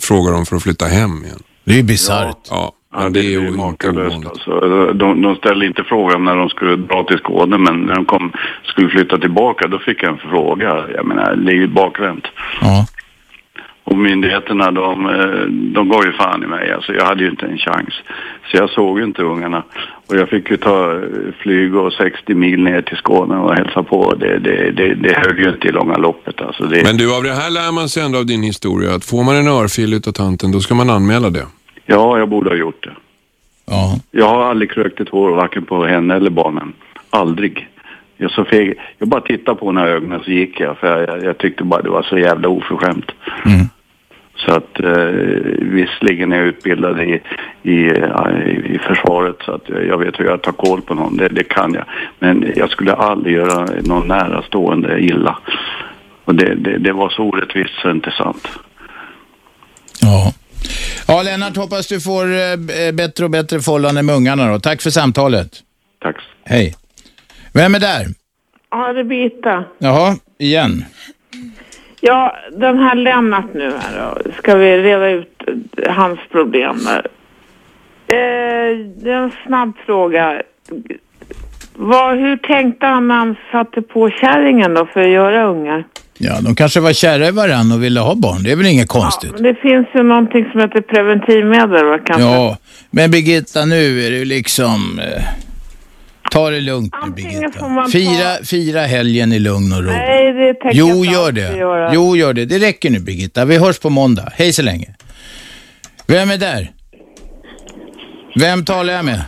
frågar 0.01 0.31
de 0.31 0.45
för 0.45 0.55
att 0.55 0.63
flytta 0.63 0.85
hem 0.85 1.23
igen. 1.23 1.39
Det 1.65 1.71
är 1.71 1.77
ju 1.77 1.83
bisarrt. 1.83 2.37
Ja, 2.49 2.73
Ja, 2.95 3.09
det 3.09 3.19
är 3.19 3.23
ju 3.23 3.51
makalöst 3.51 4.17
alltså. 4.27 4.59
De, 4.93 5.21
de 5.21 5.35
ställde 5.35 5.65
inte 5.65 5.83
frågan 5.83 6.25
när 6.25 6.35
de 6.35 6.49
skulle 6.49 6.75
dra 6.75 7.03
till 7.03 7.17
Skåne, 7.17 7.57
men 7.57 7.81
när 7.81 7.95
de 7.95 8.05
kom, 8.05 8.31
skulle 8.63 8.89
flytta 8.89 9.17
tillbaka, 9.17 9.67
då 9.67 9.79
fick 9.79 10.03
jag 10.03 10.11
en 10.11 10.17
fråga. 10.17 10.83
Jag 10.95 11.05
menar, 11.05 11.35
det 11.35 11.51
är 11.51 11.55
ju 11.55 11.67
bakvänt. 11.67 12.23
Ja. 12.61 12.85
Och 13.83 13.97
myndigheterna, 13.97 14.71
de, 14.71 15.09
eh, 15.09 15.45
de 15.47 15.89
gav 15.89 16.05
ju 16.05 16.11
fan 16.11 16.43
i 16.43 16.47
mig. 16.47 16.71
Alltså, 16.71 16.93
jag 16.93 17.05
hade 17.05 17.23
ju 17.23 17.29
inte 17.29 17.45
en 17.45 17.57
chans. 17.57 17.93
Så 18.51 18.57
jag 18.57 18.69
såg 18.69 18.99
ju 18.99 19.05
inte 19.05 19.21
ungarna. 19.21 19.63
Och 20.07 20.15
jag 20.15 20.29
fick 20.29 20.51
ju 20.51 20.57
ta 20.57 20.91
eh, 20.91 20.99
flyg 21.39 21.75
och 21.75 21.93
60 21.93 22.33
mil 22.33 22.63
ner 22.63 22.81
till 22.81 22.97
Skåne 22.97 23.35
och 23.35 23.55
hälsa 23.55 23.83
på. 23.83 24.13
Det, 24.15 24.39
det, 24.39 24.71
det, 24.71 24.93
det 24.93 25.13
höll 25.13 25.39
ju 25.39 25.49
inte 25.49 25.67
i 25.67 25.71
långa 25.71 25.97
loppet. 25.97 26.41
Alltså, 26.41 26.63
det, 26.63 26.83
Men 26.83 26.97
du, 26.97 27.17
av 27.17 27.23
det 27.23 27.33
här 27.33 27.49
lär 27.49 27.71
man 27.71 27.89
sig 27.89 28.03
ändå 28.03 28.19
av 28.19 28.25
din 28.25 28.43
historia 28.43 28.95
att 28.95 29.05
får 29.05 29.23
man 29.23 29.35
en 29.35 29.47
örfil 29.47 29.93
utav 29.93 30.11
tanten, 30.11 30.51
då 30.51 30.59
ska 30.59 30.75
man 30.75 30.89
anmäla 30.89 31.29
det. 31.29 31.45
Ja, 31.85 32.17
jag 32.17 32.29
borde 32.29 32.49
ha 32.49 32.57
gjort 32.57 32.83
det. 32.83 32.93
Ja. 33.65 33.99
Jag 34.11 34.27
har 34.27 34.43
aldrig 34.43 34.71
krökt 34.71 34.99
ett 34.99 35.09
hår, 35.09 35.29
varken 35.35 35.65
på 35.65 35.85
henne 35.85 36.15
eller 36.15 36.29
barnen. 36.29 36.73
Aldrig. 37.09 37.69
Jag, 38.17 38.31
så 38.31 38.45
feg, 38.45 38.73
jag 38.97 39.07
bara 39.07 39.21
tittade 39.21 39.57
på 39.57 39.65
henne 39.67 39.87
i 39.87 39.91
ögonen 39.91 40.21
så 40.25 40.31
gick 40.31 40.59
jag 40.59 40.77
för 40.77 41.07
jag, 41.07 41.23
jag, 41.23 41.37
tyckte 41.37 41.63
bara 41.63 41.81
det 41.81 41.89
var 41.89 42.03
så 42.03 42.17
jävla 42.17 42.47
oförskämt. 42.47 43.11
Så 44.35 44.51
att 44.51 44.79
eh, 44.79 45.07
visserligen 45.59 46.31
är 46.31 46.37
jag 46.37 46.45
utbildad 46.47 47.01
i, 47.01 47.21
i, 47.63 47.85
eh, 47.85 48.47
i, 48.47 48.79
försvaret 48.87 49.35
så 49.45 49.51
att 49.51 49.69
jag 49.69 49.97
vet 49.97 50.19
hur 50.19 50.25
jag 50.25 50.41
tar 50.41 50.51
koll 50.51 50.81
på 50.81 50.93
någon, 50.93 51.17
det, 51.17 51.27
det 51.27 51.43
kan 51.43 51.73
jag. 51.73 51.85
Men 52.19 52.53
jag 52.55 52.69
skulle 52.69 52.93
aldrig 52.93 53.35
göra 53.35 53.67
någon 53.81 54.07
närastående 54.07 54.99
illa. 54.99 55.37
Och 56.25 56.35
det, 56.35 56.55
det, 56.55 56.77
det 56.77 56.93
var 56.93 57.09
så 57.09 57.23
orättvist 57.23 57.73
så 57.81 57.91
inte 57.91 58.11
sant. 58.11 58.47
Ja. 60.01 60.33
Ja, 61.07 61.23
Lennart, 61.23 61.57
hoppas 61.57 61.87
du 61.87 62.01
får 62.01 62.23
eh, 62.23 62.91
bättre 62.93 63.25
och 63.25 63.31
bättre 63.31 63.59
förhållanden 63.59 64.05
med 64.05 64.15
ungarna 64.15 64.51
då. 64.51 64.59
Tack 64.59 64.81
för 64.81 64.89
samtalet. 64.89 65.49
Tack. 66.01 66.15
Hej. 66.45 66.75
Vem 67.53 67.75
är 67.75 67.79
där? 67.79 68.05
Ja, 68.71 68.93
det 68.93 68.99
är 68.99 69.03
Birgitta. 69.03 69.63
Jaha, 69.77 70.15
igen. 70.39 70.85
Ja, 72.05 72.37
den 72.51 72.79
här 72.79 72.95
Lennart 72.95 73.53
nu 73.53 73.73
här 73.79 73.99
då. 73.99 74.31
Ska 74.37 74.55
vi 74.55 74.77
reda 74.77 75.09
ut 75.09 75.43
eh, 75.77 75.93
hans 75.93 76.19
problem 76.31 76.79
där? 76.85 77.07
Eh, 78.07 79.13
en 79.13 79.31
snabb 79.45 79.73
fråga. 79.85 80.41
Vad, 81.75 82.17
hur 82.17 82.37
tänkte 82.37 82.85
han 82.85 83.07
när 83.07 83.15
han 83.15 83.35
satte 83.51 83.81
på 83.81 84.09
kärringen 84.09 84.73
då 84.73 84.85
för 84.85 85.01
att 85.01 85.09
göra 85.09 85.43
ungar? 85.43 85.83
Ja, 86.17 86.41
de 86.41 86.55
kanske 86.55 86.79
var 86.79 86.93
kära 86.93 87.27
i 87.27 87.31
varandra 87.31 87.75
och 87.75 87.83
ville 87.83 87.99
ha 87.99 88.15
barn. 88.15 88.43
Det 88.43 88.51
är 88.51 88.55
väl 88.55 88.65
inget 88.65 88.89
konstigt? 88.89 89.31
Men 89.33 89.43
det 89.43 89.55
finns 89.55 89.87
ju 89.95 90.03
någonting 90.03 90.49
som 90.51 90.59
heter 90.59 90.81
preventivmedel 90.81 91.85
va, 91.85 91.99
kanske? 92.05 92.23
Ja, 92.23 92.57
men 92.91 93.11
Birgitta, 93.11 93.65
nu 93.65 94.01
är 94.05 94.11
det 94.11 94.25
liksom... 94.25 94.99
Eh, 94.99 95.23
ta 96.33 96.49
det 96.49 96.61
lugnt 96.61 96.93
nu, 97.05 97.11
Birgitta. 97.11 97.59
får 97.59 97.69
man 97.69 97.85
ta- 97.85 97.91
Fira, 97.91 98.37
fira 98.45 98.81
helgen 98.85 99.33
i 99.33 99.39
lugn 99.39 99.73
och 99.73 99.83
ro. 99.83 99.89
Nej, 99.91 100.33
det 100.33 100.53
tänker 100.53 100.77
Jo, 100.77 101.05
jag 101.05 101.13
gör 101.13 101.31
det. 101.31 101.57
göra. 101.57 101.93
Jo, 101.93 102.15
gör 102.15 102.33
det. 102.33 102.45
Det 102.45 102.59
räcker 102.59 102.89
nu, 102.89 102.99
Birgitta. 102.99 103.45
Vi 103.45 103.57
hörs 103.57 103.79
på 103.79 103.89
måndag. 103.89 104.31
Hej 104.35 104.53
så 104.53 104.61
länge. 104.61 104.95
Vem 106.07 106.31
är 106.31 106.37
där? 106.37 106.71
Vem 108.35 108.65
talar 108.65 108.93
jag 108.93 109.05
med? 109.05 109.21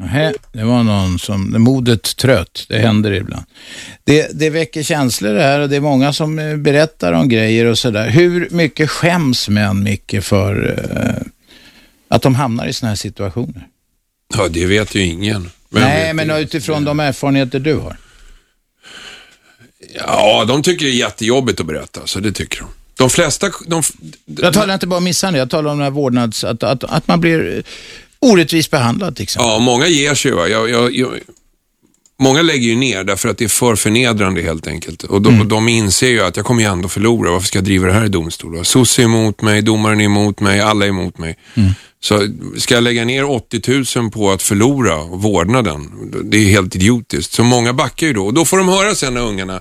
Nähä, 0.00 0.32
det 0.52 0.64
var 0.64 0.82
någon 0.82 1.18
som, 1.18 1.54
modet 1.62 2.16
trött. 2.16 2.66
Det 2.68 2.78
händer 2.78 3.12
ibland. 3.12 3.44
Det, 4.04 4.30
det 4.38 4.50
väcker 4.50 4.82
känslor 4.82 5.34
det 5.34 5.42
här 5.42 5.60
och 5.60 5.68
det 5.68 5.76
är 5.76 5.80
många 5.80 6.12
som 6.12 6.38
eh, 6.38 6.56
berättar 6.56 7.12
om 7.12 7.28
grejer 7.28 7.66
och 7.66 7.78
sådär. 7.78 8.08
Hur 8.08 8.48
mycket 8.50 8.90
skäms 8.90 9.48
män, 9.48 9.82
Micke, 9.82 10.14
för 10.22 10.76
eh, 10.90 11.26
att 12.08 12.22
de 12.22 12.34
hamnar 12.34 12.66
i 12.66 12.72
sådana 12.72 12.90
här 12.90 12.96
situationer? 12.96 13.66
Ja, 14.36 14.48
det 14.48 14.66
vet 14.66 14.94
ju 14.94 15.00
ingen. 15.04 15.50
Men 15.72 15.82
Nej, 15.82 16.14
men 16.14 16.30
utifrån 16.30 16.84
de 16.84 17.00
erfarenheter 17.00 17.58
du 17.58 17.74
har. 17.74 17.96
Ja, 19.94 20.44
de 20.48 20.62
tycker 20.62 20.84
det 20.86 20.92
är 20.92 20.94
jättejobbigt 20.94 21.60
att 21.60 21.66
berätta, 21.66 22.00
så 22.04 22.20
det 22.20 22.32
tycker 22.32 22.60
de. 22.60 22.68
De 22.96 23.10
flesta... 23.10 23.50
De, 23.66 23.82
Jag 24.26 24.54
talar 24.54 24.74
inte 24.74 24.86
bara 24.86 24.96
om 24.96 25.04
misshandel, 25.04 25.38
jag 25.38 25.50
talar 25.50 25.70
om 25.70 25.78
den 25.78 25.84
här 25.84 25.90
vårdnads... 25.90 26.44
Att, 26.44 26.62
att, 26.62 26.84
att 26.84 27.08
man 27.08 27.20
blir 27.20 27.62
orättvist 28.18 28.70
behandlad 28.70 29.16
till 29.16 29.22
exempel. 29.22 29.50
Ja, 29.50 29.58
många 29.58 29.86
ger 29.86 30.14
sig. 30.14 30.30
Va? 30.32 30.48
Jag, 30.48 30.70
jag, 30.70 30.94
jag, 30.94 31.18
många 32.18 32.42
lägger 32.42 32.68
ju 32.68 32.74
ner 32.76 33.04
därför 33.04 33.28
att 33.28 33.38
det 33.38 33.44
är 33.44 33.48
för 33.48 33.76
förnedrande 33.76 34.42
helt 34.42 34.66
enkelt. 34.66 35.02
Och 35.02 35.22
de, 35.22 35.48
de 35.48 35.68
inser 35.68 36.08
ju 36.08 36.20
att 36.22 36.36
jag 36.36 36.46
kommer 36.46 36.62
ju 36.62 36.68
ändå 36.68 36.88
förlora. 36.88 37.30
Varför 37.30 37.46
ska 37.46 37.58
jag 37.58 37.64
driva 37.64 37.86
det 37.86 37.92
här 37.92 38.04
i 38.04 38.08
domstol? 38.08 38.64
Sosse 38.64 39.02
är 39.02 39.04
emot 39.04 39.42
mig, 39.42 39.62
domaren 39.62 40.00
är 40.00 40.04
emot 40.04 40.40
mig, 40.40 40.60
alla 40.60 40.84
är 40.84 40.88
emot 40.88 41.18
mig. 41.18 41.36
Så 42.04 42.28
ska 42.58 42.74
jag 42.74 42.84
lägga 42.84 43.04
ner 43.04 43.24
80 43.24 43.98
000 44.00 44.10
på 44.10 44.30
att 44.30 44.42
förlora 44.42 45.02
vårdnaden? 45.04 45.90
Det 46.24 46.36
är 46.36 46.44
helt 46.46 46.76
idiotiskt. 46.76 47.32
Så 47.32 47.44
många 47.44 47.72
backar 47.72 48.06
ju 48.06 48.12
då. 48.12 48.26
Och 48.26 48.34
då 48.34 48.44
får 48.44 48.58
de 48.58 48.68
höra 48.68 48.94
sen 48.94 49.14
när 49.14 49.20
ungarna 49.20 49.60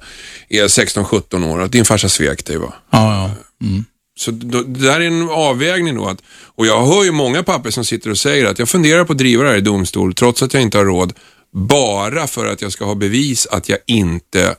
är 0.50 0.64
16-17 0.64 1.52
år 1.52 1.62
att 1.62 1.72
din 1.72 1.86
farsa 1.86 2.10
svek 2.10 2.46
dig. 2.46 2.58
Va? 2.58 2.74
Ja, 2.92 3.14
ja. 3.60 3.66
Mm. 3.68 3.86
Så 4.20 4.32
då, 4.32 4.62
det 4.62 4.80
där 4.88 5.00
är 5.02 5.08
en 5.08 5.30
avvägning 5.30 5.96
då. 5.96 6.08
Att, 6.08 6.22
och 6.56 6.66
jag 6.66 6.86
hör 6.86 7.04
ju 7.04 7.12
många 7.12 7.44
papper 7.44 7.70
som 7.70 7.86
sitter 7.86 8.10
och 8.10 8.18
säger 8.18 8.46
att 8.46 8.60
jag 8.60 8.70
funderar 8.70 9.04
på 9.04 9.12
att 9.14 9.18
driva 9.18 9.44
det 9.44 9.50
här 9.50 9.58
i 9.58 9.62
domstol 9.62 10.14
trots 10.14 10.44
att 10.44 10.54
jag 10.54 10.64
inte 10.64 10.78
har 10.78 10.86
råd. 10.86 11.14
Bara 11.54 12.28
för 12.28 12.46
att 12.46 12.62
jag 12.62 12.72
ska 12.72 12.86
ha 12.86 12.96
bevis 12.96 13.48
att 13.52 13.70
jag 13.70 13.80
inte 13.88 14.56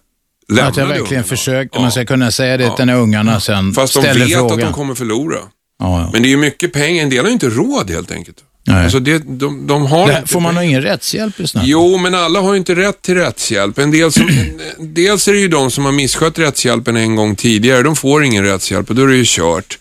lämnade 0.49 0.69
Att 0.69 0.77
jag 0.77 0.87
verkligen 0.87 1.09
ungarna. 1.09 1.25
försökte, 1.29 1.81
man 1.81 1.93
ska 1.93 2.07
kunna 2.07 2.31
säga 2.31 2.57
det 2.57 2.77
till 2.77 2.85
när 2.85 2.97
ungarna 2.97 3.41
sen 3.41 3.73
Fast 3.73 3.95
de 3.95 4.01
ställer 4.01 4.25
vet 4.27 4.35
frågan. 4.35 4.53
att 4.53 4.61
de 4.61 4.73
kommer 4.73 4.95
förlora. 4.95 5.39
Ja, 5.83 6.01
ja. 6.01 6.11
Men 6.13 6.23
det 6.23 6.29
är 6.29 6.31
ju 6.31 6.37
mycket 6.37 6.73
pengar. 6.73 7.03
En 7.03 7.11
del 7.11 7.19
har 7.19 7.27
ju 7.27 7.33
inte 7.33 7.49
råd 7.49 7.91
helt 7.91 8.11
enkelt. 8.11 8.37
Nej. 8.65 8.85
Alltså 8.85 8.99
det, 9.01 9.19
de, 9.19 9.67
de 9.67 9.87
har 9.87 10.07
Det 10.07 10.23
får 10.27 10.41
man 10.41 10.55
nog 10.55 10.65
ingen 10.65 10.83
rättshjälp 10.83 11.41
i 11.41 11.47
snabbt? 11.47 11.67
Jo, 11.67 11.99
men 11.99 12.15
alla 12.15 12.41
har 12.41 12.53
ju 12.53 12.59
inte 12.59 12.75
rätt 12.75 13.03
till 13.03 13.15
rättshjälp. 13.15 13.79
En 13.79 13.91
del 13.91 14.13
som, 14.13 14.31
dels 14.79 15.29
är 15.29 15.33
det 15.33 15.39
ju 15.39 15.49
de 15.49 15.71
som 15.71 15.85
har 15.85 15.93
misskött 15.93 16.39
rättshjälpen 16.39 16.97
en 16.97 17.17
gång 17.17 17.37
tidigare. 17.37 17.83
De 17.83 17.97
får 17.97 18.25
ingen 18.25 18.45
rättshjälp 18.45 18.91
och 18.91 18.97
då 18.97 19.03
är 19.03 19.07
det 19.07 19.17
ju 19.17 19.25
kört. 19.27 19.79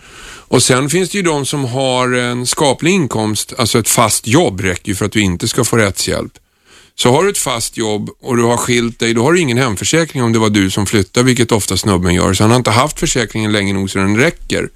Och 0.51 0.63
sen 0.63 0.89
finns 0.89 1.09
det 1.09 1.17
ju 1.17 1.23
de 1.23 1.45
som 1.45 1.65
har 1.65 2.13
en 2.13 2.45
skaplig 2.45 2.91
inkomst, 2.91 3.53
alltså 3.57 3.79
ett 3.79 3.89
fast 3.89 4.27
jobb 4.27 4.61
räcker 4.61 4.89
ju 4.89 4.95
för 4.95 5.05
att 5.05 5.11
du 5.11 5.21
inte 5.21 5.47
ska 5.47 5.63
få 5.63 5.77
rättshjälp. 5.77 6.31
Så 6.95 7.11
har 7.11 7.23
du 7.23 7.29
ett 7.29 7.37
fast 7.37 7.77
jobb 7.77 8.09
och 8.21 8.37
du 8.37 8.43
har 8.43 8.57
skilt 8.57 8.99
dig, 8.99 9.13
då 9.13 9.23
har 9.23 9.33
du 9.33 9.39
ingen 9.39 9.57
hemförsäkring 9.57 10.23
om 10.23 10.33
det 10.33 10.39
var 10.39 10.49
du 10.49 10.69
som 10.69 10.85
flyttade, 10.85 11.25
vilket 11.25 11.51
ofta 11.51 11.77
snubben 11.77 12.13
gör. 12.13 12.33
Så 12.33 12.43
han 12.43 12.51
har 12.51 12.57
inte 12.57 12.71
haft 12.71 12.99
försäkringen 12.99 13.51
länge 13.51 13.73
nog 13.73 13.89
så 13.89 13.97
den 13.99 14.17
räcker. 14.17 14.69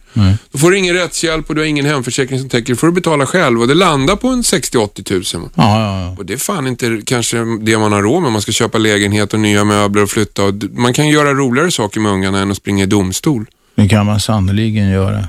Då 0.51 0.57
får 0.57 0.71
du 0.71 0.77
ingen 0.77 0.95
rättshjälp 0.95 1.49
och 1.49 1.55
du 1.55 1.61
har 1.61 1.65
ingen 1.65 1.85
hemförsäkring 1.85 2.39
som 2.39 2.49
täcker. 2.49 2.73
Då 2.73 2.77
får 2.77 2.87
du 2.87 2.93
betala 2.93 3.25
själv 3.25 3.61
och 3.61 3.67
det 3.67 3.73
landar 3.73 4.15
på 4.15 4.27
en 4.27 4.41
60-80 4.41 5.03
tusen. 5.03 5.49
Ja, 5.55 5.79
ja, 5.79 6.01
ja. 6.01 6.15
Och 6.17 6.25
det 6.25 6.33
är 6.33 6.37
fan 6.37 6.67
inte 6.67 7.01
kanske 7.05 7.37
det 7.61 7.77
man 7.77 7.91
har 7.91 8.01
råd 8.01 8.23
med. 8.23 8.31
Man 8.31 8.41
ska 8.41 8.51
köpa 8.51 8.77
lägenhet 8.77 9.33
och 9.33 9.39
nya 9.39 9.63
möbler 9.63 10.03
och 10.03 10.09
flytta. 10.09 10.43
Och 10.43 10.53
man 10.71 10.93
kan 10.93 11.09
göra 11.09 11.33
roligare 11.33 11.71
saker 11.71 11.99
med 11.99 12.11
ungarna 12.11 12.39
än 12.39 12.51
att 12.51 12.57
springa 12.57 12.83
i 12.83 12.87
domstol. 12.87 13.45
Det 13.75 13.87
kan 13.87 14.05
man 14.05 14.19
sannoliken 14.19 14.89
göra. 14.89 15.27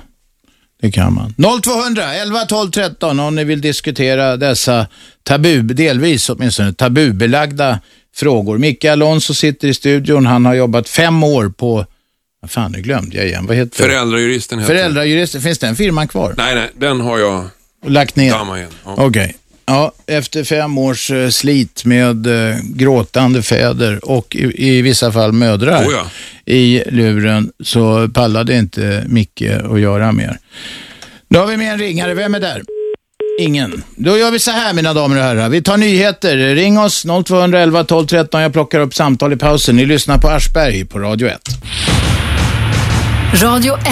Det 0.81 0.91
kan 0.91 1.15
man. 1.15 1.35
0200 1.63 2.15
11 2.15 2.47
12 2.47 2.71
13 2.71 3.21
om 3.21 3.35
ni 3.35 3.45
vill 3.45 3.61
diskutera 3.61 4.37
dessa 4.37 4.87
tabu, 5.23 5.63
delvis 5.63 6.29
åtminstone 6.31 6.73
tabubelagda 6.73 7.81
frågor. 8.17 8.59
Micke 8.59 8.85
Alonso 8.85 9.35
sitter 9.35 9.69
i 9.69 9.75
studion. 9.75 10.27
Han 10.27 10.45
har 10.45 10.55
jobbat 10.55 10.89
fem 10.89 11.25
år 11.25 11.49
på, 11.49 11.87
vad 12.41 12.51
fan 12.51 12.73
det 12.73 12.81
glömde 12.81 13.17
jag 13.17 13.27
igen. 13.27 13.47
Vad 13.47 13.57
heter? 13.57 13.77
Föräldrajuristen 13.77 14.59
heter. 14.59 14.75
Föräldrajuristen. 14.75 15.41
Finns 15.41 15.59
den 15.59 15.77
firman 15.77 16.09
kvar? 16.09 16.35
Nej, 16.37 16.55
nej, 16.55 16.71
den 16.75 17.01
har 17.01 17.19
jag 17.19 17.49
Lagt 17.87 18.17
ner? 18.17 18.31
dammat 18.31 18.59
igen. 18.59 18.71
Ja. 19.67 19.93
Efter 20.07 20.45
fem 20.45 20.79
års 20.79 21.11
eh, 21.11 21.29
slit 21.29 21.85
med 21.85 22.27
eh, 22.27 22.57
gråtande 22.63 23.43
fäder 23.43 24.11
och 24.11 24.37
i, 24.37 24.69
i 24.69 24.83
vissa 24.83 25.13
fall 25.13 25.33
mödrar 25.33 25.87
Oh 25.87 25.93
ja. 25.93 26.07
i 26.53 26.83
luren 26.91 27.53
så 27.65 28.09
pallade 28.09 28.57
inte 28.57 29.05
Micke 29.09 29.43
att 29.73 29.81
göra 29.81 30.13
mer. 30.13 30.39
Då 31.29 31.41
har 31.41 31.47
vi 31.47 31.57
med 31.57 31.73
en 31.73 31.79
ringare. 31.79 32.15
Vem 32.15 32.35
är 32.35 32.41
där? 32.41 32.63
Ingen. 33.41 33.83
Då 33.97 34.19
gör 34.19 34.31
vi 34.31 34.39
så 34.39 34.51
här 34.51 34.73
mina 34.73 34.95
damer 34.95 35.17
och 35.17 35.23
herrar. 35.23 35.49
Vi 35.49 35.63
tar 35.63 35.77
nyheter. 35.77 36.37
Ring 36.37 36.79
oss 36.79 37.07
0211 37.25 37.85
12 37.85 38.07
13. 38.07 38.41
Jag 38.41 38.53
plockar 38.53 38.81
upp 38.81 38.95
samtal 38.95 39.33
i 39.33 39.37
pausen. 39.37 39.77
Ni 39.77 39.87
lyssnar 39.87 40.19
på 40.19 40.29
Aschberg 40.29 40.85
på 40.85 40.99
Radio 40.99 41.29
1. 41.29 41.41
Radio 43.43 43.75
1. 43.75 43.87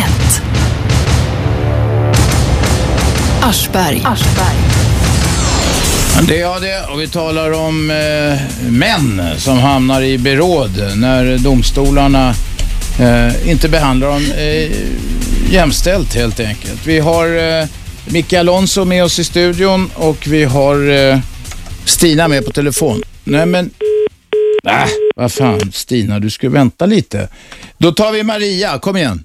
Aschberg. 3.43 4.03
Det 6.22 6.40
är 6.40 6.60
det 6.60 6.92
och 6.92 7.00
vi 7.00 7.08
talar 7.08 7.50
om 7.52 7.90
eh, 7.90 8.70
män 8.70 9.22
som 9.38 9.58
hamnar 9.58 10.02
i 10.02 10.18
beråd 10.18 10.70
när 10.96 11.38
domstolarna 11.38 12.34
eh, 13.00 13.50
inte 13.50 13.68
behandlar 13.68 14.08
dem 14.08 14.22
eh, 14.32 14.72
jämställt 15.52 16.14
helt 16.14 16.40
enkelt. 16.40 16.86
Vi 16.86 16.98
har 16.98 17.58
eh, 17.60 17.66
Micke 18.08 18.32
Alonso 18.32 18.84
med 18.84 19.04
oss 19.04 19.18
i 19.18 19.24
studion 19.24 19.90
och 19.94 20.26
vi 20.26 20.44
har 20.44 20.90
eh, 20.90 21.18
Stina 21.84 22.28
med 22.28 22.44
på 22.44 22.52
telefon. 22.52 23.02
Nej 23.24 23.46
men, 23.46 23.70
äh, 24.66 24.88
vad 25.16 25.32
fan 25.32 25.72
Stina, 25.72 26.20
du 26.20 26.30
ska 26.30 26.50
vänta 26.50 26.86
lite. 26.86 27.28
Då 27.78 27.92
tar 27.92 28.12
vi 28.12 28.22
Maria, 28.22 28.78
kom 28.78 28.96
igen. 28.96 29.24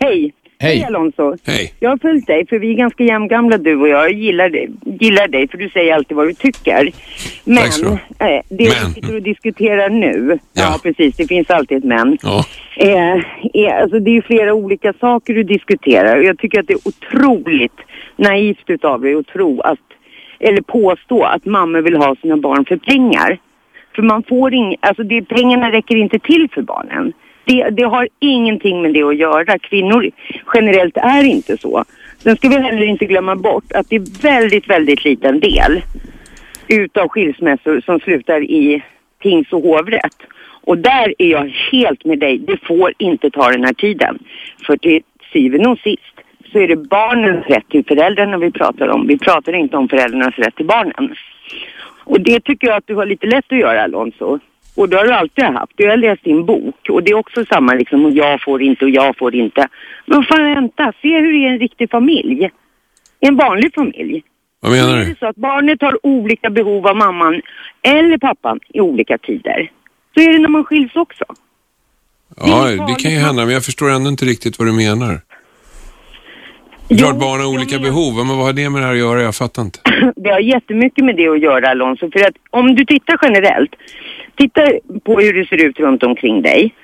Hej. 0.00 0.32
Hej. 0.58 0.84
Alonso. 0.84 1.36
Hej. 1.46 1.74
Jag 1.80 1.90
har 1.90 1.96
följt 1.96 2.26
dig 2.26 2.46
för 2.46 2.58
vi 2.58 2.70
är 2.70 2.74
ganska 2.74 3.04
jämngamla 3.04 3.58
du 3.58 3.76
och 3.76 3.88
jag. 3.88 4.04
Jag 4.04 4.12
gillar 4.12 4.48
dig, 4.48 4.70
gillar 5.00 5.28
dig 5.28 5.48
för 5.48 5.58
du 5.58 5.68
säger 5.68 5.94
alltid 5.94 6.16
vad 6.16 6.26
du 6.26 6.34
tycker. 6.34 6.90
Men 7.44 7.56
Tack 7.56 7.82
ha. 8.18 8.26
eh, 8.28 8.42
det 8.48 8.68
Men. 8.68 8.88
vi 8.88 8.94
sitter 8.94 9.14
och 9.14 9.22
diskuterar 9.22 9.90
nu, 9.90 10.38
ja. 10.52 10.78
precis 10.82 11.16
det 11.16 11.26
finns 11.26 11.50
alltid 11.50 11.78
ett 11.78 11.84
men. 11.84 12.18
Ja. 12.22 12.44
Eh, 12.76 13.22
är, 13.52 13.82
alltså 13.82 13.98
det 13.98 14.10
är 14.10 14.14
ju 14.14 14.22
flera 14.22 14.54
olika 14.54 14.92
saker 14.92 15.34
du 15.34 15.42
diskuterar 15.42 16.16
och 16.16 16.24
jag 16.24 16.38
tycker 16.38 16.60
att 16.60 16.66
det 16.66 16.72
är 16.72 16.88
otroligt 16.88 17.80
naivt 18.16 18.70
utav 18.70 19.00
dig 19.00 19.14
att 19.14 19.26
tro 19.26 19.60
att, 19.60 19.78
eller 20.40 20.60
påstå 20.60 21.22
att 21.22 21.44
mammor 21.44 21.80
vill 21.80 21.96
ha 21.96 22.16
sina 22.22 22.36
barn 22.36 22.64
för 22.64 22.76
pengar. 22.76 23.38
För 23.94 24.02
man 24.02 24.22
får 24.22 24.54
ing, 24.54 24.76
alltså 24.80 25.02
det, 25.02 25.22
pengarna 25.22 25.72
räcker 25.72 25.96
inte 25.96 26.18
till 26.18 26.48
för 26.54 26.62
barnen. 26.62 27.12
Det, 27.44 27.70
det 27.70 27.82
har 27.82 28.08
ingenting 28.18 28.82
med 28.82 28.94
det 28.94 29.02
att 29.02 29.16
göra. 29.16 29.58
Kvinnor 29.58 30.10
generellt 30.54 30.96
är 30.96 31.22
inte 31.22 31.56
så. 31.56 31.84
Sen 32.18 32.36
ska 32.36 32.48
vi 32.48 32.58
heller 32.58 32.86
inte 32.86 33.04
glömma 33.04 33.36
bort 33.36 33.72
att 33.72 33.88
det 33.88 33.96
är 33.96 34.22
väldigt, 34.22 34.70
väldigt 34.70 35.04
liten 35.04 35.40
del 35.40 35.82
utav 36.68 37.08
skilsmässor 37.08 37.80
som 37.80 38.00
slutar 38.00 38.42
i 38.42 38.82
tings 39.22 39.52
och 39.52 39.62
hovrätt. 39.62 40.16
Och 40.66 40.78
där 40.78 41.14
är 41.18 41.28
jag 41.28 41.52
helt 41.72 42.04
med 42.04 42.18
dig. 42.18 42.38
Det 42.38 42.56
får 42.66 42.92
inte 42.98 43.30
ta 43.30 43.48
den 43.48 43.64
här 43.64 43.72
tiden. 43.72 44.18
För 44.66 44.76
till 44.76 45.02
syvende 45.32 45.68
och 45.68 45.78
sist 45.78 46.14
så 46.52 46.58
är 46.58 46.68
det 46.68 46.76
barnens 46.76 47.46
rätt 47.46 47.68
till 47.68 47.84
föräldrarna 47.84 48.38
vi 48.38 48.50
pratar 48.50 48.88
om. 48.88 49.06
Vi 49.06 49.18
pratar 49.18 49.52
inte 49.52 49.76
om 49.76 49.88
föräldrarnas 49.88 50.34
rätt 50.38 50.56
till 50.56 50.66
barnen. 50.66 51.14
Och 52.04 52.20
det 52.20 52.40
tycker 52.40 52.66
jag 52.66 52.76
att 52.76 52.86
du 52.86 52.94
har 52.94 53.06
lite 53.06 53.26
lätt 53.26 53.52
att 53.52 53.58
göra 53.58 53.82
Alonso. 53.82 54.38
Och 54.74 54.88
det 54.88 54.96
har 54.96 55.04
du 55.04 55.12
alltid 55.12 55.44
haft. 55.44 55.72
Du 55.76 55.88
har 55.88 55.96
läst 55.96 56.24
din 56.24 56.46
bok 56.46 56.88
och 56.90 57.02
det 57.02 57.10
är 57.10 57.14
också 57.14 57.44
samma 57.44 57.74
liksom, 57.74 58.04
och 58.04 58.12
jag 58.12 58.42
får 58.42 58.62
inte 58.62 58.84
och 58.84 58.90
jag 58.90 59.16
får 59.18 59.34
inte. 59.34 59.68
Men 60.06 60.24
fan 60.24 60.54
vänta, 60.54 60.92
se 61.02 61.20
hur 61.20 61.32
det 61.32 61.46
är 61.46 61.52
en 61.52 61.58
riktig 61.58 61.90
familj. 61.90 62.50
En 63.20 63.36
vanlig 63.36 63.74
familj. 63.74 64.22
Vad 64.60 64.72
menar 64.72 64.96
Är 64.96 65.04
du? 65.04 65.04
det 65.04 65.18
så 65.18 65.26
att 65.26 65.36
barnet 65.36 65.82
har 65.82 66.06
olika 66.06 66.50
behov 66.50 66.86
av 66.86 66.96
mamman 66.96 67.42
eller 67.82 68.18
pappan 68.18 68.60
i 68.68 68.80
olika 68.80 69.18
tider, 69.18 69.70
så 70.14 70.20
är 70.20 70.32
det 70.32 70.38
när 70.38 70.48
man 70.48 70.64
skiljs 70.64 70.96
också. 70.96 71.24
Ja, 72.36 72.86
det 72.88 72.94
kan 73.02 73.10
ju 73.10 73.18
hända, 73.18 73.44
men 73.44 73.54
jag 73.54 73.64
förstår 73.64 73.90
ändå 73.90 74.08
inte 74.10 74.24
riktigt 74.24 74.58
vad 74.58 74.68
du 74.68 74.72
menar. 74.72 75.20
Klart 76.98 77.18
barn 77.20 77.40
har 77.40 77.46
olika 77.54 77.78
behov, 77.78 78.14
men 78.26 78.36
vad 78.36 78.46
har 78.46 78.52
det 78.52 78.70
med 78.70 78.82
det 78.82 78.86
här 78.86 78.92
att 78.92 78.98
göra? 78.98 79.22
Jag 79.22 79.34
fattar 79.34 79.62
inte. 79.62 79.78
Det 80.16 80.30
har 80.30 80.40
jättemycket 80.40 81.04
med 81.04 81.16
det 81.16 81.28
att 81.28 81.40
göra 81.40 81.70
Alonso, 81.70 82.10
för 82.10 82.20
att 82.20 82.34
om 82.50 82.74
du 82.74 82.84
tittar 82.84 83.18
generellt, 83.22 83.70
titta 84.36 84.62
på 85.04 85.20
hur 85.20 85.32
det 85.32 85.48
ser 85.48 85.64
ut 85.64 85.80
runt 85.80 86.02
omkring 86.02 86.42
dig. 86.42 86.74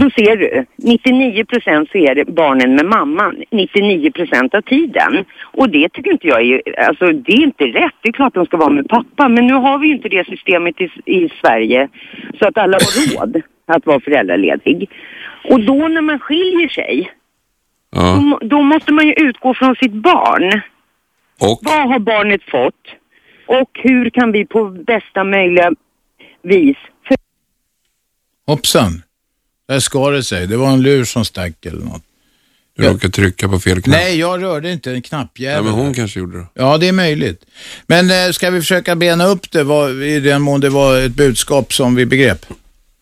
Då 0.00 0.10
ser 0.10 0.36
du, 0.36 0.64
99 0.76 1.44
procent 1.44 1.90
så 1.90 1.98
är 1.98 2.14
det 2.14 2.24
barnen 2.24 2.74
med 2.74 2.84
mamman, 2.86 3.42
99 3.50 4.10
procent 4.10 4.54
av 4.54 4.60
tiden. 4.60 5.24
Och 5.42 5.68
det 5.70 5.88
tycker 5.88 6.12
inte 6.12 6.26
jag 6.26 6.42
är, 6.42 6.80
alltså 6.88 7.12
det 7.12 7.32
är 7.32 7.42
inte 7.42 7.64
rätt. 7.64 7.94
Det 8.02 8.08
är 8.08 8.12
klart 8.12 8.34
de 8.34 8.46
ska 8.46 8.56
vara 8.56 8.70
med 8.70 8.88
pappa, 8.88 9.28
men 9.28 9.46
nu 9.46 9.52
har 9.54 9.78
vi 9.78 9.86
ju 9.88 9.94
inte 9.94 10.08
det 10.08 10.26
systemet 10.26 10.80
i, 10.80 10.90
i 11.04 11.28
Sverige 11.40 11.88
så 12.38 12.48
att 12.48 12.58
alla 12.58 12.76
har 12.76 13.16
råd 13.18 13.42
att 13.66 13.86
vara 13.86 14.00
föräldraledig. 14.00 14.90
Och 15.44 15.60
då 15.60 15.88
när 15.88 16.00
man 16.00 16.18
skiljer 16.18 16.68
sig, 16.68 17.10
då, 17.96 18.20
må- 18.20 18.40
då 18.42 18.62
måste 18.62 18.92
man 18.92 19.06
ju 19.06 19.12
utgå 19.12 19.54
från 19.54 19.76
sitt 19.76 19.92
barn. 19.92 20.60
Och? 21.40 21.58
Vad 21.62 21.88
har 21.88 21.98
barnet 21.98 22.42
fått? 22.50 22.96
Och 23.46 23.70
hur 23.74 24.10
kan 24.10 24.32
vi 24.32 24.46
på 24.46 24.64
bästa 24.64 25.24
möjliga 25.24 25.72
vis 26.42 26.76
Hoppsan. 28.46 29.02
Där 29.68 29.80
skar 29.80 30.12
det 30.12 30.24
sig. 30.24 30.46
Det 30.46 30.56
var 30.56 30.70
en 30.70 30.82
lur 30.82 31.04
som 31.04 31.24
stack 31.24 31.66
eller 31.66 31.84
något. 31.84 32.02
Du 32.76 32.84
råkade 32.84 33.12
trycka 33.12 33.48
på 33.48 33.60
fel 33.60 33.82
knapp. 33.82 33.96
Nej, 33.96 34.18
jag 34.18 34.42
rörde 34.42 34.72
inte 34.72 34.92
en 34.92 35.02
knappjävel. 35.02 35.64
Nej, 35.64 35.72
men 35.72 35.84
hon 35.84 35.94
kanske 35.94 36.20
gjorde 36.20 36.38
det. 36.38 36.46
Ja, 36.54 36.78
det 36.78 36.88
är 36.88 36.92
möjligt. 36.92 37.44
Men 37.86 38.10
eh, 38.10 38.32
ska 38.32 38.50
vi 38.50 38.60
försöka 38.60 38.96
bena 38.96 39.26
upp 39.26 39.50
det 39.50 39.64
vad, 39.64 40.02
i 40.02 40.20
den 40.20 40.42
mån 40.42 40.60
det 40.60 40.68
var 40.68 40.98
ett 40.98 41.12
budskap 41.12 41.72
som 41.72 41.94
vi 41.94 42.06
begrep? 42.06 42.46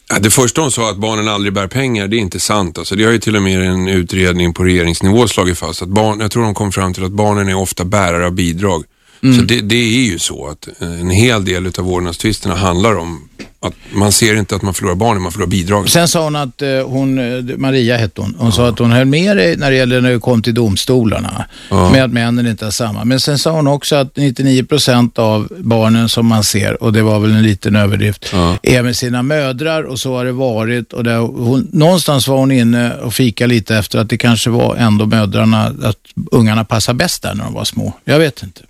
Ja, 0.09 0.19
det 0.19 0.31
första 0.31 0.61
hon 0.61 0.73
sa 0.73 0.91
att 0.91 0.97
barnen 0.97 1.29
aldrig 1.29 1.53
bär 1.53 1.67
pengar, 1.67 2.09
det 2.09 2.17
är 2.17 2.19
inte 2.19 2.41
sant. 2.41 2.79
Alltså, 2.79 2.97
det 2.97 3.05
har 3.05 3.13
ju 3.13 3.19
till 3.19 3.37
och 3.37 3.43
med 3.43 3.61
en 3.61 3.89
utredning 3.89 4.55
på 4.55 4.65
regeringsnivå 4.65 5.29
slagit 5.29 5.59
fast. 5.59 5.83
Att 5.83 5.89
barn, 5.89 6.21
jag 6.21 6.31
tror 6.31 6.43
de 6.43 6.55
kom 6.55 6.73
fram 6.73 6.95
till 6.95 7.05
att 7.05 7.13
barnen 7.13 7.49
är 7.49 7.55
ofta 7.55 7.85
bärare 7.85 8.27
av 8.27 8.33
bidrag. 8.33 8.85
Mm. 9.23 9.37
Så 9.37 9.43
det, 9.43 9.61
det 9.61 9.77
är 9.77 10.05
ju 10.05 10.19
så 10.19 10.49
att 10.49 10.69
eh, 10.83 11.01
en 11.01 11.11
hel 11.11 11.45
del 11.45 11.67
av 11.67 11.85
vårdnadstvisterna 11.85 12.55
handlar 12.55 12.99
om 12.99 13.29
att 13.63 13.75
man 13.93 14.13
ser 14.13 14.37
inte 14.37 14.57
att 14.57 14.63
man 14.63 14.75
förlorar 14.75 14.95
barnen, 14.95 15.23
man 15.23 15.33
förlorar 15.33 15.51
bidragen. 15.51 15.89
Sen 15.89 16.09
sa 16.09 16.25
hon 16.25 16.37
att 16.37 16.63
eh, 16.63 16.69
hon, 16.87 17.19
eh, 17.19 17.57
Maria 17.57 17.97
hette 17.97 18.21
hon, 18.21 18.35
hon 18.39 18.53
sa 18.53 18.69
att 18.69 18.79
hon 18.79 18.93
höll 18.93 19.05
med 19.05 19.37
dig 19.37 19.57
när 19.57 19.71
det 19.71 19.77
gäller 19.77 20.01
när 20.01 20.11
det 20.11 20.19
kom 20.19 20.43
till 20.43 20.55
domstolarna. 20.55 21.45
Ja. 21.69 21.91
Med 21.91 22.05
att 22.05 22.13
männen 22.13 22.47
inte 22.47 22.67
är 22.67 22.71
samma. 22.71 23.05
Men 23.05 23.21
sen 23.21 23.39
sa 23.39 23.51
hon 23.51 23.67
också 23.67 23.97
att 23.97 24.17
99 24.17 24.65
procent 24.65 25.19
av 25.19 25.49
barnen 25.59 26.09
som 26.09 26.27
man 26.27 26.45
ser, 26.45 26.83
och 26.83 26.93
det 26.93 27.03
var 27.03 27.21
väl 27.21 27.31
en 27.31 27.43
liten 27.43 27.77
överdrift, 27.77 28.33
är 28.63 28.83
med 28.83 28.97
sina 28.97 29.23
mödrar 29.23 29.83
och 29.83 30.01
så 30.01 30.17
har 30.17 30.25
det 30.25 30.33
varit. 30.33 30.93
Och 30.93 31.05
där 31.05 31.19
hon, 31.19 31.69
någonstans 31.73 32.29
var 32.29 32.37
hon 32.37 32.51
inne 32.51 32.95
och 32.95 33.15
fika 33.15 33.47
lite 33.47 33.77
efter 33.77 33.99
att 33.99 34.09
det 34.09 34.19
kanske 34.19 34.51
var 34.51 34.77
ändå 34.77 35.07
mödrarna, 35.07 35.75
att 35.83 35.99
ungarna 36.31 36.65
passar 36.65 36.95
bäst 36.95 37.23
där 37.23 37.35
när 37.35 37.45
de 37.45 37.55
var 37.55 37.65
små. 37.65 37.93
Jag 38.05 38.19
vet 38.19 38.43
inte. 38.43 38.61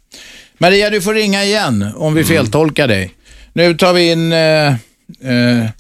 Maria, 0.61 0.91
du 0.91 1.01
får 1.01 1.15
ringa 1.15 1.43
igen 1.45 1.87
om 1.97 2.15
vi 2.15 2.25
feltolkar 2.25 2.89
dig. 2.89 3.11
Nu 3.53 3.75
tar 3.75 3.93
vi 3.93 4.13
in, 4.13 4.33
eh, 4.33 4.67
eh, 4.69 5.71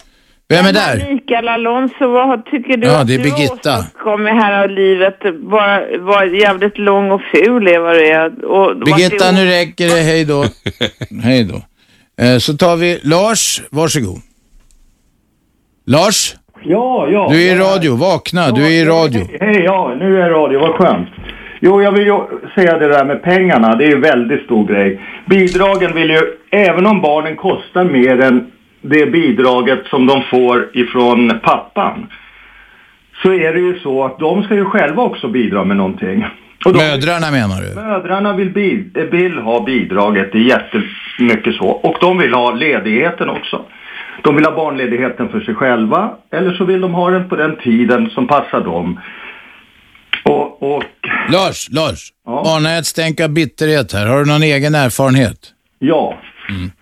vem 0.49 0.66
är 0.66 0.72
där? 0.72 1.12
Mikael 1.14 1.49
Alonso, 1.49 2.07
vad 2.12 2.45
tycker 2.47 2.76
du 2.76 2.87
Ja, 2.87 3.01
att 3.01 3.07
det 3.07 3.14
är 3.14 3.18
du 3.18 3.24
Birgitta. 3.24 3.70
har 3.70 3.78
åstadkommit 3.78 4.33
här 4.33 4.62
av 4.64 4.70
livet? 4.70 5.18
Bara 5.51 5.81
var 5.99 6.24
jävligt 6.24 6.78
lång 6.78 7.11
och 7.11 7.20
ful 7.35 7.66
är 7.68 7.78
vad 7.78 7.95
du 7.97 8.07
är. 8.07 8.45
Och, 8.45 8.76
Birgitta, 8.85 9.33
nu 9.33 9.45
det- 9.47 9.61
räcker 9.61 9.89
det. 9.89 10.01
Hej 10.03 10.24
då. 10.24 10.45
Hej 11.22 11.45
då. 11.45 11.62
Eh, 12.24 12.39
Så 12.39 12.57
tar 12.57 12.76
vi 12.76 13.01
Lars, 13.03 13.62
varsågod. 13.70 14.18
Lars, 15.87 16.35
Ja, 16.64 17.09
ja. 17.12 17.28
du 17.33 17.49
är 17.49 17.55
i 17.55 17.59
radio. 17.59 17.97
Vakna, 17.97 18.51
du 18.51 18.66
är 18.66 18.70
i 18.70 18.85
radio. 18.85 19.20
Hej, 19.41 19.62
ja, 19.64 19.95
nu 19.99 20.14
är 20.14 20.18
jag 20.18 20.26
i 20.28 20.31
radio. 20.31 20.61
Vad 20.61 20.70
skönt. 20.70 21.09
Jo, 21.63 21.83
jag 21.83 21.93
vill 21.93 22.07
ju 22.07 22.19
säga 22.55 22.79
det 22.79 22.89
där 22.89 23.05
med 23.05 23.23
pengarna. 23.23 23.77
Det 23.77 23.85
är 23.85 23.89
ju 23.89 23.95
en 23.95 24.01
väldigt 24.01 24.45
stor 24.45 24.67
grej. 24.67 25.01
Bidragen 25.27 25.95
vill 25.95 26.11
ju, 26.11 26.21
även 26.51 26.87
om 26.87 27.01
barnen 27.01 27.37
kostar 27.37 27.85
mer 27.85 28.21
än 28.21 28.51
det 28.81 29.07
bidraget 29.07 29.87
som 29.87 30.07
de 30.07 30.23
får 30.23 30.69
ifrån 30.73 31.33
pappan, 31.43 32.07
så 33.23 33.33
är 33.33 33.53
det 33.53 33.61
ju 33.61 33.79
så 33.79 34.05
att 34.05 34.19
de 34.19 34.43
ska 34.43 34.55
ju 34.55 34.65
själva 34.65 35.03
också 35.03 35.29
bidra 35.29 35.65
med 35.65 35.77
någonting. 35.77 36.27
Och 36.65 36.73
de, 36.73 36.79
Mödrarna 36.79 37.31
menar 37.31 37.63
du? 37.63 37.75
Mödrarna 37.75 38.33
vill, 38.37 38.85
vill 39.11 39.39
ha 39.39 39.65
bidraget, 39.65 40.33
det 40.33 40.39
är 40.39 40.43
jättemycket 40.43 41.55
så. 41.55 41.67
Och 41.67 41.97
de 42.01 42.19
vill 42.19 42.35
ha 42.35 42.55
ledigheten 42.55 43.29
också. 43.29 43.65
De 44.23 44.37
vill 44.37 44.45
ha 44.45 44.53
barnledigheten 44.53 45.29
för 45.29 45.41
sig 45.41 45.55
själva 45.55 46.11
eller 46.31 46.53
så 46.53 46.65
vill 46.65 46.81
de 46.81 46.95
ha 46.95 47.11
den 47.11 47.29
på 47.29 47.37
den 47.37 47.57
tiden 47.57 48.11
som 48.11 48.27
passar 48.27 48.61
dem. 48.61 49.01
Och, 50.31 50.74
och 50.76 50.85
Lars, 51.33 51.68
Lars. 51.70 52.12
Anar 52.26 52.70
jag 52.70 52.78
ett 52.78 52.87
stänk 52.87 53.20
av 53.20 53.28
bitterhet 53.28 53.93
här. 53.93 54.07
Har 54.07 54.18
du 54.18 54.26
någon 54.26 54.43
egen 54.43 54.74
erfarenhet? 54.74 55.39
ja, 55.78 56.18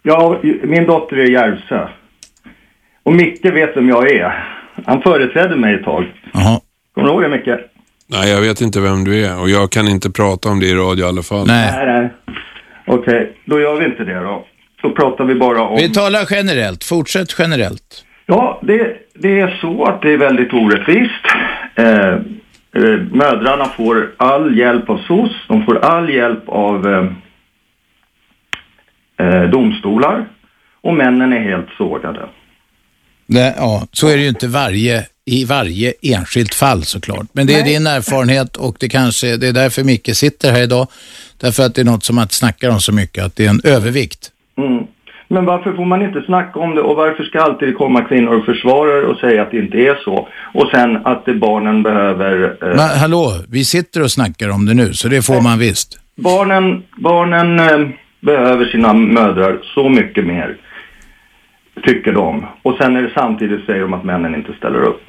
ja, 0.03 0.41
min 0.63 0.87
dotter 0.87 1.17
är 1.17 1.31
i 1.31 1.33
Järvsö. 1.33 1.89
Och 3.03 3.13
Micke 3.13 3.45
vet 3.45 3.77
vem 3.77 3.89
jag 3.89 4.11
är. 4.11 4.45
Han 4.87 5.03
företrädde 5.03 5.57
mig 5.57 5.75
ett 5.75 5.85
tag. 5.85 6.05
Jaha. 6.33 6.61
Kommer 6.95 7.09
du 7.09 7.15
ihåg 7.15 7.23
det 7.23 7.29
Micke? 7.29 7.61
Nej, 8.07 8.31
jag 8.31 8.41
vet 8.41 8.61
inte 8.61 8.81
vem 8.81 9.05
du 9.05 9.25
är 9.27 9.41
och 9.41 9.51
jag 9.51 9.71
kan 9.71 9.89
inte 9.89 10.11
prata 10.11 10.49
om 10.49 10.61
det 10.61 10.67
i 10.67 10.75
radio 10.75 11.05
i 11.05 11.09
alla 11.09 11.23
fall. 11.23 11.47
Nej, 11.47 11.87
nej. 11.87 12.09
Okej, 12.87 13.37
då 13.45 13.61
gör 13.61 13.77
vi 13.77 13.85
inte 13.85 14.05
det 14.05 14.21
då. 14.21 14.47
Då 14.83 14.91
pratar 14.91 15.25
vi 15.25 15.35
bara 15.35 15.63
om... 15.63 15.77
Vi 15.77 15.93
talar 15.93 16.27
generellt. 16.31 16.85
Fortsätt 16.85 17.35
generellt. 17.39 18.05
Ja, 18.27 18.61
det, 18.63 18.97
det 19.15 19.41
är 19.41 19.59
så 19.61 19.85
att 19.85 20.03
det 20.03 20.13
är 20.13 20.19
väldigt 20.19 20.53
orättvist. 20.53 21.25
Eh, 21.75 22.15
mödrarna 23.13 23.69
får 23.69 24.15
all 24.17 24.59
hjälp 24.59 24.91
av 24.91 24.99
SOS, 24.99 25.33
de 25.49 25.65
får 25.65 25.79
all 25.79 26.11
hjälp 26.11 26.49
av 26.49 26.87
eh, 26.89 27.07
eh, 29.27 29.43
domstolar 29.51 30.29
och 30.81 30.95
männen 30.95 31.33
är 31.33 31.41
helt 31.41 31.69
sågade. 31.79 32.29
Det, 33.27 33.55
ja, 33.57 33.87
så 33.93 34.09
är 34.09 34.17
det 34.17 34.23
ju 34.23 34.29
inte 34.29 34.49
varje, 34.49 35.07
i 35.25 35.45
varje 35.45 35.93
enskilt 36.03 36.55
fall 36.55 36.85
såklart. 36.85 37.27
Men 37.33 37.47
det 37.47 37.55
är 37.55 37.65
din 37.65 37.87
erfarenhet 37.87 38.57
och 38.57 38.77
det 38.81 38.89
kanske 38.89 39.37
det 39.37 39.49
är 39.49 39.53
därför 39.53 39.85
Micke 39.85 40.17
sitter 40.17 40.53
här 40.53 40.63
idag. 40.63 40.89
Därför 41.41 41.67
att 41.67 41.75
det 41.75 41.81
är 41.81 41.85
något 41.85 42.05
som 42.05 42.17
man 42.17 42.29
snackar 42.29 42.71
om 42.71 42.81
så 42.81 42.93
mycket, 42.93 43.25
att 43.25 43.37
det 43.37 43.47
är 43.47 43.51
en 43.51 43.61
övervikt. 43.65 44.31
Mm. 44.59 44.87
Men 45.29 45.45
varför 45.45 45.73
får 45.73 45.85
man 45.85 46.03
inte 46.03 46.23
snacka 46.23 46.59
om 46.59 46.75
det 46.75 46.81
och 46.81 46.97
varför 46.97 47.25
ska 47.25 47.41
alltid 47.41 47.77
komma 47.77 48.01
kvinnor 48.03 48.39
och 48.39 48.45
försvarare 48.45 49.07
och 49.07 49.19
säga 49.19 49.43
att 49.43 49.51
det 49.51 49.59
inte 49.59 49.79
är 49.79 49.95
så? 50.05 50.29
Och 50.55 50.69
sen 50.71 51.07
att 51.07 51.25
det 51.25 51.35
barnen 51.35 51.83
behöver... 51.83 52.57
Eh, 52.63 52.69
Men 52.69 52.79
hallå, 52.79 53.33
vi 53.49 53.65
sitter 53.65 54.03
och 54.03 54.11
snackar 54.11 54.49
om 54.49 54.67
det 54.67 54.75
nu, 54.75 54.93
så 54.95 55.09
det 55.09 55.23
får 55.27 55.41
man 55.41 55.59
visst. 55.59 56.01
Barnen, 56.17 56.83
barnen 56.97 57.61
eh, 57.61 57.89
behöver 58.21 58.65
sina 58.65 58.93
mödrar 58.93 59.59
så 59.75 59.89
mycket 59.89 60.27
mer, 60.27 60.57
tycker 61.85 62.13
de. 62.13 62.47
Och 62.63 62.77
sen 62.81 62.97
är 62.97 63.03
det 63.03 63.11
samtidigt 63.15 63.67
säger 63.67 63.81
de 63.81 63.95
att 63.95 64.05
männen 64.05 64.35
inte 64.35 64.53
ställer 64.53 64.83
upp. 64.83 65.03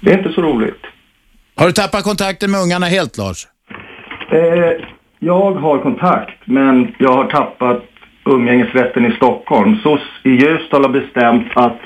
Det 0.00 0.10
är 0.12 0.18
inte 0.18 0.32
så 0.32 0.42
roligt. 0.42 0.82
Har 1.56 1.66
du 1.66 1.72
tappat 1.72 2.04
kontakten 2.04 2.50
med 2.50 2.60
ungarna 2.60 2.86
helt, 2.86 3.18
Lars? 3.18 3.46
Eh, 4.32 4.84
jag 5.18 5.52
har 5.52 5.78
kontakt, 5.78 6.38
men 6.44 6.94
jag 6.98 7.12
har 7.12 7.24
tappat 7.24 7.84
umgängesrätten 8.24 9.06
i 9.06 9.12
Stockholm. 9.12 9.76
SOS 9.82 10.00
i 10.22 10.30
Ljusdal 10.30 10.82
har 10.82 10.88
bestämt 10.88 11.46
att 11.54 11.80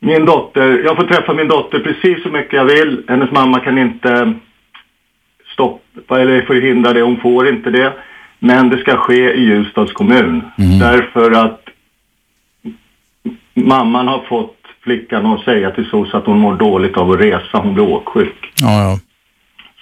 min 0.00 0.24
dotter, 0.24 0.82
jag 0.84 0.96
får 0.96 1.04
träffa 1.04 1.34
min 1.34 1.48
dotter 1.48 1.78
precis 1.78 2.22
så 2.22 2.28
mycket 2.28 2.52
jag 2.52 2.64
vill. 2.64 3.04
Hennes 3.08 3.30
mamma 3.30 3.60
kan 3.60 3.78
inte 3.78 4.34
stoppa 5.52 6.20
eller 6.20 6.42
förhindra 6.42 6.92
det, 6.92 7.02
hon 7.02 7.16
får 7.16 7.48
inte 7.48 7.70
det. 7.70 7.92
Men 8.38 8.68
det 8.68 8.78
ska 8.78 8.96
ske 8.96 9.34
i 9.34 9.40
Ljusdals 9.40 9.92
kommun. 9.92 10.42
Därför 10.80 11.30
att 11.30 11.62
mamman 13.54 14.08
har 14.08 14.20
fått 14.28 14.56
flickan 14.80 15.26
att 15.26 15.44
säga 15.44 15.70
till 15.70 15.88
SOS 15.90 16.14
att 16.14 16.26
hon 16.26 16.38
mår 16.38 16.54
dåligt 16.54 16.96
av 16.96 17.10
att 17.10 17.20
resa, 17.20 17.58
hon 17.58 17.74
blir 17.74 17.88
åksjuk. 17.88 18.52
Ja, 18.60 18.82
ja. 18.82 18.98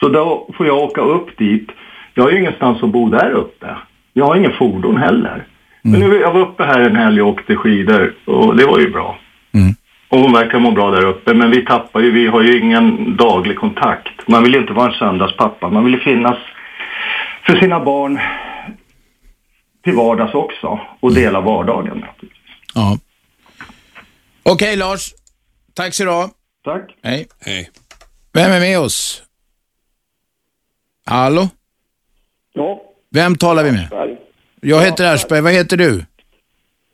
Så 0.01 0.09
då 0.09 0.51
får 0.56 0.66
jag 0.66 0.78
åka 0.78 1.01
upp 1.01 1.38
dit. 1.38 1.70
Jag 2.14 2.24
har 2.24 2.30
ju 2.30 2.38
ingenstans 2.38 2.82
att 2.82 2.90
bo 2.90 3.08
där 3.08 3.30
uppe. 3.30 3.76
Jag 4.12 4.24
har 4.24 4.36
ingen 4.36 4.52
fordon 4.52 4.96
heller. 4.96 5.46
Men 5.82 6.00
nu, 6.00 6.20
jag 6.20 6.32
var 6.32 6.40
uppe 6.40 6.64
här 6.64 6.80
en 6.80 6.96
helg 6.96 7.22
och 7.22 7.28
åkte 7.28 7.56
skidor 7.56 8.14
och 8.24 8.56
det 8.56 8.66
var 8.66 8.78
ju 8.78 8.90
bra. 8.90 9.18
Mm. 9.54 9.74
Och 10.08 10.18
hon 10.18 10.32
verkar 10.32 10.58
må 10.58 10.70
bra 10.70 10.90
där 10.90 11.04
uppe, 11.04 11.34
men 11.34 11.50
vi 11.50 11.64
tappar 11.64 12.00
ju, 12.00 12.10
vi 12.10 12.26
har 12.26 12.42
ju 12.42 12.60
ingen 12.60 13.16
daglig 13.16 13.58
kontakt. 13.58 14.28
Man 14.28 14.42
vill 14.42 14.54
ju 14.54 14.60
inte 14.60 14.72
vara 14.72 14.92
en 14.92 14.98
söndagspappa, 14.98 15.68
man 15.68 15.84
vill 15.84 15.94
ju 15.94 16.00
finnas 16.00 16.36
för 17.46 17.56
sina 17.56 17.84
barn 17.84 18.20
till 19.84 19.94
vardags 19.94 20.34
också 20.34 20.80
och 21.00 21.14
dela 21.14 21.40
vardagen. 21.40 22.04
Ja. 22.74 22.98
Okej 24.42 24.76
Lars, 24.76 25.12
tack 25.74 25.94
så 25.94 26.04
du. 26.04 26.28
Tack. 26.64 26.96
Hej. 27.02 27.26
Hej. 27.40 27.70
Vem 28.32 28.52
är 28.52 28.60
med 28.60 28.80
oss? 28.80 29.22
Hallå? 31.06 31.48
Ja. 32.55 32.82
Vem 33.10 33.36
talar 33.36 33.64
vi 33.64 33.72
med? 33.72 34.16
Jag 34.60 34.81
heter 34.81 35.14
Aschberg, 35.14 35.40
vad 35.40 35.52
heter 35.52 35.76
du? 35.76 36.05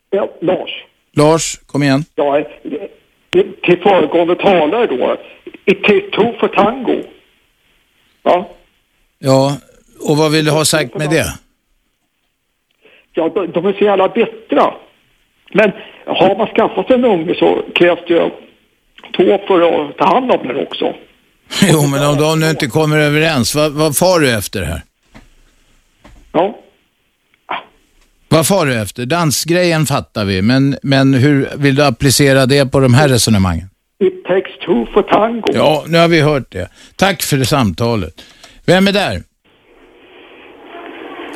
Ja, 0.09 0.29
Lars. 0.41 0.69
Lars, 1.13 1.59
kom 1.65 1.83
igen. 1.83 2.05
Ja, 2.15 2.37
eh, 2.39 2.45
till 3.63 3.79
föregående 3.83 4.35
talare 4.35 4.87
då. 4.87 5.17
Takes 5.65 6.11
two 6.11 6.39
for 6.39 6.47
tango. 6.47 7.03
Ja, 8.23 8.49
Ja, 9.19 9.57
och 10.09 10.17
vad 10.17 10.31
vill 10.31 10.45
du 10.45 10.51
ha 10.51 10.65
sagt 10.65 10.95
med 10.97 11.09
det? 11.09 11.25
ja 13.13 13.29
de, 13.35 13.51
de 13.51 13.65
är 13.65 13.73
så 13.73 13.83
jävla 13.83 14.09
bittra. 14.09 14.73
Men 15.53 15.71
har 16.05 16.35
man 16.37 16.47
skaffat 16.47 16.89
en 16.91 17.05
unge 17.05 17.35
så 17.35 17.63
krävs 17.75 17.99
det 18.07 18.13
ju 18.13 18.29
två 19.17 19.47
för 19.47 19.61
att 19.89 19.97
ta 19.97 20.05
hand 20.05 20.31
om 20.31 20.47
den 20.47 20.57
också. 20.67 20.93
Jo, 21.71 21.87
men 21.87 22.07
om 22.09 22.17
de 22.17 22.39
nu 22.39 22.49
inte 22.49 22.67
kommer 22.67 22.97
överens, 22.99 23.55
vad, 23.55 23.71
vad 23.71 23.97
far 23.97 24.19
du 24.19 24.31
efter 24.37 24.61
här? 24.63 24.81
Ja. 26.33 26.59
Vad 28.29 28.47
far 28.47 28.65
du 28.65 28.81
efter? 28.81 29.05
Dansgrejen 29.05 29.85
fattar 29.85 30.25
vi, 30.25 30.41
men, 30.41 30.77
men 30.83 31.13
hur 31.13 31.49
vill 31.57 31.75
du 31.75 31.85
applicera 31.85 32.45
det 32.45 32.71
på 32.71 32.79
de 32.79 32.93
här 32.93 33.07
resonemangen? 33.09 33.69
It 34.03 34.23
takes 34.25 34.57
two 34.65 34.85
for 34.93 35.01
tango. 35.03 35.43
Ja, 35.53 35.83
nu 35.87 35.97
har 35.97 36.07
vi 36.07 36.21
hört 36.21 36.51
det. 36.51 36.69
Tack 36.95 37.21
för 37.23 37.37
det 37.37 37.45
samtalet. 37.45 38.13
Vem 38.65 38.87
är 38.87 38.91
där? 38.91 39.21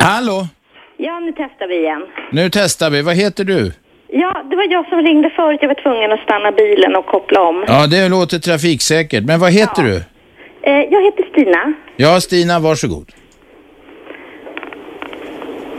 Hallå? 0.00 0.48
Ja, 0.96 1.20
nu 1.20 1.32
testar 1.36 1.68
vi 1.68 1.76
igen. 1.76 2.02
Nu 2.32 2.50
testar 2.50 2.90
vi. 2.90 3.02
Vad 3.02 3.14
heter 3.16 3.44
du? 3.44 3.72
Ja, 4.08 4.46
det 4.50 4.56
var 4.56 4.72
jag 4.72 4.88
som 4.88 4.98
ringde 5.02 5.30
förut. 5.30 5.58
Jag 5.60 5.68
var 5.68 5.82
tvungen 5.82 6.12
att 6.12 6.20
stanna 6.20 6.52
bilen 6.52 6.96
och 6.96 7.06
koppla 7.06 7.40
om. 7.42 7.64
Ja, 7.68 7.86
det 7.86 8.08
låter 8.08 8.38
trafiksäkert. 8.38 9.24
Men 9.24 9.40
vad 9.40 9.52
heter 9.52 9.82
du? 9.82 9.96
Eh, 9.96 10.82
jag 10.90 11.04
heter 11.04 11.24
Stina. 11.32 11.72
Ja, 11.96 12.20
Stina, 12.20 12.58
varsågod. 12.58 13.12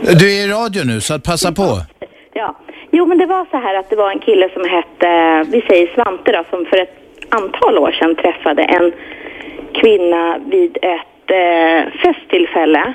Du 0.02 0.32
är 0.32 0.46
i 0.46 0.48
radio 0.48 0.84
nu, 0.84 1.00
så 1.00 1.14
att 1.14 1.24
passa 1.24 1.52
på. 1.52 1.80
Ja. 2.32 2.56
Jo, 2.90 3.06
men 3.06 3.18
det 3.18 3.26
var 3.26 3.46
så 3.50 3.56
här 3.56 3.74
att 3.74 3.90
det 3.90 3.96
var 3.96 4.10
en 4.10 4.18
kille 4.18 4.48
som 4.52 4.68
hette, 4.68 5.44
vi 5.50 5.60
säger 5.60 5.94
Svante 5.94 6.32
då, 6.32 6.44
som 6.50 6.66
för 6.66 6.76
ett 6.76 6.96
antal 7.28 7.78
år 7.78 7.92
sedan 7.92 8.16
träffade 8.16 8.62
en 8.62 8.92
kvinna 9.72 10.38
vid 10.38 10.78
ett 10.82 11.30
eh, 11.30 11.92
festtillfälle 12.02 12.92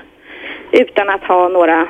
utan 0.71 1.09
att 1.09 1.23
ha 1.23 1.47
några 1.47 1.87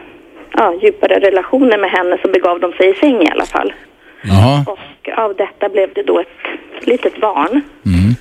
ja, 0.52 0.73
djupare 0.81 1.19
relationer 1.19 1.77
med 1.77 1.91
henne 1.91 2.18
så 2.22 2.31
begav 2.31 2.60
de 2.60 2.73
sig 2.73 2.90
i 2.90 2.94
säng 2.94 3.22
i 3.22 3.31
alla 3.31 3.45
fall. 3.45 3.73
Jaha. 4.22 4.65
Och 4.68 5.10
av 5.18 5.35
detta 5.35 5.69
blev 5.69 5.94
det 5.94 6.03
då 6.03 6.19
ett 6.19 6.88
litet 6.88 7.22
barn. 7.22 7.61
Mm. 7.85 8.15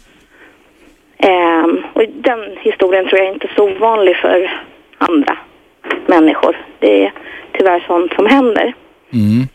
Ehm, 1.18 1.84
och 1.92 2.02
den 2.08 2.56
historien 2.60 3.08
tror 3.08 3.20
jag 3.20 3.32
inte 3.32 3.46
är 3.46 3.54
så 3.56 3.64
ovanlig 3.64 4.16
för 4.16 4.62
andra 4.98 5.38
människor. 6.06 6.56
Det 6.78 7.04
är 7.04 7.12
tyvärr 7.52 7.84
sånt 7.86 8.12
som 8.12 8.26
händer. 8.26 8.74
Mm. 9.12 9.48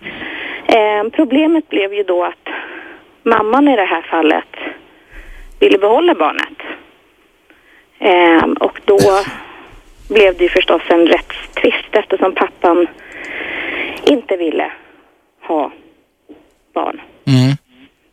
Ehm, 0.67 1.11
problemet 1.11 1.69
blev 1.69 1.93
ju 1.93 2.03
då 2.03 2.23
att 2.23 2.49
mamman 3.23 3.67
i 3.67 3.75
det 3.75 3.85
här 3.85 4.01
fallet 4.01 4.55
ville 5.59 5.77
behålla 5.77 6.15
barnet. 6.15 6.57
Ehm, 7.99 8.53
och 8.53 8.81
då 8.85 8.99
blev 10.09 10.37
det 10.37 10.43
ju 10.43 10.49
förstås 10.49 10.81
en 10.89 11.07
rättstvist 11.07 11.89
eftersom 11.91 12.35
pappan 12.35 12.87
inte 14.03 14.37
ville 14.37 14.71
ha 15.41 15.71
barn. 16.73 17.01
Mm. 17.25 17.55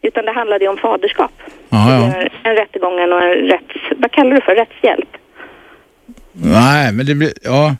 Utan 0.02 0.24
det 0.24 0.32
handlade 0.32 0.64
ju 0.64 0.70
om 0.70 0.76
faderskap. 0.76 1.32
Ja, 1.68 1.90
ja. 1.90 2.28
En 2.42 2.56
rättegång 2.56 2.92
och 2.92 3.22
en 3.22 3.48
rätts... 3.48 3.74
Vad 3.96 4.10
kallar 4.12 4.34
du 4.34 4.40
för? 4.40 4.54
Rättshjälp? 4.54 5.08
Nej, 6.32 6.92
men 6.92 7.06
det 7.06 7.14
blir... 7.14 7.32
Ja. 7.42 7.76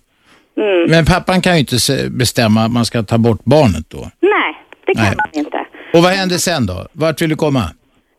Mm. 0.56 0.90
Men 0.90 1.04
pappan 1.04 1.42
kan 1.42 1.52
ju 1.52 1.60
inte 1.60 1.76
bestämma 2.10 2.60
att 2.64 2.72
man 2.72 2.84
ska 2.84 3.02
ta 3.02 3.18
bort 3.18 3.44
barnet 3.44 3.86
då. 3.88 4.10
Nej, 4.20 4.52
det 4.86 4.94
kan 4.94 5.04
Nej. 5.04 5.16
man 5.16 5.44
inte. 5.44 5.66
Och 5.94 6.02
vad 6.02 6.12
hände 6.12 6.38
sen 6.38 6.66
då? 6.66 6.86
Vart 6.92 7.22
vill 7.22 7.30
du 7.30 7.36
komma? 7.36 7.62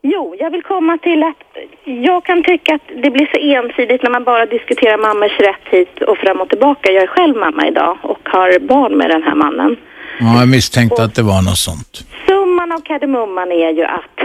Jo, 0.02 0.36
jag 0.40 0.52
vill 0.52 0.62
komma 0.64 0.98
till 0.98 1.24
att 1.24 1.44
jag 1.84 2.26
kan 2.26 2.44
tycka 2.44 2.76
att 2.76 2.88
det 3.04 3.12
blir 3.12 3.28
så 3.34 3.40
ensidigt 3.40 4.04
när 4.04 4.10
man 4.10 4.24
bara 4.24 4.46
diskuterar 4.46 4.98
mammors 4.98 5.40
rätt 5.40 5.66
hit 5.72 6.02
och 6.02 6.18
fram 6.18 6.42
och 6.42 6.50
tillbaka. 6.50 6.92
Jag 6.92 7.04
är 7.04 7.08
själv 7.08 7.36
mamma 7.38 7.68
idag 7.68 7.98
och 8.02 8.20
har 8.24 8.60
barn 8.60 8.98
med 8.98 9.10
den 9.10 9.24
här 9.24 9.36
mannen. 9.36 9.78
Ja, 10.20 10.40
jag 10.40 10.50
misstänkte 10.50 11.04
att 11.04 11.16
det 11.16 11.24
var 11.24 11.42
något 11.42 11.58
sånt. 11.58 12.06
Summan 12.28 12.72
av 12.72 12.80
kardemumman 12.80 13.52
är 13.52 13.72
ju 13.72 13.84
att 13.84 14.18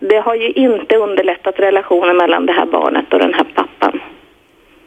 det 0.00 0.20
har 0.20 0.34
ju 0.34 0.48
inte 0.50 0.96
underlättat 0.96 1.54
relationen 1.58 2.16
mellan 2.16 2.46
det 2.46 2.52
här 2.52 2.66
barnet 2.66 3.12
och 3.12 3.18
den 3.18 3.34
här 3.34 3.44
pappan. 3.54 4.00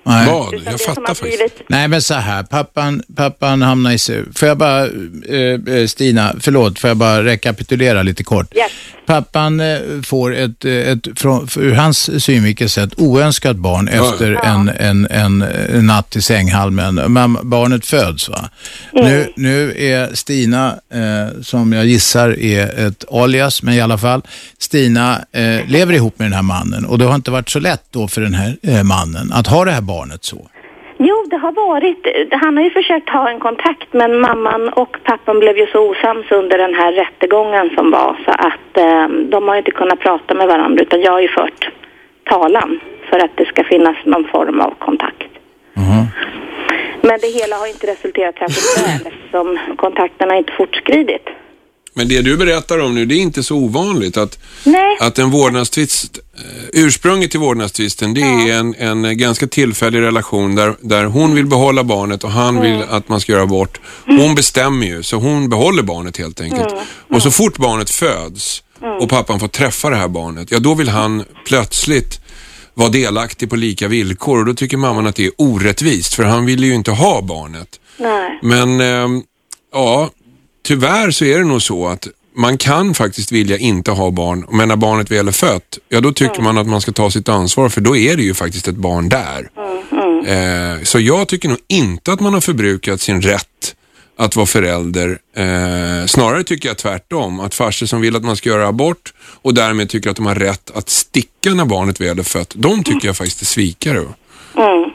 Nej. 0.05 0.27
Vad? 0.31 0.53
Jag 0.65 0.81
fattar 0.81 1.13
faktiskt. 1.13 1.53
Nej, 1.69 1.87
men 1.87 2.01
så 2.01 2.13
här. 2.13 2.43
Pappan, 2.43 3.03
pappan 3.15 3.61
hamnar 3.61 3.91
i... 3.91 3.97
sig- 3.99 4.23
Får 4.35 4.47
jag 4.47 4.57
bara, 4.57 4.85
eh, 5.29 5.75
eh, 5.77 5.87
Stina, 5.87 6.35
förlåt, 6.39 6.79
får 6.79 6.87
jag 6.87 6.97
bara 6.97 7.23
rekapitulera 7.23 8.03
lite 8.03 8.23
kort? 8.23 8.47
Pappan 9.05 9.59
eh, 9.59 9.77
får 10.05 10.35
ett, 10.35 10.65
eh, 10.65 10.71
ett 10.73 11.07
från, 11.15 11.47
ur 11.57 11.71
hans 11.73 12.23
synvinkel 12.23 12.69
sett, 12.69 12.99
oönskat 12.99 13.55
barn 13.55 13.89
Ja. 13.93 14.11
efter 14.13 14.31
en, 14.45 14.69
en, 14.69 15.07
en, 15.11 15.41
en 15.41 15.85
natt 15.87 16.15
i 16.15 16.21
sänghalmen. 16.21 16.95
Men 16.95 17.37
barnet 17.49 17.85
föds, 17.85 18.29
va? 18.29 18.49
Nu, 18.93 19.33
nu 19.35 19.73
är 19.77 20.15
Stina, 20.15 20.75
eh, 20.93 21.41
som 21.41 21.73
jag 21.73 21.85
gissar 21.85 22.39
är 22.39 22.87
ett 22.87 23.05
alias, 23.11 23.63
men 23.63 23.73
i 23.73 23.81
alla 23.81 23.97
fall, 23.97 24.21
Stina 24.59 25.25
eh, 25.31 25.59
lever 25.67 25.93
ihop 25.93 26.19
med 26.19 26.25
den 26.25 26.33
här 26.33 26.41
mannen 26.41 26.85
och 26.85 26.97
det 26.97 27.05
har 27.05 27.15
inte 27.15 27.31
varit 27.31 27.49
så 27.49 27.59
lätt 27.59 27.83
då 27.91 28.07
för 28.07 28.21
den 28.21 28.33
här 28.33 28.57
eh, 28.63 28.83
mannen 28.83 29.31
att 29.33 29.47
ha 29.47 29.65
det 29.65 29.71
här 29.71 29.81
barnet 29.81 29.92
så. 30.23 30.37
Jo, 30.97 31.25
det 31.29 31.37
har 31.37 31.51
varit. 31.51 32.07
Han 32.31 32.57
har 32.57 32.63
ju 32.63 32.69
försökt 32.69 33.09
ha 33.09 33.29
en 33.29 33.39
kontakt 33.39 33.93
men 33.93 34.19
mamman 34.19 34.69
och 34.69 34.97
pappan 35.03 35.39
blev 35.39 35.57
ju 35.57 35.67
så 35.67 35.89
osams 35.89 36.31
under 36.31 36.57
den 36.57 36.73
här 36.73 36.91
rättegången 36.91 37.69
som 37.75 37.91
var 37.91 38.17
så 38.25 38.31
att 38.31 38.77
eh, 38.77 39.07
de 39.07 39.47
har 39.47 39.55
inte 39.55 39.71
kunnat 39.71 39.99
prata 39.99 40.33
med 40.33 40.47
varandra 40.47 40.83
utan 40.83 41.01
jag 41.01 41.11
har 41.11 41.21
ju 41.21 41.27
fört 41.27 41.69
talan 42.23 42.79
för 43.09 43.19
att 43.19 43.37
det 43.37 43.45
ska 43.45 43.63
finnas 43.63 43.97
någon 44.05 44.27
form 44.27 44.61
av 44.61 44.73
kontakt. 44.79 45.33
Men 47.07 47.19
det 47.21 47.27
hela 47.27 47.55
har 47.55 47.67
inte 47.67 47.87
resulterat 47.87 48.35
särskilt 48.37 48.87
väl 48.87 49.13
eftersom 49.13 49.59
kontakterna 49.75 50.35
inte 50.35 50.51
fortskridit. 50.51 51.27
Men 51.93 52.07
det 52.07 52.21
du 52.21 52.37
berättar 52.37 52.79
om 52.79 52.95
nu, 52.95 53.05
det 53.05 53.15
är 53.15 53.19
inte 53.19 53.43
så 53.43 53.55
ovanligt 53.55 54.17
att, 54.17 54.39
Nej. 54.63 54.97
att 54.99 55.19
en 55.19 55.31
vårdnadstvist, 55.31 56.19
eh, 56.35 56.41
ursprunget 56.73 57.31
till 57.31 57.39
vårdnadstvisten, 57.39 58.13
det 58.13 58.21
är 58.21 58.53
en, 58.53 58.75
en 58.75 59.17
ganska 59.17 59.47
tillfällig 59.47 59.99
relation 59.99 60.55
där, 60.55 60.75
där 60.81 61.05
hon 61.05 61.35
vill 61.35 61.45
behålla 61.45 61.83
barnet 61.83 62.23
och 62.23 62.31
han 62.31 62.61
vill 62.61 62.83
att 62.89 63.09
man 63.09 63.19
ska 63.19 63.31
göra 63.31 63.45
bort. 63.45 63.79
Hon 64.05 64.35
bestämmer 64.35 64.87
ju, 64.87 65.03
så 65.03 65.17
hon 65.17 65.49
behåller 65.49 65.83
barnet 65.83 66.17
helt 66.17 66.41
enkelt. 66.41 66.71
Mm. 66.71 66.83
Och 67.09 67.21
så 67.21 67.31
fort 67.31 67.57
barnet 67.57 67.89
föds 67.89 68.63
och 68.99 69.09
pappan 69.09 69.39
får 69.39 69.47
träffa 69.47 69.89
det 69.89 69.95
här 69.95 70.07
barnet, 70.07 70.51
ja 70.51 70.59
då 70.59 70.73
vill 70.73 70.89
han 70.89 71.23
plötsligt 71.45 72.19
vara 72.73 72.89
delaktig 72.89 73.49
på 73.49 73.55
lika 73.55 73.87
villkor 73.87 74.39
och 74.39 74.45
då 74.45 74.53
tycker 74.53 74.77
mamman 74.77 75.07
att 75.07 75.15
det 75.15 75.25
är 75.25 75.31
orättvist 75.37 76.13
för 76.13 76.23
han 76.23 76.45
vill 76.45 76.63
ju 76.63 76.73
inte 76.73 76.91
ha 76.91 77.21
barnet. 77.21 77.79
Nej. 77.97 78.39
Men 78.41 78.81
ehm, 78.81 79.21
ja, 79.73 80.09
tyvärr 80.63 81.11
så 81.11 81.25
är 81.25 81.37
det 81.37 81.43
nog 81.43 81.61
så 81.61 81.87
att 81.87 82.07
man 82.35 82.57
kan 82.57 82.93
faktiskt 82.93 83.31
vilja 83.31 83.57
inte 83.57 83.91
ha 83.91 84.11
barn, 84.11 84.45
men 84.51 84.67
när 84.67 84.75
barnet 84.75 85.11
väl 85.11 85.27
är 85.27 85.31
fött, 85.31 85.79
ja 85.89 86.01
då 86.01 86.11
tycker 86.11 86.41
man 86.41 86.57
att 86.57 86.67
man 86.67 86.81
ska 86.81 86.91
ta 86.91 87.11
sitt 87.11 87.29
ansvar 87.29 87.69
för 87.69 87.81
då 87.81 87.97
är 87.97 88.17
det 88.17 88.23
ju 88.23 88.33
faktiskt 88.33 88.67
ett 88.67 88.75
barn 88.75 89.09
där. 89.09 89.49
Eh, 90.25 90.83
så 90.83 90.99
jag 90.99 91.27
tycker 91.27 91.49
nog 91.49 91.57
inte 91.67 92.13
att 92.13 92.19
man 92.19 92.33
har 92.33 92.41
förbrukat 92.41 93.01
sin 93.01 93.21
rätt 93.21 93.75
att 94.17 94.35
vara 94.35 94.45
förälder. 94.45 95.17
Eh, 95.35 96.05
snarare 96.05 96.43
tycker 96.43 96.69
jag 96.69 96.77
tvärtom, 96.77 97.39
att 97.39 97.55
farsor 97.55 97.85
som 97.85 98.01
vill 98.01 98.15
att 98.15 98.23
man 98.23 98.35
ska 98.35 98.49
göra 98.49 98.67
abort 98.67 99.13
och 99.41 99.53
därmed 99.53 99.89
tycker 99.89 100.09
att 100.09 100.15
de 100.15 100.25
har 100.25 100.35
rätt 100.35 100.71
att 100.75 100.89
sticka 100.89 101.53
när 101.53 101.65
barnet 101.65 102.01
väl 102.01 102.19
är 102.19 102.23
fött, 102.23 102.53
de 102.55 102.83
tycker 102.83 103.07
jag 103.07 103.17
faktiskt 103.17 103.41
är 103.41 103.45
svikare. 103.45 103.97
Mm. 103.97 104.89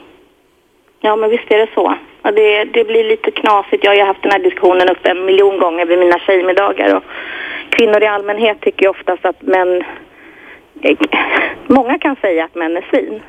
Ja, 1.01 1.15
men 1.15 1.29
visst 1.29 1.51
är 1.51 1.57
det 1.57 1.69
så. 1.73 1.97
Och 2.29 2.35
det, 2.35 2.63
det 2.63 2.83
blir 2.83 3.03
lite 3.03 3.31
knasigt. 3.31 3.83
Jag 3.83 3.91
har 3.91 3.95
ju 3.95 4.03
haft 4.03 4.23
den 4.23 4.31
här 4.31 4.39
diskussionen 4.39 4.89
uppe 4.89 5.09
en 5.09 5.25
miljon 5.25 5.59
gånger 5.59 5.85
vid 5.85 5.99
mina 5.99 6.19
tjejmiddagar. 6.19 6.95
Och 6.95 7.03
kvinnor 7.69 8.03
i 8.03 8.07
allmänhet 8.07 8.61
tycker 8.61 8.83
ju 8.83 8.89
oftast 8.89 9.25
att 9.25 9.41
män... 9.41 9.83
Många 11.67 11.99
kan 11.99 12.15
säga 12.15 12.45
att 12.45 12.55
män 12.55 12.77
är 12.77 12.85
svin. 12.89 13.21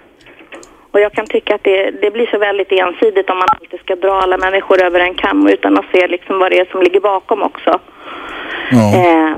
Och 0.90 1.01
jag 1.01 1.12
kan 1.12 1.27
tycka 1.27 1.55
att 1.55 1.64
det, 1.64 1.90
det 1.90 2.10
blir 2.10 2.27
så 2.27 2.39
väldigt 2.39 2.72
ensidigt 2.72 3.31
om 3.31 3.39
man 3.39 3.48
alltid 3.60 3.81
ska 3.81 3.97
dra 3.97 4.12
alla 4.12 4.36
människor 4.39 4.82
över 4.82 5.01
en 5.01 5.14
kam 5.14 5.47
utan 5.48 5.78
att 5.78 5.90
se 5.93 6.06
liksom 6.06 6.39
vad 6.39 6.51
det 6.51 6.59
är 6.59 6.64
som 6.64 6.82
ligger 6.82 7.01
bakom 7.01 7.43
också. 7.43 7.81
Eh, 8.72 9.36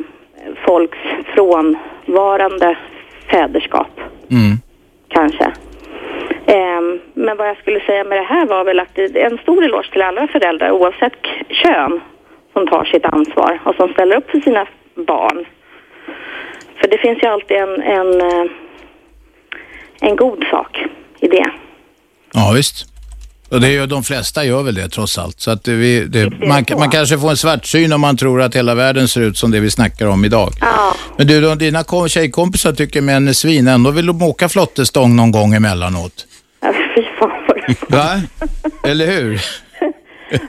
folks 0.66 0.98
frånvarande 1.34 2.76
fäderskap 3.30 4.00
Mm. 4.30 4.56
kanske. 5.08 5.52
Ehm, 6.46 7.00
men 7.14 7.36
vad 7.36 7.48
jag 7.48 7.56
skulle 7.56 7.80
säga 7.80 8.04
med 8.04 8.18
det 8.18 8.24
här 8.24 8.46
var 8.46 8.64
väl 8.64 8.80
att 8.80 8.94
det 8.94 9.22
är 9.22 9.30
en 9.30 9.38
stor 9.38 9.64
eloge 9.64 9.90
till 9.92 10.02
alla 10.02 10.26
föräldrar 10.26 10.70
oavsett 10.70 11.26
kön 11.48 12.00
som 12.52 12.66
tar 12.66 12.84
sitt 12.84 13.04
ansvar 13.04 13.60
och 13.64 13.74
som 13.74 13.92
ställer 13.92 14.16
upp 14.16 14.30
för 14.30 14.40
sina 14.40 14.66
barn. 14.94 15.46
För 16.80 16.88
det 16.88 16.98
finns 16.98 17.22
ju 17.22 17.26
alltid 17.26 17.56
en, 17.56 17.82
en, 17.82 18.20
eh, 18.20 18.50
en 20.00 20.16
god 20.16 20.44
sak 20.50 20.84
i 21.20 21.28
det. 21.28 21.50
Ja, 22.32 22.52
visst. 22.54 22.91
Och 23.52 23.60
det 23.60 23.68
ju, 23.68 23.86
de 23.86 24.02
flesta 24.02 24.44
gör 24.44 24.62
väl 24.62 24.74
det 24.74 24.88
trots 24.88 25.18
allt. 25.18 25.40
Så 25.40 25.50
att 25.50 25.68
vi, 25.68 26.04
det, 26.04 26.30
man, 26.46 26.64
man 26.78 26.90
kanske 26.90 27.18
får 27.18 27.30
en 27.30 27.36
svartsyn 27.36 27.92
om 27.92 28.00
man 28.00 28.16
tror 28.16 28.42
att 28.42 28.56
hela 28.56 28.74
världen 28.74 29.08
ser 29.08 29.20
ut 29.20 29.36
som 29.36 29.50
det 29.50 29.60
vi 29.60 29.70
snackar 29.70 30.06
om 30.06 30.24
idag. 30.24 30.48
Ja. 30.60 30.94
Men 31.16 31.26
du, 31.26 31.40
de, 31.40 31.58
dina 31.58 31.84
kom- 31.84 32.08
tjejkompisar 32.08 32.72
tycker 32.72 33.00
män 33.00 33.28
är 33.28 33.32
svin. 33.32 33.68
Ändå 33.68 33.90
vill 33.90 34.06
de 34.06 34.22
åka 34.22 34.48
flottestång 34.48 35.16
någon 35.16 35.32
gång 35.32 35.54
emellanåt. 35.54 36.26
Ja, 36.60 36.72
Fy 36.94 37.02
fan 37.18 37.30
vad 37.48 37.98
Va? 37.98 38.20
Eller 38.84 39.06
hur? 39.06 39.40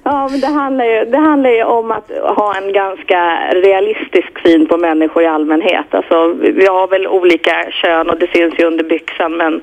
Ja, 0.04 0.28
men 0.32 0.40
det 0.40 0.48
handlar, 0.48 0.86
ju, 0.86 1.06
det 1.12 1.18
handlar 1.18 1.50
ju 1.50 1.64
om 1.64 1.92
att 1.92 2.10
ha 2.38 2.56
en 2.58 2.74
ganska 2.74 3.20
realistisk 3.54 4.32
syn 4.46 4.68
på 4.68 4.78
människor 4.78 5.24
i 5.24 5.28
allmänhet. 5.28 5.86
Alltså, 5.90 6.34
vi 6.34 6.52
vi 6.52 6.66
har 6.66 6.88
väl 6.88 7.08
olika 7.08 7.66
kön 7.82 8.10
och 8.10 8.20
det 8.20 8.28
syns 8.34 8.54
ju 8.60 8.64
under 8.66 8.84
byxan 8.84 9.38
men 9.38 9.62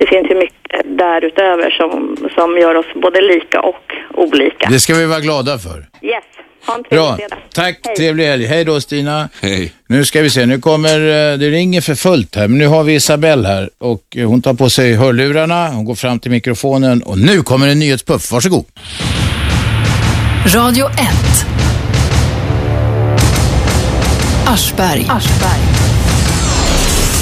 det 0.00 0.06
finns 0.06 0.30
ju 0.30 0.34
mycket 0.34 0.98
därutöver 0.98 1.70
som, 1.70 2.16
som 2.34 2.58
gör 2.58 2.74
oss 2.74 2.86
både 3.02 3.20
lika 3.20 3.60
och 3.60 3.84
olika. 4.14 4.68
Det 4.70 4.80
ska 4.80 4.94
vi 4.94 5.06
vara 5.06 5.20
glada 5.20 5.58
för. 5.58 5.78
Yes, 6.02 6.24
ha 6.66 6.74
en 6.74 6.82
Bra. 6.90 7.16
fredag. 7.16 7.36
Tack, 7.54 7.80
Hej. 7.84 7.96
trevlig 7.96 8.24
helg. 8.24 8.46
Hej 8.46 8.64
då 8.64 8.80
Stina. 8.80 9.28
Hej. 9.42 9.72
Nu 9.88 10.04
ska 10.04 10.22
vi 10.22 10.30
se, 10.30 10.46
nu 10.46 10.60
kommer, 10.60 10.94
eh, 10.98 11.38
det 11.38 11.50
ringer 11.50 11.80
för 11.80 11.94
fullt 11.94 12.36
här, 12.36 12.48
men 12.48 12.58
nu 12.58 12.66
har 12.66 12.84
vi 12.84 12.94
Isabelle 12.94 13.48
här 13.48 13.70
och 13.78 14.02
eh, 14.16 14.28
hon 14.28 14.42
tar 14.42 14.54
på 14.54 14.70
sig 14.70 14.94
hörlurarna, 14.94 15.68
hon 15.68 15.84
går 15.84 15.94
fram 15.94 16.18
till 16.18 16.30
mikrofonen 16.30 17.02
och 17.02 17.18
nu 17.18 17.42
kommer 17.42 17.68
en 17.68 17.78
nyhetspuff. 17.78 18.32
Varsågod. 18.32 18.64
Radio 20.54 20.86
1. 20.86 20.96
Aschberg. 24.46 25.06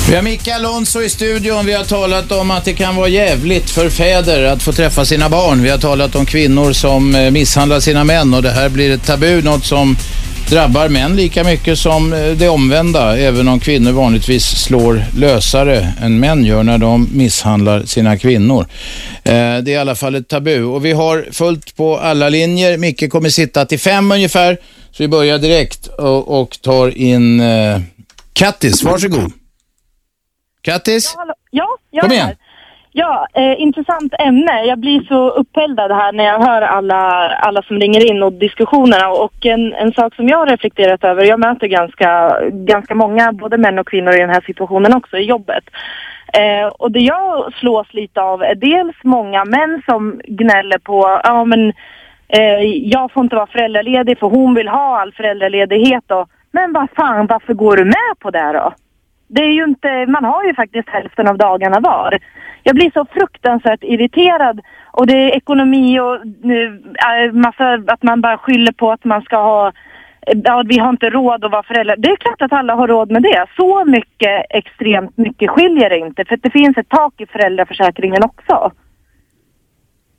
Vi 0.09 0.15
har 0.15 0.23
Micke 0.23 0.49
Alonso 0.49 1.03
i 1.03 1.09
studion. 1.09 1.67
Vi 1.67 1.73
har 1.73 1.85
talat 1.85 2.33
om 2.33 2.51
att 2.51 2.65
det 2.65 2.73
kan 2.73 2.97
vara 2.97 3.09
jävligt 3.09 3.71
för 3.71 3.91
fäder 3.91 4.45
att 4.45 4.63
få 4.63 4.73
träffa 4.73 5.05
sina 5.05 5.29
barn. 5.29 5.63
Vi 5.63 5.71
har 5.71 5.79
talat 5.79 6.15
om 6.15 6.27
kvinnor 6.27 6.73
som 6.73 7.15
eh, 7.15 7.31
misshandlar 7.31 7.81
sina 7.81 8.05
män 8.05 8.35
och 8.35 8.43
det 8.43 8.51
här 8.51 8.69
blir 8.69 8.91
ett 8.91 9.07
tabu, 9.07 9.43
något 9.43 9.65
som 9.65 9.97
drabbar 10.51 10.89
män 10.89 11.17
lika 11.17 11.45
mycket 11.45 11.79
som 11.79 12.13
eh, 12.13 12.31
det 12.31 12.49
omvända, 12.49 13.19
även 13.19 13.49
om 13.49 13.61
kvinnor 13.61 13.93
vanligtvis 13.93 14.45
slår 14.45 15.05
lösare 15.17 15.93
än 16.03 16.21
män 16.21 16.45
gör 16.45 16.63
när 16.63 16.79
de 16.79 17.09
misshandlar 17.13 17.83
sina 17.83 18.19
kvinnor. 18.19 18.67
Eh, 19.25 19.33
det 19.33 19.41
är 19.41 19.69
i 19.69 19.77
alla 19.77 19.95
fall 19.95 20.15
ett 20.15 20.29
tabu 20.29 20.63
och 20.63 20.85
vi 20.85 20.93
har 20.93 21.29
fullt 21.33 21.77
på 21.77 21.99
alla 21.99 22.29
linjer. 22.29 22.77
Micke 22.77 23.11
kommer 23.11 23.29
sitta 23.31 23.67
till 23.67 23.81
fem 23.81 24.13
ungefär, 24.13 24.55
så 24.93 25.03
vi 25.03 25.09
börjar 25.09 25.39
direkt 25.39 25.87
och, 25.87 26.41
och 26.41 26.59
tar 26.63 26.99
in 26.99 27.41
eh, 27.41 27.81
Kattis. 28.33 28.83
Varsågod. 28.83 29.33
Kattis? 30.69 31.17
Ja, 31.51 31.67
jag 31.91 32.03
Kom 32.03 32.13
igen. 32.13 32.27
här. 32.27 32.37
Ja, 32.93 33.27
eh, 33.35 33.61
intressant 33.61 34.15
ämne. 34.19 34.65
Jag 34.65 34.79
blir 34.79 35.01
så 35.03 35.31
uppeldad 35.31 35.91
här 35.93 36.13
när 36.13 36.25
jag 36.25 36.41
hör 36.47 36.63
alla, 36.63 37.29
alla 37.29 37.63
som 37.63 37.77
ringer 37.81 38.11
in 38.11 38.23
och 38.23 38.33
diskussionerna. 38.33 39.09
Och 39.09 39.47
en, 39.47 39.75
en 39.75 39.93
sak 39.93 40.15
som 40.15 40.29
jag 40.29 40.39
har 40.39 40.47
reflekterat 40.47 41.05
över, 41.05 41.25
jag 41.25 41.41
möter 41.41 41.67
ganska, 41.67 42.41
ganska 42.51 42.95
många, 42.95 43.33
både 43.33 43.59
män 43.59 43.79
och 43.79 43.89
kvinnor 43.89 44.15
i 44.15 44.21
den 44.21 44.31
här 44.31 44.45
situationen 44.47 44.95
också 44.95 45.17
i 45.17 45.25
jobbet. 45.25 45.65
Eh, 46.33 46.67
och 46.67 46.93
det 46.93 47.01
jag 47.01 47.55
slås 47.55 47.95
lite 47.95 48.21
av 48.21 48.43
är 48.43 48.55
dels 48.55 48.97
många 49.03 49.45
män 49.45 49.83
som 49.87 50.21
gnäller 50.25 50.79
på, 50.79 51.21
ja 51.25 51.45
men 51.45 51.69
eh, 52.29 52.61
jag 52.85 53.13
får 53.13 53.23
inte 53.23 53.37
vara 53.37 53.47
föräldraledig 53.47 54.19
för 54.19 54.27
hon 54.27 54.55
vill 54.55 54.69
ha 54.69 55.01
all 55.01 55.13
föräldraledighet 55.13 56.11
och, 56.11 56.29
men 56.51 56.73
vad 56.73 56.89
fan, 56.97 57.27
varför 57.27 57.55
går 57.55 57.77
du 57.77 57.85
med 57.85 58.15
på 58.19 58.31
det 58.31 58.53
då? 58.53 58.73
Det 59.29 59.43
är 59.43 59.53
ju 59.53 59.65
inte, 59.65 60.07
man 60.07 60.25
har 60.25 60.45
ju 60.45 60.55
faktiskt 60.55 60.89
hälften 60.89 61.29
av 61.29 61.39
dagarna 61.39 61.81
var. 61.81 62.19
Jag 62.63 62.75
blir 62.75 62.91
så 62.95 63.07
fruktansvärt 63.13 63.83
irriterad 63.85 64.61
och 64.93 65.07
det 65.07 65.13
är 65.17 65.37
ekonomi 65.37 66.01
och 66.01 66.15
äh, 66.15 67.33
massa, 67.33 67.75
att 67.87 68.03
man 68.03 68.21
bara 68.21 68.39
skyller 68.39 68.73
på 68.73 68.93
att 68.93 69.05
man 69.05 69.23
ska 69.23 69.37
ha 69.37 69.73
Ja, 70.45 70.63
vi 70.67 70.79
har 70.79 70.91
inte 70.91 71.11
råd 71.11 71.45
att 71.45 71.51
vara 71.53 71.63
föräldrar. 71.63 71.97
Det 71.99 72.09
är 72.09 72.17
klart 72.17 72.43
att 72.43 72.53
alla 72.53 72.75
har 72.75 72.89
råd 72.89 73.11
med 73.11 73.23
det. 73.23 73.47
Så 73.57 73.85
mycket, 73.85 74.47
extremt 74.51 75.17
mycket 75.17 75.51
skiljer 75.51 75.91
det 75.91 75.99
inte. 75.99 76.25
För 76.25 76.35
att 76.35 76.43
det 76.43 76.51
finns 76.51 76.77
ett 76.77 76.89
tak 76.89 77.21
i 77.21 77.27
föräldraförsäkringen 77.27 78.23
också. 78.23 78.73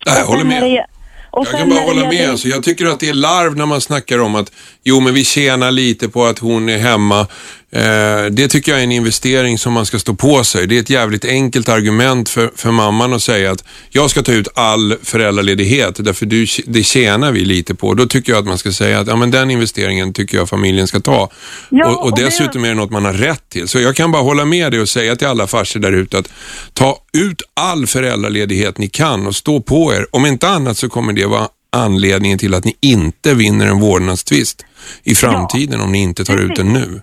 Nej, 0.05 0.15
jag 0.19 0.25
håller 0.25 0.45
med. 0.45 0.61
det- 0.63 0.85
Jag 1.31 1.47
kan 1.47 1.59
bara 1.59 1.65
när 1.69 1.75
det 1.75 1.87
hålla 1.99 2.09
med. 2.09 2.29
Alltså, 2.29 2.47
jag 2.47 2.63
tycker 2.63 2.85
att 2.85 2.99
det 2.99 3.09
är 3.09 3.13
larv 3.13 3.55
när 3.57 3.65
man 3.65 3.81
snackar 3.81 4.21
om 4.21 4.35
att 4.35 4.51
jo, 4.83 4.99
men 4.99 5.13
vi 5.13 5.23
tjänar 5.23 5.71
lite 5.71 6.09
på 6.09 6.23
att 6.25 6.39
hon 6.39 6.69
är 6.69 6.77
hemma. 6.77 7.27
Eh, 7.71 8.25
det 8.31 8.47
tycker 8.47 8.71
jag 8.71 8.79
är 8.79 8.83
en 8.83 8.91
investering 8.91 9.57
som 9.57 9.73
man 9.73 9.85
ska 9.85 9.99
stå 9.99 10.13
på 10.13 10.43
sig. 10.43 10.67
Det 10.67 10.75
är 10.75 10.79
ett 10.79 10.89
jävligt 10.89 11.25
enkelt 11.25 11.69
argument 11.69 12.29
för, 12.29 12.51
för 12.55 12.71
mamman 12.71 13.13
att 13.13 13.21
säga 13.23 13.51
att 13.51 13.63
jag 13.89 14.09
ska 14.09 14.21
ta 14.23 14.31
ut 14.31 14.47
all 14.55 14.95
föräldraledighet 15.03 15.95
därför 16.05 16.25
du, 16.25 16.45
det 16.65 16.83
tjänar 16.83 17.31
vi 17.31 17.45
lite 17.45 17.75
på. 17.75 17.93
Då 17.93 18.05
tycker 18.05 18.31
jag 18.31 18.39
att 18.39 18.45
man 18.45 18.57
ska 18.57 18.71
säga 18.71 18.99
att 18.99 19.07
ja, 19.07 19.15
men 19.15 19.31
den 19.31 19.51
investeringen 19.51 20.13
tycker 20.13 20.37
jag 20.37 20.49
familjen 20.49 20.87
ska 20.87 20.99
ta. 20.99 21.29
Ja, 21.69 21.87
och, 21.87 21.93
och 21.97 22.03
och 22.05 22.15
det- 22.17 22.25
dessutom 22.25 22.63
är 22.63 22.67
det 22.69 22.75
något 22.75 22.91
man 22.91 23.05
har 23.05 23.13
rätt 23.13 23.49
till. 23.49 23.67
Så 23.67 23.79
jag 23.79 23.95
kan 23.95 24.11
bara 24.11 24.23
hålla 24.23 24.45
med 24.45 24.71
dig 24.71 24.81
och 24.81 24.89
säga 24.89 25.15
till 25.15 25.27
alla 25.27 25.47
farsor 25.47 25.79
där 25.79 25.91
ute 25.91 26.17
att 26.17 26.29
ta 26.73 26.97
ut 27.13 27.41
all 27.53 27.87
föräldraledighet 27.87 28.77
ni 28.77 28.87
kan 28.87 29.27
och 29.27 29.35
stå 29.35 29.61
på 29.61 29.93
er. 29.93 30.07
Om 30.11 30.25
inte 30.25 30.47
annat 30.49 30.77
så 30.77 30.89
kommer 30.89 31.13
det 31.13 31.25
vara 31.25 31.47
anledningen 31.71 32.37
till 32.39 32.53
att 32.53 32.65
ni 32.65 32.75
inte 32.81 33.33
vinner 33.33 33.67
en 33.67 33.79
vårdnadstvist 33.79 34.65
i 35.03 35.15
framtiden 35.15 35.81
om 35.81 35.91
ni 35.91 35.99
inte 35.99 36.25
tar 36.25 36.37
ut 36.37 36.55
den 36.55 36.67
nu. 36.73 37.01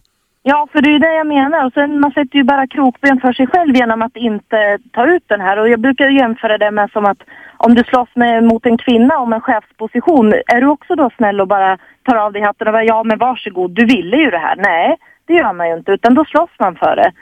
Ja, 0.48 0.68
för 0.72 0.82
det 0.82 0.88
är 0.88 0.92
ju 0.92 0.98
det 0.98 1.14
jag 1.14 1.26
menar. 1.26 1.66
Och 1.66 1.72
sen 1.72 2.00
man 2.00 2.10
sätter 2.10 2.36
ju 2.36 2.44
bara 2.44 2.66
krokben 2.66 3.20
för 3.20 3.32
sig 3.32 3.46
själv 3.46 3.76
genom 3.76 4.02
att 4.02 4.16
inte 4.16 4.78
ta 4.92 5.06
ut 5.06 5.24
den 5.26 5.40
här. 5.40 5.58
Och 5.58 5.68
jag 5.68 5.80
brukar 5.80 6.08
jämföra 6.08 6.58
det 6.58 6.70
med 6.70 6.90
som 6.90 7.04
att 7.04 7.18
om 7.56 7.74
du 7.74 7.84
slåss 7.84 8.08
med, 8.14 8.44
mot 8.44 8.66
en 8.66 8.78
kvinna 8.78 9.18
om 9.18 9.32
en 9.32 9.40
chefsposition, 9.40 10.32
är 10.32 10.60
du 10.60 10.66
också 10.66 10.94
då 10.94 11.10
snäll 11.16 11.40
och 11.40 11.48
bara 11.48 11.78
tar 12.02 12.16
av 12.16 12.32
dig 12.32 12.42
hatten 12.42 12.66
och 12.66 12.72
bara 12.72 12.84
ja 12.84 13.02
men 13.04 13.18
varsågod, 13.18 13.70
du 13.70 13.86
ville 13.86 14.16
ju 14.16 14.30
det 14.30 14.38
här. 14.38 14.56
Nej, 14.56 14.96
det 15.26 15.34
gör 15.34 15.52
man 15.52 15.68
ju 15.68 15.74
inte, 15.74 15.92
utan 15.92 16.14
då 16.14 16.24
slåss 16.24 16.50
man 16.58 16.76
för 16.76 16.96
det. 16.96 17.12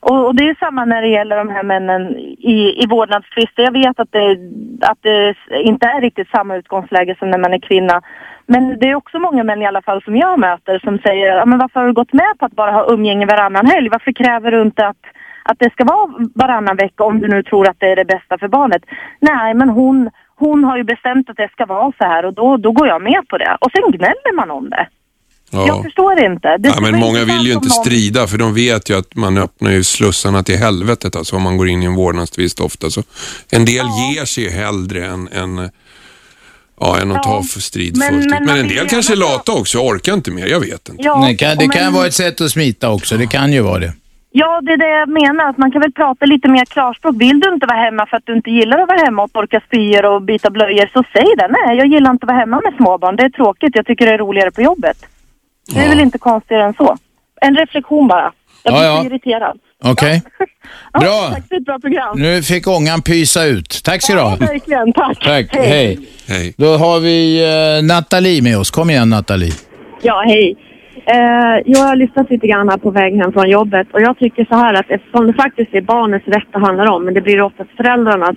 Och, 0.00 0.26
och 0.26 0.34
det 0.34 0.48
är 0.48 0.54
samma 0.54 0.84
när 0.84 1.02
det 1.02 1.08
gäller 1.08 1.36
de 1.36 1.48
här 1.48 1.62
männen 1.62 2.16
i, 2.54 2.82
i 2.82 2.86
vårdnadstvister. 2.86 3.62
Jag 3.62 3.72
vet 3.72 4.00
att 4.00 4.12
det, 4.12 4.36
att 4.80 4.98
det 5.02 5.34
inte 5.62 5.86
är 5.86 6.00
riktigt 6.00 6.30
samma 6.30 6.56
utgångsläge 6.56 7.16
som 7.18 7.30
när 7.30 7.38
man 7.38 7.54
är 7.54 7.68
kvinna. 7.68 8.02
Men 8.52 8.62
det 8.80 8.86
är 8.90 8.94
också 8.94 9.18
många 9.18 9.42
män 9.44 9.62
i 9.62 9.66
alla 9.66 9.82
fall 9.82 10.02
som 10.02 10.16
jag 10.16 10.34
möter 10.40 10.78
som 10.78 10.98
säger, 10.98 11.26
ja, 11.36 11.44
men 11.46 11.58
varför 11.58 11.80
har 11.80 11.86
du 11.86 11.92
gått 11.92 12.12
med 12.12 12.32
på 12.38 12.44
att 12.46 12.56
bara 12.62 12.72
ha 12.72 12.92
umgänge 12.94 13.26
varannan 13.26 13.66
helg? 13.66 13.88
Varför 13.88 14.12
kräver 14.12 14.50
du 14.50 14.62
inte 14.62 14.86
att, 14.86 15.02
att 15.44 15.58
det 15.58 15.70
ska 15.72 15.84
vara 15.84 16.08
varannan 16.34 16.76
vecka 16.76 17.04
om 17.04 17.20
du 17.20 17.28
nu 17.28 17.42
tror 17.42 17.68
att 17.68 17.76
det 17.80 17.86
är 17.92 17.96
det 17.96 18.04
bästa 18.04 18.38
för 18.38 18.48
barnet? 18.48 18.82
Nej, 19.20 19.54
men 19.54 19.68
hon, 19.68 20.10
hon 20.36 20.64
har 20.64 20.76
ju 20.76 20.84
bestämt 20.84 21.30
att 21.30 21.36
det 21.36 21.48
ska 21.52 21.66
vara 21.66 21.92
så 21.98 22.04
här 22.04 22.24
och 22.24 22.34
då, 22.34 22.56
då 22.56 22.72
går 22.72 22.86
jag 22.88 23.02
med 23.02 23.28
på 23.28 23.38
det. 23.38 23.56
Och 23.60 23.70
sen 23.72 23.90
gnäller 23.92 24.36
man 24.36 24.50
om 24.50 24.70
det. 24.70 24.86
Jag 25.52 25.68
Ja. 25.68 25.82
förstår 25.82 26.24
inte. 26.24 26.56
Det 26.58 26.68
Ja, 26.68 26.80
men 26.80 27.00
många 27.00 27.18
vill 27.24 27.46
ju 27.46 27.52
inte 27.52 27.68
någon- 27.68 27.84
strida 27.84 28.26
för 28.26 28.38
de 28.38 28.54
vet 28.54 28.90
ju 28.90 28.98
att 28.98 29.14
man 29.16 29.38
öppnar 29.38 29.70
ju 29.70 29.84
slussarna 29.84 30.42
till 30.42 30.56
helvetet 30.58 31.16
alltså 31.16 31.36
om 31.36 31.42
man 31.42 31.56
går 31.56 31.68
in 31.68 31.82
i 31.82 31.86
en 31.86 31.94
vårdnadstvist 31.94 32.60
ofta. 32.60 32.90
Så 32.90 33.00
en 33.52 33.64
del 33.64 33.86
ger 34.14 34.24
sig 34.24 34.44
ju 34.44 34.50
hellre 34.50 35.04
än, 35.06 35.28
än, 35.28 35.70
ja, 36.80 36.98
än 37.02 37.12
att 37.12 37.22
ta 37.22 37.42
för 37.42 37.60
strid 37.60 37.96
Men- 37.96 38.08
fullt 38.08 38.30
men 38.30 38.44
Men 38.44 38.58
en 38.58 38.68
del 38.68 38.88
kanske 38.88 39.12
är 39.14 39.16
lata 39.16 39.52
också, 39.52 39.78
orkar 39.78 40.14
inte 40.14 40.30
mer, 40.30 40.46
jag 40.46 40.60
vet 40.60 40.88
inte. 40.88 41.02
Ja, 41.02 41.24
det 41.28 41.34
kan, 41.36 41.56
det 41.58 41.64
och 41.66 41.72
kan 41.72 41.84
men- 41.84 41.92
vara 41.94 42.06
ett 42.06 42.14
sätt 42.14 42.40
att 42.40 42.50
smita 42.50 42.90
också. 42.90 43.16
Det 43.16 43.26
kan 43.26 43.52
ju 43.52 43.60
vara 43.60 43.78
det. 43.78 43.92
Ja, 44.32 44.60
det 44.62 44.72
är 44.72 44.76
det 44.76 44.88
jag 44.88 45.08
menar. 45.08 45.50
Att 45.50 45.58
man 45.58 45.70
kan 45.72 45.80
väl 45.80 45.92
prata 45.92 46.26
lite 46.26 46.48
mer 46.48 46.64
klarspråk. 46.64 47.14
Vill 47.18 47.40
du 47.40 47.52
inte 47.54 47.66
vara 47.66 47.78
hemma 47.78 48.06
för 48.06 48.16
att 48.16 48.22
du 48.26 48.32
inte 48.36 48.50
gillar 48.50 48.78
att 48.78 48.88
vara 48.88 48.98
hemma 48.98 49.22
och 49.22 49.32
torka 49.32 49.60
spyor 49.66 50.04
och 50.04 50.22
byta 50.22 50.50
blöjor, 50.50 50.88
så 50.92 51.04
säg 51.12 51.26
det. 51.36 51.48
Nej, 51.48 51.76
jag 51.78 51.86
gillar 51.86 52.10
inte 52.10 52.24
att 52.24 52.28
vara 52.28 52.38
hemma 52.38 52.60
med 52.64 52.74
småbarn. 52.76 53.16
Det 53.16 53.22
är 53.22 53.28
tråkigt. 53.30 53.70
Jag 53.74 53.86
tycker 53.86 54.06
det 54.06 54.12
är 54.12 54.18
roligare 54.18 54.50
på 54.50 54.62
jobbet. 54.62 54.96
Det 55.74 55.80
är 55.80 55.88
väl 55.88 56.00
inte 56.00 56.18
konstigare 56.18 56.64
än 56.64 56.74
så. 56.74 56.96
En 57.40 57.56
reflektion 57.56 58.08
bara. 58.08 58.32
Jag 58.62 58.74
blir 58.74 58.82
Ja, 58.84 58.96
ja. 58.96 59.04
irriterad. 59.06 59.58
Okej. 59.84 60.22
Bra. 61.00 61.30
Tack 61.34 61.48
för 61.48 61.56
ett 61.56 61.64
bra 61.64 61.78
program. 61.78 62.18
Nu 62.18 62.42
fick 62.42 62.68
ångan 62.68 63.02
pysa 63.02 63.44
ut. 63.44 63.80
Tack 63.84 64.02
ska 64.02 64.14
du 64.14 64.20
ha. 64.20 64.36
Ja, 64.40 64.46
verkligen. 64.46 64.92
Tack. 64.92 65.18
Tack. 65.18 65.46
Hej. 65.56 65.98
Hej. 66.28 66.54
Då 66.56 66.76
har 66.76 67.00
vi 67.00 67.18
eh, 67.44 67.86
Nathalie 67.86 68.42
med 68.42 68.58
oss. 68.58 68.70
Kom 68.70 68.90
igen 68.90 69.10
Nathalie. 69.10 69.52
Ja, 70.02 70.22
hej. 70.26 70.56
Eh, 71.06 71.62
jag 71.66 71.78
har 71.78 71.96
lyssnat 71.96 72.30
lite 72.30 72.46
grann 72.46 72.68
här 72.68 72.76
på 72.76 72.90
väg 72.90 73.16
hem 73.16 73.32
från 73.32 73.50
jobbet 73.50 73.86
och 73.92 74.00
jag 74.00 74.18
tycker 74.18 74.44
så 74.44 74.54
här 74.54 74.74
att 74.74 74.90
eftersom 74.90 75.26
det 75.26 75.32
faktiskt 75.32 75.74
är 75.74 75.80
barnets 75.80 76.26
rätt 76.28 76.48
det 76.52 76.58
handlar 76.58 76.86
om, 76.86 77.04
men 77.04 77.14
det 77.14 77.20
blir 77.20 77.40
oftast 77.40 77.70
föräldrarnas 77.76 78.36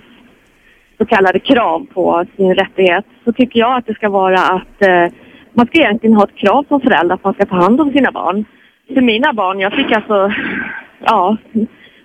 så 0.98 1.04
kallade 1.06 1.38
krav 1.38 1.86
på 1.94 2.24
sin 2.36 2.54
rättighet 2.54 3.04
så 3.24 3.32
tycker 3.32 3.60
jag 3.60 3.76
att 3.76 3.86
det 3.86 3.94
ska 3.94 4.08
vara 4.08 4.40
att 4.40 4.82
eh, 4.82 5.06
man 5.54 5.66
ska 5.66 5.78
egentligen 5.78 6.16
ha 6.16 6.24
ett 6.24 6.36
krav 6.36 6.64
som 6.68 6.80
förälder 6.80 7.14
att 7.14 7.24
man 7.24 7.34
ska 7.34 7.46
ta 7.46 7.56
hand 7.56 7.80
om 7.80 7.92
sina 7.92 8.12
barn. 8.12 8.44
För 8.94 9.00
mina 9.00 9.32
barn, 9.32 9.60
jag 9.60 9.72
fick 9.72 9.92
alltså, 9.92 10.32
ja, 11.04 11.36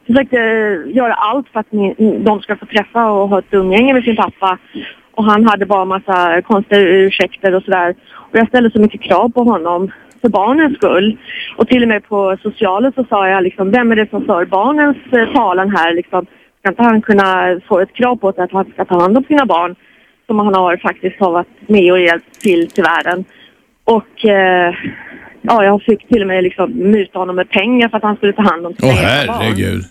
försökte 0.07 0.37
eh, 0.37 0.95
göra 0.95 1.13
allt 1.13 1.49
för 1.49 1.59
att 1.59 1.71
min, 1.71 2.23
de 2.23 2.41
ska 2.41 2.55
få 2.55 2.65
träffa 2.65 3.11
och 3.11 3.29
ha 3.29 3.39
ett 3.39 3.53
umgänge 3.53 3.93
med 3.93 4.03
sin 4.03 4.15
pappa. 4.15 4.57
Och 5.11 5.25
han 5.25 5.45
hade 5.45 5.65
bara 5.65 5.85
massa 5.85 6.41
konstiga 6.41 6.81
ursäkter 6.81 7.55
och 7.55 7.63
sådär. 7.63 7.95
Och 8.13 8.37
jag 8.37 8.47
ställde 8.47 8.71
så 8.71 8.79
mycket 8.79 9.01
krav 9.01 9.29
på 9.29 9.43
honom 9.43 9.91
för 10.21 10.29
barnens 10.29 10.77
skull. 10.77 11.17
Och 11.57 11.67
till 11.67 11.83
och 11.83 11.89
med 11.89 12.03
på 12.03 12.37
socialen 12.41 12.91
så 12.95 13.05
sa 13.09 13.27
jag 13.27 13.43
liksom, 13.43 13.71
vem 13.71 13.91
är 13.91 13.95
det 13.95 14.09
som 14.09 14.25
för 14.25 14.45
barnens 14.45 14.97
eh, 15.11 15.33
talan 15.33 15.75
här 15.75 15.93
liksom? 15.93 16.25
Ska 16.59 16.69
inte 16.69 16.83
han 16.83 17.01
kunna 17.01 17.59
få 17.67 17.79
ett 17.79 17.93
krav 17.93 18.15
på 18.15 18.31
sig 18.33 18.43
att 18.43 18.51
han 18.51 18.71
ska 18.73 18.85
ta 18.85 19.01
hand 19.01 19.17
om 19.17 19.23
sina 19.23 19.45
barn 19.45 19.75
som 20.27 20.39
han 20.39 20.55
har 20.55 20.77
faktiskt 20.77 21.19
har 21.19 21.31
varit 21.31 21.69
med 21.69 21.91
och 21.91 21.99
hjälpt 21.99 22.41
till 22.41 22.71
till 22.71 22.83
världen. 22.83 23.25
Och 23.83 24.25
eh, 24.25 24.75
ja, 25.49 25.63
jag 25.63 25.81
fick 25.83 26.07
till 26.07 26.21
och 26.21 26.27
med 26.27 26.43
liksom 26.43 26.71
muta 26.71 27.19
honom 27.19 27.35
med 27.35 27.49
pengar 27.49 27.89
för 27.89 27.97
att 27.97 28.03
han 28.03 28.15
skulle 28.15 28.33
ta 28.33 28.41
hand 28.41 28.65
om 28.65 28.73
sina 28.73 28.91
Åh 28.91 29.21
egna 29.21 29.33
barn. 29.33 29.41
herregud. 29.41 29.85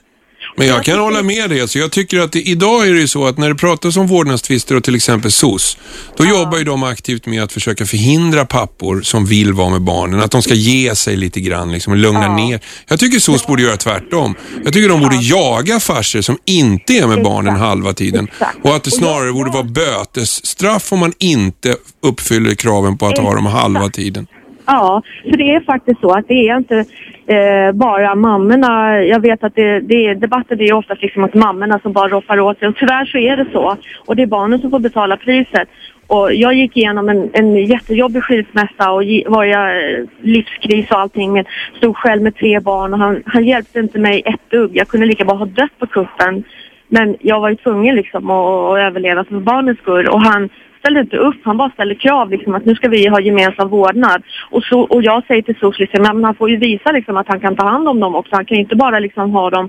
Men 0.56 0.66
jag 0.66 0.84
kan 0.84 0.98
hålla 0.98 1.22
med 1.22 1.50
dig. 1.50 1.68
Så 1.68 1.78
jag 1.78 1.92
tycker 1.92 2.20
att 2.20 2.32
det, 2.32 2.40
idag 2.48 2.88
är 2.88 2.92
det 2.92 3.00
ju 3.00 3.08
så 3.08 3.26
att 3.26 3.38
när 3.38 3.48
det 3.48 3.54
pratas 3.54 3.96
om 3.96 4.06
vårdnadstvister 4.06 4.76
och 4.76 4.84
till 4.84 4.94
exempel 4.94 5.32
SOS, 5.32 5.78
då 6.16 6.24
jobbar 6.24 6.58
ju 6.58 6.64
de 6.64 6.82
aktivt 6.82 7.26
med 7.26 7.42
att 7.42 7.52
försöka 7.52 7.86
förhindra 7.86 8.44
pappor 8.44 9.00
som 9.00 9.26
vill 9.26 9.52
vara 9.52 9.68
med 9.70 9.82
barnen, 9.82 10.20
att 10.20 10.30
de 10.30 10.42
ska 10.42 10.54
ge 10.54 10.94
sig 10.94 11.16
lite 11.16 11.40
grann 11.40 11.72
liksom, 11.72 11.92
och 11.92 11.96
lugna 11.96 12.34
ner. 12.36 12.60
Jag 12.88 12.98
tycker 12.98 13.18
SOS 13.18 13.46
borde 13.46 13.62
göra 13.62 13.76
tvärtom. 13.76 14.34
Jag 14.64 14.72
tycker 14.72 14.88
de 14.88 15.00
borde 15.00 15.16
jaga 15.16 15.80
farsor 15.80 16.20
som 16.20 16.38
inte 16.44 16.92
är 16.92 17.06
med 17.06 17.22
barnen 17.22 17.56
halva 17.56 17.92
tiden. 17.92 18.28
Och 18.62 18.76
att 18.76 18.84
det 18.84 18.90
snarare 18.90 19.32
borde 19.32 19.50
vara 19.50 19.64
bötesstraff 19.64 20.92
om 20.92 20.98
man 20.98 21.12
inte 21.18 21.76
uppfyller 22.02 22.54
kraven 22.54 22.98
på 22.98 23.06
att 23.06 23.18
ha 23.18 23.34
dem 23.34 23.46
halva 23.46 23.88
tiden. 23.88 24.26
Ja, 24.70 25.02
för 25.22 25.36
det 25.36 25.54
är 25.54 25.60
faktiskt 25.60 26.00
så 26.00 26.10
att 26.10 26.28
det 26.28 26.48
är 26.48 26.56
inte 26.56 26.84
eh, 27.26 27.72
bara 27.72 28.14
mammorna. 28.14 29.02
Jag 29.04 29.20
vet 29.20 29.44
att 29.44 29.54
det, 29.54 29.80
det 29.80 30.06
är, 30.06 30.14
debatten 30.14 30.60
är 30.60 30.64
ju 30.64 30.72
oftast 30.72 31.02
liksom 31.02 31.24
att 31.24 31.34
mammorna 31.34 31.78
som 31.78 31.92
bara 31.92 32.08
roffar 32.08 32.40
åt 32.40 32.58
sig. 32.58 32.68
Och 32.68 32.76
tyvärr 32.76 33.04
så 33.04 33.18
är 33.18 33.36
det 33.36 33.46
så. 33.52 33.76
Och 34.06 34.16
det 34.16 34.22
är 34.22 34.26
barnen 34.26 34.60
som 34.60 34.70
får 34.70 34.78
betala 34.78 35.16
priset. 35.16 35.68
Och 36.06 36.34
jag 36.34 36.54
gick 36.54 36.76
igenom 36.76 37.08
en, 37.08 37.30
en 37.32 37.56
jättejobbig 37.56 38.22
skilsmässa 38.22 38.90
och 38.90 39.02
var 39.26 39.44
jag 39.44 39.68
eh, 39.68 40.04
livskris 40.20 40.90
och 40.90 40.98
allting. 40.98 41.32
Men 41.32 41.44
stod 41.76 41.96
själv 41.96 42.22
med 42.22 42.36
tre 42.36 42.60
barn 42.60 42.92
och 42.92 42.98
han, 42.98 43.22
han 43.26 43.44
hjälpte 43.44 43.78
inte 43.80 43.98
mig 43.98 44.22
ett 44.24 44.50
dugg. 44.50 44.76
Jag 44.76 44.88
kunde 44.88 45.06
lika 45.06 45.24
bra 45.24 45.34
ha 45.34 45.46
dött 45.46 45.78
på 45.78 45.86
kuppen. 45.86 46.44
Men 46.88 47.16
jag 47.20 47.40
var 47.40 47.48
ju 47.48 47.56
tvungen 47.56 47.94
liksom 47.94 48.30
att, 48.30 48.70
att 48.70 48.78
överleva 48.78 49.24
för 49.24 49.40
barnens 49.40 49.78
skull. 49.78 50.08
Och 50.08 50.22
han 50.22 50.48
ställde 50.78 51.00
inte 51.00 51.16
upp, 51.16 51.36
han 51.42 51.56
bara 51.56 51.70
ställde 51.70 51.94
krav 51.94 52.30
liksom 52.30 52.54
att 52.54 52.64
nu 52.64 52.74
ska 52.74 52.88
vi 52.88 53.06
ha 53.06 53.20
gemensam 53.20 53.68
vårdnad. 53.68 54.22
Och, 54.50 54.64
så, 54.64 54.80
och 54.80 55.02
jag 55.02 55.26
säger 55.26 55.42
till 55.42 55.56
SOS 55.60 55.78
liksom, 55.78 56.02
men 56.02 56.24
han 56.24 56.34
får 56.34 56.50
ju 56.50 56.56
visa 56.56 56.92
liksom 56.92 57.16
att 57.16 57.28
han 57.28 57.40
kan 57.40 57.56
ta 57.56 57.68
hand 57.68 57.88
om 57.88 58.00
dem 58.00 58.14
också. 58.14 58.36
Han 58.36 58.44
kan 58.44 58.56
ju 58.56 58.62
inte 58.62 58.76
bara 58.76 58.98
liksom 58.98 59.30
ha 59.30 59.50
dem 59.50 59.68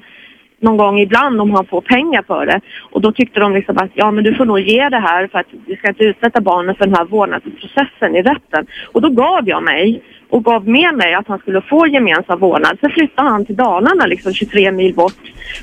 någon 0.61 0.77
gång 0.77 0.99
ibland 0.99 1.41
om 1.41 1.51
han 1.51 1.65
får 1.65 1.81
pengar 1.81 2.23
för 2.27 2.45
det. 2.45 2.61
Och 2.91 3.01
då 3.01 3.11
tyckte 3.11 3.39
de 3.39 3.53
liksom 3.53 3.77
att 3.77 3.91
ja 3.93 4.11
men 4.11 4.23
du 4.23 4.35
får 4.35 4.45
nog 4.45 4.59
ge 4.59 4.89
det 4.89 4.99
här 4.99 5.27
för 5.27 5.39
att 5.39 5.47
vi 5.65 5.75
ska 5.75 5.87
inte 5.87 6.03
utsätta 6.03 6.41
barnen 6.41 6.75
för 6.75 6.85
den 6.85 6.95
här 6.95 7.05
vårdnadsprocessen 7.05 8.15
i 8.15 8.21
rätten. 8.21 8.67
Och 8.91 9.01
då 9.01 9.09
gav 9.09 9.49
jag 9.49 9.63
mig 9.63 10.01
och 10.29 10.43
gav 10.43 10.67
med 10.67 10.93
mig 10.95 11.13
att 11.13 11.27
han 11.27 11.39
skulle 11.39 11.61
få 11.61 11.87
gemensam 11.87 12.39
vårdnad. 12.39 12.77
Sen 12.81 12.89
flyttade 12.91 13.29
han 13.29 13.45
till 13.45 13.55
Dalarna 13.55 14.05
liksom 14.05 14.33
23 14.33 14.71
mil 14.71 14.93
bort 14.95 15.13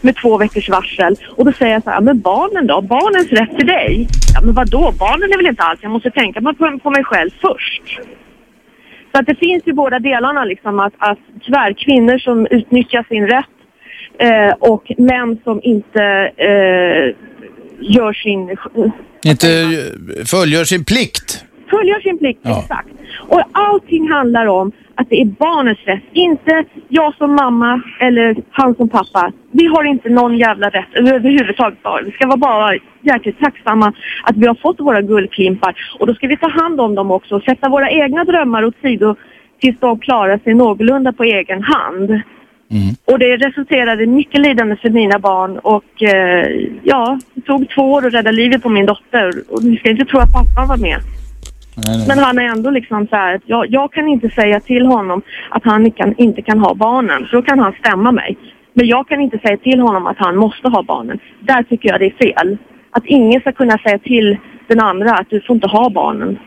med 0.01 0.17
två 0.17 0.39
veckors 0.39 0.69
varsel. 0.69 1.17
Och 1.37 1.45
då 1.45 1.53
säger 1.53 1.73
jag 1.73 1.83
så 1.83 1.91
här, 1.91 2.01
men 2.01 2.21
barnen 2.21 2.67
då? 2.67 2.81
Barnens 2.81 3.33
rätt 3.33 3.59
till 3.59 3.67
dig? 3.67 4.09
Ja 4.35 4.41
men 4.45 4.55
vadå? 4.55 4.93
Barnen 4.99 5.33
är 5.33 5.37
väl 5.37 5.47
inte 5.47 5.63
allt. 5.63 5.83
Jag 5.83 5.93
måste 5.93 6.11
tänka 6.11 6.41
på, 6.41 6.79
på 6.83 6.91
mig 6.91 7.05
själv 7.05 7.31
först. 7.41 7.83
Så 9.13 9.21
att 9.21 9.27
det 9.27 9.35
finns 9.35 9.63
ju 9.67 9.73
båda 9.73 9.99
delarna 9.99 10.45
liksom 10.45 10.81
att, 10.81 10.93
att 10.99 11.19
tyvärr 11.45 11.73
kvinnor 11.73 12.19
som 12.19 12.47
utnyttjar 12.51 13.07
sin 13.09 13.27
rätt 13.27 13.45
eh, 14.19 14.55
och 14.59 14.93
män 14.99 15.39
som 15.45 15.61
inte 15.63 16.03
eh, 16.37 17.15
gör 17.81 18.13
sin, 18.13 18.57
Inte 19.25 19.49
eh, 19.61 20.25
fullgör 20.27 20.65
sin 20.65 20.85
plikt. 20.85 21.45
följer 21.71 22.01
sin 22.01 22.19
plikt, 22.19 22.41
Ja. 22.43 22.61
exakt. 22.63 22.89
Och 23.29 23.43
allting 23.53 24.11
handlar 24.11 24.47
om 24.47 24.73
att 24.95 25.11
det 25.11 25.21
är 25.21 25.25
barnets 25.25 25.81
rätt, 25.85 26.03
inte 26.13 26.65
jag 26.89 27.15
som 27.15 27.35
mamma 27.35 27.83
eller 28.01 28.37
han 28.51 28.75
som 28.75 28.89
pappa. 28.89 29.33
Vi 29.51 29.67
har 29.67 29.85
inte 29.85 30.09
någon 30.09 30.39
jävla 30.39 30.69
rätt 30.69 30.95
överhuvudtaget. 30.95 31.79
Vi 32.05 32.11
ska 32.11 32.27
vara 32.27 32.37
bara 32.37 32.79
jäkligt 33.01 33.41
tacksamma 33.41 33.93
att 34.23 34.37
vi 34.37 34.47
har 34.47 34.55
fått 34.55 34.81
våra 34.81 35.03
guldklimpar. 35.03 35.75
Och 35.99 36.07
då 36.07 36.15
ska 36.15 36.27
vi 36.27 36.37
ta 36.37 36.49
hand 36.49 36.81
om 36.81 36.95
dem 36.95 37.11
också 37.11 37.37
och 37.37 37.43
sätta 37.43 37.69
våra 37.69 37.91
egna 37.91 38.25
drömmar 38.25 38.65
åt 38.65 38.77
sido 38.83 39.17
tills 39.61 39.81
de 39.81 39.99
klarar 39.99 40.39
sig 40.39 40.55
någorlunda 40.55 41.13
på 41.13 41.25
egen 41.25 41.63
hand. 41.63 42.21
Och 43.05 43.19
det 43.19 43.37
resulterade 43.37 44.03
i 44.03 44.07
mycket 44.07 44.41
lidande 44.41 44.77
för 44.77 44.91
mina 44.91 45.19
barn 45.19 45.59
och 45.59 46.03
eh, 46.03 46.47
ja, 46.83 47.19
det 47.35 47.41
tog 47.41 47.69
två 47.71 47.93
år 47.93 48.07
att 48.07 48.15
rädda 48.15 48.31
livet 48.31 48.63
på 48.63 48.69
min 48.69 48.87
dotter. 48.87 49.33
Och 49.49 49.65
ni 49.65 49.77
ska 49.77 49.91
inte 49.91 50.05
tro 50.05 50.21
att 50.21 50.33
pappan 50.33 50.69
var 50.69 50.77
med. 50.77 51.01
Men 52.09 52.19
han 52.19 52.39
är 52.39 52.43
ändå 52.43 52.71
liksom 52.71 53.07
så 53.07 53.17
här, 53.17 53.41
jag, 53.47 53.67
jag 53.71 53.93
kan 53.93 54.09
inte 54.09 54.31
säga 54.31 54.61
till 54.61 54.87
honom 54.87 55.23
att 55.51 55.65
han 55.65 55.91
kan, 55.91 56.15
inte 56.19 56.43
kan 56.43 56.59
ha 56.59 56.75
barnen, 56.75 57.27
för 57.27 57.37
då 57.37 57.43
kan 57.43 57.59
han 57.59 57.73
stämma 57.73 58.13
mig. 58.13 58.39
Men 58.75 58.87
jag 58.87 59.09
kan 59.09 59.21
inte 59.21 59.39
säga 59.39 59.57
till 59.57 59.81
honom 59.81 60.07
att 60.07 60.19
han 60.19 60.37
måste 60.37 60.69
ha 60.69 60.83
barnen. 60.83 61.19
Där 61.41 61.63
tycker 61.63 61.89
jag 61.89 62.01
det 62.01 62.07
är 62.07 62.35
fel. 62.35 62.59
Att 62.91 63.07
ingen 63.07 63.41
ska 63.41 63.53
kunna 63.53 63.79
säga 63.79 63.99
till 63.99 64.39
den 64.69 64.81
andra 64.81 65.15
att 65.15 65.31
du 65.31 65.41
får 65.41 65.55
inte 65.55 65.67
ha 65.67 65.91
barnen. 65.91 66.39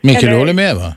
Micke, 0.00 0.20
du 0.20 0.38
håller 0.38 0.54
med 0.54 0.74
va? 0.74 0.92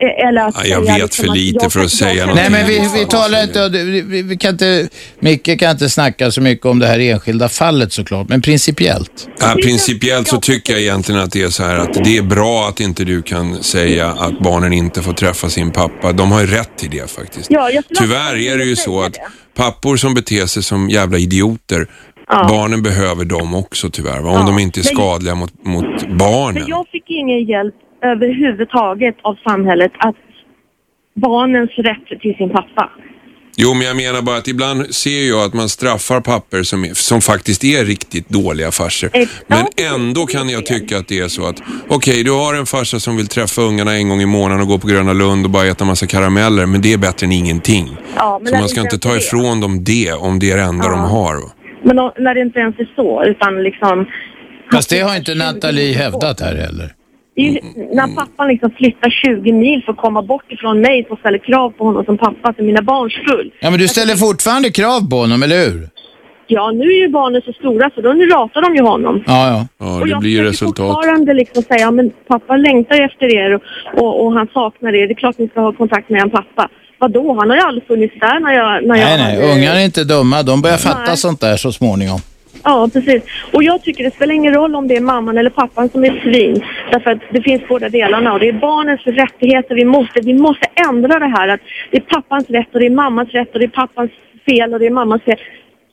Eh, 0.00 0.28
Eller 0.28 0.42
att 0.48 0.54
Ja, 0.58 0.64
jag 0.66 0.84
säga 0.86 0.92
vet 0.94 1.02
liksom 1.02 1.24
för 1.24 1.30
att 1.32 1.36
lite 1.38 1.70
för 1.70 1.80
att 1.80 1.90
säga 1.90 2.26
någonting. 2.26 2.52
Nej, 2.52 2.64
men 2.78 2.92
vi, 2.92 3.00
vi 3.00 3.06
talar 3.06 3.42
inte, 3.42 3.68
vi, 3.68 4.22
vi, 4.22 4.36
kan 4.36 4.50
inte, 4.50 4.88
Micke 5.20 5.58
kan 5.60 5.70
inte 5.70 5.88
snacka 5.90 6.30
så 6.30 6.40
mycket 6.40 6.66
om 6.66 6.78
det 6.78 6.86
här 6.86 6.98
enskilda 6.98 7.48
fallet 7.48 7.92
såklart, 7.92 8.28
men 8.28 8.42
principiellt. 8.42 9.28
Ja, 9.40 9.54
principiellt 9.62 10.28
så 10.28 10.40
tycker 10.40 10.72
jag 10.72 10.82
egentligen 10.82 11.20
att 11.20 11.32
det 11.32 11.42
är 11.42 11.48
så 11.48 11.62
här 11.64 11.76
att 11.78 12.04
det 12.04 12.16
är 12.16 12.22
bra 12.22 12.68
att 12.68 12.80
inte 12.80 13.04
du 13.04 13.22
kan 13.22 13.62
säga 13.62 14.08
att 14.08 14.38
barnen 14.40 14.72
inte 14.72 15.02
får 15.02 15.12
träffa 15.12 15.48
sin 15.48 15.70
pappa. 15.70 16.12
De 16.12 16.32
har 16.32 16.40
ju 16.40 16.46
rätt 16.46 16.76
till 16.76 16.90
det 16.90 17.10
faktiskt. 17.10 17.46
Ja, 17.50 17.70
Tyvärr 17.98 18.36
är 18.36 18.58
det 18.58 18.64
ju 18.64 18.76
så 18.76 19.02
att 19.02 19.16
pappor 19.56 19.96
som 19.96 20.14
beter 20.14 20.46
sig 20.46 20.62
som 20.62 20.90
jävla 20.90 21.18
idioter, 21.18 21.86
barnen 22.48 22.82
behöver 22.82 23.24
dem 23.24 23.54
också 23.54 23.90
tyvärr. 23.90 24.20
Va? 24.20 24.30
Om 24.30 24.36
Ja. 24.40 24.46
de 24.46 24.58
inte 24.58 24.80
är 24.80 24.84
skadliga 24.84 25.34
mot, 25.34 25.64
mot 25.64 26.08
barnen. 26.18 26.54
Men 26.62 26.68
jag 26.70 26.86
fick 26.92 27.04
ingen 27.06 27.44
hjälp 27.44 27.74
överhuvudtaget 28.02 29.16
av 29.22 29.34
samhället 29.48 29.92
att 29.98 30.16
barnens 31.14 31.70
rätt 31.76 32.20
till 32.20 32.34
sin 32.34 32.50
pappa. 32.50 32.90
Jo, 33.56 33.74
men 33.74 33.86
jag 33.86 33.96
menar 33.96 34.22
bara 34.22 34.36
att 34.36 34.48
ibland 34.48 34.94
ser 34.94 35.28
jag 35.28 35.40
att 35.44 35.54
man 35.54 35.68
straffar 35.68 36.20
papper 36.20 36.62
som, 36.62 36.84
är, 36.84 36.94
som 36.94 37.20
faktiskt 37.20 37.64
är 37.64 37.84
riktigt 37.84 38.28
dåliga 38.28 38.70
farsor. 38.70 39.10
Men 39.46 39.66
ändå 39.94 40.26
kan 40.26 40.48
jag 40.48 40.66
tycka 40.66 40.98
att 40.98 41.08
det 41.08 41.18
är 41.18 41.28
så 41.28 41.46
att, 41.46 41.62
okej, 41.88 42.24
du 42.24 42.30
har 42.30 42.54
en 42.54 42.66
farsa 42.66 43.00
som 43.00 43.16
vill 43.16 43.26
träffa 43.28 43.62
ungarna 43.62 43.94
en 43.96 44.08
gång 44.08 44.20
i 44.20 44.26
månaden 44.26 44.60
och 44.62 44.68
gå 44.68 44.78
på 44.78 44.86
Gröna 44.86 45.12
Lund 45.12 45.44
och 45.44 45.50
bara 45.50 45.66
äta 45.66 45.84
massa 45.84 46.06
karameller, 46.06 46.66
men 46.66 46.80
det 46.82 46.92
är 46.92 46.98
bättre 46.98 47.24
än 47.26 47.32
ingenting. 47.32 47.96
Ja, 48.16 48.38
men 48.42 48.52
Så 48.52 48.58
man 48.58 48.68
ska 48.68 48.80
inte 48.80 48.98
ta 48.98 49.08
är 49.08 49.12
det. 49.12 49.18
ifrån 49.18 49.60
dem 49.60 49.84
det 49.84 50.12
om 50.12 50.38
det 50.38 50.50
är 50.50 50.56
det 50.56 50.62
enda 50.62 50.88
de 50.88 51.00
har. 51.00 51.36
Men 51.84 51.96
då, 51.96 52.14
när 52.18 52.34
det 52.34 52.40
inte 52.40 52.58
ens 52.58 52.78
är 52.78 52.92
så, 52.96 53.24
utan 53.24 53.62
liksom... 53.62 54.06
Fast 54.72 54.90
det 54.90 55.00
har 55.00 55.16
inte 55.16 55.34
Nathalie 55.34 55.94
hävdat 55.94 56.40
här 56.40 56.54
heller. 56.56 56.92
Det 57.34 57.40
är 57.48 57.52
ju, 57.52 57.60
när 57.94 58.14
pappan 58.16 58.48
liksom 58.48 58.70
flyttar 58.70 59.10
20 59.10 59.52
mil 59.52 59.82
för 59.84 59.92
att 59.92 59.98
komma 59.98 60.22
bort 60.22 60.44
ifrån 60.52 60.80
mig 60.80 61.04
som 61.08 61.16
ställer 61.16 61.38
krav 61.38 61.70
på 61.70 61.84
honom 61.84 62.04
som 62.04 62.18
pappa 62.18 62.52
för 62.52 62.62
mina 62.62 62.82
barns 62.82 63.12
skull. 63.12 63.52
Ja, 63.60 63.70
men 63.70 63.78
du 63.78 63.88
ställer 63.88 64.14
fortfarande 64.16 64.70
krav 64.70 65.10
på 65.10 65.16
honom, 65.16 65.42
eller 65.42 65.56
hur? 65.66 65.88
Ja, 66.46 66.70
nu 66.70 66.84
är 66.84 66.98
ju 67.00 67.08
barnen 67.08 67.42
så 67.44 67.52
stora 67.52 67.90
så 67.94 68.00
då 68.00 68.12
nu 68.12 68.26
ratar 68.26 68.62
de 68.62 68.74
ju 68.76 68.82
honom. 68.82 69.22
Ja, 69.26 69.48
ja. 69.48 69.66
Ja, 69.78 69.94
och 70.00 70.04
det 70.06 70.10
jag 70.10 70.20
blir 70.20 70.30
ju 70.30 70.42
resultat. 70.44 70.94
fortfarande 70.94 71.34
liksom 71.34 71.62
säga, 71.62 71.90
men 71.90 72.10
pappa 72.28 72.56
längtar 72.56 72.96
ju 72.96 73.02
efter 73.04 73.34
er 73.34 73.54
och, 73.54 73.62
och, 74.02 74.24
och 74.26 74.32
han 74.32 74.48
saknar 74.54 74.94
er. 74.94 75.06
Det 75.06 75.12
är 75.12 75.14
klart 75.14 75.38
ni 75.38 75.48
ska 75.48 75.60
ha 75.60 75.72
kontakt 75.72 76.08
med 76.08 76.22
en 76.22 76.30
pappa. 76.30 76.68
Vadå? 76.98 77.36
Han 77.40 77.50
har 77.50 77.56
ju 77.56 77.62
aldrig 77.62 77.86
funnits 77.86 78.14
där 78.20 78.40
när 78.40 78.52
jag... 78.52 78.82
När 78.86 78.88
Nej, 78.94 79.00
jag 79.00 79.18
nej, 79.20 79.40
hade- 79.40 79.52
ungar 79.52 79.74
är 79.76 79.84
inte 79.84 80.04
dumma. 80.04 80.42
De 80.42 80.62
börjar 80.62 80.76
fatta 80.76 81.04
Nej. 81.06 81.16
sånt 81.16 81.40
där 81.40 81.56
så 81.56 81.72
småningom. 81.72 82.18
Ja, 82.64 82.88
precis. 82.92 83.22
Och 83.52 83.62
jag 83.62 83.82
tycker 83.82 84.04
det 84.04 84.14
spelar 84.14 84.34
ingen 84.34 84.54
roll 84.54 84.74
om 84.74 84.88
det 84.88 84.96
är 84.96 85.00
mamman 85.00 85.38
eller 85.38 85.50
pappan 85.50 85.88
som 85.88 86.04
är 86.04 86.20
svin. 86.22 86.64
Därför 86.90 87.10
att 87.10 87.18
det 87.32 87.42
finns 87.42 87.68
båda 87.68 87.88
delarna 87.88 88.32
och 88.32 88.40
det 88.40 88.48
är 88.48 88.52
barnens 88.52 89.00
rättigheter. 89.04 89.74
Vi 89.74 89.84
måste, 89.84 90.20
vi 90.20 90.34
måste 90.34 90.66
ändra 90.88 91.18
det 91.18 91.26
här 91.26 91.48
att 91.48 91.60
det 91.90 91.96
är 91.96 92.00
pappans 92.00 92.50
rätt 92.50 92.68
och 92.72 92.80
det 92.80 92.86
är 92.86 92.90
mammans 92.90 93.30
rätt 93.30 93.52
och 93.52 93.58
det 93.58 93.64
är 93.64 93.68
pappans 93.68 94.10
fel 94.46 94.72
och 94.72 94.78
det 94.78 94.86
är 94.86 94.90
mammans 94.90 95.22
fel. 95.22 95.36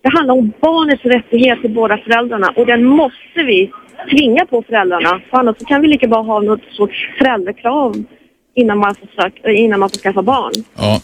Det 0.01 0.09
handlar 0.09 0.33
om 0.33 0.51
barnets 0.61 1.05
rättighet 1.05 1.61
till 1.61 1.71
båda 1.71 1.97
föräldrarna 1.97 2.53
och 2.55 2.65
den 2.65 2.85
måste 2.85 3.43
vi 3.43 3.71
tvinga 4.09 4.45
på 4.45 4.63
föräldrarna. 4.67 5.21
För 5.29 5.37
annars 5.37 5.55
kan 5.67 5.81
vi 5.81 5.87
lika 5.87 6.07
bra 6.07 6.21
ha 6.21 6.39
något 6.39 6.63
sorts 6.71 7.09
föräldrakrav 7.17 8.03
innan 8.55 8.77
man 8.77 8.95
får, 8.95 9.21
sök, 9.21 9.33
innan 9.45 9.79
man 9.79 9.89
får 9.89 9.97
skaffa 9.97 10.21
barn. 10.21 10.53
Ja. 10.77 11.01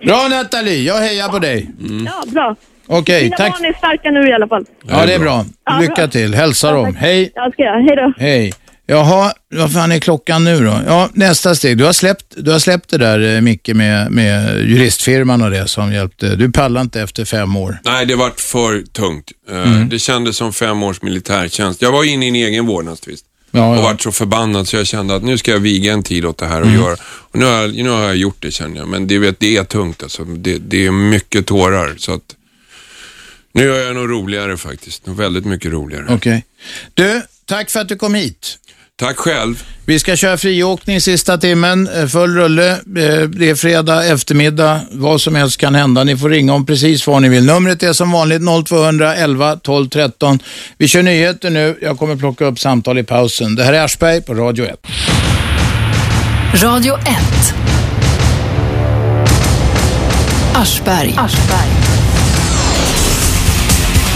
Bra 0.00 0.28
Nathalie, 0.30 0.82
jag 0.82 0.94
hejar 0.94 1.28
på 1.28 1.38
dig. 1.38 1.68
Ja, 2.06 2.32
bra. 2.32 2.56
Okej, 2.88 3.22
Mina 3.24 3.36
tack. 3.36 3.52
barn 3.52 3.64
är 3.64 3.72
starka 3.78 4.10
nu 4.10 4.28
i 4.28 4.32
alla 4.32 4.48
fall. 4.48 4.64
Ja, 4.88 5.06
det 5.06 5.14
är 5.14 5.18
bra. 5.18 5.44
Lycka 5.80 6.08
till. 6.08 6.34
Hälsa 6.34 6.72
dem. 6.72 6.94
Hej. 6.94 7.32
Jag 7.34 7.52
ska 7.52 7.62
jag. 7.62 7.82
Hej 7.82 7.96
då. 7.96 8.12
Hej. 8.18 8.52
Jaha, 8.90 9.32
vad 9.54 9.72
fan 9.72 9.92
är 9.92 9.98
klockan 9.98 10.44
nu 10.44 10.64
då? 10.64 10.80
Ja, 10.86 11.08
nästa 11.12 11.54
steg. 11.54 11.78
Du 11.78 11.84
har 11.84 11.92
släppt, 11.92 12.24
du 12.36 12.50
har 12.50 12.58
släppt 12.58 12.90
det 12.90 12.98
där 12.98 13.34
eh, 13.36 13.40
Micke 13.40 13.68
med, 13.74 14.10
med 14.12 14.60
juristfirman 14.68 15.42
och 15.42 15.50
det 15.50 15.68
som 15.68 15.92
hjälpte. 15.92 16.36
Du 16.36 16.52
pallar 16.52 16.80
inte 16.80 17.00
efter 17.00 17.24
fem 17.24 17.56
år. 17.56 17.78
Nej, 17.84 18.06
det 18.06 18.14
vart 18.16 18.40
för 18.40 18.82
tungt. 18.92 19.32
Eh, 19.50 19.56
Mm. 19.72 19.88
Det 19.88 19.98
kändes 19.98 20.36
som 20.36 20.52
fem 20.52 20.82
års 20.82 21.02
militärtjänst. 21.02 21.82
Jag 21.82 21.92
var 21.92 22.04
inne 22.04 22.24
i 22.26 22.28
en 22.28 22.34
egen 22.34 22.66
vårdnadstvist. 22.66 23.24
Ja, 23.50 23.70
och 23.70 23.76
ja. 23.76 23.82
vart 23.82 24.00
så 24.02 24.12
förbannad 24.12 24.68
så 24.68 24.76
jag 24.76 24.86
kände 24.86 25.14
att 25.16 25.22
nu 25.22 25.38
ska 25.38 25.50
jag 25.50 25.58
viga 25.58 25.92
en 25.92 26.02
tid 26.02 26.24
åt 26.24 26.38
det 26.38 26.46
här 26.46 26.60
och 26.60 26.66
Mm. 26.66 26.80
göra. 26.80 26.96
Och 27.02 27.38
nu 27.38 27.44
har, 27.44 27.52
jag, 27.52 27.74
nu 27.74 27.88
har 27.90 28.02
jag 28.02 28.16
gjort 28.16 28.36
det 28.38 28.50
känner 28.50 28.76
jag. 28.76 28.88
Men 28.88 29.06
det, 29.06 29.18
vet, 29.18 29.40
det 29.40 29.56
är 29.56 29.64
tungt 29.64 30.02
alltså. 30.02 30.24
Det, 30.24 30.58
det 30.58 30.86
är 30.86 30.90
mycket 30.90 31.46
tårar. 31.46 31.94
Så 31.98 32.14
att 32.14 32.20
nu 33.52 33.62
gör 33.64 33.86
jag 33.86 33.94
nog 33.96 34.10
roligare 34.10 34.56
faktiskt. 34.56 35.06
Nog 35.06 35.16
väldigt 35.16 35.44
mycket 35.44 35.72
roligare. 35.72 36.06
Okej. 36.08 36.44
Du, 36.94 37.22
tack 37.46 37.70
för 37.70 37.80
att 37.80 37.88
du 37.88 37.96
kom 37.96 38.14
hit. 38.14 38.58
Tack 38.96 39.16
själv. 39.16 39.62
Vi 39.84 39.98
ska 39.98 40.16
köra 40.16 40.36
friåkning 40.38 41.00
sista 41.00 41.38
timmen, 41.38 41.88
eh, 41.88 42.06
full 42.06 42.34
rulle. 42.34 42.70
Eh, 42.72 42.78
Det 43.28 43.50
är 43.50 43.54
fredag 43.54 44.04
eftermiddag, 44.04 44.80
vad 44.90 45.20
som 45.20 45.34
helst 45.34 45.56
kan 45.60 45.74
hända. 45.74 46.04
Ni 46.04 46.16
får 46.16 46.30
ringa 46.30 46.52
om 46.54 46.66
precis 46.66 47.06
vad 47.06 47.22
ni 47.22 47.28
vill. 47.28 47.44
Numret 47.44 47.82
är 47.82 47.92
som 47.92 48.12
vanligt 48.12 48.42
0211 48.42 49.56
12 49.56 49.88
13. 49.88 50.38
Vi 50.78 50.88
kör 50.88 51.02
nyheter 51.02 51.50
nu. 51.50 51.78
Jag 51.82 51.98
kommer 51.98 52.16
plocka 52.16 52.44
upp 52.44 52.58
samtal 52.58 52.98
i 52.98 53.02
pausen. 53.02 53.54
Det 53.54 53.64
här 53.64 53.72
är 53.72 53.84
Aschberg 53.84 54.22
på 54.22 54.34
Radio 54.34 54.64
1. 54.64 54.86
Radio 56.62 56.94
1. 56.98 57.54
Aschberg. 60.54 61.14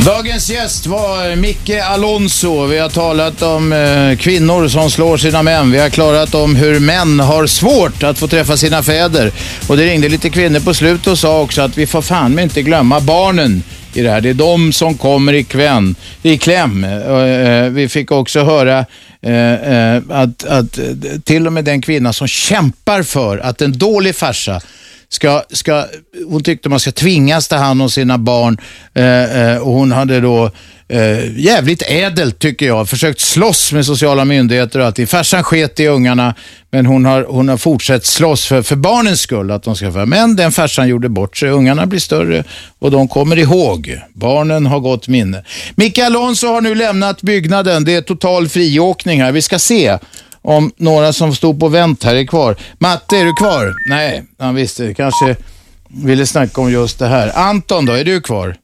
Dagens 0.01 0.51
gäst 0.51 0.87
var 0.87 1.37
Micke 1.37 1.83
Alonso. 1.85 2.67
Vi 2.67 2.79
har 2.79 2.89
talat 2.89 3.43
om 3.43 3.73
eh, 3.73 4.17
kvinnor 4.17 4.69
som 4.69 4.91
slår 4.91 5.17
sina 5.17 5.43
män. 5.43 5.71
Vi 5.71 5.79
har 5.79 5.89
klarat 5.89 6.35
om 6.35 6.57
hur 6.57 6.81
män 6.81 7.21
har 7.21 7.47
svårt 7.47 8.03
att 8.03 8.19
få 8.19 8.29
träffa 8.29 8.57
sina 8.57 8.83
fäder. 8.83 9.33
Och 9.69 9.77
det 9.77 9.85
ringde 9.85 10.09
lite 10.09 10.31
kvinnor 10.31 10.61
på 10.61 10.75
slutet 10.75 11.07
och 11.07 11.19
sa 11.19 11.41
också 11.41 11.63
att 11.63 11.79
vi 11.79 11.87
får 11.87 12.03
fan 12.03 12.35
med 12.35 12.43
inte 12.45 12.63
glömma 12.63 13.01
barnen 13.01 13.63
i 13.95 14.03
det 14.03 14.11
här. 14.11 14.21
Det 14.21 14.31
är 14.31 14.35
de 14.35 14.73
som 14.73 14.95
kommer 14.95 15.33
i, 15.33 15.45
kvän, 15.45 15.95
i 16.23 16.39
kläm. 16.39 16.85
Eh, 16.85 17.17
eh, 17.17 17.71
vi 17.71 17.89
fick 17.89 18.11
också 18.11 18.45
höra 18.45 18.87
eh, 19.23 19.53
eh, 19.53 20.03
att, 20.09 20.45
att 20.45 20.79
eh, 20.79 20.85
till 21.25 21.47
och 21.47 21.53
med 21.53 21.65
den 21.65 21.83
kvinna 21.83 22.13
som 22.13 22.29
kämpar 22.29 23.03
för 23.03 23.39
att 23.39 23.63
en 23.63 23.79
dålig 23.79 24.17
farsa 24.17 24.61
ska, 25.13 25.43
ska, 25.51 25.87
hon 26.29 26.43
tyckte 26.43 26.69
man 26.69 26.81
ska 26.81 26.93
tvingas 26.93 27.49
ta 27.49 27.57
hand 27.57 27.83
om 27.83 27.91
sina 27.91 28.19
barn 28.19 28.59
eh, 28.95 29.41
eh, 29.41 29.59
och 29.59 29.73
hon 29.73 29.93
hade 29.93 30.21
då 30.21 30.51
eh, 30.89 31.39
jävligt 31.41 31.83
ädelt 31.87 32.39
tycker 32.39 32.67
jag, 32.67 32.89
försökt 32.89 33.21
slåss 33.21 33.73
med 33.73 33.87
sociala 33.87 34.25
myndigheter 34.25 34.79
och 34.79 34.87
allting. 34.87 35.07
Farsan 35.07 35.45
sket 35.45 35.81
i 35.81 35.87
ungarna 35.87 36.35
men 36.71 36.87
hon 36.87 37.05
har, 37.05 37.23
hon 37.29 37.49
har 37.49 37.57
fortsatt 37.57 38.07
slåss 38.07 38.47
för, 38.47 38.63
för 38.63 38.77
barnens 38.77 39.21
skull 39.21 39.51
att 39.51 39.63
de 39.63 39.77
ska 39.77 39.93
få. 39.93 40.07
Men 40.07 40.37
den 40.37 40.53
farsan 40.53 40.89
gjorde 40.89 41.09
bort 41.09 41.37
sig, 41.37 41.51
ungarna 41.51 41.87
blir 41.87 42.01
större 42.01 42.45
och 42.79 42.91
de 42.91 43.09
kommer 43.09 43.39
ihåg. 43.39 43.99
Barnen 44.13 44.67
har 44.67 44.81
gott 44.81 45.09
minne. 45.09 45.45
Micke 45.75 45.99
Alonso 45.99 46.47
har 46.47 46.61
nu 46.61 46.75
lämnat 46.75 47.23
byggnaden, 47.23 47.85
det 47.85 47.95
är 47.95 48.01
total 48.01 48.49
friåkning 48.49 49.23
här. 49.23 49.33
Vi 49.33 49.43
ska 49.43 49.59
se 49.59 49.99
om 50.43 50.71
några 50.77 51.13
som 51.13 51.33
stod 51.35 51.61
på 51.61 51.69
vänt 51.69 52.05
här 52.05 52.15
är 52.15 52.25
kvar. 52.27 52.57
Matte, 52.79 53.17
är 53.17 53.25
du 53.25 53.33
kvar? 53.33 53.73
Nej, 53.91 54.23
han 54.39 54.55
visste. 54.55 54.95
Kanske 54.95 55.37
ville 56.05 56.27
snacka 56.27 56.61
om 56.61 56.71
just 56.73 56.99
det 56.99 57.07
här. 57.07 57.31
Anton 57.49 57.87
då, 57.87 57.93
är 57.93 58.05
du 58.05 58.21
kvar? 58.21 58.55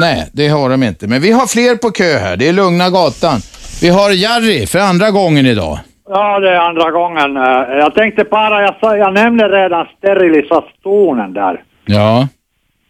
Nej, 0.00 0.30
det 0.32 0.48
har 0.48 0.68
de 0.70 0.82
inte. 0.82 1.06
Men 1.06 1.22
vi 1.22 1.32
har 1.32 1.46
fler 1.46 1.76
på 1.76 1.90
kö 1.90 2.18
här. 2.18 2.36
Det 2.36 2.48
är 2.48 2.52
Lugna 2.52 2.90
Gatan. 2.90 3.40
Vi 3.82 3.88
har 3.88 4.10
Jari 4.10 4.66
för 4.66 4.78
andra 4.78 5.10
gången 5.10 5.46
idag. 5.46 5.78
Ja, 6.08 6.40
det 6.40 6.50
är 6.50 6.56
andra 6.60 6.90
gången. 6.90 7.36
Eh, 7.36 7.78
Jag 7.78 7.94
tänkte 7.94 8.24
bara, 8.24 8.62
jag, 8.62 8.74
sa, 8.80 8.96
jag 8.96 9.14
nämnde 9.14 9.48
redan 9.48 9.86
sterilisationen 9.98 11.32
där. 11.32 11.62
Ja. 11.84 12.28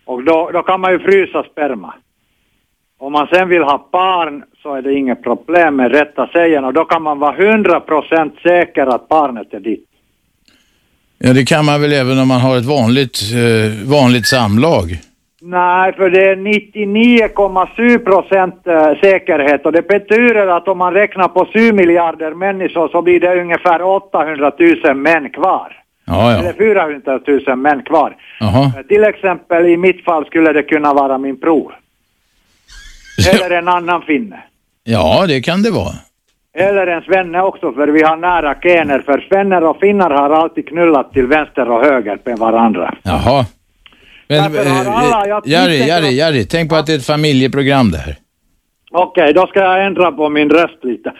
Och 0.06 0.24
då, 0.24 0.50
då 0.52 0.62
kan 0.62 0.80
man 0.80 0.92
ju 0.92 0.98
frysa 0.98 1.42
sperma. 1.52 1.94
Om 3.02 3.12
man 3.12 3.26
sen 3.26 3.48
vill 3.48 3.62
ha 3.62 3.88
barn 3.92 4.42
så 4.62 4.74
är 4.74 4.82
det 4.82 4.92
inget 4.94 5.22
problem 5.22 5.76
med 5.76 5.92
rätta 5.92 6.28
sägen 6.32 6.64
och 6.64 6.72
då 6.72 6.84
kan 6.84 7.02
man 7.02 7.18
vara 7.18 7.36
100% 7.36 8.30
säker 8.42 8.86
att 8.86 9.08
barnet 9.08 9.54
är 9.54 9.60
ditt. 9.60 9.88
Ja, 11.18 11.32
det 11.32 11.44
kan 11.44 11.64
man 11.64 11.80
väl 11.80 11.92
även 11.92 12.18
om 12.18 12.28
man 12.28 12.40
har 12.40 12.56
ett 12.56 12.64
vanligt, 12.64 13.18
eh, 13.32 13.90
vanligt 13.90 14.26
samlag. 14.26 14.84
Nej, 15.40 15.92
för 15.92 16.10
det 16.10 16.28
är 16.30 16.36
99,7 16.36 17.98
procent 17.98 18.66
eh, 18.66 19.00
säkerhet 19.00 19.66
och 19.66 19.72
det 19.72 19.88
betyder 19.88 20.46
att 20.46 20.68
om 20.68 20.78
man 20.78 20.94
räknar 20.94 21.28
på 21.28 21.48
7 21.52 21.72
miljarder 21.72 22.34
människor 22.34 22.88
så 22.88 23.02
blir 23.02 23.20
det 23.20 23.40
ungefär 23.40 23.82
800 23.82 24.52
000 24.84 24.96
män 24.96 25.30
kvar. 25.30 25.82
Ja, 26.04 26.32
ja. 26.32 26.38
Eller 26.38 26.52
400 26.52 27.20
000 27.46 27.56
män 27.56 27.82
kvar. 27.82 28.16
Jaha. 28.40 28.64
Eh, 28.64 28.86
Till 28.88 29.04
exempel 29.04 29.66
i 29.66 29.76
mitt 29.76 30.04
fall 30.04 30.26
skulle 30.26 30.52
det 30.52 30.62
kunna 30.62 30.94
vara 30.94 31.18
min 31.18 31.36
bror. 31.36 31.81
Eller 33.32 33.50
en 33.50 33.68
annan 33.68 34.02
finne. 34.02 34.42
Ja, 34.84 35.24
det 35.28 35.40
kan 35.40 35.62
det 35.62 35.70
vara. 35.70 35.94
Eller 36.54 36.86
en 36.86 37.02
svenne 37.02 37.42
också 37.42 37.72
för 37.72 37.88
vi 37.88 38.02
har 38.02 38.16
nära 38.16 38.54
gener 38.62 38.98
för 39.00 39.20
svenner 39.28 39.64
och 39.64 39.80
finnar 39.80 40.10
har 40.10 40.30
alltid 40.30 40.68
knullat 40.68 41.12
till 41.12 41.26
vänster 41.26 41.70
och 41.70 41.84
höger 41.84 42.18
med 42.24 42.38
varandra. 42.38 42.94
Jaha. 43.02 43.46
Men, 44.28 44.38
eh, 44.56 44.98
alla- 44.98 45.26
jag 45.28 45.46
Jari, 45.46 45.88
Jari, 45.88 46.18
Jari, 46.18 46.44
tänk 46.44 46.70
på 46.70 46.76
att 46.76 46.86
det 46.86 46.92
är 46.92 46.96
ett 46.96 47.06
familjeprogram 47.06 47.90
det 47.90 47.98
här. 47.98 48.16
Okej, 48.90 49.32
då 49.32 49.46
ska 49.46 49.60
jag 49.60 49.86
ändra 49.86 50.12
på 50.12 50.28
min 50.28 50.50
röst 50.50 50.84
lite. 50.84 51.12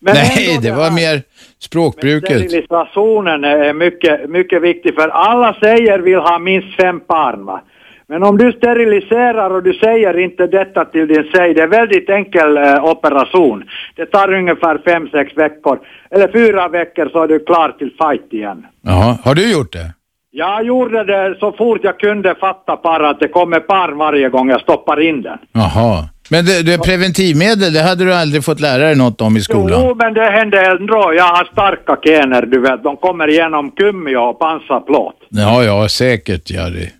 Men 0.00 0.14
Nej, 0.14 0.58
det 0.62 0.70
var 0.70 0.90
mer 0.90 1.22
språkbruket. 1.58 2.30
Sterilisationen 2.50 3.44
är 3.44 3.72
mycket, 3.74 4.30
mycket 4.30 4.62
viktig 4.62 4.94
för 4.94 5.08
alla 5.08 5.54
säger 5.60 5.98
vill 5.98 6.18
ha 6.18 6.38
minst 6.38 6.76
fem 6.76 7.00
barn 7.08 7.44
va. 7.46 7.62
Men 8.08 8.22
om 8.22 8.38
du 8.38 8.52
steriliserar 8.52 9.50
och 9.50 9.62
du 9.62 9.72
säger 9.74 10.18
inte 10.18 10.46
detta 10.46 10.84
till 10.84 11.08
din 11.08 11.24
tjej, 11.34 11.54
det 11.54 11.62
är 11.62 11.66
väldigt 11.66 12.10
enkel 12.10 12.56
eh, 12.56 12.84
operation. 12.84 13.64
Det 13.96 14.06
tar 14.06 14.32
ungefär 14.32 14.78
fem, 14.84 15.08
sex 15.08 15.36
veckor. 15.36 15.78
Eller 16.10 16.28
fyra 16.32 16.68
veckor 16.68 17.08
så 17.12 17.22
är 17.22 17.28
du 17.28 17.38
klar 17.38 17.74
till 17.78 17.90
fight 18.00 18.32
igen. 18.32 18.66
Jaha, 18.82 19.18
har 19.24 19.34
du 19.34 19.52
gjort 19.52 19.72
det? 19.72 19.92
Jag 20.30 20.64
gjorde 20.64 21.04
det 21.04 21.36
så 21.40 21.52
fort 21.52 21.80
jag 21.82 22.00
kunde 22.00 22.34
fatta 22.34 22.78
bara 22.82 23.10
att 23.10 23.20
det 23.20 23.28
kommer 23.28 23.60
barn 23.68 23.98
varje 23.98 24.28
gång 24.28 24.50
jag 24.50 24.60
stoppar 24.60 25.00
in 25.00 25.22
den. 25.22 25.38
Jaha. 25.52 26.08
Men 26.30 26.44
det, 26.44 26.62
det 26.62 26.78
preventivmedel, 26.78 27.72
det 27.72 27.82
hade 27.82 28.04
du 28.04 28.14
aldrig 28.14 28.44
fått 28.44 28.60
lära 28.60 28.82
dig 28.82 28.96
något 28.96 29.20
om 29.20 29.36
i 29.36 29.40
skolan? 29.40 29.80
Jo, 29.82 29.94
men 29.94 30.14
det 30.14 30.30
hände 30.30 30.66
ändå. 30.66 31.12
Jag 31.16 31.24
har 31.24 31.44
starka 31.52 31.96
gener, 32.02 32.46
du 32.46 32.60
vet. 32.60 32.82
De 32.82 32.96
kommer 32.96 33.28
igenom 33.28 33.70
kummi 33.70 34.16
och 34.16 34.38
pansarplåt. 34.38 35.16
Ja, 35.28 35.64
ja, 35.64 35.88
säkert 35.88 36.50
Jari. 36.50 36.90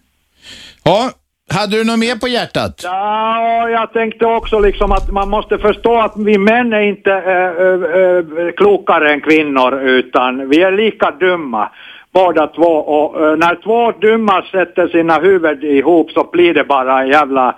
Ja, 0.84 1.10
hade 1.50 1.76
du 1.76 1.84
något 1.84 1.98
mer 1.98 2.16
på 2.16 2.28
hjärtat? 2.28 2.80
Ja, 2.82 3.68
jag 3.68 3.92
tänkte 3.92 4.26
också 4.26 4.58
liksom 4.58 4.92
att 4.92 5.10
man 5.10 5.30
måste 5.30 5.58
förstå 5.58 6.00
att 6.00 6.12
vi 6.16 6.38
män 6.38 6.72
är 6.72 6.80
inte 6.80 7.12
äh, 7.12 7.66
äh, 8.00 8.52
klokare 8.56 9.12
än 9.12 9.20
kvinnor, 9.20 9.80
utan 9.80 10.48
vi 10.48 10.62
är 10.62 10.72
lika 10.72 11.10
dumma 11.10 11.70
båda 12.12 12.46
två. 12.46 12.72
Och 12.72 13.26
äh, 13.26 13.36
när 13.36 13.62
två 13.62 13.92
dumma 13.92 14.42
sätter 14.42 14.88
sina 14.88 15.18
huvud 15.18 15.64
ihop 15.64 16.10
så 16.10 16.28
blir 16.32 16.54
det 16.54 16.64
bara 16.64 17.02
en 17.02 17.08
jävla 17.08 17.54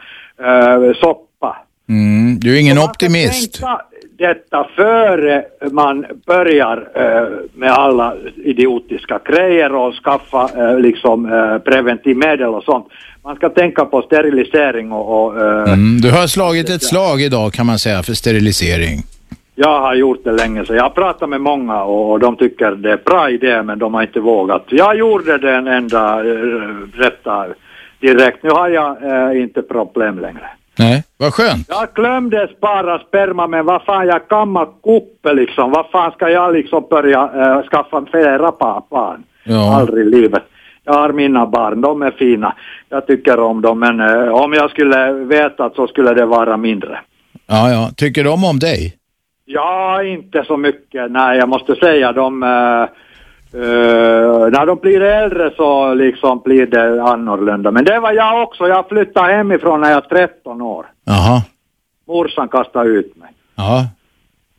soppa. 1.01 1.57
Mm, 1.89 2.39
du 2.41 2.57
är 2.57 2.61
ingen 2.61 2.79
optimist. 2.79 3.63
Detta 4.19 4.69
före 4.77 5.45
man 5.71 6.07
börjar 6.27 6.89
med 7.59 7.71
alla 7.71 8.15
idiotiska 8.37 9.21
grejer 9.25 9.75
och 9.75 9.95
skaffa 9.95 10.51
liksom 10.79 11.27
preventivmedel 11.65 12.55
och 12.55 12.65
sånt. 12.65 12.87
Man 13.27 13.37
ska 13.37 13.49
tänka 13.49 13.85
på 13.85 14.03
sterilisering 14.03 14.93
och, 14.93 15.27
och 15.27 15.41
äh, 15.41 15.73
Mm, 15.73 16.01
du 16.01 16.11
har 16.11 16.27
slagit 16.27 16.71
ett 16.71 16.83
slag 16.83 17.21
idag 17.21 17.53
kan 17.53 17.67
man 17.67 17.79
säga 17.79 18.03
för 18.03 18.13
sterilisering. 18.13 19.03
Jag 19.55 19.81
har 19.81 19.95
gjort 19.95 20.25
det 20.25 20.33
länge 20.33 20.65
så 20.67 20.75
jag 20.75 20.83
har 20.83 20.91
pratat 20.91 21.29
med 21.29 21.41
många 21.41 21.83
och, 21.83 22.11
och 22.13 22.21
de 22.21 22.37
tycker 22.37 22.71
det 22.71 22.93
är 22.93 23.01
bra 23.05 23.31
idé 23.31 23.63
men 23.63 23.79
de 23.79 23.95
har 23.95 24.03
inte 24.03 24.21
vågat. 24.21 24.65
Jag 24.69 24.97
gjorde 24.97 25.39
den 25.39 25.67
enda 25.67 26.19
äh, 26.21 26.33
rätta 26.93 27.47
direkt. 28.01 28.43
Nu 28.43 28.51
har 28.51 28.69
jag 28.69 28.97
äh, 29.03 29.43
inte 29.43 29.63
problem 29.63 30.19
längre. 30.19 30.49
Nej, 30.79 31.05
vad 31.17 31.35
skönt. 31.35 31.67
Jag 31.69 31.89
glömde 31.95 32.49
spara 32.57 32.99
sperma 32.99 33.47
men 33.47 33.67
vad 33.67 33.83
fan 33.83 34.07
jag 34.07 34.29
kammar 34.29 34.67
kuppe 34.83 35.35
liksom. 35.35 35.71
Vad 35.71 35.87
fan 35.91 36.13
ska 36.13 36.29
jag 36.29 36.53
liksom 36.53 36.87
börja 36.91 37.31
äh, 37.35 37.69
skaffa 37.71 38.07
flera 38.11 38.53
barn? 38.61 39.23
Ja. 39.45 39.77
Aldrig 39.77 40.07
i 40.07 40.11
livet. 40.11 40.43
Jag 40.87 40.93
har 40.95 41.13
mina 41.13 41.47
barn, 41.47 41.81
de 41.81 42.03
är 42.03 42.11
fina. 42.11 42.55
Jag 42.89 43.07
tycker 43.07 43.41
om 43.41 43.63
dem 43.63 43.79
men 43.79 44.01
äh, 44.01 44.29
om 44.29 44.53
jag 44.53 44.71
skulle 44.71 45.13
veta 45.13 45.71
så 45.71 45.87
skulle 45.87 46.15
det 46.15 46.27
vara 46.27 46.57
mindre. 46.57 46.99
Ja, 47.47 47.71
ja. 47.71 47.91
Tycker 47.97 48.25
de 48.25 48.45
om 48.45 48.59
dig? 48.59 48.95
Ja, 49.45 50.03
inte 50.03 50.45
så 50.45 50.57
mycket. 50.57 51.11
Nej, 51.11 51.39
jag 51.39 51.49
måste 51.49 51.75
säga 51.75 52.13
de... 52.13 52.43
eh, 52.43 52.87
Eh, 53.53 54.49
när 54.51 54.67
de 54.67 54.79
blir 54.83 55.01
äldre 55.01 55.51
så 55.57 55.95
liksom 55.95 56.41
blir 56.45 56.67
det 56.67 57.03
annorlunda. 57.03 57.71
Men 57.71 57.85
det 57.85 58.01
var 58.01 58.13
jag 58.13 58.43
också. 58.43 58.69
Jag 58.69 58.89
flyttade 58.89 59.33
hemifrån 59.33 59.81
när 59.81 59.89
jag 59.91 60.01
var 60.01 60.09
13 60.27 60.63
år. 60.63 60.87
Jaha. 61.05 61.43
Morsan 62.09 62.49
kastade 62.49 62.89
ut 62.89 63.17
mig. 63.17 63.29
Ja. 63.57 63.87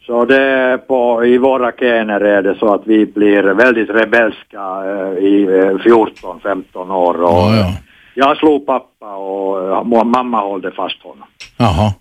Så 0.08 0.26
det 0.26 0.42
är 0.42 0.78
på, 0.78 1.26
i 1.26 1.38
våra 1.38 1.72
gener 1.72 2.22
är 2.22 2.42
det 2.42 2.56
så 2.60 2.74
att 2.74 2.82
vi 2.86 3.06
blir 3.06 3.44
väldigt 3.44 3.90
rebelska 3.90 4.62
eh, 4.86 5.24
i 5.24 5.44
eh, 5.44 5.92
14-15 5.92 6.92
år. 6.94 7.22
Och, 7.24 7.30
Ja, 7.30 7.56
ja. 7.56 7.74
Jag 8.14 8.38
slog 8.38 8.66
pappa 8.66 9.16
och 9.16 9.78
eh, 9.78 10.04
mamma 10.04 10.40
hållde 10.42 10.72
fast 10.72 11.04
honom. 11.04 11.28
Jaha. 11.58 11.94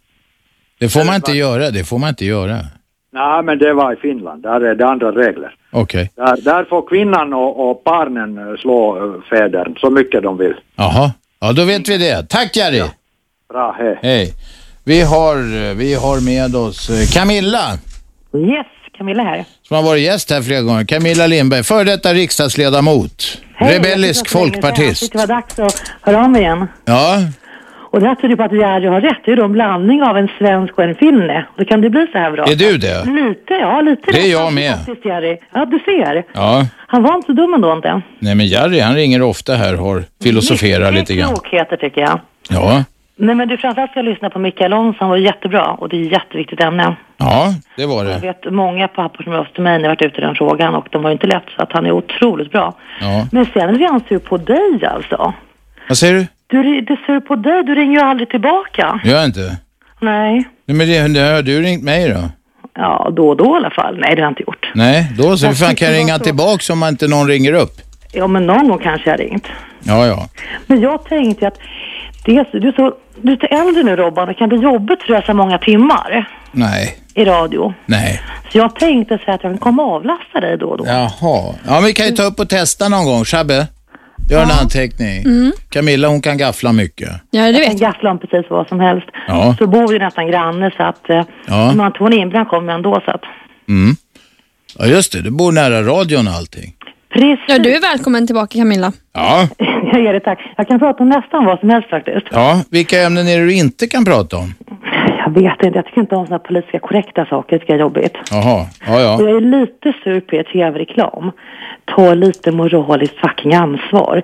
Det 0.79 0.89
får 0.89 1.05
man 1.05 1.15
inte 1.15 1.33
göra, 1.33 1.71
det 1.71 1.85
får 1.85 1.99
man 1.99 2.09
inte 2.09 2.25
göra. 2.25 2.57
Nej, 3.13 3.43
men 3.43 3.59
det 3.59 3.73
var 3.73 3.93
i 3.93 3.97
Finland. 3.97 4.43
Där 4.43 4.61
är 4.61 4.75
det 4.75 4.87
andra 4.87 5.13
regler. 5.13 5.55
Okej. 5.73 6.11
Där, 6.17 6.37
där 6.45 6.65
får 6.65 6.89
kvinnan 6.89 7.33
och, 7.33 7.71
och 7.71 7.83
barnen 7.85 8.39
eh, 8.39 8.57
slå 8.57 8.97
eh, 8.97 9.23
fädern 9.31 9.77
så 9.81 9.91
mycket 9.91 10.23
de 10.23 10.39
vill. 10.39 10.55
Jaha. 10.77 11.13
Ja, 11.41 11.53
då 11.53 11.65
vet 11.65 11.89
vi 11.89 11.99
det. 11.99 12.29
Tack 12.29 12.57
Jerry. 12.57 12.83
Bra, 13.49 13.77
hej. 13.79 13.99
Hej. 14.03 14.33
Vi 14.85 15.01
har, 15.03 15.75
vi 15.75 15.95
har 15.95 16.21
med 16.25 16.57
oss 16.57 16.91
eh, 16.91 17.21
Camilla. 17.21 17.79
Yes, 18.37 18.67
Camilla 18.99 19.23
här. 19.23 19.45
Som 19.69 19.77
har 19.77 19.85
varit 19.85 20.03
gäst 20.03 20.31
här 20.31 20.43
flera 20.43 20.61
gånger. 20.63 20.85
Camilla 20.85 21.27
Lindberg, 21.27 21.63
före 21.63 21.85
detta 21.85 22.15
riksdagsledamot. 22.15 23.39
Hej, 23.55 23.77
Rebellisk 23.79 24.29
folkpartist. 24.29 25.13
det 25.13 25.19
var 25.19 25.27
dags 25.27 25.59
att 25.59 25.83
höra 26.03 26.25
om 26.25 26.37
igen. 26.37 26.67
Ja, 26.85 27.17
Och 27.91 28.01
det 28.01 28.07
här 28.09 28.15
tyder 28.15 28.37
på 28.37 28.43
att 28.43 28.53
Jerry 28.53 28.87
har 28.87 29.01
rätt. 29.01 29.19
Det 29.25 29.33
är 29.33 29.37
då 29.37 29.45
en 29.45 29.53
blandning 29.53 30.03
av 30.03 30.17
en 30.19 30.29
svensk 30.39 30.79
och 30.79 30.85
en 30.85 30.95
finne. 30.95 31.47
Då 31.59 31.65
kan 31.65 31.81
det 31.81 31.91
bli 31.91 32.07
så 32.13 32.19
här 32.19 32.31
bra. 32.31 32.45
är 32.45 32.55
du 32.57 32.79
det? 32.79 33.05
Lite, 33.05 33.55
ja 33.55 33.81
lite. 33.81 34.13
Det 34.13 34.21
är 34.21 34.33
jag 34.33 34.53
med. 34.53 34.77
Faktiskt, 34.77 35.05
Jerry. 35.05 35.39
Ja, 35.55 35.65
du 35.65 35.79
ser. 35.79 36.25
Ja. 36.33 36.67
Han 36.87 37.03
var 37.03 37.15
inte 37.15 37.27
så 37.27 37.33
dum 37.33 37.55
ändå 37.55 37.73
inte. 37.73 38.03
Nej 38.19 38.35
men 38.35 38.47
Jerry 38.47 38.81
han 38.81 38.95
ringer 38.95 39.23
ofta 39.23 39.55
här 39.55 39.81
och 39.81 40.03
filosoferar 40.23 40.93
lite 40.93 41.15
grann. 41.15 41.29
Klokheter 41.35 41.77
tycker 41.77 42.01
jag. 42.01 42.21
Ja, 42.51 42.85
Nej 43.19 43.35
men 43.35 43.49
du 43.49 43.57
framförallt 43.57 43.91
ska 43.91 44.03
lyssna 44.03 44.31
på 44.31 44.39
Mikael 44.39 44.73
Olsson. 44.75 44.95
Han 44.99 45.09
var 45.09 45.17
jättebra 45.17 45.65
och 45.65 45.89
det 45.89 45.97
är 45.97 46.07
ett 46.07 46.13
jätteviktigt 46.13 46.61
ämne. 46.61 46.97
ja 47.17 47.55
det 47.77 47.87
var 47.87 48.05
Jag 48.05 48.15
det. 48.21 48.27
vet 48.27 48.53
många 48.53 48.89
pappor 48.89 49.23
som 49.23 49.33
har 49.33 49.39
röstat 49.39 49.59
mig 49.59 49.73
när 49.79 49.85
jag 49.85 49.91
varit 49.91 50.03
ute 50.03 50.19
i 50.19 50.21
den 50.21 50.35
frågan 50.35 50.75
och 50.75 50.87
de 50.91 51.03
var 51.03 51.11
ju 51.11 51.13
inte 51.13 51.27
lätt 51.27 51.45
så 51.57 51.63
att 51.63 51.73
han 51.73 51.87
är 51.87 51.93
otroligt 51.93 52.53
bra. 52.53 52.75
Ja. 53.01 53.27
Men 53.33 53.47
sen 53.47 53.83
är 53.83 53.89
han 53.91 54.01
sur 54.09 54.19
på 54.19 54.37
dig 54.37 54.87
alltså. 54.95 55.35
Vad 55.89 55.99
säger 55.99 56.15
du? 56.15 56.27
Du, 56.47 56.81
det 56.81 56.97
sur 57.07 57.21
på 57.21 57.37
dig, 57.37 57.65
du 57.65 57.75
ringer 57.75 57.93
ju 58.01 58.07
aldrig 58.07 58.29
tillbaka. 58.31 59.01
Gör 59.05 59.17
jag 59.17 59.25
inte? 59.25 59.57
Nej. 60.01 60.45
Nej 60.67 60.77
men 60.77 60.87
det, 61.15 61.21
det 61.21 61.35
har 61.35 61.43
du 61.43 61.63
ringt 61.63 61.83
mig 61.85 62.09
då? 62.09 62.21
Ja, 62.75 63.11
då 63.13 63.29
och 63.29 63.37
då 63.37 63.45
i 63.45 63.57
alla 63.57 63.71
fall. 63.71 63.99
Nej, 63.99 64.15
det 64.17 64.23
har 64.23 64.27
jag 64.27 64.31
inte 64.31 64.43
gjort. 64.43 64.71
Nej, 64.75 65.13
då 65.19 65.37
så. 65.37 65.47
Hur 65.47 65.55
fan 65.55 65.75
kan 65.75 65.89
jag 65.89 65.97
ringa 65.99 66.19
så. 66.19 66.25
tillbaks 66.25 66.71
om 66.71 66.85
inte 66.85 67.09
någon 67.09 67.29
ringer 67.29 67.53
upp? 67.53 67.73
Ja, 68.13 68.27
men 68.27 68.47
någon 68.47 68.69
gång 68.69 68.79
kanske 68.79 69.11
jag 69.11 69.13
har 69.19 69.25
ringt. 69.25 69.47
Ja, 69.83 70.07
ja. 70.07 70.29
Men 70.67 70.81
jag 70.81 71.05
tänkte 71.05 71.47
att 71.49 71.59
det 72.27 72.37
är 72.37 72.45
så, 72.51 72.59
du, 72.59 72.69
är 72.69 72.73
så, 72.73 72.95
du 73.21 73.29
är 73.29 73.33
lite 73.33 73.47
äldre 73.47 73.83
nu 73.83 73.97
Robban, 73.97 74.29
det 74.29 74.35
kan 74.35 74.49
bli 74.49 74.59
jobbigt 74.59 75.01
tror 75.01 75.17
jag 75.17 75.27
så 75.27 75.35
många 75.35 75.59
timmar 75.59 76.29
Nej, 76.53 76.99
i 77.15 77.25
radio. 77.25 77.75
nej. 77.87 78.23
Så 78.53 78.59
jag 78.59 78.75
tänkte 78.75 79.19
så 79.19 79.25
här 79.27 79.35
att 79.35 79.43
jag 79.43 79.53
kan 79.53 79.59
komma 79.59 79.83
och 79.85 79.93
avlasta 79.95 80.41
dig 80.41 80.59
då 80.59 80.67
och 80.69 80.79
då. 80.79 80.85
Jaha. 80.87 81.11
Ja, 81.67 81.73
men 81.75 81.85
vi 81.85 81.93
kan 81.93 82.07
ju 82.07 82.13
ta 82.13 82.23
upp 82.23 82.41
och 82.41 82.49
testa 82.49 82.89
någon 82.89 83.05
gång. 83.05 83.25
Shabbe, 83.25 83.67
gör 84.31 84.43
en 84.43 84.51
anteckning. 84.51 85.23
Mm. 85.25 85.53
Camilla 85.69 86.09
hon 86.09 86.21
kan 86.23 86.39
gaffla 86.39 86.73
mycket. 86.73 87.09
Ja, 87.31 87.43
det 87.47 87.53
vet 87.53 87.61
jag. 87.63 87.67
kan 87.69 87.77
gaffla 87.77 88.11
om 88.11 88.19
precis 88.19 88.47
vad 88.51 88.69
som 88.69 88.81
helst. 88.81 89.07
Ja. 89.29 89.55
Så 89.59 89.67
bor 89.67 89.89
vi 89.93 89.99
nästan 89.99 90.27
granne 90.27 90.71
så 90.77 90.83
att 90.83 91.11
eh, 91.11 91.25
Ja. 91.47 91.71
om 91.71 91.81
Anton 91.81 92.13
Inbrand 92.13 92.49
kommer 92.49 92.73
ändå 92.73 93.01
så 93.05 93.11
att. 93.11 93.23
Mm. 93.69 93.97
Ja, 94.79 94.87
just 94.87 95.13
det. 95.13 95.23
Du 95.23 95.31
bor 95.31 95.53
nära 95.53 95.83
radion 95.83 96.29
och 96.29 96.35
allting. 96.35 96.73
Precis. 97.13 97.39
Ja, 97.49 97.59
du 97.59 97.75
är 97.77 97.81
välkommen 97.81 98.27
tillbaka 98.27 98.59
Camilla. 98.59 98.93
Ja. 99.13 99.49
jag 99.93 100.03
ger 100.03 100.13
det 100.13 100.21
tack. 100.21 100.39
Jag 100.57 100.69
kan 100.69 100.79
prata 100.79 101.03
om 101.03 101.09
nästan 101.09 101.45
vad 101.45 101.61
som 101.61 101.71
helst 101.71 101.89
faktiskt. 101.89 102.27
Ja, 102.31 102.63
vilka 102.71 102.97
ämnen 103.01 103.29
är 103.29 103.39
det 103.39 103.45
du 103.45 103.55
inte 103.55 103.87
kan 103.87 104.05
prata 104.05 104.37
om? 104.37 104.55
Jag 105.25 105.31
vet 105.31 105.63
inte, 105.63 105.79
jag 105.79 105.87
tycker 105.87 106.01
inte 106.01 106.17
om 106.17 106.27
sådana 106.27 106.39
politiska 106.39 106.79
korrekta 106.79 107.27
saker, 107.27 107.57
det 107.57 107.59
tycker 107.59 107.73
jag 107.73 107.79
är 107.79 107.85
jobbigt. 107.85 108.17
Jaha, 108.31 108.67
ja, 108.87 109.01
ja. 109.01 109.17
Och 109.17 109.23
jag 109.23 109.37
är 109.37 109.41
lite 109.41 109.93
sur 110.05 110.21
på 110.21 110.37
er 110.37 110.43
tv-reklam. 110.43 111.33
Ta 111.95 112.15
lite 112.15 112.51
moraliskt 112.53 113.15
fucking 113.21 113.55
ansvar. 113.55 114.23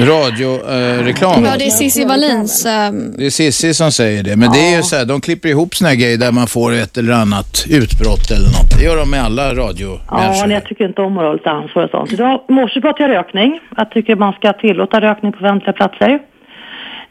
Radioreklam. 0.00 1.44
Ja, 1.44 1.56
det 1.58 1.66
är 1.66 1.70
Cissi 1.70 2.04
Wallins. 2.04 2.66
ehm, 2.66 3.12
Det 3.16 3.26
är 3.26 3.30
Sissi 3.30 3.74
som 3.74 3.92
säger 3.92 4.22
det. 4.22 4.36
Men 4.36 4.52
det 4.52 4.58
är 4.58 4.76
ju 4.76 4.82
så 4.82 4.96
här, 4.96 5.04
de 5.04 5.20
klipper 5.20 5.48
ihop 5.48 5.74
såna 5.74 5.88
här 5.88 5.96
grejer 5.96 6.18
där 6.18 6.32
man 6.32 6.46
får 6.46 6.72
ett 6.72 6.96
eller 6.98 7.12
annat 7.12 7.64
utbrott 7.70 8.30
eller 8.30 8.46
något. 8.48 8.78
Det 8.78 8.84
gör 8.84 8.96
de 8.96 9.10
med 9.10 9.22
alla 9.24 9.42
Ja, 9.48 9.54
radiomänniskor. 9.54 10.40
men 10.46 10.50
jag 10.50 10.64
tycker 10.64 10.84
inte 10.88 11.02
om 11.02 11.12
moraliskt 11.12 11.46
ansvar 11.46 11.84
och 11.84 11.90
sånt. 11.90 12.12
Idag, 12.12 12.40
morse 12.48 12.80
pratade 12.80 13.02
jag 13.12 13.18
rökning. 13.18 13.60
Jag 13.76 13.90
tycker 13.90 14.16
man 14.16 14.32
ska 14.32 14.52
tillåta 14.52 15.00
rökning 15.00 15.32
på 15.32 15.38
offentliga 15.38 15.72
platser. 15.72 16.18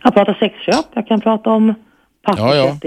Jag 0.03 0.14
pratar 0.14 0.34
sexköp. 0.40 0.86
Jag 0.94 1.07
kan 1.07 1.22
prata 1.22 1.49
om 1.49 1.73
Ja, 2.28 2.56
ja. 2.56 2.78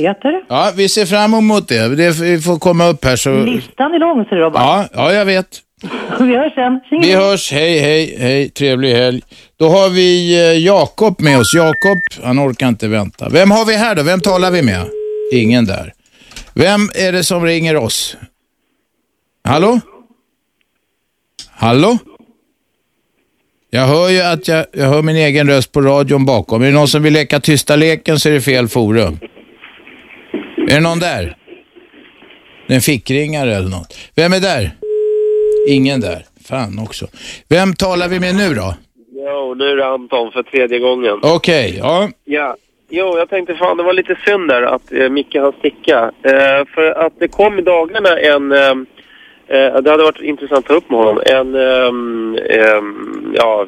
Ja, 0.48 0.70
vi 0.76 0.88
ser 0.88 1.06
fram 1.06 1.34
emot 1.34 1.68
det. 1.68 1.96
Det 1.96 2.10
vi 2.20 2.40
får 2.40 2.58
komma 2.58 2.86
upp 2.86 3.04
här 3.04 3.16
så... 3.16 3.44
Listan 3.44 3.94
är 3.94 3.98
lång, 3.98 4.24
ser 4.24 4.36
du 4.36 4.42
Robban. 4.42 4.62
Ja, 4.62 4.84
ja, 4.94 5.12
jag 5.12 5.24
vet. 5.24 5.46
Vi 6.20 6.36
hörs 6.36 6.54
sen. 6.54 6.80
Tjing! 6.90 7.02
Vi 7.02 7.12
hörs. 7.12 7.52
Hej, 7.52 7.78
hej, 7.78 8.16
hej. 8.18 8.50
Trevlig 8.50 8.94
helg. 8.94 9.22
Då 9.58 9.68
har 9.68 9.90
vi 9.90 10.34
eh, 10.34 10.58
Jakob 10.58 11.20
med 11.20 11.38
oss. 11.38 11.54
Jakob, 11.54 11.98
han 12.22 12.40
orkar 12.40 12.68
inte 12.68 12.88
vänta. 12.88 13.28
Vem 13.28 13.50
har 13.50 13.64
vi 13.64 13.76
här 13.76 13.94
då? 13.94 14.02
Vem 14.02 14.20
talar 14.20 14.50
vi 14.50 14.62
med? 14.62 14.86
Ingen 15.32 15.64
där. 15.64 15.92
Vem 16.54 16.80
är 16.94 17.12
det 17.12 17.24
som 17.24 17.44
ringer 17.44 17.76
oss? 17.76 18.16
Hallå? 19.44 19.80
Hallå? 21.50 21.98
Jag 23.70 23.86
hör 23.86 24.08
ju 24.08 24.20
att 24.20 24.48
jag, 24.48 24.66
jag 24.72 24.86
hör 24.86 25.02
min 25.02 25.16
egen 25.16 25.48
röst 25.48 25.72
på 25.72 25.80
radion 25.80 26.24
bakom. 26.24 26.62
Är 26.62 26.66
det 26.66 26.72
någon 26.72 26.88
som 26.88 27.02
vill 27.02 27.12
leka 27.12 27.40
tysta 27.40 27.76
leken 27.76 28.18
så 28.18 28.28
är 28.28 28.32
det 28.32 28.40
fel 28.40 28.68
forum. 28.68 29.18
Är 30.68 30.74
det 30.74 30.80
någon 30.80 30.98
där? 30.98 31.36
Det 32.66 32.72
är 32.72 32.76
en 32.76 32.80
fickringare 32.80 33.56
eller 33.56 33.68
något. 33.68 33.98
Vem 34.14 34.32
är 34.32 34.40
där? 34.40 34.70
Ingen 35.66 36.00
där. 36.00 36.22
Fan 36.48 36.78
också. 36.78 37.06
Vem 37.48 37.74
talar 37.74 38.08
vi 38.08 38.20
med 38.20 38.34
nu 38.34 38.54
då? 38.54 38.74
Jo, 39.12 39.54
nu 39.54 39.64
är 39.64 39.76
det 39.76 39.86
Anton 39.86 40.32
för 40.32 40.42
tredje 40.42 40.78
gången. 40.78 41.20
Okej, 41.22 41.76
ja. 41.78 42.08
Ja. 42.24 42.56
Jo, 42.88 43.18
jag 43.18 43.28
tänkte 43.28 43.54
fan 43.54 43.76
det 43.76 43.82
var 43.82 43.92
lite 43.92 44.16
synd 44.26 44.48
där 44.48 44.62
att 44.62 44.92
eh, 44.92 45.08
Micke 45.08 45.36
hann 45.36 45.52
sticka. 45.58 46.10
Eh, 46.22 46.66
för 46.74 47.06
att 47.06 47.12
det 47.18 47.28
kom 47.28 47.58
i 47.58 47.62
dagarna 47.62 48.18
en, 48.18 48.52
eh, 48.52 48.70
eh, 49.48 49.80
det 49.82 49.90
hade 49.90 50.02
varit 50.02 50.20
intressant 50.20 50.58
att 50.58 50.66
ta 50.66 50.74
upp 50.74 50.90
med 50.90 50.98
honom, 50.98 51.22
en, 51.26 51.54
ehm, 51.54 52.38
ehm, 52.50 53.34
ja, 53.36 53.66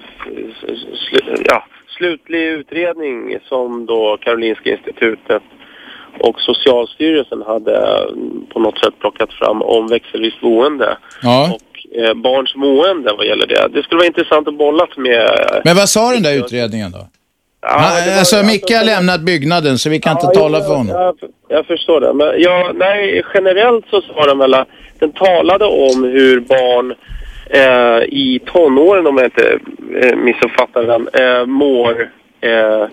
sl- 1.10 1.42
ja, 1.44 1.64
slutlig 1.98 2.42
utredning 2.42 3.38
som 3.48 3.86
då 3.86 4.16
Karolinska 4.20 4.70
institutet 4.70 5.42
och 6.18 6.40
Socialstyrelsen 6.40 7.42
hade 7.42 8.06
på 8.52 8.60
något 8.60 8.78
sätt 8.78 8.94
plockat 9.00 9.32
fram 9.32 9.62
om 9.62 9.86
växelvis 9.86 10.40
boende 10.40 10.96
ja. 11.22 11.50
och 11.54 11.75
barns 12.14 12.54
mående 12.54 13.12
vad 13.18 13.26
gäller 13.26 13.46
det. 13.46 13.68
Det 13.74 13.82
skulle 13.82 13.98
vara 13.98 14.06
intressant 14.06 14.48
att 14.48 14.58
bolla 14.58 14.86
med... 14.96 15.30
Men 15.64 15.76
vad 15.76 15.88
sa 15.88 16.10
den 16.12 16.22
där 16.22 16.34
utredningen 16.34 16.90
då? 16.92 17.08
Ja, 17.62 18.00
det 18.04 18.10
var- 18.10 18.18
alltså 18.18 18.42
Micke 18.42 18.70
har 18.70 18.84
lämnat 18.84 19.20
byggnaden 19.20 19.78
så 19.78 19.90
vi 19.90 20.00
kan 20.00 20.12
inte 20.12 20.26
Ja, 20.34 20.40
tala 20.40 20.58
jo, 20.58 20.64
för 20.64 20.74
honom. 20.74 20.94
Jag, 21.02 21.16
jag 21.48 21.66
förstår 21.66 22.00
det. 22.00 22.12
Men 22.12 22.34
ja, 22.42 22.72
nej, 22.74 23.22
generellt 23.34 23.84
så 23.90 24.00
sa 24.00 24.26
den 24.26 24.38
väl 24.38 24.54
att 24.54 24.68
den 24.98 25.12
talade 25.12 25.64
om 25.64 26.04
hur 26.04 26.40
barn 26.40 26.94
eh, 27.50 28.04
i 28.08 28.40
tonåren, 28.46 29.06
om 29.06 29.16
jag 29.16 29.26
inte 29.26 29.58
eh, 30.02 30.16
missuppfattar 30.16 30.82
den, 30.82 31.08
eh, 31.12 31.46
mår. 31.46 32.00
Eh, 32.40 32.88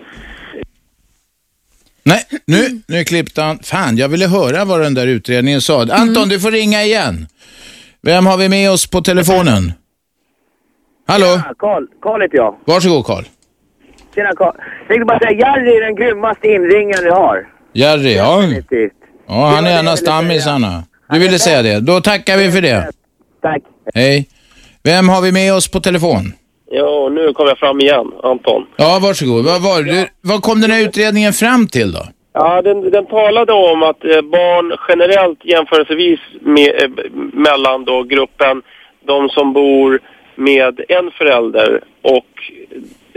Nej, 2.06 2.22
nu, 2.46 2.80
nu 2.88 3.04
klippte 3.04 3.42
han. 3.42 3.58
Fan, 3.62 3.96
jag 3.96 4.08
ville 4.08 4.26
höra 4.26 4.64
vad 4.64 4.80
den 4.80 4.94
där 4.94 5.06
utredningen 5.06 5.60
sa. 5.60 5.82
Anton, 5.90 6.28
du 6.28 6.40
får 6.40 6.50
ringa 6.50 6.82
igen. 6.82 7.26
Vem 8.04 8.26
har 8.26 8.36
vi 8.36 8.48
med 8.48 8.70
oss 8.70 8.90
på 8.90 9.00
telefonen? 9.00 9.72
Hallå? 11.08 11.40
Karl, 11.58 11.86
Karl 12.02 12.22
heter 12.22 12.36
jag. 12.36 12.54
Varsågod 12.64 13.06
Karl. 13.06 13.24
Tjena 14.14 14.32
Karl. 14.36 14.54
Jag 14.78 14.88
tänkte 14.88 15.04
bara 15.04 15.18
säga, 15.18 15.30
Jerry 15.32 15.76
är 15.76 15.80
den 15.80 15.94
grymmaste 15.96 16.46
inringaren 16.48 17.04
vi 17.04 17.10
har. 17.10 17.46
Jerry, 17.72 18.14
ja. 18.16 18.36
Definitivt. 18.40 18.92
Ja, 19.28 19.46
han 19.46 19.66
är 19.66 19.78
en 19.78 19.88
av 19.88 19.96
stammisarna. 19.96 20.84
Du 21.10 21.18
ville 21.18 21.38
säga 21.38 21.62
det. 21.62 21.80
Då 21.80 22.00
tackar 22.00 22.36
vi 22.38 22.50
för 22.52 22.60
det. 22.62 22.90
Tack. 23.42 23.62
Hej. 23.94 24.28
Vem 24.82 25.08
har 25.08 25.20
vi 25.22 25.32
med 25.32 25.54
oss 25.54 25.68
på 25.70 25.80
telefon? 25.80 26.32
ja, 26.70 27.08
nu 27.08 27.32
kom 27.32 27.46
jag 27.48 27.58
fram 27.58 27.80
igen, 27.80 28.06
Anton. 28.22 28.66
Ja, 28.76 28.98
varsågod. 29.02 29.44
Vad, 29.44 29.62
var, 29.62 29.82
du, 29.82 30.06
vad 30.20 30.42
kom 30.42 30.60
den 30.60 30.70
här 30.70 30.80
utredningen 30.82 31.32
fram 31.32 31.68
till 31.68 31.92
då? 31.92 32.06
Ja, 32.36 32.62
den, 32.62 32.90
den 32.90 33.06
talade 33.06 33.52
om 33.52 33.82
att 33.82 34.04
eh, 34.04 34.20
barn 34.20 34.76
generellt 34.88 35.44
jämförelsevis 35.44 36.20
med, 36.40 36.82
eh, 36.82 36.90
mellan 37.32 37.84
då 37.84 38.02
gruppen 38.02 38.62
de 39.04 39.28
som 39.28 39.52
bor 39.52 40.00
med 40.34 40.80
en 40.88 41.10
förälder 41.10 41.80
och 42.02 42.52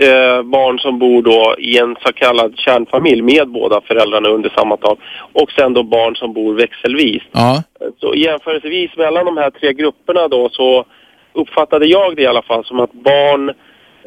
eh, 0.05 0.41
barn 0.43 0.79
som 0.79 0.99
bor 0.99 1.21
då 1.21 1.55
i 1.59 1.77
en 1.77 1.95
så 2.05 2.13
kallad 2.13 2.53
kärnfamilj 2.57 3.21
med 3.21 3.47
båda 3.47 3.81
föräldrarna 3.81 4.29
under 4.29 4.49
samma 4.49 4.77
tak 4.77 4.99
och 5.33 5.51
sen 5.51 5.73
då 5.73 5.83
barn 5.83 6.15
som 6.15 6.33
bor 6.33 6.53
växelvis. 6.53 7.23
Ja. 7.31 7.63
Så 7.99 8.13
jämförelsevis 8.15 8.97
mellan 8.97 9.25
de 9.25 9.37
här 9.37 9.49
tre 9.49 9.73
grupperna 9.73 10.27
då 10.27 10.49
så 10.49 10.85
uppfattade 11.33 11.85
jag 11.85 12.15
det 12.15 12.21
i 12.21 12.27
alla 12.27 12.41
fall 12.41 12.65
som 12.65 12.79
att 12.79 12.93
barn 12.93 13.53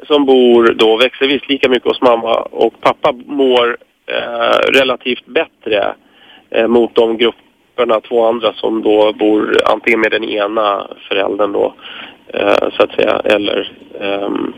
som 0.06 0.24
bor 0.26 0.74
då 0.78 0.96
växelvis 0.96 1.48
lika 1.48 1.68
mycket 1.68 1.88
hos 1.88 2.00
mamma 2.00 2.34
och 2.34 2.80
pappa 2.80 3.12
mår 3.26 3.76
Eh, 4.12 4.58
relativt 4.72 5.26
bättre 5.26 5.94
eh, 6.50 6.66
mot 6.66 6.94
de 6.94 7.16
grupperna, 7.16 8.00
två 8.00 8.26
andra 8.26 8.52
som 8.52 8.82
då 8.82 9.12
bor 9.12 9.56
antingen 9.64 10.00
med 10.00 10.10
den 10.10 10.24
ena 10.24 10.86
föräldern 11.08 11.52
då, 11.52 11.74
eh, 12.26 12.68
så 12.72 12.82
att 12.82 12.92
säga, 12.92 13.20
eller 13.24 13.72
ehm, 14.00 14.52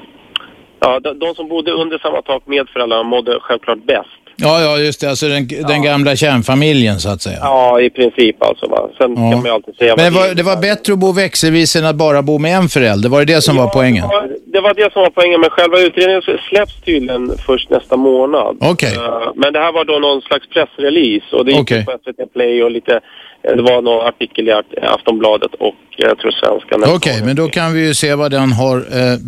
ja, 0.81 1.01
de, 1.01 1.19
de 1.19 1.35
som 1.35 1.49
bodde 1.49 1.73
under 1.73 1.99
samma 1.99 2.23
tak 2.23 2.47
med 2.47 2.69
föräldrarna 2.69 3.03
mådde 3.03 3.39
självklart 3.41 3.85
bäst. 3.85 4.22
Ja, 4.37 4.61
ja, 4.63 4.79
just 4.79 5.01
det. 5.01 5.11
Alltså 5.11 5.29
den, 5.29 5.49
den 5.49 5.83
gamla 5.83 6.17
kärnfamiljen 6.17 7.01
så 7.01 7.09
att 7.09 7.23
säga. 7.23 7.39
Ja, 7.41 7.81
i 7.81 7.91
princip 7.91 8.43
alltså. 8.43 8.67
Va? 8.67 8.89
Sen 8.99 9.17
kan 9.17 9.31
man 9.31 9.45
ju 9.45 9.51
alltid 9.51 9.75
säga 9.75 9.97
Men 9.97 10.13
det 10.13 10.19
var, 10.19 10.35
det 10.35 10.43
var 10.43 10.57
bättre 10.57 10.93
att 10.93 10.99
bo 10.99 11.13
växelvis 11.13 11.77
än 11.77 11.85
att 11.87 11.97
bara 11.97 12.23
bo 12.23 12.39
med 12.39 12.57
en 12.57 12.69
förälder. 12.69 13.09
Var 13.09 13.25
det 13.25 13.35
det 13.35 13.43
som 13.43 13.57
var 13.57 13.69
poängen? 13.69 14.05
Ja, 14.11 14.25
det 14.47 14.61
var 14.61 14.75
det 14.75 14.93
som 14.93 15.03
var 15.03 15.11
poängen, 15.11 15.41
men 15.41 15.51
själva 15.51 15.79
utredningen 15.81 16.23
släpps 16.49 16.81
tydligen 16.85 17.33
först 17.47 17.71
nästa 17.71 17.97
månad. 17.97 18.57
Okej. 18.61 18.95
Eh, 18.95 19.33
Men 19.35 19.53
det 19.53 19.59
här 19.59 19.73
var 19.73 19.85
då 19.85 19.99
någon 19.99 20.23
slags 20.23 20.49
pressrelease 20.49 21.37
och 21.37 21.45
det 21.45 21.53
gick 21.53 21.61
Okej. 21.61 21.85
på 21.85 21.93
SVT 22.05 22.33
Play 22.33 22.63
och 22.63 22.71
lite, 22.71 23.01
eh, 23.43 23.57
det 23.57 23.63
var 23.63 23.83
någon 23.83 24.07
artikel 24.07 24.49
i 24.49 24.53
Aftonbladet 24.83 25.55
och 25.55 25.67
eh, 25.99 26.09
jag 26.09 26.19
tror 26.19 26.31
Svenskan. 26.31 26.95
Okej, 26.97 27.23
men 27.25 27.37
då 27.37 27.49
kan 27.49 27.73
vi 27.75 27.87
ju 27.87 27.95
se 27.95 28.15
vad 28.15 28.31
den 28.31 28.53
har 28.53 28.77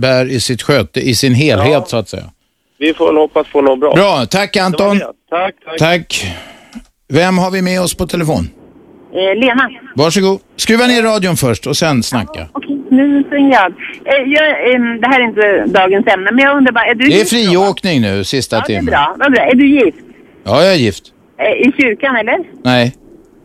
bär 0.01 0.25
i 0.31 0.41
sitt 0.41 0.63
sköte, 0.63 1.01
i 1.01 1.15
sin 1.15 1.35
helhet 1.35 1.89
så 1.89 1.97
att 1.97 2.09
säga. 2.09 2.25
Vi 2.79 2.95
får 2.95 3.07
väl 3.07 3.17
hoppas 3.17 3.47
på 3.53 3.61
något 3.63 3.81
bra. 3.81 3.95
Bra, 3.95 4.27
tack 4.31 4.57
Anton. 4.57 4.99
Det 4.99 5.05
var 5.05 5.13
det. 5.13 5.15
Tack, 5.31 5.55
tack. 5.65 5.79
Tack. 5.79 6.27
Vem 7.09 7.39
har 7.39 7.51
vi 7.51 7.63
med 7.63 7.81
oss 7.81 7.95
på 7.95 8.07
telefon? 8.07 8.49
Eh, 9.15 9.41
Lena. 9.41 9.71
Varsågod. 9.95 10.41
Skruva 10.57 10.87
ner 10.87 11.03
radion 11.03 11.37
först 11.37 11.67
och 11.67 11.77
sen 11.77 12.03
snacka. 12.03 12.49
Nu 12.91 13.25
svänger 13.29 13.53
jag. 13.53 13.73
Eh, 14.05 14.33
jag 14.33 14.75
ehm, 14.75 15.01
det 15.01 15.09
här 15.09 15.21
är 15.21 15.25
inte 15.25 15.65
dagens 15.67 16.07
ämne, 16.07 16.31
men 16.33 16.45
jag 16.45 16.57
undrar 16.57 16.73
bara, 16.73 16.85
är 16.85 16.95
du 16.95 17.07
Det 17.09 17.21
är 17.21 17.25
friåkning 17.25 18.01
nu, 18.01 18.25
sista 18.25 18.57
Ja, 18.57 18.65
det 18.67 18.73
är 18.73 18.79
timmen. 18.79 18.93
bra. 18.93 19.17
Vad 19.19 19.33
bra. 19.33 19.43
Är 19.43 19.55
du 19.55 19.69
gift? 19.69 19.99
Ja, 20.45 20.63
jag 20.65 20.73
är 20.73 20.77
gift. 20.79 21.05
Eh, 21.39 21.69
I 21.69 21.73
kyrkan, 21.79 22.17
eller? 22.17 22.39
Nej, 22.65 22.95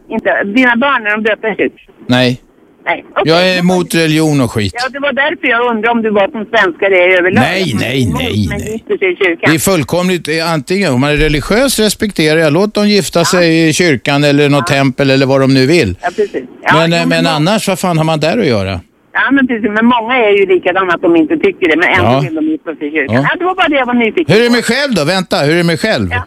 Inte. 0.09 0.43
Dina 0.43 0.75
barn, 0.75 1.07
är 1.07 1.11
de 1.11 1.23
döpta 1.23 1.47
i 1.49 1.55
kyrkan? 1.55 1.93
Nej. 2.07 2.41
Nej. 2.89 3.05
Okej. 3.15 3.23
Jag 3.31 3.49
är 3.49 3.59
emot 3.59 3.95
religion 3.95 4.41
och 4.41 4.51
skit. 4.51 4.73
Ja, 4.75 4.89
det 4.93 4.99
var 4.99 5.13
därför 5.13 5.47
jag 5.47 5.61
undrade 5.71 5.91
om 5.91 6.01
du 6.01 6.09
var 6.09 6.27
som 6.31 6.45
svenskar 6.53 6.91
är 6.91 7.17
överlag. 7.19 7.41
Nej, 7.43 7.73
nej, 7.79 8.13
nej, 8.19 8.47
Men 8.49 8.97
kyrkan. 8.99 9.49
Det 9.49 9.55
är 9.55 9.59
fullkomligt, 9.59 10.27
eh, 10.27 10.53
antingen 10.53 10.93
om 10.93 11.01
man 11.01 11.09
är 11.09 11.17
religiös 11.17 11.79
respekterar 11.79 12.39
jag, 12.39 12.53
låt 12.53 12.73
dem 12.73 12.87
gifta 12.89 13.25
sig 13.25 13.69
i 13.69 13.73
kyrkan 13.73 14.23
eller 14.23 14.49
något 14.49 14.67
tempel 14.67 15.09
eller 15.09 15.25
vad 15.25 15.41
de 15.41 15.53
nu 15.53 15.65
vill. 15.65 15.95
Ja, 16.01 16.09
precis. 16.15 16.43
Ja, 16.63 16.73
Men, 16.73 16.93
eh, 16.93 17.05
men 17.07 17.23
må- 17.23 17.29
annars, 17.29 17.67
vad 17.67 17.79
fan 17.79 17.97
har 17.97 18.05
man 18.05 18.19
där 18.19 18.37
att 18.37 18.45
göra? 18.47 18.79
Ja, 19.13 19.31
men 19.31 19.47
precis. 19.47 19.69
Men 19.77 19.85
många 19.85 20.15
är 20.17 20.31
ju 20.39 20.45
likadana 20.45 20.93
att 20.93 21.01
de 21.01 21.15
inte 21.15 21.37
tycker 21.37 21.69
det, 21.69 21.75
men 21.77 21.89
ändå 21.89 22.11
Ja. 22.11 22.19
vill 22.19 22.35
de 22.35 22.45
gifta 22.45 22.75
sig 22.75 22.87
i 22.87 22.91
kyrkan. 22.91 23.15
Ja. 23.15 23.21
Ja. 23.31 23.35
det 23.39 23.45
var 23.45 23.55
bara 23.55 23.67
det 23.67 23.75
jag 23.75 23.85
var 23.85 23.93
nyfiken 23.93 24.25
Hur 24.27 24.35
är 24.39 24.43
det 24.43 24.49
på. 24.49 24.53
med 24.55 24.65
själv 24.65 24.93
då? 24.95 25.03
Vänta, 25.03 25.37
hur 25.37 25.53
är 25.53 25.57
det 25.57 25.63
med 25.63 25.79
själv? 25.79 26.11
Eh, 26.11 26.17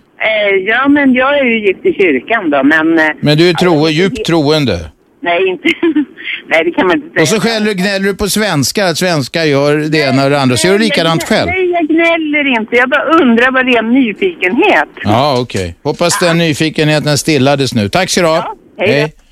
ja, 0.66 0.88
men 0.88 1.14
jag 1.14 1.38
är 1.38 1.44
ju 1.44 1.66
gift 1.66 1.86
i 1.86 1.92
kyrkan 1.92 2.50
då, 2.50 2.62
men... 2.62 3.00
Men 3.20 3.38
du 3.38 3.48
är 3.50 3.54
tro, 3.54 3.88
djupt 3.88 4.24
troende. 4.26 4.78
Nej, 5.22 5.48
inte... 5.48 5.68
nej, 6.46 6.64
det 6.64 6.70
kan 6.70 6.86
man 6.86 6.96
inte 6.96 7.08
säga. 7.08 7.22
Och 7.22 7.28
så 7.28 7.40
skäller 7.40 7.66
du, 7.66 7.74
gnäller 7.74 8.06
du 8.06 8.14
på 8.14 8.28
svenskar, 8.28 8.86
att 8.86 8.98
svenskar 8.98 9.44
gör 9.44 9.76
det 9.76 9.98
ena 9.98 10.24
och 10.24 10.30
det 10.30 10.40
andra. 10.40 10.56
Så 10.56 10.66
gör 10.66 10.78
du 10.78 10.84
likadant 10.84 11.24
själv. 11.24 11.50
Nej, 11.50 11.70
jag 11.70 11.88
gnäller 11.88 12.60
inte. 12.60 12.76
Jag 12.76 12.88
bara 12.90 13.04
undrar 13.04 13.52
vad 13.52 13.66
det 13.66 13.72
är 13.72 13.78
en 13.78 13.92
nyfikenhet. 13.94 14.88
Ja, 15.04 15.40
okej. 15.40 15.76
Hoppas 15.82 16.18
den 16.18 16.38
nyfikenheten 16.38 17.18
stillades 17.18 17.74
nu. 17.74 17.88
Tack 17.88 18.10
så 18.10 18.20
du 18.20 18.26
ha. 18.26 18.54
hej 18.78 19.02
då. 19.02 19.22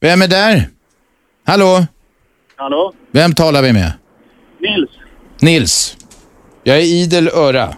Vem 0.00 0.22
är 0.22 0.28
där? 0.28 0.62
Hallå? 1.46 1.86
Hallå? 2.56 2.92
Vem 3.12 3.34
talar 3.34 3.62
vi 3.62 3.72
med? 3.72 3.92
Nils, 4.60 4.90
Nils. 5.40 5.96
Jag 6.64 6.76
är 6.76 6.82
idel 6.82 7.28
öra. 7.28 7.68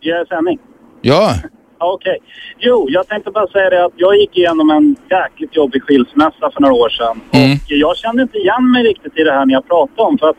jag 0.00 0.20
är 0.20 0.24
sändning. 0.24 0.58
Ja, 1.02 1.34
Okej. 1.84 2.18
Jo, 2.58 2.86
jag 2.90 3.08
tänkte 3.08 3.30
bara 3.30 3.46
säga 3.46 3.70
det 3.70 3.84
att 3.84 3.92
jag 3.96 4.16
gick 4.16 4.36
igenom 4.38 4.70
en 4.70 4.96
jäkligt 5.10 5.56
jobbig 5.56 5.82
skilsmässa 5.82 6.50
för 6.54 6.60
några 6.60 6.74
år 6.74 6.88
sedan. 6.88 7.20
Mm. 7.32 7.52
Och 7.52 7.72
jag 7.86 7.96
kände 7.96 8.22
inte 8.22 8.38
igen 8.38 8.70
mig 8.72 8.82
riktigt 8.82 9.18
i 9.18 9.22
det 9.24 9.32
här 9.32 9.46
när 9.46 9.54
jag 9.54 9.68
pratade 9.68 10.02
om. 10.08 10.18
För 10.18 10.28
att, 10.28 10.36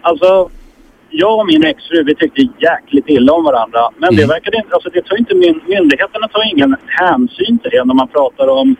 alltså, 0.00 0.48
jag 1.10 1.38
och 1.40 1.46
min 1.46 1.64
exfru, 1.64 2.02
vi 2.04 2.14
tyckte 2.14 2.40
jäkligt 2.58 3.08
illa 3.08 3.32
om 3.32 3.44
varandra. 3.44 3.80
Men 3.96 4.08
Mm. 4.08 4.16
det 4.20 4.26
verkade 4.34 4.56
inte, 4.56 4.74
alltså 4.74 4.90
det 4.90 5.02
tar 5.02 5.18
inte, 5.18 5.34
min, 5.34 5.60
myndigheterna 5.66 6.28
tar 6.28 6.52
ingen 6.52 6.76
hänsyn 6.86 7.58
till 7.58 7.70
det 7.70 7.84
när 7.84 7.94
man 7.94 8.08
pratar 8.08 8.48
om 8.48 8.76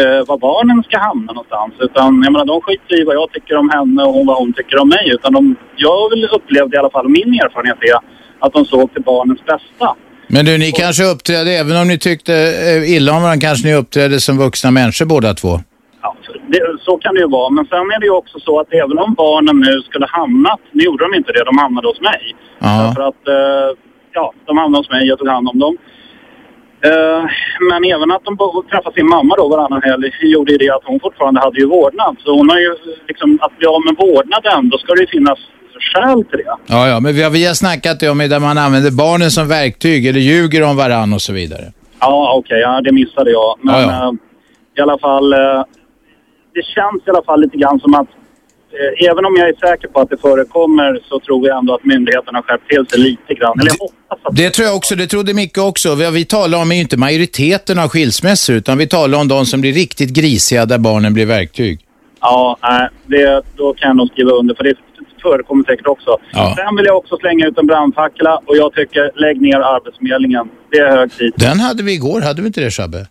eh, 0.00 0.26
var 0.26 0.38
barnen 0.38 0.82
ska 0.82 0.98
hamna 0.98 1.32
någonstans. 1.32 1.74
Utan 1.78 2.22
jag 2.24 2.32
menar, 2.32 2.44
de 2.44 2.60
skiter 2.60 3.00
i 3.00 3.04
vad 3.04 3.14
jag 3.14 3.32
tycker 3.32 3.56
om 3.56 3.70
henne 3.70 4.02
och 4.04 4.26
vad 4.26 4.36
hon 4.38 4.52
tycker 4.52 4.78
om 4.82 4.88
mig. 4.88 5.10
Utan 5.14 5.32
de, 5.32 5.56
jag 5.76 6.12
upplevde 6.32 6.76
i 6.76 6.78
alla 6.78 6.90
fall, 6.90 7.08
min 7.08 7.34
erfarenhet 7.34 7.78
är 7.80 7.96
att 8.46 8.52
de 8.52 8.64
såg 8.64 8.92
till 8.92 9.02
barnens 9.02 9.44
bästa. 9.44 9.94
Men 10.32 10.44
du, 10.44 10.58
ni 10.58 10.72
kanske 10.72 11.04
uppträdde, 11.04 11.50
även 11.50 11.76
om 11.76 11.88
ni 11.88 11.98
tyckte 11.98 12.34
eh, 12.34 12.96
illa 12.96 13.12
om 13.12 13.22
varandra, 13.22 13.46
kanske 13.46 13.68
ni 13.68 13.74
uppträdde 13.74 14.20
som 14.20 14.38
vuxna 14.38 14.70
människor 14.70 15.06
båda 15.06 15.34
två. 15.34 15.60
Det, 16.52 16.60
så 16.80 16.98
kan 16.98 17.14
det 17.14 17.20
ju 17.20 17.28
vara. 17.28 17.50
Men 17.50 17.64
sen 17.64 17.78
är 17.78 18.00
det 18.00 18.06
ju 18.06 18.12
också 18.22 18.40
så 18.40 18.60
att 18.60 18.72
även 18.72 18.98
om 18.98 19.14
barnen 19.14 19.56
nu 19.60 19.82
skulle 19.82 20.06
hamnat, 20.06 20.60
nu 20.72 20.84
gjorde 20.84 21.04
de 21.04 21.14
inte 21.14 21.32
det, 21.32 21.44
de 21.44 21.58
hamnade 21.58 21.88
hos 21.88 22.00
mig. 22.00 22.22
Ja. 22.58 22.92
För 22.96 23.02
att, 23.08 23.28
eh, 23.28 23.68
ja, 24.12 24.32
de 24.46 24.58
hamnade 24.58 24.80
hos 24.80 24.90
mig, 24.90 25.06
jag 25.06 25.18
tog 25.18 25.28
hand 25.28 25.48
om 25.48 25.58
dem. 25.58 25.76
Eh, 26.88 27.22
men 27.70 27.84
även 27.94 28.10
att 28.10 28.24
de 28.24 28.36
träffade 28.70 28.94
sin 28.94 29.08
mamma 29.08 29.36
då 29.36 29.48
varannan 29.48 29.82
helg 29.82 30.10
gjorde 30.22 30.52
ju 30.52 30.58
det 30.58 30.70
att 30.70 30.84
hon 30.84 31.00
fortfarande 31.00 31.40
hade 31.40 31.58
ju 31.60 31.66
vårdnad. 31.66 32.16
Så 32.24 32.36
hon 32.38 32.48
har 32.50 32.58
ju 32.58 32.72
liksom, 33.08 33.38
att 33.42 33.58
bli 33.58 33.66
av 33.66 33.80
med 33.84 33.96
vårdnaden, 33.98 34.68
då 34.70 34.78
ska 34.78 34.94
det 34.94 35.00
ju 35.00 35.06
finnas 35.06 35.38
skäl 35.80 36.24
till 36.24 36.38
det. 36.38 36.44
Ja, 36.66 36.88
ja, 36.88 37.00
men 37.00 37.14
vi 37.14 37.22
har, 37.22 37.30
vi 37.30 37.46
har 37.46 37.54
snackat 37.54 38.02
om 38.02 38.18
där 38.18 38.40
man 38.40 38.58
använder 38.58 38.90
barnen 38.90 39.30
som 39.30 39.48
verktyg 39.48 40.06
eller 40.06 40.20
ljuger 40.20 40.62
om 40.62 40.76
varann 40.76 41.12
och 41.12 41.22
så 41.22 41.32
vidare. 41.32 41.72
Ja, 42.00 42.32
okej, 42.36 42.58
ja, 42.60 42.80
det 42.80 42.92
missade 42.92 43.30
jag. 43.30 43.58
Men 43.62 43.74
Ja, 43.74 43.80
ja. 43.82 44.08
eh, 44.08 44.12
i 44.78 44.80
alla 44.80 44.98
fall, 44.98 45.32
eh, 45.32 45.38
det 46.54 46.62
känns 46.74 47.06
i 47.06 47.10
alla 47.10 47.22
fall 47.22 47.40
lite 47.40 47.56
grann 47.56 47.80
som 47.80 47.94
att 47.94 48.08
eh, 48.72 49.10
även 49.10 49.24
om 49.24 49.36
jag 49.36 49.48
är 49.48 49.54
säker 49.68 49.88
på 49.88 50.00
att 50.00 50.10
det 50.10 50.16
förekommer 50.20 51.00
så 51.08 51.20
tror 51.20 51.48
jag 51.48 51.58
ändå 51.58 51.74
att 51.74 51.84
myndigheterna 51.84 52.38
har 52.38 52.42
skärpt 52.42 52.68
till 52.68 52.86
sig 52.90 52.98
lite 52.98 53.34
grann. 53.34 53.60
Eller 53.60 53.70
jag 53.70 53.78
hoppas 53.86 54.18
att 54.30 54.36
Det 54.36 54.50
tror 54.50 54.66
jag 54.66 54.76
också, 54.76 54.94
det 54.94 55.06
trodde 55.06 55.34
Micke 55.34 55.58
också. 55.58 55.94
Vad 55.94 56.12
vi 56.12 56.24
talar 56.24 56.58
om 56.62 56.70
är 56.70 56.74
ju 56.74 56.80
inte 56.80 56.96
majoriteten 56.96 57.78
av 57.78 57.88
skilsmässor, 57.88 58.56
utan 58.56 58.78
vi 58.78 58.86
talar 58.86 59.18
om 59.18 59.28
de 59.28 59.46
som 59.46 59.60
blir 59.60 59.72
riktigt 59.72 60.10
grisiga 60.10 60.66
där 60.66 60.78
barnen 60.78 61.14
blir 61.14 61.26
verktyg. 61.26 61.80
Ja, 62.20 62.56
nej, 62.62 62.88
det, 63.06 63.42
då 63.56 63.72
kan 63.74 63.88
jag 63.88 63.96
nog 63.96 64.08
skriva 64.08 64.30
under 64.30 64.54
för 64.54 64.64
det 64.64 64.74
förekommer 65.22 65.64
säkert 65.64 65.86
också. 65.86 66.16
Ja. 66.32 66.54
Sen 66.58 66.76
vill 66.76 66.86
jag 66.86 66.96
också 66.96 67.16
slänga 67.16 67.46
ut 67.46 67.58
en 67.58 67.66
brandfackla 67.66 68.40
och 68.46 68.56
jag 68.56 68.72
tycker 68.74 69.10
lägg 69.14 69.40
ner 69.40 69.58
Arbetsförmedlingen. 69.74 70.48
Det 70.72 70.78
är 70.78 70.90
hög 70.96 71.12
tid. 71.18 71.32
Den 71.36 71.60
hade 71.60 71.82
vi 71.82 71.92
igår, 71.92 72.20
hade 72.20 72.40
vi 72.42 72.46
inte 72.46 72.60
det 72.60 72.70
Shabbe? 72.70 73.06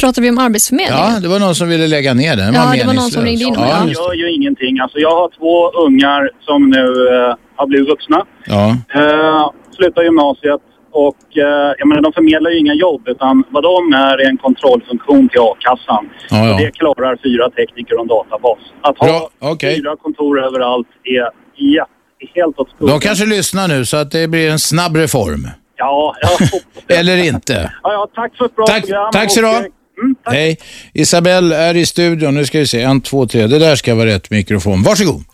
Pratar 0.00 0.22
vi 0.22 0.30
om 0.30 0.38
Arbetsförmedlingen? 0.38 1.12
Ja, 1.14 1.20
det 1.20 1.28
var 1.28 1.38
någon 1.38 1.54
som 1.54 1.68
ville 1.68 1.86
lägga 1.86 2.14
ner 2.14 2.36
den. 2.36 2.54
Ja, 2.54 2.64
var 2.66 2.76
det 2.76 2.84
var 2.86 2.94
någon 2.94 3.10
som 3.10 3.22
ringde 3.24 3.44
in 3.44 3.56
och- 3.56 3.62
Ja, 3.62 3.84
Jag 3.86 4.16
gör 4.16 4.26
ju 4.28 4.34
ingenting. 4.34 4.80
Alltså 4.80 4.98
jag 4.98 5.10
har 5.20 5.28
två 5.38 5.70
ungar 5.86 6.30
som 6.40 6.70
nu 6.70 6.84
eh, 7.14 7.34
har 7.56 7.66
blivit 7.66 7.88
vuxna. 7.88 8.24
ja. 8.46 8.76
Eh, 8.94 9.50
slutar 9.76 10.02
gymnasiet 10.02 10.60
och 10.92 11.22
eh, 11.36 11.74
jag 11.78 11.88
menar, 11.88 12.02
de 12.02 12.12
förmedlar 12.12 12.50
ju 12.50 12.58
inga 12.58 12.74
jobb 12.74 13.02
utan 13.06 13.44
vad 13.50 13.62
de 13.62 13.92
är 13.92 14.18
är 14.22 14.28
en 14.28 14.38
kontrollfunktion 14.38 15.28
till 15.28 15.40
a-kassan. 15.40 16.04
Ja, 16.30 16.46
ja. 16.48 16.56
Det 16.58 16.70
klarar 16.70 17.16
fyra 17.22 17.50
tekniker 17.50 17.94
och 17.94 18.00
en 18.02 18.08
databas. 18.08 18.58
Att 18.82 18.98
ha 18.98 19.06
Bra, 19.06 19.30
okej. 19.38 19.76
fyra 19.76 19.96
kontor 19.96 20.44
överallt 20.46 20.88
är 21.04 21.28
ja, 21.54 21.86
helt 22.34 22.58
åt 22.58 22.68
skogen. 22.70 22.94
De 22.94 23.00
kanske 23.00 23.26
lyssnar 23.26 23.68
nu 23.68 23.84
så 23.84 23.96
att 23.96 24.10
det 24.10 24.28
blir 24.28 24.50
en 24.50 24.58
snabb 24.58 24.96
reform. 24.96 25.48
Ja, 25.76 26.14
jag. 26.22 26.48
Eller 26.98 27.16
inte. 27.16 27.72
Ja, 27.82 27.92
ja, 27.92 28.08
tack 28.14 28.36
för 28.36 28.44
ett 28.44 28.56
bra 28.56 28.66
Tack, 28.66 28.80
program. 28.82 29.10
tack 29.12 29.30
så 29.32 29.40
du 29.40 29.46
eh, 29.46 29.62
Mm, 30.02 30.14
tack. 30.24 30.34
Hej. 30.34 30.58
Isabelle 30.94 31.56
är 31.56 31.76
i 31.76 31.86
studion. 31.86 32.34
Nu 32.34 32.44
ska 32.46 32.58
vi 32.58 32.66
se. 32.66 32.82
En, 32.82 33.00
två, 33.00 33.26
tre. 33.26 33.46
Det 33.46 33.58
där 33.58 33.76
ska 33.76 33.94
vara 33.94 34.06
rätt 34.06 34.30
mikrofon. 34.30 34.82
Varsågod. 34.82 35.24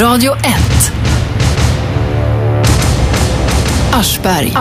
Radio 0.00 0.32
1. 0.32 0.97
Aschberg. 3.98 4.52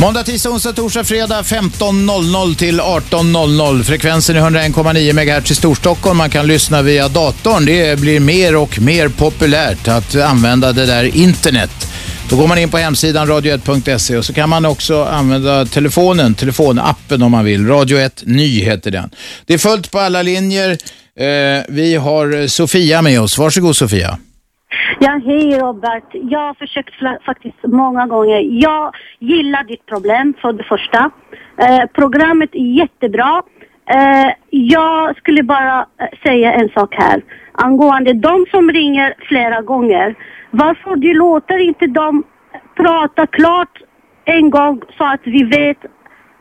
Måndag, 0.00 0.22
tisdag, 0.22 0.50
onsdag, 0.50 0.72
torsdag, 0.72 1.04
fredag 1.04 1.42
15.00 1.42 2.56
till 2.56 2.80
18.00. 2.80 3.82
Frekvensen 3.82 4.36
är 4.36 4.40
101,9 4.40 5.12
MHz 5.12 5.50
i 5.50 5.54
Storstockholm. 5.54 6.16
Man 6.16 6.30
kan 6.30 6.46
lyssna 6.46 6.82
via 6.82 7.08
datorn. 7.08 7.64
Det 7.64 7.98
blir 7.98 8.20
mer 8.20 8.56
och 8.56 8.80
mer 8.80 9.08
populärt 9.08 9.88
att 9.88 10.14
använda 10.14 10.72
det 10.72 10.86
där 10.86 11.16
internet. 11.16 11.92
Då 12.28 12.36
går 12.36 12.46
man 12.46 12.58
in 12.58 12.70
på 12.70 12.78
hemsidan 12.78 13.28
radio1.se 13.28 14.16
och 14.16 14.24
så 14.24 14.32
kan 14.32 14.48
man 14.48 14.66
också 14.66 15.04
använda 15.04 15.66
telefonen, 15.66 16.34
telefonappen 16.34 17.22
om 17.22 17.32
man 17.32 17.44
vill. 17.44 17.66
Radio 17.66 17.98
1 17.98 18.22
Ny 18.26 18.64
heter 18.64 18.90
den. 18.90 19.10
Det 19.46 19.54
är 19.54 19.58
fullt 19.58 19.90
på 19.90 19.98
alla 19.98 20.22
linjer. 20.22 20.70
Eh, 20.70 21.64
vi 21.68 21.96
har 21.96 22.48
Sofia 22.48 23.02
med 23.02 23.20
oss. 23.20 23.38
Varsågod 23.38 23.76
Sofia. 23.76 24.18
Ja, 25.02 25.20
hej 25.24 25.58
Robert. 25.58 26.04
Jag 26.12 26.38
har 26.38 26.54
försökt 26.54 26.94
faktiskt 27.24 27.56
många 27.62 28.06
gånger. 28.06 28.40
Jag 28.40 28.94
gillar 29.18 29.64
ditt 29.64 29.86
problem 29.86 30.34
för 30.40 30.52
det 30.52 30.64
första. 30.64 31.10
Eh, 31.56 31.86
programmet 31.92 32.50
är 32.52 32.76
jättebra. 32.78 33.42
Eh, 33.90 34.32
jag 34.50 35.16
skulle 35.16 35.42
bara 35.42 35.86
eh, 36.00 36.18
säga 36.22 36.52
en 36.52 36.68
sak 36.68 36.94
här. 36.94 37.22
Angående 37.52 38.12
de 38.12 38.46
som 38.50 38.70
ringer 38.70 39.14
flera 39.18 39.60
gånger. 39.60 40.14
Varför 40.50 40.96
du 40.96 41.14
låter 41.14 41.58
inte 41.58 41.86
dem 41.86 42.22
prata 42.76 43.26
klart 43.26 43.82
en 44.24 44.50
gång 44.50 44.82
så 44.98 45.04
att 45.04 45.20
vi 45.24 45.44
vet 45.44 45.78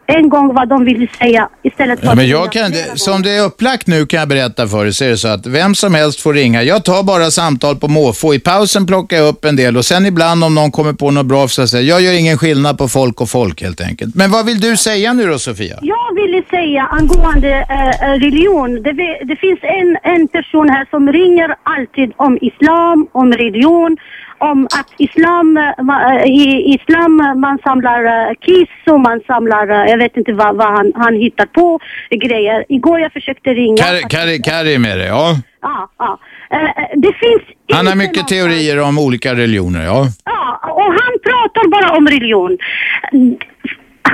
en 0.09 0.29
gång 0.29 0.53
vad 0.53 0.69
de 0.69 0.85
vill 0.85 1.07
säga 1.19 1.49
istället 1.63 1.99
för 1.99 2.07
Ja, 2.07 2.15
men 2.15 2.27
jag 2.27 2.51
kan, 2.51 2.71
flera 2.71 2.95
som 2.95 3.21
det 3.21 3.31
är 3.31 3.45
upplagt 3.45 3.87
nu 3.87 4.05
kan 4.05 4.19
jag 4.19 4.29
berätta 4.29 4.67
för 4.67 4.83
dig 4.83 4.93
så 4.93 5.03
är 5.05 5.09
det 5.09 5.17
så 5.17 5.27
att 5.27 5.47
vem 5.47 5.75
som 5.75 5.93
helst 5.93 6.21
får 6.21 6.33
ringa. 6.33 6.63
Jag 6.63 6.83
tar 6.83 7.03
bara 7.03 7.31
samtal 7.31 7.75
på 7.75 7.87
måfå. 7.87 8.33
I 8.33 8.39
pausen 8.39 8.85
plockar 8.85 9.17
jag 9.17 9.27
upp 9.27 9.45
en 9.45 9.55
del 9.55 9.77
och 9.77 9.85
sen 9.85 10.05
ibland 10.05 10.43
om 10.43 10.55
någon 10.55 10.71
kommer 10.71 10.93
på 10.93 11.11
något 11.11 11.25
bra 11.25 11.47
så 11.47 11.67
säger 11.67 11.89
jag, 11.89 12.01
jag 12.01 12.05
gör 12.05 12.19
ingen 12.19 12.37
skillnad 12.37 12.77
på 12.77 12.87
folk 12.87 13.21
och 13.21 13.29
folk 13.29 13.61
helt 13.61 13.81
enkelt. 13.81 14.15
Men 14.15 14.31
vad 14.31 14.45
vill 14.45 14.59
du 14.59 14.77
säga 14.77 15.13
nu 15.13 15.27
då 15.27 15.39
Sofia? 15.39 15.79
Jag 15.81 16.15
ville 16.15 16.43
säga 16.49 16.83
angående 16.91 17.65
eh, 17.69 17.89
eh, 17.89 18.19
religion. 18.19 18.83
Det, 18.83 18.93
det 19.23 19.35
finns 19.35 19.59
en, 19.61 19.97
en 20.03 20.27
person 20.27 20.69
här 20.69 20.87
som 20.89 21.11
ringer 21.11 21.55
alltid 21.63 22.13
om 22.17 22.37
islam, 22.41 23.07
om 23.11 23.33
religion, 23.33 23.97
om 24.39 24.65
att 24.65 24.91
islam, 24.97 25.57
eh, 25.57 26.15
eh, 26.15 26.25
i 26.25 26.75
islam 26.75 27.19
eh, 27.19 27.35
man 27.35 27.57
samlar 27.63 28.03
uh, 28.05 28.33
kiss 28.41 28.69
och 28.85 28.99
man 28.99 29.21
samlar, 29.27 29.69
eh, 29.69 29.91
jag 29.91 29.97
vet 29.97 30.17
inte 30.17 30.33
vad, 30.33 30.55
vad 30.55 30.67
han, 30.67 30.91
han 30.95 31.13
hittar 31.15 31.45
på 31.45 31.79
grejer. 32.09 32.65
Igår 32.69 32.99
jag 32.99 33.13
försökte 33.13 33.49
ringa. 33.49 33.83
Kari, 33.83 34.01
Kari, 34.09 34.39
Kari 34.39 34.73
är 34.75 34.79
med 34.79 34.97
dig, 34.97 35.07
ja. 35.07 35.35
Ja, 35.61 35.89
ja. 35.97 36.19
Eh, 36.51 36.63
eh, 36.63 36.89
det 36.95 37.13
finns 37.13 37.41
Han 37.73 37.87
har 37.87 37.95
mycket 37.95 38.27
teorier 38.27 38.81
om 38.81 38.99
olika 38.99 39.35
religioner, 39.35 39.85
ja. 39.85 40.05
Ja, 40.25 40.59
och 40.71 40.91
han 41.01 41.13
pratar 41.27 41.67
bara 41.75 41.97
om 41.97 42.07
religion. 42.07 42.57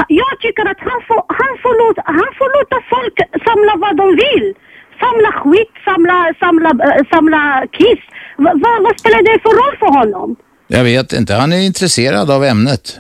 Jag 0.08 0.40
tycker 0.40 0.66
att 0.72 0.80
han 0.80 1.00
får, 1.08 1.24
han 1.28 1.54
får, 1.64 1.88
låta, 1.88 2.02
han 2.06 2.30
får 2.38 2.50
låta 2.58 2.78
folk 2.90 3.16
samla 3.48 3.74
vad 3.76 3.98
de 3.98 4.08
vill. 4.26 4.54
Samla 5.00 5.32
skit, 5.32 5.74
samla, 5.86 6.34
samla, 6.40 6.70
eh, 6.70 7.04
samla 7.14 7.68
kiss. 7.72 8.04
Va, 8.38 8.52
va, 8.64 8.80
vad 8.82 9.00
spelar 9.00 9.22
det 9.24 9.40
för 9.42 9.50
roll 9.50 9.78
för 9.80 10.00
honom? 10.00 10.36
Jag 10.68 10.84
vet 10.84 11.14
inte, 11.14 11.34
han 11.34 11.54
är 11.54 11.58
intresserad 11.60 12.32
av 12.32 12.44
ämnet. 12.44 13.00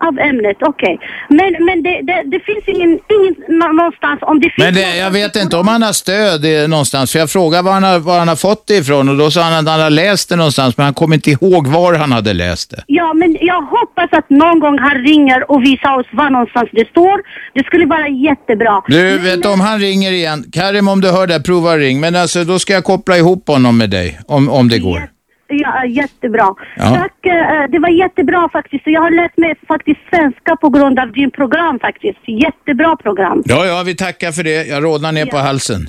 Av 0.00 0.18
ämnet, 0.18 0.56
okej. 0.60 0.98
Men, 1.28 1.64
men 1.66 1.82
det, 1.82 2.02
det, 2.02 2.22
det 2.26 2.40
finns 2.40 2.64
ingen, 2.68 2.90
ingen 2.90 3.34
nå- 3.60 3.72
någonstans 3.72 4.18
om 4.22 4.40
det 4.40 4.50
finns... 4.50 4.64
Men 4.64 4.74
det, 4.74 4.96
jag 4.96 5.10
vet 5.10 5.36
inte 5.36 5.56
om 5.56 5.68
han 5.68 5.82
har 5.82 5.92
stöd 5.92 6.62
eh, 6.62 6.68
någonstans, 6.68 7.12
för 7.12 7.18
jag 7.18 7.30
frågade 7.30 7.62
var 7.62 7.72
han, 7.72 7.82
har, 7.82 7.98
var 7.98 8.18
han 8.18 8.28
har 8.28 8.36
fått 8.36 8.66
det 8.66 8.74
ifrån 8.76 9.08
och 9.08 9.16
då 9.16 9.30
sa 9.30 9.42
han 9.42 9.52
att 9.52 9.68
han 9.72 9.80
har 9.80 9.90
läst 9.90 10.28
det 10.28 10.36
någonstans, 10.36 10.76
men 10.76 10.84
han 10.84 10.94
kommer 10.94 11.14
inte 11.14 11.30
ihåg 11.30 11.66
var 11.66 11.94
han 11.94 12.12
hade 12.12 12.32
läst 12.32 12.70
det. 12.70 12.84
Ja, 12.86 13.12
men 13.14 13.36
jag 13.40 13.62
hoppas 13.62 14.08
att 14.12 14.30
någon 14.30 14.60
gång 14.60 14.78
han 14.78 14.98
ringer 14.98 15.50
och 15.50 15.62
visar 15.62 15.98
oss 16.00 16.06
var 16.12 16.30
någonstans 16.30 16.68
det 16.72 16.88
står. 16.88 17.20
Det 17.54 17.64
skulle 17.66 17.86
vara 17.86 18.08
jättebra. 18.08 18.82
Du, 18.88 19.18
vet 19.18 19.42
du, 19.42 19.48
om 19.48 19.60
han 19.60 19.78
ringer 19.78 20.12
igen, 20.12 20.44
Karim 20.52 20.88
om 20.88 21.00
du 21.00 21.10
hör 21.10 21.26
det, 21.26 21.40
prova 21.42 21.76
ring, 21.76 22.00
men 22.00 22.16
alltså 22.16 22.44
då 22.44 22.58
ska 22.58 22.72
jag 22.72 22.84
koppla 22.84 23.16
ihop 23.16 23.48
honom 23.48 23.78
med 23.78 23.90
dig, 23.90 24.18
om, 24.26 24.48
om 24.48 24.68
det 24.68 24.78
går. 24.78 25.15
Ja, 25.48 25.84
jättebra. 25.84 26.54
Ja. 26.76 26.84
Tack, 26.94 27.26
eh, 27.26 27.70
det 27.70 27.78
var 27.78 27.88
jättebra 27.88 28.48
faktiskt. 28.52 28.82
Jag 28.86 29.00
har 29.00 29.10
lärt 29.10 29.36
mig 29.36 29.54
faktiskt 29.68 30.00
svenska 30.10 30.56
på 30.56 30.68
grund 30.68 30.98
av 30.98 31.12
din 31.12 31.30
program 31.30 31.78
faktiskt. 31.78 32.18
Jättebra 32.28 32.96
program. 32.96 33.42
Ja, 33.44 33.66
ja, 33.66 33.82
vi 33.86 33.96
tackar 33.96 34.32
för 34.32 34.44
det. 34.44 34.66
Jag 34.66 34.84
rodnar 34.84 35.12
ner 35.12 35.26
på 35.26 35.36
halsen. 35.36 35.80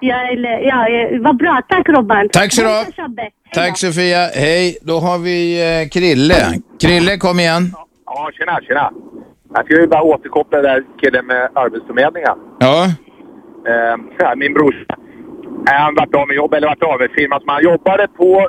Ja, 0.00 0.16
eller, 0.32 0.58
ja, 0.58 0.88
eh, 0.88 1.20
vad 1.20 1.36
bra. 1.36 1.62
Tack 1.68 1.88
Robban. 1.88 2.28
Tack 2.28 2.52
så 2.52 2.62
du. 2.62 2.68
Tack 3.52 3.78
Sofia, 3.78 4.26
hej. 4.34 4.78
Då 4.82 4.98
har 4.98 5.18
vi 5.18 5.38
eh, 5.82 5.88
Krille. 5.88 6.34
Krille, 6.80 7.16
kom 7.16 7.40
igen. 7.40 7.72
Ja, 8.06 8.30
tjena, 8.38 8.60
tjena. 8.68 8.90
Jag 9.54 9.64
skulle 9.64 9.80
ju 9.80 9.86
bara 9.86 10.02
återkoppla 10.02 10.62
det 10.62 10.68
där 10.68 10.84
killen 11.00 11.26
med 11.26 11.48
Arbetsförmedlingen. 11.54 12.38
Ja. 12.58 12.84
Eh, 13.68 13.96
ja, 14.18 14.34
min 14.36 14.54
bror, 14.54 14.74
eh, 15.68 15.74
han 15.74 15.94
vart 15.94 16.14
av 16.14 16.26
med 16.28 16.36
jobb, 16.36 16.54
eller 16.54 16.66
vart 16.66 16.82
av 16.82 17.00
med 17.00 17.10
firma 17.10 17.40
som 17.40 17.48
han 17.48 17.62
jobbade 17.64 18.08
på, 18.16 18.40
eh, 18.40 18.48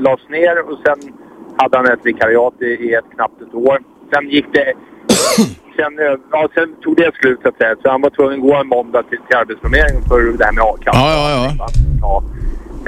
lades 0.00 0.28
ner 0.28 0.70
och 0.70 0.78
sen 0.86 1.12
hade 1.56 1.76
han 1.76 1.86
ett 1.86 2.06
vikariat 2.06 2.62
i, 2.62 2.94
ett 2.94 3.04
knappt 3.14 3.42
ett 3.42 3.54
år. 3.54 3.78
Sen 4.14 4.30
gick 4.30 4.46
det... 4.52 4.72
Sen, 5.76 5.98
eh, 5.98 6.16
ja, 6.30 6.48
sen 6.54 6.74
tog 6.82 6.96
det 6.96 7.10
slut 7.14 7.38
så 7.42 7.48
att 7.48 7.56
säga. 7.56 7.76
Så 7.82 7.90
han 7.90 8.00
var 8.00 8.10
tvungen 8.10 8.34
att 8.34 8.48
gå 8.48 8.54
en 8.54 8.66
måndag 8.66 9.02
till, 9.02 9.18
till 9.26 9.36
Arbetsförmedlingen 9.36 10.02
för 10.08 10.38
det 10.38 10.44
här 10.44 10.52
med 10.52 10.64
a-kassa. 10.64 10.98
Ja, 10.98 11.30
ja, 11.30 11.54
ja. 11.58 11.66
Ja. 12.02 12.22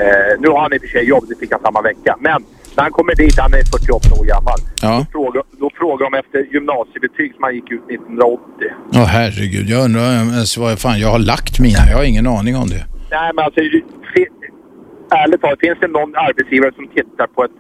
Eh, 0.03 0.41
nu 0.41 0.49
har 0.49 0.61
han 0.61 0.73
i 0.73 0.77
och 0.77 0.81
för 0.81 0.89
sig 0.89 1.05
jobb, 1.09 1.25
det 1.29 1.37
fick 1.41 1.53
han 1.53 1.61
samma 1.61 1.83
vecka. 1.83 2.17
Men 2.21 2.45
när 2.77 2.83
han 2.83 2.93
kommer 2.93 3.15
dit, 3.15 3.39
han 3.39 3.55
är 3.55 3.65
48 3.65 4.21
år 4.21 4.25
gammal. 4.25 4.59
Ja. 4.83 4.99
Då, 4.99 5.07
frågar, 5.13 5.43
då 5.59 5.71
frågar 5.79 6.11
de 6.11 6.19
efter 6.19 6.39
gymnasiebetyg 6.55 7.35
som 7.35 7.43
han 7.43 7.55
gick 7.55 7.71
ut 7.71 7.85
1980. 7.91 8.43
Åh 8.95 9.05
herregud, 9.05 9.69
jag 9.69 9.85
undrar 9.85 10.03
ens 10.03 10.57
vad 10.57 10.79
fan 10.79 10.99
jag 11.01 11.09
har 11.09 11.19
lagt 11.19 11.61
mina. 11.61 11.79
Jag 11.91 11.97
har 11.97 12.05
ingen 12.05 12.27
aning 12.27 12.57
om 12.57 12.69
det. 12.69 12.85
Nej, 13.11 13.31
men 13.35 13.45
alltså 13.45 13.61
ärligt 15.23 15.41
talat, 15.41 15.61
finns 15.61 15.79
det 15.81 15.89
någon 15.89 16.17
arbetsgivare 16.17 16.73
som 16.75 16.89
tittar 16.89 17.27
på 17.27 17.45
ett 17.45 17.59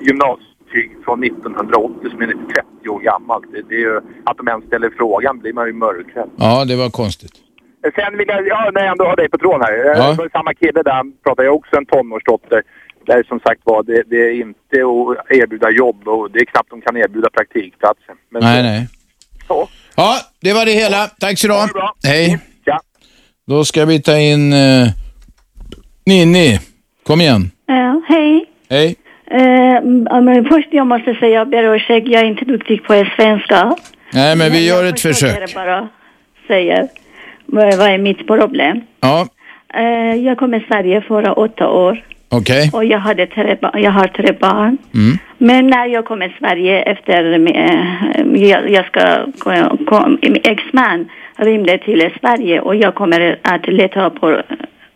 gymnasiebetyg 0.00 0.90
från 1.04 1.24
1980 1.24 2.10
som 2.10 2.22
är 2.22 2.26
30 2.26 2.88
år 2.88 3.00
gammalt? 3.00 3.44
Det, 3.52 3.62
det 3.68 3.74
är 3.74 3.84
ju, 3.88 3.96
att 4.24 4.36
de 4.36 4.48
ens 4.48 4.64
ställer 4.66 4.90
frågan 4.96 5.38
blir 5.38 5.52
man 5.52 5.66
ju 5.66 5.72
mörkrädd. 5.72 6.30
Ja, 6.36 6.64
det 6.64 6.76
var 6.76 6.90
konstigt. 6.90 7.32
Sen 7.94 8.18
vill 8.18 8.28
jag, 8.28 8.48
ja, 8.48 8.70
när 8.74 8.80
jag 8.80 8.90
ändå 8.90 9.04
har 9.04 9.16
dig 9.16 9.28
på 9.28 9.38
tråden 9.38 9.62
här. 9.62 9.72
Ja. 9.72 10.16
Ja. 10.18 10.28
Samma 10.32 10.54
kille 10.54 10.82
där, 10.82 11.22
pratar 11.24 11.42
ju 11.42 11.48
också 11.48 11.76
en 11.76 11.86
tonårsdotter. 11.86 12.62
Där 13.06 13.22
som 13.28 13.40
sagt 13.40 13.60
var, 13.64 13.82
det, 13.82 14.02
det 14.06 14.16
är 14.16 14.32
inte 14.32 14.76
att 15.20 15.36
erbjuda 15.36 15.70
jobb 15.70 16.08
och 16.08 16.30
det 16.30 16.38
är 16.38 16.44
knappt 16.44 16.70
de 16.70 16.80
kan 16.80 16.96
erbjuda 16.96 17.30
praktikplatser. 17.30 18.14
Men 18.30 18.42
nej, 18.42 18.62
nej. 18.62 18.88
Ja. 19.48 19.68
Ja, 19.96 20.16
det 20.40 20.52
var 20.52 20.66
det 20.66 20.72
hela. 20.72 21.06
Tack 21.06 21.38
så 21.38 21.46
du 21.46 21.52
ha. 21.52 21.68
Hej. 22.04 22.38
Ja. 22.64 22.80
Då 23.46 23.64
ska 23.64 23.84
vi 23.84 24.02
ta 24.02 24.18
in 24.18 24.52
eh, 24.52 24.88
Ninni. 26.06 26.58
Kom 27.06 27.20
igen. 27.20 27.50
Ja, 27.66 28.02
hej. 28.08 28.46
Hej. 28.70 28.96
Eh, 29.30 29.82
men 30.22 30.44
först 30.44 30.68
jag 30.70 30.86
måste 30.86 31.14
säga, 31.14 31.38
jag 31.38 31.48
ber 31.48 31.68
om 31.68 31.74
ursäkt, 31.74 32.08
jag 32.08 32.22
är 32.22 32.26
inte 32.26 32.44
duktig 32.44 32.84
på 32.84 33.04
svenska. 33.16 33.76
Nej, 34.12 34.36
men 34.36 34.52
vi 34.52 34.68
gör 34.68 34.84
ett 34.84 35.00
försök. 35.00 35.54
bara 35.54 35.88
säga 36.46 36.88
vad 37.46 37.74
vad 37.74 37.88
är 37.90 37.98
mitt 37.98 38.26
problem. 38.26 38.80
Ja, 39.00 39.26
Eh, 39.74 40.14
jag 40.14 40.38
kom 40.38 40.52
till 40.52 40.64
Sverige 40.68 41.00
förra 41.00 41.32
åtta 41.32 41.68
år 41.68 42.04
okej. 42.28 42.70
och 42.72 42.84
jag, 42.84 42.98
hade 42.98 43.26
tre, 43.26 43.56
jag 43.74 43.90
har 43.90 44.06
tre 44.06 44.32
barn. 44.32 44.78
Mm. 44.94 45.18
Men 45.38 45.66
när 45.66 45.86
jag 45.86 46.04
kom 46.04 46.20
till 46.20 46.32
Sverige 46.38 46.82
efter, 46.82 47.32
eh, 47.54 48.42
jag, 48.48 48.70
jag 48.70 48.86
ska, 48.86 49.26
kom, 49.86 50.18
min 50.22 50.40
exman 50.44 51.08
rymde 51.36 51.78
till 51.78 52.10
Sverige 52.20 52.60
och 52.60 52.76
jag 52.76 52.94
kommer 52.94 53.38
att 53.42 53.68
leta 53.68 54.10
på 54.10 54.42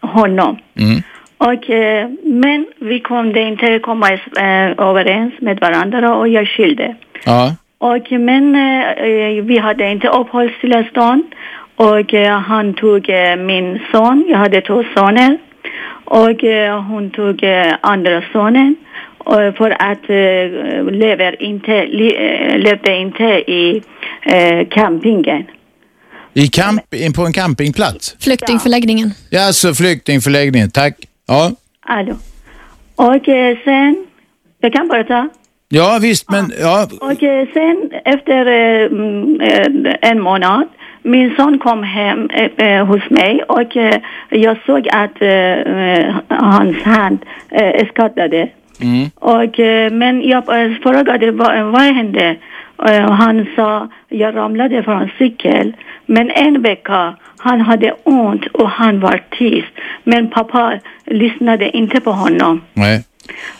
honom. 0.01 0.59
Mm. 0.79 1.03
Och, 1.49 1.71
eh, 1.71 2.09
men 2.23 2.67
vi 2.79 3.01
kunde 3.01 3.41
inte 3.41 3.79
komma 3.79 4.13
eh, 4.13 4.87
överens 4.89 5.35
med 5.41 5.61
varandra 5.61 6.17
och 6.17 6.29
jag 6.29 6.49
skilde. 6.49 6.95
Ja. 7.25 7.57
Och, 7.79 8.13
men 8.13 8.55
eh, 8.55 9.45
vi 9.45 9.59
hade 9.59 9.91
inte 9.91 10.09
uppehållstillstånd 10.09 11.25
och 11.77 12.15
eh, 12.15 12.39
han 12.39 12.75
tog 12.75 13.09
min 13.39 13.81
son, 13.93 14.25
jag 14.29 14.39
hade 14.39 14.61
två 14.61 14.85
söner 14.95 15.39
och 16.05 16.41
hon 16.89 17.11
tog 17.11 17.45
andra 17.81 18.23
sonen 18.33 18.77
för 19.57 19.71
att 19.71 20.11
eh, 20.11 20.93
lever 20.93 21.43
inte, 21.43 21.87
li, 21.87 22.15
eh, 22.15 22.59
levde 22.59 22.97
inte 22.97 23.25
i 23.51 23.83
campingen. 24.71 25.45
I 26.35 26.49
camp, 26.49 26.95
in 26.95 27.13
på 27.13 27.27
en 27.27 27.33
campingplats? 27.33 28.17
Flyktingförläggningen. 28.21 29.11
Ja, 29.31 29.47
alltså 29.47 29.75
flyktingförläggningen. 29.75 30.71
Tack. 30.71 30.95
Ja. 31.27 31.51
Alltså. 31.81 32.17
Och 32.97 33.29
eh, 33.29 33.59
sen, 33.65 34.07
jag 34.61 34.73
kan 34.73 34.89
bara 34.89 35.05
ta. 35.05 35.29
Ja, 35.69 35.99
visst, 36.03 36.31
men 36.31 36.53
ja. 36.61 36.89
Och 37.01 37.23
eh, 37.23 37.49
sen 37.53 37.91
efter 38.05 38.47
eh, 38.47 38.87
mm, 38.87 39.41
eh, 39.41 40.11
en 40.11 40.21
månad, 40.21 40.69
min 41.03 41.37
son 41.37 41.59
kom 41.59 41.83
hem 41.83 42.29
hos 42.89 43.11
mig 43.11 43.43
och 43.43 43.77
jag 44.31 44.57
såg 44.67 44.89
att 44.89 45.19
hans 46.29 46.83
hand 46.83 47.19
eh, 47.51 47.89
skadade. 47.89 48.49
Mm. 48.83 49.11
Och, 49.15 49.59
men 49.93 50.23
jag 50.23 50.45
frågade 50.83 51.31
vad, 51.31 51.65
vad 51.65 51.83
hände? 51.83 52.37
Och 52.77 53.17
han 53.17 53.47
sa, 53.57 53.89
jag 54.09 54.37
ramlade 54.37 54.83
från 54.83 55.11
cykel. 55.19 55.77
Men 56.07 56.31
en 56.31 56.63
vecka, 56.63 57.17
han 57.45 57.61
hade 57.61 57.95
ont 58.05 58.47
och 58.47 58.71
han 58.71 59.01
var 59.01 59.23
tyst. 59.39 59.73
Men 60.05 60.31
pappa 60.31 60.79
lyssnade 61.07 61.77
inte 61.77 62.01
på 62.01 62.13
honom. 62.13 62.61
Nej. 62.73 63.05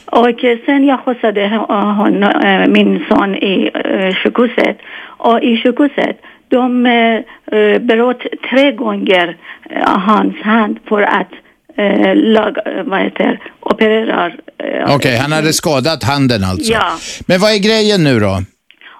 Och 0.07 0.41
sen 0.67 0.85
jag 0.85 1.01
skjutsade 1.01 1.43
eh, 1.45 2.67
min 2.69 3.05
son 3.09 3.35
i 3.35 3.71
eh, 3.75 4.15
sjukhuset. 4.15 4.79
Och 5.27 5.43
i 5.43 5.63
sjukhuset, 5.63 6.17
de 6.49 6.87
eh, 6.87 7.79
bröt 7.79 8.23
tre 8.51 8.73
gånger 8.73 9.37
hans 9.85 10.37
hand 10.43 10.79
för 10.89 11.03
att 11.03 11.33
eh, 11.77 12.17
lag, 12.17 12.57
vad 12.85 13.01
heter, 13.01 13.41
operera. 13.61 14.27
Eh, 14.59 14.95
Okej, 14.95 15.17
han 15.17 15.33
hade 15.33 15.53
skadat 15.53 16.03
handen 16.05 16.45
alltså. 16.45 16.73
Ja. 16.73 16.89
Men 17.27 17.41
vad 17.41 17.51
är 17.51 17.59
grejen 17.59 18.05
nu 18.05 18.21
då? 18.21 18.43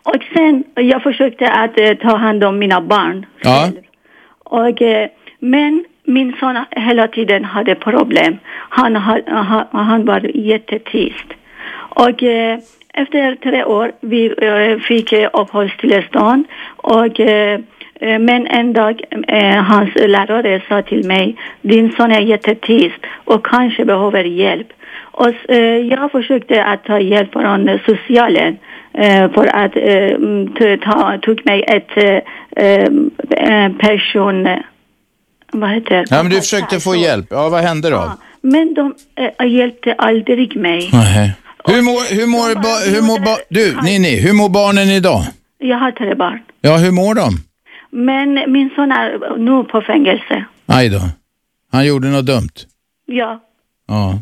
Och 0.03 0.23
sen, 0.35 0.65
jag 0.75 1.03
försökte 1.03 1.51
att 1.51 1.81
eh, 1.81 1.95
ta 1.95 2.17
hand 2.17 2.45
om 2.45 2.59
mina 2.59 2.81
barn. 2.81 3.27
Ja. 3.43 3.69
Och, 4.55 4.83
eh, 4.83 5.09
men 5.39 5.85
min 6.05 6.37
son 6.41 6.65
hela 6.71 7.09
tiden 7.09 7.45
hade 7.45 7.75
problem. 7.75 8.39
Han, 8.69 8.97
han, 8.97 9.65
han 9.71 10.05
var 10.05 10.21
jättetyst. 10.35 11.29
Och 11.89 12.23
eh, 12.23 12.59
efter 12.95 13.35
tre 13.35 13.65
år 13.65 13.93
vi 14.01 14.27
eh, 14.27 14.79
fick 14.79 15.13
vi 15.13 15.27
uppehållstillstånd 15.27 16.45
och 16.77 17.21
men 18.01 18.47
en 18.47 18.73
dag 18.73 19.01
hans 19.67 19.95
lärare 19.95 20.61
sa 20.69 20.83
till 20.83 21.07
mig, 21.07 21.37
din 21.63 21.93
son 21.93 22.13
är 22.13 22.21
jättetyst 22.21 23.07
och 23.25 23.47
kanske 23.47 23.85
behöver 23.85 24.25
hjälp. 24.25 24.73
Och 25.01 25.35
jag 25.91 26.13
försökte 26.13 26.65
att 26.65 26.85
ta 26.85 27.01
hjälp 27.01 27.33
från 27.33 27.79
socialen 27.87 28.57
för 29.35 29.47
att 29.47 29.77
eh, 29.77 30.79
ta, 30.85 31.19
tog 31.23 31.47
mig 31.47 31.63
ett 31.63 31.97
eh, 32.57 32.77
eh, 33.55 33.73
person, 33.73 34.47
eh, 34.47 34.59
vad 35.53 35.71
heter 35.71 35.95
det? 35.97 36.05
Ja, 36.11 36.23
men 36.23 36.33
du 36.33 36.41
försökte 36.41 36.81
få 36.81 36.97
hjälp. 36.97 37.27
Ja, 37.31 37.49
vad 37.49 37.63
hände 37.63 37.91
då? 37.91 38.13
Men 38.41 38.75
de 38.75 38.95
eh, 39.39 39.47
hjälpte 39.47 39.95
aldrig 39.99 40.57
mig. 40.57 40.91
Nej. 40.93 41.33
Hur 41.65 41.83
mår, 41.83 42.15
hur 42.15 42.27
mår, 42.27 42.55
ba, 42.55 42.95
hur 42.95 43.03
mår 43.03 43.19
ba, 43.25 43.37
du, 43.49 43.77
Nini, 43.83 44.21
hur 44.21 44.33
mår 44.33 44.49
barnen 44.49 44.89
idag? 44.89 45.23
Jag 45.59 45.77
har 45.77 45.91
tre 45.93 46.15
barn. 46.15 46.41
Ja, 46.61 46.77
hur 46.77 46.91
mår 46.91 47.15
de? 47.15 47.31
Men 47.91 48.53
min 48.53 48.71
son 48.77 48.93
är 48.93 49.39
nu 49.39 49.65
på 49.65 49.81
fängelse. 49.81 50.45
Aj 50.67 50.89
då. 50.89 51.01
Han 51.73 51.87
gjorde 51.87 52.09
något 52.09 52.27
dumt. 52.27 52.55
Ja. 53.07 53.41
Ja, 53.87 54.19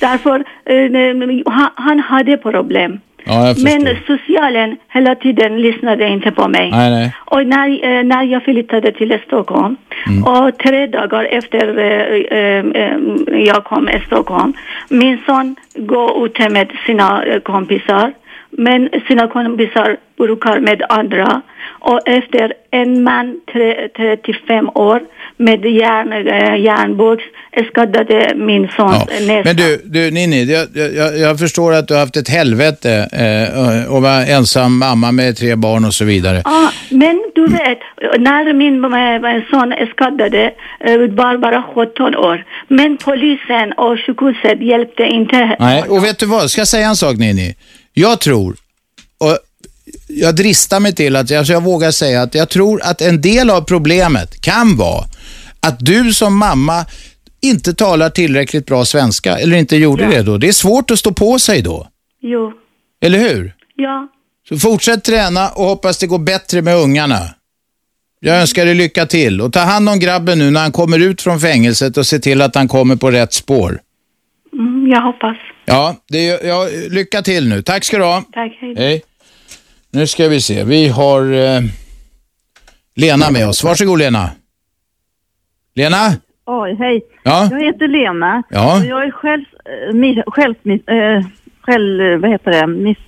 Därför, 0.00 0.44
eh, 0.64 1.52
han, 1.52 1.70
han 1.74 2.00
hade 2.00 2.36
problem. 2.36 3.00
Ja. 3.24 3.54
Men 3.64 3.96
socialen 4.06 4.76
hela 4.88 5.14
tiden 5.14 5.60
lyssnade 5.62 6.08
inte 6.08 6.30
på 6.30 6.48
mig. 6.48 6.70
Nej, 6.70 6.90
nej. 6.90 7.12
Och 7.24 7.46
när, 7.46 7.68
eh, 7.68 8.04
när 8.04 8.22
jag 8.22 8.42
flyttade 8.44 8.92
till 8.92 9.18
Stockholm 9.26 9.76
Mm. 10.06 10.24
och 10.24 10.58
tre 10.58 10.86
dagar 10.86 11.24
efter 11.24 11.78
eh, 11.78 12.58
eh, 12.82 13.44
jag 13.44 13.64
kom 13.64 13.86
till 13.86 14.00
Stockholm, 14.06 14.52
min 14.88 15.18
son 15.26 15.56
går 15.74 16.26
ute 16.26 16.48
med 16.48 16.72
sina 16.86 17.24
kompisar, 17.42 18.12
men 18.50 18.88
sina 19.08 19.28
kompisar 19.28 19.96
brukar 20.16 20.60
med 20.60 20.82
andra. 20.88 21.40
Och 21.80 22.08
efter 22.08 22.52
en 22.70 23.02
man, 23.02 23.40
tre, 23.52 23.88
35 23.96 24.70
år, 24.74 25.00
med 25.36 25.64
järn, 25.64 26.12
eh, 26.12 26.62
järnbox 26.64 27.22
skadade 27.70 28.32
min 28.36 28.68
sons 28.76 28.96
Ja. 29.08 29.20
näsa. 29.20 29.42
Men 29.44 29.56
du, 29.56 29.82
du 29.84 30.10
Nini, 30.10 30.44
jag, 30.44 30.68
jag, 30.94 31.18
jag 31.18 31.38
förstår 31.38 31.72
att 31.72 31.88
du 31.88 31.94
har 31.94 32.00
haft 32.00 32.16
ett 32.16 32.28
helvete 32.28 33.08
eh, 33.12 33.92
och 33.92 34.02
var 34.02 34.22
ensam 34.22 34.78
mamma 34.78 35.12
med 35.12 35.36
tre 35.36 35.54
barn 35.56 35.84
och 35.84 35.94
så 35.94 36.04
vidare. 36.04 36.42
Ja, 36.44 36.70
men 36.90 37.22
du 37.34 37.46
vet, 37.46 37.78
när 38.18 38.52
min 38.52 38.84
eh, 38.84 39.42
son 39.50 39.74
skadade 39.92 40.52
eh, 40.80 40.98
var 40.98 41.38
bara 41.38 41.62
17 41.74 42.16
år. 42.16 42.44
Men 42.68 42.96
polisen 42.96 43.72
och 43.76 43.98
sjukhuset 44.06 44.62
hjälpte 44.62 45.02
inte. 45.02 45.56
Nej, 45.58 45.82
och 45.82 46.04
vet 46.04 46.18
du 46.18 46.26
vad? 46.26 46.50
Ska 46.50 46.60
jag 46.60 46.68
säga 46.68 46.88
en 46.88 46.96
sak 46.96 47.16
Nini? 47.16 47.54
Jag 47.92 48.20
tror, 48.20 48.56
och 49.18 49.38
jag 50.08 50.36
dristar 50.36 50.80
mig 50.80 50.94
till 50.94 51.16
att, 51.16 51.32
alltså 51.32 51.52
jag 51.52 51.62
vågar 51.62 51.90
säga 51.90 52.22
att 52.22 52.34
jag 52.34 52.48
tror 52.48 52.80
att 52.82 53.00
en 53.00 53.20
del 53.20 53.50
av 53.50 53.60
problemet 53.60 54.40
kan 54.40 54.76
vara 54.76 55.04
att 55.66 55.76
du 55.80 56.14
som 56.14 56.36
mamma 56.38 56.86
inte 57.42 57.74
talar 57.74 58.10
tillräckligt 58.10 58.66
bra 58.66 58.84
svenska, 58.84 59.38
eller 59.38 59.56
inte 59.56 59.76
gjorde 59.76 60.02
Ja. 60.04 60.10
det 60.10 60.22
då. 60.22 60.38
Det 60.38 60.48
är 60.48 60.52
svårt 60.52 60.90
att 60.90 60.98
stå 60.98 61.12
på 61.12 61.38
sig 61.38 61.62
då, 61.62 61.88
Jo, 62.22 62.52
eller 63.02 63.18
hur? 63.18 63.54
ja. 63.76 64.08
Så 64.48 64.58
fortsätt 64.58 65.04
träna 65.04 65.48
och 65.50 65.64
hoppas 65.64 65.98
det 65.98 66.06
går 66.06 66.18
bättre 66.18 66.62
med 66.62 66.76
ungarna. 66.76 67.20
Jag 68.20 68.40
önskar 68.40 68.64
dig 68.64 68.74
lycka 68.74 69.06
till 69.06 69.40
och 69.40 69.52
ta 69.52 69.60
hand 69.60 69.88
om 69.88 69.98
grabben 69.98 70.38
nu 70.38 70.50
när 70.50 70.60
han 70.60 70.72
kommer 70.72 70.98
ut 70.98 71.22
från 71.22 71.40
fängelset 71.40 71.96
och 71.96 72.06
se 72.06 72.18
till 72.18 72.42
att 72.42 72.54
han 72.54 72.68
kommer 72.68 72.96
på 72.96 73.10
rätt 73.10 73.32
spår. 73.32 73.80
Mm, 74.52 74.86
jag 74.90 75.02
hoppas. 75.02 75.36
Ja, 75.64 75.96
det 76.08 76.24
ja, 76.24 76.68
lycka 76.90 77.22
till 77.22 77.48
nu. 77.48 77.62
Tack 77.62 77.84
ska 77.84 77.98
du 77.98 78.04
ha. 78.04 78.22
Tack, 78.32 78.52
hej. 78.60 78.74
Hej. 78.76 79.02
Nu 79.90 80.06
ska 80.06 80.28
vi 80.28 80.40
se. 80.40 80.64
Vi 80.64 80.88
har 80.88 81.32
eh, 81.32 81.60
Lena 82.96 83.30
med 83.30 83.48
oss. 83.48 83.64
Varsågod 83.64 83.98
Lena. 83.98 84.30
Lena? 85.76 85.96
Oj, 86.46 86.74
hej. 86.78 87.02
Ja. 87.22 87.48
Jag 87.50 87.60
heter 87.64 87.88
Lena. 87.88 88.42
Ja. 88.50 88.78
Och 88.80 88.84
jag 88.86 89.04
är 89.04 89.10
själv, 89.10 89.44
mi, 89.92 90.22
själv, 90.26 90.54
eh, 90.86 91.24
själv, 91.60 92.00
eh, 92.00 92.18
vad 92.18 92.30
heter 92.30 92.50
det, 92.50 92.66
miss, 92.66 92.98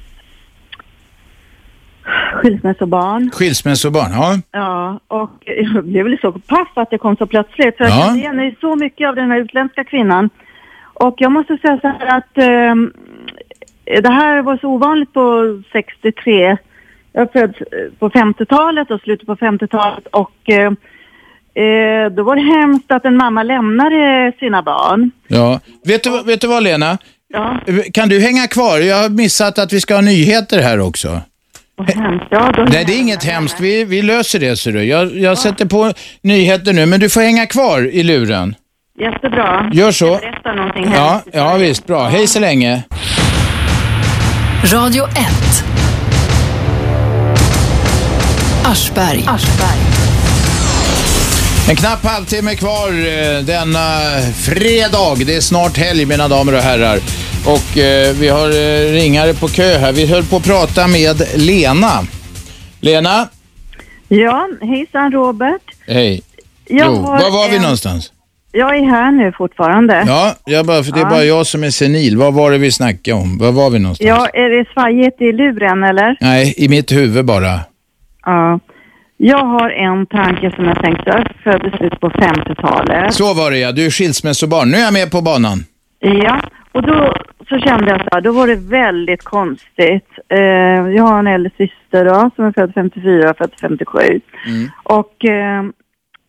skilsmässobarn. 2.34 3.30
Skilsmässobarn, 3.30 4.12
ja. 4.12 4.38
Ja, 4.52 5.00
och 5.08 5.30
jag 5.46 5.84
blev 5.84 6.04
väl 6.04 6.18
så 6.20 6.32
paff 6.32 6.68
att 6.74 6.90
det 6.90 6.98
kom 6.98 7.16
så 7.16 7.26
plötsligt. 7.26 7.76
För 7.76 7.84
jag 7.84 7.92
Ja. 7.92 8.04
kände 8.04 8.20
igen 8.20 8.36
mig 8.36 8.56
så 8.60 8.76
mycket 8.76 9.08
av 9.08 9.14
den 9.16 9.30
här 9.30 9.38
utländska 9.38 9.84
kvinnan. 9.84 10.30
Och 10.94 11.14
jag 11.18 11.32
måste 11.32 11.56
säga 11.58 11.78
så 11.80 11.88
här 11.88 12.16
att 12.18 12.38
ehm, 12.38 12.92
det 14.02 14.10
här 14.12 14.42
var 14.42 14.56
så 14.56 14.68
ovanligt 14.68 15.12
på 15.12 15.42
63. 15.72 16.56
Jag 17.12 17.22
är 17.22 17.40
född 17.40 17.54
eh, 17.72 17.92
på 17.98 18.08
50-talet 18.10 18.90
och 18.90 19.00
slutet 19.00 19.26
på 19.26 19.36
50-talet 19.36 20.06
och 20.06 20.32
eh, 21.56 22.12
då 22.16 22.22
var 22.22 22.36
det 22.36 22.60
hemskt 22.60 22.90
att 22.92 23.04
en 23.04 23.16
mamma 23.16 23.42
lämnade 23.42 24.32
sina 24.40 24.62
barn. 24.62 25.10
ja. 25.28 25.60
Vet, 25.84 26.04
du, 26.04 26.22
vet 26.22 26.40
du 26.40 26.46
vad 26.46 26.62
Lena? 26.62 26.98
Ja. 27.28 27.60
Kan 27.92 28.08
du 28.08 28.20
hänga 28.20 28.46
kvar? 28.46 28.78
Jag 28.78 28.96
har 29.02 29.08
missat 29.08 29.58
att 29.58 29.72
vi 29.72 29.80
ska 29.80 29.94
ha 29.94 30.00
nyheter 30.00 30.62
här 30.62 30.80
också. 30.80 31.20
Ja, 32.30 32.52
Nej, 32.68 32.84
det 32.86 32.92
är 32.94 32.98
inget 33.00 33.24
hemskt. 33.24 33.60
Vi, 33.60 33.84
vi 33.84 34.02
löser 34.02 34.38
det, 34.40 34.56
ser 34.56 34.72
du. 34.72 34.84
Jag, 34.84 35.16
jag 35.16 35.38
sätter 35.38 35.66
på 35.66 35.92
nyheter 36.22 36.72
nu, 36.72 36.86
men 36.86 37.00
du 37.00 37.08
får 37.08 37.20
hänga 37.20 37.46
kvar 37.46 37.82
i 37.82 38.02
luren. 38.02 38.54
Jättebra. 39.00 39.70
Gör 39.72 39.92
så. 39.92 40.06
Jag 40.06 40.20
berättar 40.20 40.54
någonting. 40.54 40.92
Ja, 40.94 41.22
ja 41.32 41.56
visst. 41.56 41.86
Bra. 41.86 42.04
Hej 42.08 42.26
så 42.26 42.40
länge. 42.40 42.82
Radio 44.72 45.04
1. 45.04 45.10
Aschberg. 48.64 49.24
En 51.70 51.76
knapp 51.76 52.04
halvtimme 52.04 52.54
kvar 52.54 52.88
eh, 52.88 53.44
denna 53.44 53.88
fredag. 54.44 55.14
Det 55.26 55.36
är 55.36 55.40
snart 55.40 55.76
helg 55.76 56.06
mina 56.06 56.28
damer 56.28 56.54
och 56.54 56.60
herrar. 56.60 56.98
Och 57.46 57.78
eh, 57.78 58.14
vi 58.20 58.28
har 58.28 58.48
eh, 58.48 58.92
ringare 58.92 59.34
på 59.34 59.48
kö 59.48 59.78
här. 59.78 59.92
Vi 59.92 60.06
höll 60.06 60.24
på 60.24 60.36
att 60.36 60.44
prata 60.44 60.86
med 60.88 61.22
Lena. 61.34 61.90
Lena? 62.80 63.28
Ja, 64.08 64.48
hejsan 64.62 65.12
Robert. 65.12 65.62
Hej. 65.86 66.22
Jag 66.68 66.86
jo, 66.86 67.02
var 67.02 67.30
var 67.30 67.48
vi 67.50 67.56
en- 67.56 67.62
någonstans? 67.62 68.12
Jag 68.52 68.76
är 68.78 68.84
här 68.90 69.12
nu 69.12 69.32
fortfarande. 69.38 70.04
Ja, 70.06 70.34
jag 70.44 70.66
bara, 70.66 70.82
för 70.84 70.92
det 70.92 70.98
är 70.98 71.02
Ja. 71.02 71.10
bara 71.10 71.24
jag 71.24 71.46
som 71.46 71.64
är 71.64 71.70
senil. 71.70 72.16
Vad 72.16 72.34
var 72.34 72.50
det 72.50 72.58
vi 72.58 72.72
snackade 72.72 73.16
om? 73.16 73.38
Var 73.38 73.52
var 73.52 73.70
vi 73.70 73.78
någonstans? 73.78 74.08
Ja, 74.08 74.26
är 74.26 74.58
det 74.58 74.64
svajigt 74.72 75.20
i 75.20 75.32
luren 75.32 75.82
eller? 75.84 76.16
Nej, 76.20 76.54
i 76.56 76.68
mitt 76.68 76.92
huvud 76.92 77.24
bara. 77.24 77.60
Ja. 78.24 78.60
Jag 79.16 79.44
har 79.44 79.70
en 79.70 80.06
tanke 80.06 80.52
som 80.56 80.64
jag 80.64 80.82
tänkte, 80.82 81.24
föddes 81.44 81.74
i 81.74 81.76
slutet 81.76 82.00
på 82.00 82.08
50-talet. 82.08 83.14
Så 83.14 83.34
var 83.34 83.50
det 83.50 83.58
ja, 83.58 83.72
du 83.72 83.86
är 83.86 83.90
skilsmässobarn. 83.90 84.70
Nu 84.70 84.76
är 84.76 84.84
jag 84.84 84.92
med 84.92 85.10
på 85.10 85.22
banan. 85.22 85.58
Ja, 85.98 86.40
och 86.72 86.82
då 86.82 87.14
så 87.48 87.58
kände 87.58 87.90
jag 87.90 88.00
så 88.00 88.08
här, 88.12 88.20
då 88.20 88.32
var 88.32 88.46
det 88.46 88.56
väldigt 88.56 89.24
konstigt. 89.24 90.10
Eh, 90.28 90.38
jag 90.96 91.02
har 91.02 91.18
en 91.18 91.26
äldre 91.26 91.50
syster 91.56 92.04
då, 92.04 92.30
som 92.36 92.44
är 92.44 92.52
född 92.52 92.72
54 92.74 93.30
och 93.30 93.36
född 93.36 93.52
57. 93.60 93.98
Mm. 94.46 94.70
Och 94.82 95.24
eh, 95.24 95.64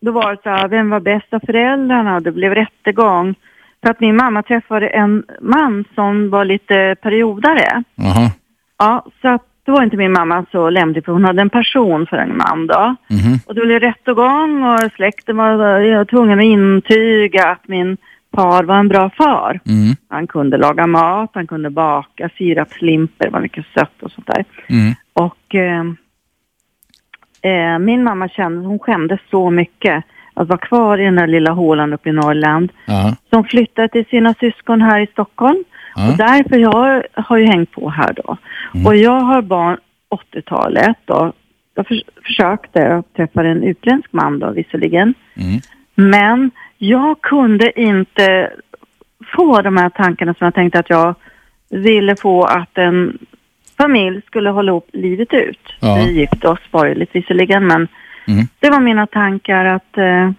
då 0.00 0.12
var 0.12 0.30
det 0.30 0.42
så 0.42 0.48
här, 0.48 0.68
vem 0.68 0.90
var 0.90 1.00
bästa 1.00 1.40
föräldrarna? 1.46 2.20
Det 2.20 2.32
blev 2.32 2.54
rättegång. 2.54 3.34
För 3.82 3.90
att 3.90 4.00
min 4.00 4.16
mamma 4.16 4.42
träffade 4.42 4.88
en 4.88 5.24
man 5.40 5.84
som 5.94 6.30
var 6.30 6.44
lite 6.44 6.96
periodare. 7.02 7.84
Jaha. 7.94 8.30
Ja, 8.78 9.06
så 9.22 9.28
att 9.28 9.47
då 9.68 9.74
var 9.74 9.82
inte 9.82 9.96
min 9.96 10.12
mamma 10.12 10.46
så 10.52 10.70
lämplig 10.70 11.04
för 11.04 11.12
hon 11.12 11.24
hade 11.24 11.42
en 11.42 11.50
person 11.50 12.06
för 12.06 12.16
en 12.16 12.36
man 12.36 12.66
då. 12.66 12.96
Mhm. 13.08 13.38
Och 13.46 13.54
det 13.54 13.60
blev 13.60 13.80
rättegång 13.80 14.62
och 14.62 14.92
släkten 14.96 15.36
var 15.36 15.80
jag 15.80 15.98
var 15.98 16.04
tvungen 16.04 16.38
att 16.38 16.44
intyga 16.44 17.46
att 17.46 17.68
min 17.68 17.96
far 18.34 18.64
var 18.64 18.76
en 18.78 18.88
bra 18.88 19.10
far. 19.10 19.60
Mm. 19.66 19.96
Han 20.08 20.26
kunde 20.26 20.56
laga 20.56 20.86
mat, 20.86 21.30
han 21.34 21.46
kunde 21.46 21.70
baka 21.70 22.30
sirapslimper, 22.38 23.30
var 23.30 23.40
mycket 23.40 23.64
sött 23.74 24.02
och 24.02 24.10
sånt 24.10 24.26
där. 24.26 24.44
Mm. 24.68 24.94
Och 25.12 25.54
eh, 25.54 25.84
eh, 27.52 27.78
min 27.78 28.04
mamma 28.04 28.28
kände, 28.28 28.66
hon 28.68 28.78
skämdes 28.78 29.20
så 29.30 29.50
mycket 29.50 30.04
att 30.34 30.48
vara 30.48 30.58
kvar 30.58 30.98
i 30.98 31.04
den 31.04 31.16
där 31.16 31.26
lilla 31.26 31.50
hålan 31.50 31.92
uppe 31.92 32.08
i 32.08 32.12
Norrland. 32.12 32.72
Ja. 32.86 33.16
Så 33.30 33.36
hon 33.36 33.44
flyttade 33.44 33.88
till 33.88 34.04
sina 34.04 34.34
syskon 34.34 34.82
här 34.82 35.00
i 35.00 35.06
Stockholm. 35.06 35.64
Och 36.10 36.16
därför 36.16 36.56
jag 36.58 37.02
har 37.14 37.36
ju 37.36 37.46
hängt 37.46 37.70
på 37.72 37.90
här 37.90 38.12
då. 38.24 38.36
Och 38.86 38.96
jag 38.96 39.20
har 39.20 39.42
barn 39.42 39.76
80-talet 40.34 40.96
då. 41.04 41.32
Jag 41.74 41.86
förs- 41.86 42.04
försökte, 42.26 42.78
jag 42.80 43.04
träffade 43.16 43.48
en 43.48 43.62
utländsk 43.62 44.12
man 44.12 44.38
då 44.38 44.50
visserligen. 44.50 45.14
Mm. 45.36 45.60
Men 45.94 46.50
jag 46.78 47.20
kunde 47.20 47.80
inte 47.80 48.50
få 49.36 49.62
de 49.62 49.76
här 49.76 49.88
tankarna 49.90 50.34
som 50.34 50.44
jag 50.44 50.54
tänkte 50.54 50.78
att 50.78 50.90
jag 50.90 51.14
ville 51.70 52.16
få 52.16 52.44
att 52.44 52.78
en 52.78 53.18
familj 53.78 54.22
skulle 54.26 54.50
hålla 54.50 54.72
ihop 54.72 54.88
livet 54.92 55.32
ut. 55.32 55.60
Ja. 55.80 55.94
Vi 55.94 56.20
gifte 56.20 56.48
oss 56.48 56.70
borgerligt 56.70 57.14
visserligen 57.14 57.66
men 57.66 57.88
Mm. 58.28 58.46
Det 58.60 58.70
var 58.70 58.80
mina 58.80 59.06
tankar 59.06 59.64
att 59.64 59.98
eh, 59.98 60.30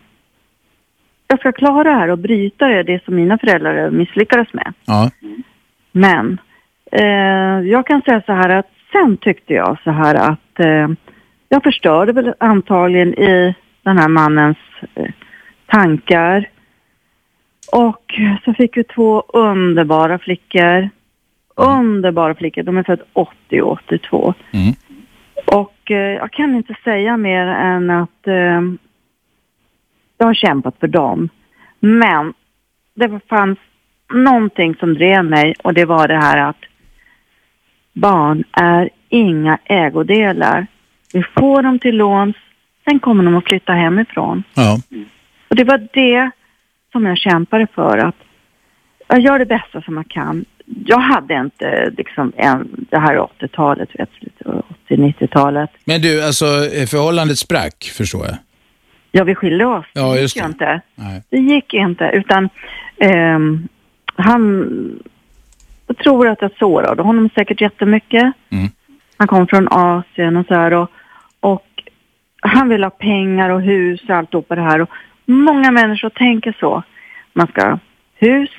jag 1.30 1.40
ska 1.40 1.52
klara 1.52 1.84
det 1.84 2.00
här 2.00 2.12
och 2.12 2.18
bryta 2.18 2.68
det, 2.68 2.84
det 2.84 3.04
som 3.04 3.16
mina 3.16 3.38
föräldrar 3.38 3.90
misslyckades 3.90 4.54
med. 4.54 4.74
Ja. 4.86 5.12
Men 5.92 6.38
eh, 6.92 7.70
jag 7.70 7.88
kan 7.88 8.02
säga 8.02 8.22
så 8.26 8.34
här 8.34 8.50
att 8.50 8.70
sen 8.92 9.18
tyckte 9.18 9.54
jag 9.54 9.78
så 9.84 9.92
här 9.92 10.16
att 10.16 10.60
eh, 10.60 10.88
jag 11.50 11.64
förstörde 11.64 12.12
väl 12.12 12.34
antagligen 12.38 13.14
i 13.14 13.56
den 13.84 13.98
här 13.98 14.08
mannens 14.08 14.58
eh, 14.96 15.12
tankar. 15.66 16.50
Och 17.72 18.20
så 18.46 18.54
fick 18.54 18.78
vi 18.78 18.84
två 18.84 19.24
underbara 19.28 20.20
flickor. 20.20 20.90
Underbara 21.56 22.36
flickor. 22.36 22.64
De 22.64 22.78
är 22.78 22.84
födda 22.84 23.04
80 23.14 23.62
och 23.62 23.72
82. 23.72 24.34
Mm. 24.52 24.74
Och 25.46 25.92
eh, 25.92 25.98
jag 25.98 26.32
kan 26.32 26.56
inte 26.56 26.76
säga 26.84 27.18
mer 27.18 27.46
än 27.48 27.90
att 27.90 28.28
eh, 28.28 28.62
jag 30.20 30.28
har 30.28 30.34
kämpat 30.34 30.76
för 30.80 30.88
dem. 30.88 31.30
Men 31.80 32.34
det 32.96 33.20
fanns 33.30 33.60
någonting 34.14 34.76
som 34.76 34.94
drev 34.94 35.26
mig 35.26 35.56
och 35.64 35.74
det 35.74 35.86
var 35.86 36.08
det 36.08 36.18
här 36.18 36.50
att 36.50 36.64
barn 37.94 38.44
är 38.52 38.90
inga 39.10 39.58
ägodelar. 39.66 40.68
Vi 41.14 41.24
får 41.38 41.62
dem 41.62 41.80
till 41.80 41.96
låns, 41.96 42.36
sen 42.90 43.00
kommer 43.00 43.24
de 43.24 43.36
att 43.36 43.48
flytta 43.48 43.74
hemifrån. 43.74 44.44
Ja. 44.54 44.78
Och 45.48 45.56
det 45.56 45.64
var 45.64 45.88
det 45.94 46.32
som 46.92 47.06
jag 47.06 47.18
kämpade 47.18 47.68
för, 47.76 47.98
att 47.98 48.16
jag 49.08 49.20
gör 49.20 49.40
det 49.40 49.46
bästa 49.46 49.82
som 49.82 49.98
jag 49.98 50.08
kan. 50.08 50.46
Jag 50.86 51.00
hade 51.00 51.34
inte 51.34 51.94
liksom 51.98 52.34
en, 52.38 52.86
det 52.90 53.00
här 53.00 53.18
80-talet, 53.18 53.90
vet 53.94 54.10
du, 54.20 54.62
80-90-talet. 54.96 55.70
Men 55.86 56.02
du, 56.02 56.24
alltså 56.24 56.46
förhållandet 56.88 57.38
sprack, 57.38 57.92
förstår 57.98 58.26
jag. 58.26 58.38
Ja, 59.12 59.24
vi 59.24 59.36
skilde 59.36 59.66
oss. 59.66 59.86
Ja, 59.94 60.14
det 60.14 60.22
gick 60.22 60.36
det. 60.36 60.46
inte. 60.46 60.82
Nej. 60.96 61.24
Det 61.30 61.38
gick 61.38 61.74
inte, 61.74 62.12
utan 62.14 62.50
ehm, 62.98 63.68
han 64.16 64.66
jag 65.88 65.98
tror 65.98 66.28
att 66.28 66.42
jag 66.42 66.52
sårade 66.60 67.02
honom 67.02 67.30
säkert 67.36 67.62
jättemycket. 67.62 68.34
Mm. 68.50 68.70
Han 69.18 69.28
kom 69.28 69.48
från 69.48 69.68
Asien 69.72 70.38
och 70.38 70.46
så 70.46 70.54
här 70.54 70.74
och, 70.74 70.90
och 71.40 71.66
han 72.42 72.70
vill 72.70 72.84
ha 72.84 72.90
pengar 72.90 73.50
och 73.50 73.62
hus 73.62 74.02
och 74.10 74.16
alltihopa 74.16 74.56
det 74.56 74.62
här. 74.62 74.82
Och 74.82 74.90
många 75.26 75.72
människor 75.72 76.10
tänker 76.10 76.58
så. 76.60 76.84
Man 77.34 77.48
ska 77.48 77.70
ha 77.70 77.80
hus, 78.16 78.50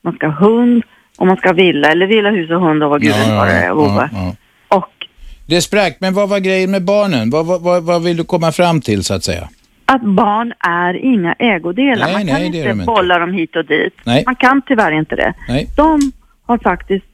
man 0.00 0.14
ska 0.14 0.26
ha 0.26 0.48
hund 0.48 0.82
och 1.18 1.26
man 1.26 1.36
ska 1.36 1.48
ha 1.48 1.54
villa 1.54 1.92
eller 1.92 2.06
villa, 2.06 2.30
hus 2.30 2.50
och 2.50 2.60
hund 2.60 2.82
och 2.82 2.90
vad 2.90 3.02
gud 3.02 3.12
vet 3.12 3.28
vad 3.28 3.48
det 3.48 3.70
och 3.70 3.86
ja, 3.86 4.08
ja. 4.12 4.34
Det 5.46 5.60
sprack, 5.60 5.96
men 6.00 6.14
vad 6.14 6.28
var 6.28 6.38
grejen 6.38 6.70
med 6.70 6.84
barnen? 6.84 7.30
Vad, 7.30 7.46
vad, 7.46 7.62
vad, 7.62 7.82
vad 7.82 8.02
vill 8.04 8.16
du 8.16 8.24
komma 8.24 8.52
fram 8.52 8.80
till, 8.80 9.04
så 9.04 9.14
att 9.14 9.24
säga? 9.24 9.48
Att 9.94 10.02
barn 10.02 10.52
är 10.58 10.94
inga 10.94 11.32
ägodelar. 11.38 12.06
Nej, 12.06 12.12
man 12.12 12.26
kan 12.26 12.40
nej, 12.40 12.46
inte 12.46 12.84
bolla 12.86 13.18
dem 13.18 13.32
hit 13.32 13.56
och 13.56 13.64
dit. 13.64 13.94
Nej. 14.04 14.22
Man 14.26 14.36
kan 14.36 14.62
tyvärr 14.66 14.92
inte 14.92 15.16
det. 15.16 15.34
Nej. 15.48 15.68
De 15.76 16.12
har 16.46 16.58
faktiskt 16.58 17.06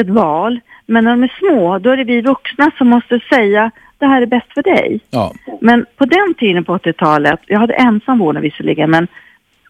ett 0.00 0.08
val, 0.08 0.60
men 0.86 1.04
när 1.04 1.10
de 1.10 1.22
är 1.22 1.32
små, 1.38 1.78
då 1.78 1.90
är 1.90 1.96
det 1.96 2.04
vi 2.04 2.20
vuxna 2.20 2.70
som 2.78 2.88
måste 2.88 3.20
säga 3.30 3.70
det 3.98 4.06
här 4.06 4.22
är 4.22 4.26
bäst 4.26 4.52
för 4.54 4.62
dig. 4.62 5.00
Ja. 5.10 5.34
Men 5.60 5.86
på 5.96 6.04
den 6.04 6.34
tiden 6.38 6.64
på 6.64 6.78
80-talet, 6.78 7.40
jag 7.46 7.58
hade 7.58 7.74
ensam 7.74 8.18
vårdnad 8.18 8.42
visserligen, 8.42 8.90
men 8.90 9.08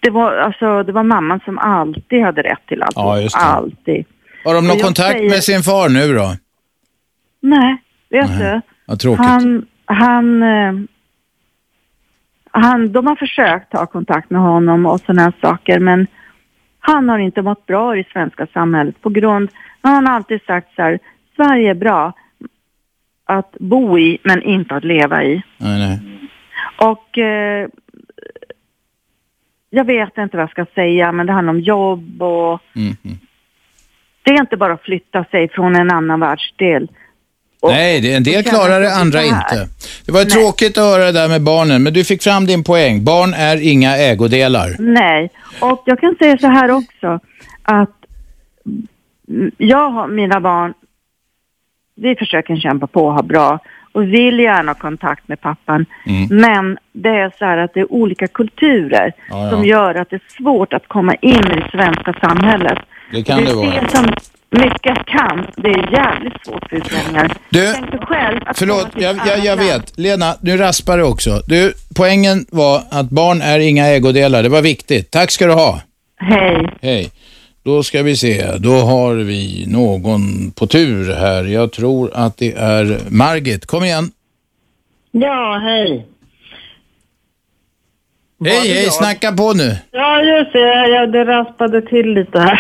det 0.03 0.11
var, 0.11 0.37
alltså, 0.37 0.83
det 0.83 0.93
var 0.93 1.03
mamman 1.03 1.41
som 1.45 1.59
alltid 1.59 2.23
hade 2.23 2.43
rätt 2.43 2.67
till 2.67 2.83
allt. 2.83 2.97
Ja. 2.97 3.29
Alltid. 3.35 4.05
Har 4.45 4.55
de 4.55 4.67
någon 4.67 4.79
kontakt 4.79 5.13
säger- 5.13 5.31
med 5.31 5.45
sin 5.45 5.63
far 5.63 5.89
nu 5.89 6.15
då? 6.15 6.37
Nej, 7.41 7.77
vet 8.09 8.39
du. 8.39 8.61
Vad 8.87 9.01
tråkigt. 9.01 9.27
Han, 9.27 9.67
han, 9.85 10.43
eh, 10.43 10.73
han, 12.53 12.93
de 12.93 13.07
har 13.07 13.17
försökt 13.17 13.71
ta 13.71 13.87
kontakt 13.87 14.31
med 14.31 14.41
honom 14.41 14.87
och 14.87 15.01
sådana 15.01 15.23
här 15.23 15.33
saker, 15.41 15.79
men 15.79 16.07
han 16.81 17.09
har 17.09 17.19
inte 17.19 17.43
mått 17.43 17.67
bra 17.67 17.97
i 17.97 18.03
det 18.03 18.09
svenska 18.13 18.47
samhället 18.47 19.03
på 19.03 19.11
grund, 19.11 19.51
han 19.81 20.07
har 20.07 20.15
alltid 20.15 20.43
sagt 20.43 20.75
så 20.75 20.83
här, 20.83 20.99
Sverige 21.37 21.71
är 21.71 21.75
bra 21.75 22.13
att 23.25 23.57
bo 23.61 23.99
i, 23.99 24.19
men 24.23 24.43
inte 24.43 24.75
att 24.75 24.85
leva 24.85 25.25
i. 25.25 25.43
Nej, 25.59 25.79
nej. 25.79 26.01
Och 26.77 27.19
eh, 27.19 27.69
jag 29.71 29.85
vet 29.85 30.19
inte 30.19 30.37
vad 30.37 30.43
jag 30.43 30.51
ska 30.51 30.67
säga, 30.75 31.13
men 31.13 31.27
det 31.27 31.33
handlar 31.33 31.53
om 31.53 31.61
jobb 31.61 32.23
och 32.23 32.61
Mm, 32.75 32.97
mm. 33.05 33.19
det 34.23 34.31
är 34.31 34.41
inte 34.41 34.57
bara 34.57 34.73
att 34.73 34.83
flytta 34.83 35.25
sig 35.25 35.49
från 35.49 35.77
en 35.77 35.91
annan 35.91 36.21
världsdel. 36.21 36.89
Nej, 37.71 38.01
det, 38.01 38.13
en 38.15 38.23
del 38.23 38.41
och 38.41 38.47
klarar 38.47 38.81
det, 38.81 38.95
andra 38.95 39.23
inte. 39.23 39.69
Det 40.07 40.13
var 40.13 40.25
tråkigt 40.25 40.79
att 40.79 40.85
höra 40.85 41.05
det 41.05 41.13
där 41.13 41.29
med 41.29 41.43
barnen, 41.43 41.83
men 41.83 41.93
du 41.93 42.05
fick 42.05 42.23
fram 42.23 42.47
din 42.47 42.65
poäng. 42.65 43.05
Barn 43.05 43.35
är 43.35 43.57
inga 43.63 43.97
ägodelar. 43.97 44.77
Nej, 44.79 45.31
och 45.61 45.83
jag 45.87 46.01
kan 46.01 46.17
säga 46.19 46.39
så 46.39 46.47
här 46.47 46.71
också 46.71 47.21
att 47.63 47.91
jag 49.59 49.91
har 49.91 50.09
mina 50.09 50.41
barn, 50.41 50.75
vi 51.95 52.15
försöker 52.15 52.57
kämpa 52.57 52.87
på 52.87 53.07
och 53.07 53.15
ha 53.15 53.23
bra 53.23 53.59
och 53.93 54.03
vill 54.03 54.39
gärna 54.39 54.71
ha 54.71 54.75
kontakt 54.75 55.29
med 55.29 55.41
pappan. 55.41 55.87
Mm. 56.07 56.41
Men 56.41 56.79
det 56.93 57.09
är 57.09 57.33
så 57.39 57.45
här 57.45 57.59
att 57.59 57.75
det 57.75 57.81
är 57.81 57.93
olika 57.93 58.27
kulturer 58.27 59.13
Ja, 59.29 59.45
ja. 59.45 59.51
som 59.51 59.65
gör 59.65 59.95
att 59.95 60.11
det 60.11 60.17
är 60.17 60.43
svårt 60.43 60.73
att 60.73 60.89
komma 60.89 61.15
in 61.15 61.31
i 61.31 61.61
det 61.61 61.69
svenska 61.73 62.15
samhället. 62.21 62.79
Det 63.13 63.23
kan 63.23 63.45
det 63.45 63.51
är 63.51 63.55
vara. 63.55 63.81
det 63.81 63.91
som 63.91 64.07
mycket 64.53 65.07
kan. 65.07 65.47
Det 65.57 65.69
är 65.69 65.93
jävligt 65.93 66.47
svårt 66.47 66.69
för 66.69 66.77
utlänningar. 66.77 67.37
Du, 67.51 67.75
själv 68.01 68.41
att 68.47 68.59
Förlåt, 68.59 68.89
jag, 68.97 69.17
jag, 69.27 69.45
jag 69.45 69.57
vet. 69.57 69.99
Lena, 69.99 70.35
nu 70.41 70.57
raspar 70.57 70.99
det 70.99 71.05
också. 71.05 71.41
Du, 71.47 71.75
poängen 71.97 72.47
var 72.51 72.83
att 72.91 73.11
barn 73.11 73.41
är 73.43 73.59
inga 73.59 73.87
ägodelar. 73.87 74.43
Det 74.43 74.49
var 74.49 74.63
viktigt. 74.63 75.11
Tack 75.11 75.31
ska 75.31 75.47
du 75.47 75.53
ha. 75.53 75.81
Hej. 76.17 76.69
Hej. 76.83 77.11
Då 77.65 77.83
ska 77.83 78.03
vi 78.03 78.17
se. 78.17 78.57
Då 78.59 78.73
har 78.73 79.15
vi 79.15 79.65
någon 79.69 80.51
på 80.51 80.67
tur 80.67 81.15
här. 81.15 81.45
Jag 81.45 81.73
tror 81.73 82.11
att 82.15 82.37
det 82.39 82.53
är 82.53 82.99
Margit. 83.11 83.67
Kom 83.67 83.85
igen. 83.85 84.11
Ja, 85.11 85.61
hej. 85.63 86.07
Hej, 88.45 88.69
hej, 88.69 88.85
jag? 88.85 88.93
snacka 88.93 89.33
på 89.33 89.53
nu. 89.53 89.77
Ja, 89.91 90.23
just 90.23 90.53
det. 90.53 90.89
Jag, 90.89 91.13
det 91.13 91.25
raspade 91.25 91.83
till 91.83 92.15
lite 92.15 92.39
här. 92.39 92.59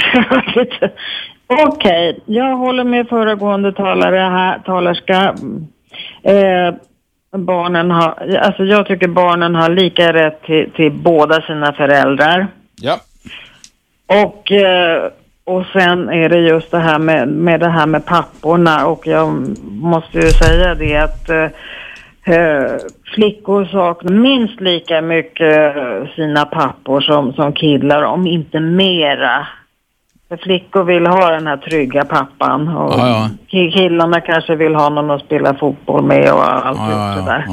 Okej, 1.61 2.21
jag 2.27 2.57
håller 2.57 2.85
med 2.85 3.09
föregående 3.09 3.73
talare 3.73 4.17
här, 4.17 4.59
talerska. 4.59 5.35
Eh, 6.23 6.75
barnen 7.37 7.91
har, 7.91 8.37
alltså 8.41 8.65
jag 8.65 8.87
tycker 8.87 9.09
barnen 9.09 9.55
har 9.55 9.69
lika 9.69 10.13
rätt 10.13 10.43
till, 10.43 10.71
till 10.77 10.93
båda 10.93 11.43
sina 11.43 11.73
föräldrar. 11.73 12.47
Ja. 12.81 12.97
Och, 14.07 14.53
eh, 14.53 15.11
och 15.45 15.67
sen 15.73 16.09
är 16.09 16.29
det 16.29 16.39
just 16.39 16.71
det 16.71 16.79
här 16.79 16.99
med, 16.99 17.29
med 17.29 17.61
det 17.61 17.69
här 17.69 17.87
med 17.87 18.07
papporna 18.07 18.87
och 18.87 19.07
jag 19.07 19.29
måste 19.71 20.19
ju 20.19 20.29
säga 20.29 20.75
det 20.75 20.97
att 20.97 21.29
eh, 21.29 22.37
eh, 22.37 22.71
flickor 23.15 23.65
saknar 23.65 24.13
minst 24.13 24.61
lika 24.61 25.03
mycket 25.03 25.75
sina 26.17 26.45
pappor 26.45 27.01
som, 27.01 27.33
som 27.33 27.53
killar, 27.53 28.03
om 28.03 28.27
inte 28.27 28.61
mera. 28.61 29.47
För 30.33 30.37
flickor 30.37 30.85
vill 30.85 31.07
ha 31.07 31.31
den 31.31 31.47
här 31.47 31.57
trygga 31.57 32.05
pappan 32.05 32.69
och 32.69 32.93
Ja, 32.99 33.09
ja. 33.09 33.29
ki- 33.51 33.71
killarna 33.73 34.21
kanske 34.21 34.57
vill 34.57 34.75
ha 34.75 34.89
någon 34.89 35.11
att 35.11 35.21
spela 35.23 35.55
fotboll 35.55 36.03
med 36.05 36.33
och 36.33 36.53
allt 36.67 36.79
Ja, 36.79 37.15
det 37.17 37.23
där. 37.31 37.45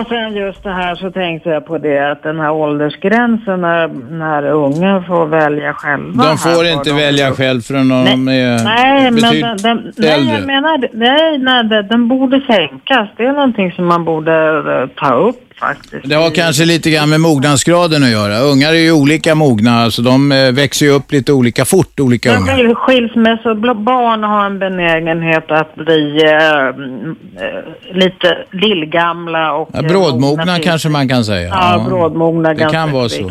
Och 0.00 0.06
sen 0.08 0.36
just 0.36 0.62
det 0.62 0.72
här 0.72 0.94
så 0.94 1.10
tänkte 1.10 1.50
jag 1.50 1.66
på 1.66 1.78
det 1.78 2.10
att 2.10 2.22
den 2.22 2.40
här 2.40 2.50
åldersgränsen 2.50 3.60
när, 3.60 3.88
när 4.10 4.42
unga 4.50 5.02
får 5.06 5.26
välja 5.26 5.72
själva. 5.72 6.24
De 6.24 6.38
får 6.38 6.66
inte 6.66 6.90
de 6.90 6.96
välja 6.96 7.32
själv 7.32 7.60
förrän 7.60 7.88
de 7.88 8.28
är 8.28 8.64
Nej, 8.64 9.10
men 9.10 9.22
den, 9.40 9.56
den, 9.56 9.92
nej, 9.96 10.10
äldre. 10.10 10.34
jag 10.34 10.46
menar, 10.46 10.88
nej, 10.92 11.38
nej, 11.38 11.82
den 11.82 12.08
borde 12.08 12.40
sänkas. 12.40 13.08
Det 13.16 13.24
är 13.24 13.32
någonting 13.32 13.72
som 13.72 13.86
man 13.86 14.04
borde 14.04 14.48
eh, 14.82 14.88
ta 15.08 15.14
upp 15.14 15.44
faktiskt. 15.60 16.08
Det 16.08 16.14
har 16.14 16.30
kanske 16.30 16.64
lite 16.64 16.90
grann 16.90 17.10
med 17.10 17.20
mognadsgraden 17.20 18.02
att 18.02 18.10
göra. 18.10 18.38
Ungar 18.38 18.68
är 18.72 18.78
ju 18.78 18.92
olika 18.92 19.34
mogna, 19.34 19.70
alltså 19.82 20.02
de 20.02 20.32
eh, 20.32 20.52
växer 20.52 20.86
ju 20.86 20.92
upp 20.92 21.12
lite 21.12 21.32
olika 21.32 21.64
fort, 21.64 22.00
olika 22.00 22.32
Men 22.32 22.42
ungar. 22.42 22.54
skil- 22.56 22.74
skilsmässobarn 22.74 24.22
har 24.22 24.46
en 24.46 24.58
benägenhet 24.58 25.50
att 25.50 25.74
bli 25.74 26.22
eh, 26.24 26.66
mm, 26.68 27.16
eh, 27.36 27.94
lite 27.96 28.38
lillgamla 28.52 29.52
och... 29.52 29.70
Ja, 29.72 29.78
eh, 29.78 29.86
brådmogna 29.86 30.58
kanske 30.58 30.88
man 30.88 31.08
kan 31.08 31.24
säga. 31.24 31.48
Ja, 31.48 31.84
brådmogna 31.88 32.54
Det 32.54 32.64
kan 32.70 32.92
vara 32.92 33.08
så. 33.08 33.30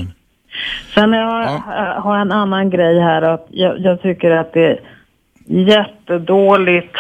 Sen 0.93 1.13
jag 1.13 1.43
eh, 1.43 2.01
har 2.03 2.17
en 2.17 2.31
annan 2.31 2.69
grej 2.69 2.99
här 2.99 3.21
att 3.21 3.47
jag, 3.49 3.79
jag 3.79 4.01
tycker 4.01 4.31
att 4.31 4.53
det 4.53 4.65
är 4.65 4.79
jättedåligt 5.47 6.95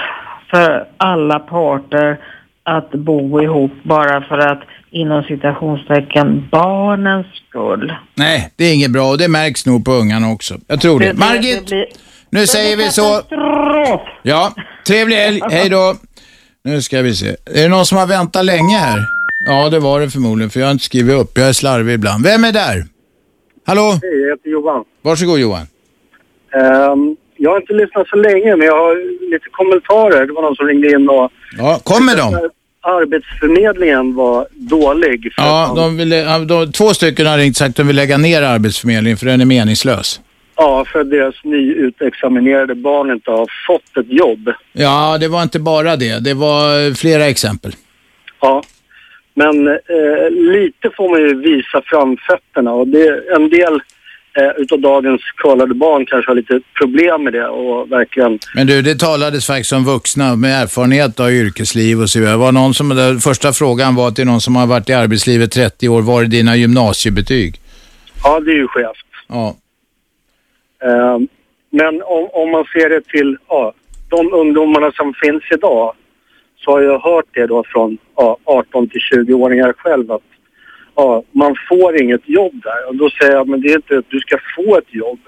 för 0.51 0.85
alla 0.97 1.39
parter 1.39 2.17
att 2.63 2.91
bo 2.91 3.41
ihop 3.41 3.71
bara 3.83 4.21
för 4.21 4.37
att 4.37 4.59
inom 5.01 5.23
citationstecken 5.23 6.47
barnens 6.51 7.27
skull. 7.49 7.93
Nej, 8.15 8.49
det 8.55 8.65
är 8.65 8.73
inget 8.73 8.91
bra 8.91 9.09
och 9.09 9.17
det 9.17 9.27
märks 9.27 9.65
nog 9.65 9.85
på 9.85 9.91
ungarna 9.91 10.31
också. 10.31 10.55
Jag 10.67 10.81
tror 10.81 10.99
det. 10.99 11.13
Margit, 11.13 11.59
det 11.59 11.65
blir- 11.65 11.85
nu 12.29 12.47
säger 12.47 12.77
vi 12.77 12.83
så. 12.89 13.01
Katastrof! 13.15 14.01
Ja, 14.23 14.53
trevlig 14.87 15.15
helg. 15.15 15.39
Hej 15.51 15.69
då. 15.69 15.95
Nu 16.63 16.81
ska 16.81 17.01
vi 17.01 17.13
se. 17.15 17.27
Är 17.29 17.63
det 17.63 17.67
någon 17.67 17.85
som 17.85 17.97
har 17.97 18.07
väntat 18.07 18.45
länge 18.45 18.77
här? 18.77 18.99
Ja, 19.47 19.69
det 19.69 19.79
var 19.79 19.99
det 19.99 20.09
förmodligen, 20.09 20.49
för 20.49 20.59
jag 20.59 20.67
har 20.67 20.71
inte 20.71 20.83
skrivit 20.85 21.15
upp. 21.15 21.37
Jag 21.37 21.47
är 21.49 21.53
slarvig 21.53 21.93
ibland. 21.93 22.23
Vem 22.23 22.43
är 22.43 22.51
där? 22.51 22.85
Hallå? 23.65 23.99
Hej, 24.01 24.21
jag 24.21 24.29
heter 24.29 24.49
Johan. 24.49 24.83
Varsågod 25.01 25.39
Johan. 25.39 25.67
Ehm, 26.53 27.15
jag 27.37 27.51
har 27.51 27.61
inte 27.61 27.73
lyssnat 27.73 28.07
så 28.07 28.15
länge, 28.15 28.55
men 28.55 28.67
jag 28.67 28.75
har 28.75 28.95
lite 29.31 29.45
kommentarer. 29.51 30.25
Det 30.27 30.33
var 30.33 30.41
någon 30.41 30.55
som 30.55 30.67
ringde 30.67 30.87
in 30.91 31.09
och... 31.09 31.31
Ja, 31.57 31.79
kom 31.83 32.05
med 32.05 32.17
dem. 32.17 32.49
Arbetsförmedlingen 32.87 34.15
var 34.15 34.47
dålig. 34.51 35.33
Ja, 35.37 35.73
de 35.75 35.97
vill, 35.97 36.11
ja, 36.11 36.39
de, 36.39 36.71
två 36.71 36.93
stycken 36.93 37.25
har 37.25 37.37
ringt 37.37 37.57
sagt 37.57 37.69
att 37.69 37.75
de 37.75 37.87
vill 37.87 37.95
lägga 37.95 38.17
ner 38.17 38.41
Arbetsförmedlingen 38.41 39.17
för 39.17 39.25
den 39.25 39.41
är 39.41 39.45
meningslös. 39.45 40.21
ja, 40.57 40.85
för 40.85 40.99
att 41.01 41.09
deras 41.09 41.35
nyutexaminerade 41.43 42.75
barn 42.75 43.11
inte 43.11 43.31
har 43.31 43.47
fått 43.67 43.97
ett 43.97 44.11
jobb. 44.13 44.51
Ja, 44.73 45.17
det 45.19 45.27
var 45.27 45.43
inte 45.43 45.59
bara 45.59 45.95
det. 45.95 46.23
Det 46.23 46.33
var 46.33 46.93
flera 46.95 47.25
exempel. 47.25 47.71
Ja, 48.41 48.63
men 49.33 49.67
eh, 49.67 50.29
lite 50.29 50.89
får 50.97 51.09
man 51.09 51.19
ju 51.19 51.41
visa 51.41 51.81
framfötterna 51.85 52.73
och 52.73 52.87
det, 52.87 53.23
en 53.35 53.49
del 53.49 53.79
eh, 54.37 54.51
utav 54.57 54.79
dagens 54.79 55.21
kollade 55.35 55.73
barn 55.73 56.05
kanske 56.05 56.31
har 56.31 56.35
lite 56.35 56.59
problem 56.79 57.23
med 57.23 57.33
det 57.33 57.47
och 57.47 57.91
verkligen 57.91 58.39
Men 58.55 58.67
du, 58.67 58.81
det 58.81 58.95
talades 58.95 59.47
faktiskt 59.47 59.73
om 59.73 59.85
vuxna 59.85 60.35
med 60.35 60.61
erfarenhet 60.61 61.19
av 61.19 61.31
yrkesliv 61.31 62.01
och 62.01 62.09
så 62.09 62.19
vidare. 62.19 62.37
Var 62.37 62.51
någon 62.51 62.73
som, 62.73 62.89
den 62.89 63.19
första 63.19 63.53
frågan 63.53 63.95
var 63.95 64.11
till 64.11 64.25
någon 64.25 64.41
som 64.41 64.55
har 64.55 64.67
varit 64.67 64.89
i 64.89 64.93
arbetslivet 64.93 65.51
30 65.51 65.89
år, 65.89 66.01
var 66.01 66.23
är 66.23 66.25
dina 66.25 66.55
gymnasiebetyg? 66.55 67.55
Ja, 68.23 68.39
det 68.39 68.51
är 68.51 68.55
ju 68.55 68.67
skevt. 68.67 69.07
Ja. 69.27 69.55
Eh, 70.83 71.19
men 71.69 72.01
om, 72.01 72.29
om 72.33 72.51
man 72.51 72.65
ser 72.73 72.89
det 72.89 73.01
till 73.01 73.37
ja, 73.49 73.73
de 74.09 74.33
ungdomarna 74.33 74.91
som 74.91 75.13
finns 75.13 75.43
idag 75.51 75.93
så 76.57 76.71
har 76.71 76.81
jag 76.81 76.99
hört 76.99 77.25
det 77.31 77.47
då 77.47 77.63
från 77.67 77.97
ja, 78.15 78.37
18 78.43 78.89
till 78.89 79.01
20-åringar 79.13 79.73
själv 79.73 80.11
att 80.11 80.21
ja, 80.97 81.23
man 81.31 81.55
får 81.69 82.01
inget 82.01 82.29
jobb 82.29 82.53
där. 82.63 82.87
Och 82.87 82.95
då 82.95 83.09
säger 83.09 83.33
jag, 83.33 83.47
men 83.47 83.61
det 83.61 83.67
är 83.67 83.75
inte 83.75 83.97
att 83.97 84.09
du 84.09 84.19
ska 84.19 84.37
få 84.55 84.77
ett 84.77 84.93
jobb. 84.93 85.19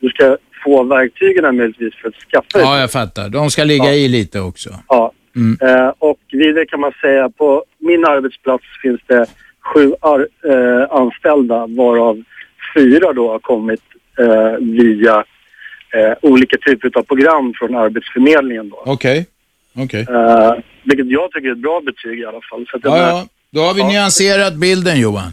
Du 0.00 0.08
ska 0.08 0.36
få 0.64 0.82
verktygen 0.82 1.56
möjligtvis 1.56 1.94
för 1.94 2.08
att 2.08 2.14
skaffa 2.14 2.60
Ja, 2.60 2.80
jag 2.80 2.92
fattar. 2.92 3.28
De 3.28 3.50
ska 3.50 3.64
ligga 3.64 3.84
Ja. 3.84 3.92
i 3.92 4.08
lite 4.08 4.40
också. 4.40 4.70
Ja. 4.88 5.12
Eh, 5.60 5.92
och 5.98 6.18
vidare 6.32 6.66
kan 6.66 6.80
man 6.80 6.92
säga 7.00 7.30
på 7.30 7.64
min 7.78 8.04
arbetsplats 8.04 8.64
finns 8.82 9.00
det 9.06 9.26
sju 9.60 9.92
ar- 10.00 10.28
eh, 10.50 10.86
anställda 10.90 11.66
varav 11.66 12.22
fyra 12.74 13.12
då 13.12 13.30
har 13.30 13.38
kommit 13.38 13.82
eh, 14.18 14.52
via 14.60 15.24
eh, 15.94 16.16
olika 16.22 16.56
typer 16.56 16.90
av 16.98 17.02
program 17.02 17.52
från 17.58 17.74
Arbetsförmedlingen. 17.76 18.72
Okej. 18.84 19.26
Okej. 19.76 20.06
Eh, 20.10 20.52
vilket 20.84 21.06
jag 21.06 21.30
tycker 21.32 21.48
är 21.48 21.52
ett 21.52 21.58
bra 21.58 21.80
betyg 21.80 22.18
i 22.20 22.24
alla 22.24 22.40
fall. 22.50 22.66
Så 22.70 22.76
att 22.76 22.84
ja. 22.84 23.26
Då 23.52 23.60
har 23.60 23.74
vi 23.74 23.84
nyanserat 23.84 24.54
bilden 24.54 25.00
Johan. 25.00 25.32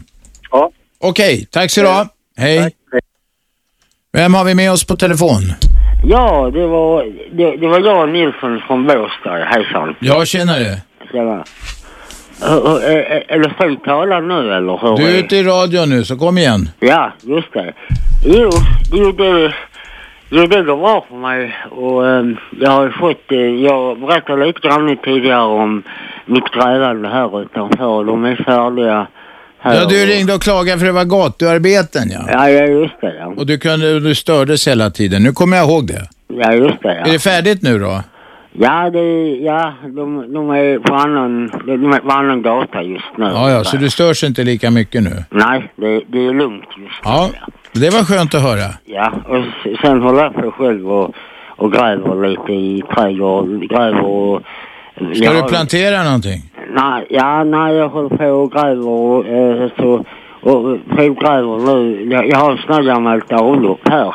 Ja. 0.50 0.70
Okej, 1.00 1.46
tack 1.50 1.70
så 1.70 1.80
du 1.80 1.86
ha. 1.86 2.08
Hej. 2.36 2.70
Vem 4.12 4.34
har 4.34 4.44
vi 4.44 4.54
med 4.54 4.72
oss 4.72 4.84
på 4.84 4.96
telefon? 4.96 5.42
Ja, 6.04 6.50
det 6.54 6.66
var, 6.66 7.04
det, 7.32 7.56
det 7.56 7.68
var 7.68 7.80
jag 7.80 8.08
Nilsson 8.08 8.60
från 8.66 8.86
Båstad. 8.86 9.44
Hejsan. 9.44 9.94
Jag 10.00 10.26
känner 10.26 10.60
det. 10.60 10.82
Tjena. 11.12 11.44
Är, 12.42 13.24
är, 13.28 13.38
det 13.38 13.54
fritt 13.58 13.84
talat 13.84 14.24
nu 14.24 14.54
eller 14.54 14.78
hur? 14.78 14.96
Du 14.96 15.08
är 15.08 15.24
ute 15.24 15.36
i 15.36 15.42
radio 15.42 15.84
nu, 15.84 16.04
så 16.04 16.16
kom 16.16 16.38
igen. 16.38 16.68
Ja, 16.80 17.12
just 17.22 17.52
det. 17.52 17.74
Jo, 18.24 18.50
jo 18.92 19.12
det, 19.12 19.54
jo, 20.30 20.46
det 20.46 20.62
går 20.62 20.76
bra 20.76 21.06
för 21.08 21.16
mig. 21.16 21.56
Och 21.70 22.08
ehm, 22.08 22.36
jag 22.60 22.70
har 22.70 22.90
fått, 22.90 23.32
eh, 23.32 23.38
jag 23.38 24.00
berättade 24.00 24.46
lite 24.46 24.60
grann 24.60 24.96
tidigare 25.04 25.42
om 25.42 25.82
mitt 26.26 26.50
grävande 26.54 27.08
här 27.08 27.42
utanför. 27.42 28.04
De 28.04 28.24
är 28.24 28.36
färdiga 28.36 29.06
här. 29.58 29.74
Ja, 29.74 29.84
du 29.84 30.06
ringde 30.06 30.34
och 30.34 30.42
klagade 30.42 30.78
för 30.78 30.86
det 30.86 30.92
var 30.92 31.04
gatuarbeten 31.04 32.10
ja. 32.10 32.20
Ja, 32.28 32.50
ja 32.50 32.64
just 32.64 33.00
det 33.00 33.14
ja. 33.18 33.26
Och 33.26 33.46
du, 33.46 33.58
kunde, 33.58 34.00
du 34.00 34.14
stördes 34.14 34.68
hela 34.68 34.90
tiden. 34.90 35.22
Nu 35.22 35.32
kommer 35.32 35.56
jag 35.56 35.68
ihåg 35.68 35.86
det. 35.86 36.08
Ja, 36.28 36.52
just 36.52 36.82
det 36.82 36.94
ja. 36.94 37.06
Är 37.06 37.12
det 37.12 37.18
färdigt 37.18 37.62
nu 37.62 37.78
då? 37.78 38.02
Ja, 38.58 38.90
det, 38.90 39.36
ja 39.36 39.72
de, 39.82 40.32
de 40.32 40.50
är 40.50 40.78
på 40.78 40.94
annan, 40.94 41.50
de 41.66 41.92
är 41.92 41.98
på 41.98 42.10
annan 42.12 42.42
gata 42.42 42.82
just 42.82 43.16
nu. 43.16 43.24
Ja, 43.24 43.50
ja, 43.50 43.64
så 43.64 43.76
du 43.76 43.90
störs 43.90 44.24
inte 44.24 44.44
lika 44.44 44.70
mycket 44.70 45.02
nu? 45.02 45.24
Nej, 45.30 45.72
det, 45.76 46.00
det 46.06 46.26
är 46.26 46.34
lugnt 46.34 46.68
just 46.76 47.00
Ja, 47.04 47.30
det 47.72 47.90
var 47.90 48.04
skönt 48.04 48.34
att 48.34 48.42
höra. 48.42 48.74
Ja, 48.84 49.12
och 49.28 49.44
sen 49.82 50.02
håller 50.02 50.22
jag 50.22 50.34
på 50.34 50.50
själv 50.50 50.92
och, 50.92 51.14
och 51.46 51.72
gräver 51.72 52.28
lite 52.28 52.52
i 52.52 52.82
trädgården, 52.94 53.68
gräver 53.68 54.04
och... 54.04 54.42
Ska 55.14 55.24
jag 55.24 55.44
du 55.44 55.48
plantera 55.48 56.04
någonting? 56.04 56.42
Nej, 56.74 57.06
ja, 57.10 57.44
nej, 57.44 57.74
jag 57.74 57.88
håller 57.88 58.16
på 58.16 58.26
och 58.26 58.52
gräver 58.52 58.88
och 58.88 59.26
eh, 59.26 59.70
så... 59.76 60.04
Och 60.40 60.78
provgräver 60.88 61.74
nu. 61.74 62.08
Jag, 62.12 62.28
jag 62.28 62.38
har 62.38 62.56
här 62.68 62.82
gammalt 62.82 63.32
avlopp 63.32 63.88
här. 63.88 64.14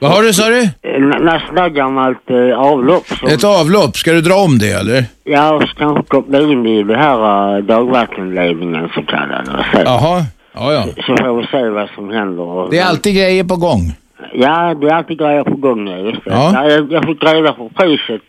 Vad 0.00 0.10
har 0.10 0.22
du 0.22 0.32
sa 0.32 0.48
du? 0.48 0.62
Sånt 0.62 1.56
där 1.56 1.68
gammalt 1.68 2.30
eh, 2.30 2.58
avlopp 2.58 3.06
som... 3.06 3.28
Ett 3.28 3.44
avlopp, 3.44 3.96
ska 3.96 4.12
du 4.12 4.20
dra 4.20 4.34
om 4.34 4.58
det 4.58 4.72
eller? 4.72 5.04
Ja, 5.24 5.54
och 5.54 5.62
så 5.62 5.74
kanske 5.76 6.02
koppla 6.02 6.40
in 6.40 6.62
det 6.62 6.70
i 6.70 6.82
det 6.82 6.96
här 6.96 7.56
uh, 7.56 7.64
dagvattenledningen 7.64 8.88
så 8.94 9.02
kallade. 9.02 9.66
Jaha, 9.84 10.24
ja 10.52 10.72
ja. 10.72 10.84
Så 11.06 11.16
får 11.16 11.40
vi 11.40 11.46
se 11.46 11.68
vad 11.68 11.88
som 11.94 12.10
händer. 12.10 12.70
Det 12.70 12.78
är 12.78 12.86
alltid 12.86 13.14
grejer 13.16 13.44
på 13.44 13.56
gång. 13.56 13.92
Ja, 14.32 14.74
det 14.74 14.86
är 14.86 14.94
alltid 14.94 15.18
grejer 15.18 15.44
på 15.44 15.56
gång, 15.56 15.88
ja, 15.88 15.96
just 15.96 16.24
det. 16.24 16.30
Ja. 16.30 16.50
Ja. 16.54 16.70
jag, 16.70 16.92
jag 16.92 17.04
fick 17.04 17.24
reda 17.24 17.52
på 17.52 17.68
priset. 17.68 18.22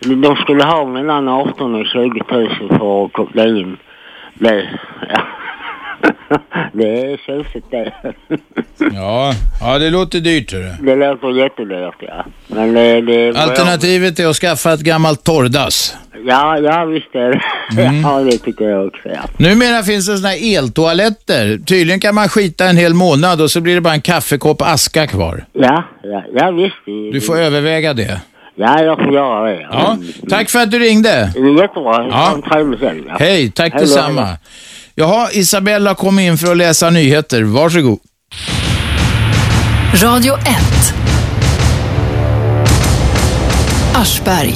De 0.00 0.36
skulle 0.36 0.64
ha 0.64 0.84
mellan 0.84 1.28
18 1.28 1.74
och 1.74 1.86
20 1.86 2.22
000 2.30 2.48
för 2.78 3.04
att 3.04 3.12
koppla 3.12 3.46
in 3.46 3.76
det. 4.34 4.68
Ja. 5.08 5.20
det 6.72 7.12
är 7.12 7.16
tjusigt 7.16 7.66
det. 7.70 7.92
Ja, 8.92 9.34
ja 9.60 9.78
det 9.78 9.90
låter 9.90 10.20
dyrt 10.20 10.52
hörru. 10.52 10.70
Det 10.80 10.96
låter 10.96 11.30
jättedyrt, 11.30 11.94
ja. 12.00 12.24
Men 12.46 12.74
det... 12.74 13.00
det 13.00 13.38
Alternativet 13.38 14.18
är 14.18 14.26
att 14.26 14.36
skaffa 14.36 14.72
ett 14.72 14.80
gammalt 14.80 15.24
torrdass. 15.24 15.96
Ja, 16.26 16.58
ja 16.58 16.84
visst 16.84 17.14
är 17.14 17.30
det. 17.30 17.82
Mm. 17.82 18.00
Ja, 18.02 18.20
det 18.20 18.38
tycker 18.38 18.64
jag 18.64 18.86
också, 18.86 19.08
ja. 19.08 19.20
Numera 19.36 19.82
finns 19.82 20.06
det 20.06 20.16
såna 20.16 20.28
här 20.28 20.58
eltoaletter. 20.58 21.58
Tydligen 21.66 22.00
kan 22.00 22.14
man 22.14 22.28
skita 22.28 22.64
en 22.64 22.76
hel 22.76 22.94
månad 22.94 23.40
och 23.40 23.50
så 23.50 23.60
blir 23.60 23.74
det 23.74 23.80
bara 23.80 23.94
en 23.94 24.00
kaffekopp 24.00 24.62
aska 24.62 25.06
kvar. 25.06 25.44
Ja, 25.52 25.84
ja, 26.02 26.24
ja 26.34 26.50
visst. 26.50 26.76
Det, 26.86 27.10
Du 27.12 27.20
får 27.20 27.38
överväga 27.38 27.94
det. 27.94 28.20
Ja, 28.54 28.82
jag 28.82 28.98
får 28.98 29.14
göra 29.14 29.50
det. 29.50 29.68
Ja, 29.70 29.98
tack 30.28 30.50
för 30.50 30.58
att 30.58 30.70
du 30.70 30.78
ringde. 30.78 31.30
Det 31.34 31.40
är 31.40 31.60
jättebra. 31.60 32.06
Ja. 32.10 32.14
Ha 32.14 32.34
en 32.34 32.42
trevlig 32.42 32.78
helg. 32.78 33.02
Hej, 33.08 33.50
tack 33.50 33.72
Hej 33.72 33.82
detsamma. 33.82 34.24
hej 34.24 34.36
Jaha, 34.98 35.28
Isabella 35.32 35.94
kom 35.94 36.18
in 36.18 36.38
för 36.38 36.50
att 36.50 36.56
läsa 36.56 36.90
nyheter. 36.90 37.42
Varsågod. 37.42 37.98
Radio 39.94 40.34
1. 40.38 40.44
Aschberg. 43.94 44.54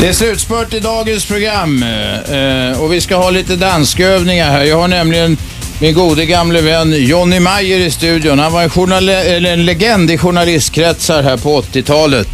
Det 0.00 0.08
är 0.08 0.12
slutspurt 0.12 0.74
i 0.74 0.80
dagens 0.80 1.24
program 1.26 1.82
eh, 1.82 2.80
och 2.80 2.92
vi 2.92 3.00
ska 3.00 3.16
ha 3.16 3.30
lite 3.30 3.56
danskövningar 3.56 4.50
här. 4.50 4.64
Jag 4.64 4.76
har 4.80 4.88
nämligen 4.88 5.36
min 5.80 5.94
gode 5.94 6.26
gamle 6.26 6.60
vän 6.60 6.94
Johnny 7.04 7.40
Mayer 7.40 7.78
i 7.78 7.90
studion. 7.90 8.38
Han 8.38 8.52
var 8.52 8.62
en, 8.62 8.70
journal- 8.70 9.08
en 9.46 9.64
legend 9.64 10.10
i 10.10 10.18
journalistkretsar 10.18 11.22
här 11.22 11.36
på 11.36 11.60
80-talet. 11.62 12.28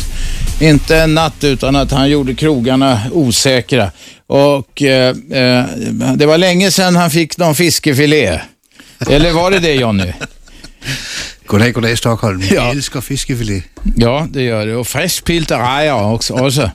Inte 0.60 0.96
en 0.96 1.14
natt 1.14 1.44
utan 1.44 1.76
att 1.76 1.90
han 1.90 2.10
gjorde 2.10 2.34
krogarna 2.34 3.00
osäkra. 3.12 3.90
Och 4.26 4.82
eh, 4.82 5.08
eh, 5.30 5.64
det 6.16 6.26
var 6.26 6.38
länge 6.38 6.70
sedan 6.70 6.96
han 6.96 7.10
fick 7.10 7.38
någon 7.38 7.54
fiskefilé. 7.54 8.40
Eller 9.10 9.32
var 9.32 9.50
det 9.50 9.58
det 9.58 9.74
Johnny? 9.74 10.12
Goddag, 11.46 11.72
goddag 11.72 11.98
Stockholm. 11.98 12.42
Ja. 12.42 12.54
Jag 12.54 12.70
älskar 12.70 13.00
fiskefilé. 13.00 13.62
Ja, 13.96 14.26
det 14.30 14.42
gör 14.42 14.66
det. 14.66 14.76
Och 14.76 14.86
färskpilterejer 14.86 16.04
också. 16.12 16.34
också. 16.34 16.70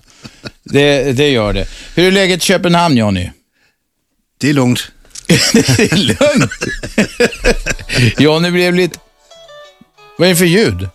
Det, 0.63 1.13
det 1.13 1.29
gör 1.29 1.53
det. 1.53 1.67
Hur 1.95 2.07
är 2.07 2.11
läget 2.11 2.43
i 2.43 2.45
Köpenhamn, 2.45 2.97
Johnny? 2.97 3.29
Det 4.37 4.49
är 4.49 4.53
lugnt. 4.53 4.91
det 5.27 5.91
är 5.91 5.97
lugnt. 5.97 6.51
Johnny 8.19 8.51
blev 8.51 8.75
lite... 8.75 8.99
Vad 10.17 10.27
är 10.27 10.29
det 10.33 10.37
för 10.37 10.45
ljud? 10.45 10.89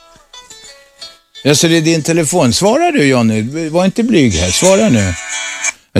Alltså 1.48 1.68
det 1.68 1.76
är 1.76 1.80
din 1.80 2.02
telefon. 2.02 2.52
Svara 2.52 2.90
du 2.90 3.04
Johnny. 3.06 3.68
Var 3.68 3.84
inte 3.84 4.02
blyg 4.02 4.32
här. 4.32 4.50
Svara 4.50 4.88
nu. 4.88 5.12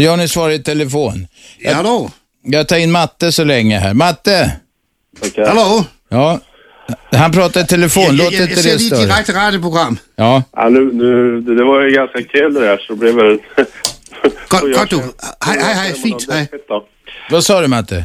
Johnny 0.05 0.29
svarar 0.29 0.51
i 0.53 0.59
telefon. 0.59 1.27
Ja 1.59 1.83
då. 1.83 2.11
Jag 2.43 2.69
tar 2.69 2.77
in 2.77 2.93
Matte 2.93 3.33
så 3.33 3.45
länge 3.45 3.79
här. 3.79 3.95
Matte! 3.95 4.51
Hallå? 5.37 5.85
Ja. 6.09 6.41
Han 7.13 7.33
pratar 7.33 7.61
i 7.61 7.67
telefon. 7.67 8.03
Jag, 8.05 8.15
Låt 8.15 8.33
jag, 8.33 8.43
jag 8.43 8.51
inte 8.51 8.63
ser 8.63 8.71
det 8.71 8.77
ditt 8.77 8.87
störa. 8.87 9.01
direkta 9.01 9.33
radioprogram. 9.33 9.99
Ja. 10.17 10.43
Ja, 10.53 10.69
nu, 10.69 10.93
nu, 10.93 11.41
det 11.41 11.65
var 11.65 11.81
ju 11.83 11.91
ganska 11.91 12.23
kul 12.23 12.55
det 12.55 12.61
där 12.61 12.79
så 12.79 12.93
det 12.93 12.99
blev 12.99 13.15
väl... 13.15 13.39
Gott, 14.49 14.91
du. 14.91 14.97
Hej, 14.97 15.59
hej, 15.61 15.75
hej. 15.75 15.93
Fint. 15.93 16.27
Hej. 16.33 16.49
Vad 17.31 17.45
sa 17.45 17.61
du 17.61 17.69
Matte? 17.69 18.05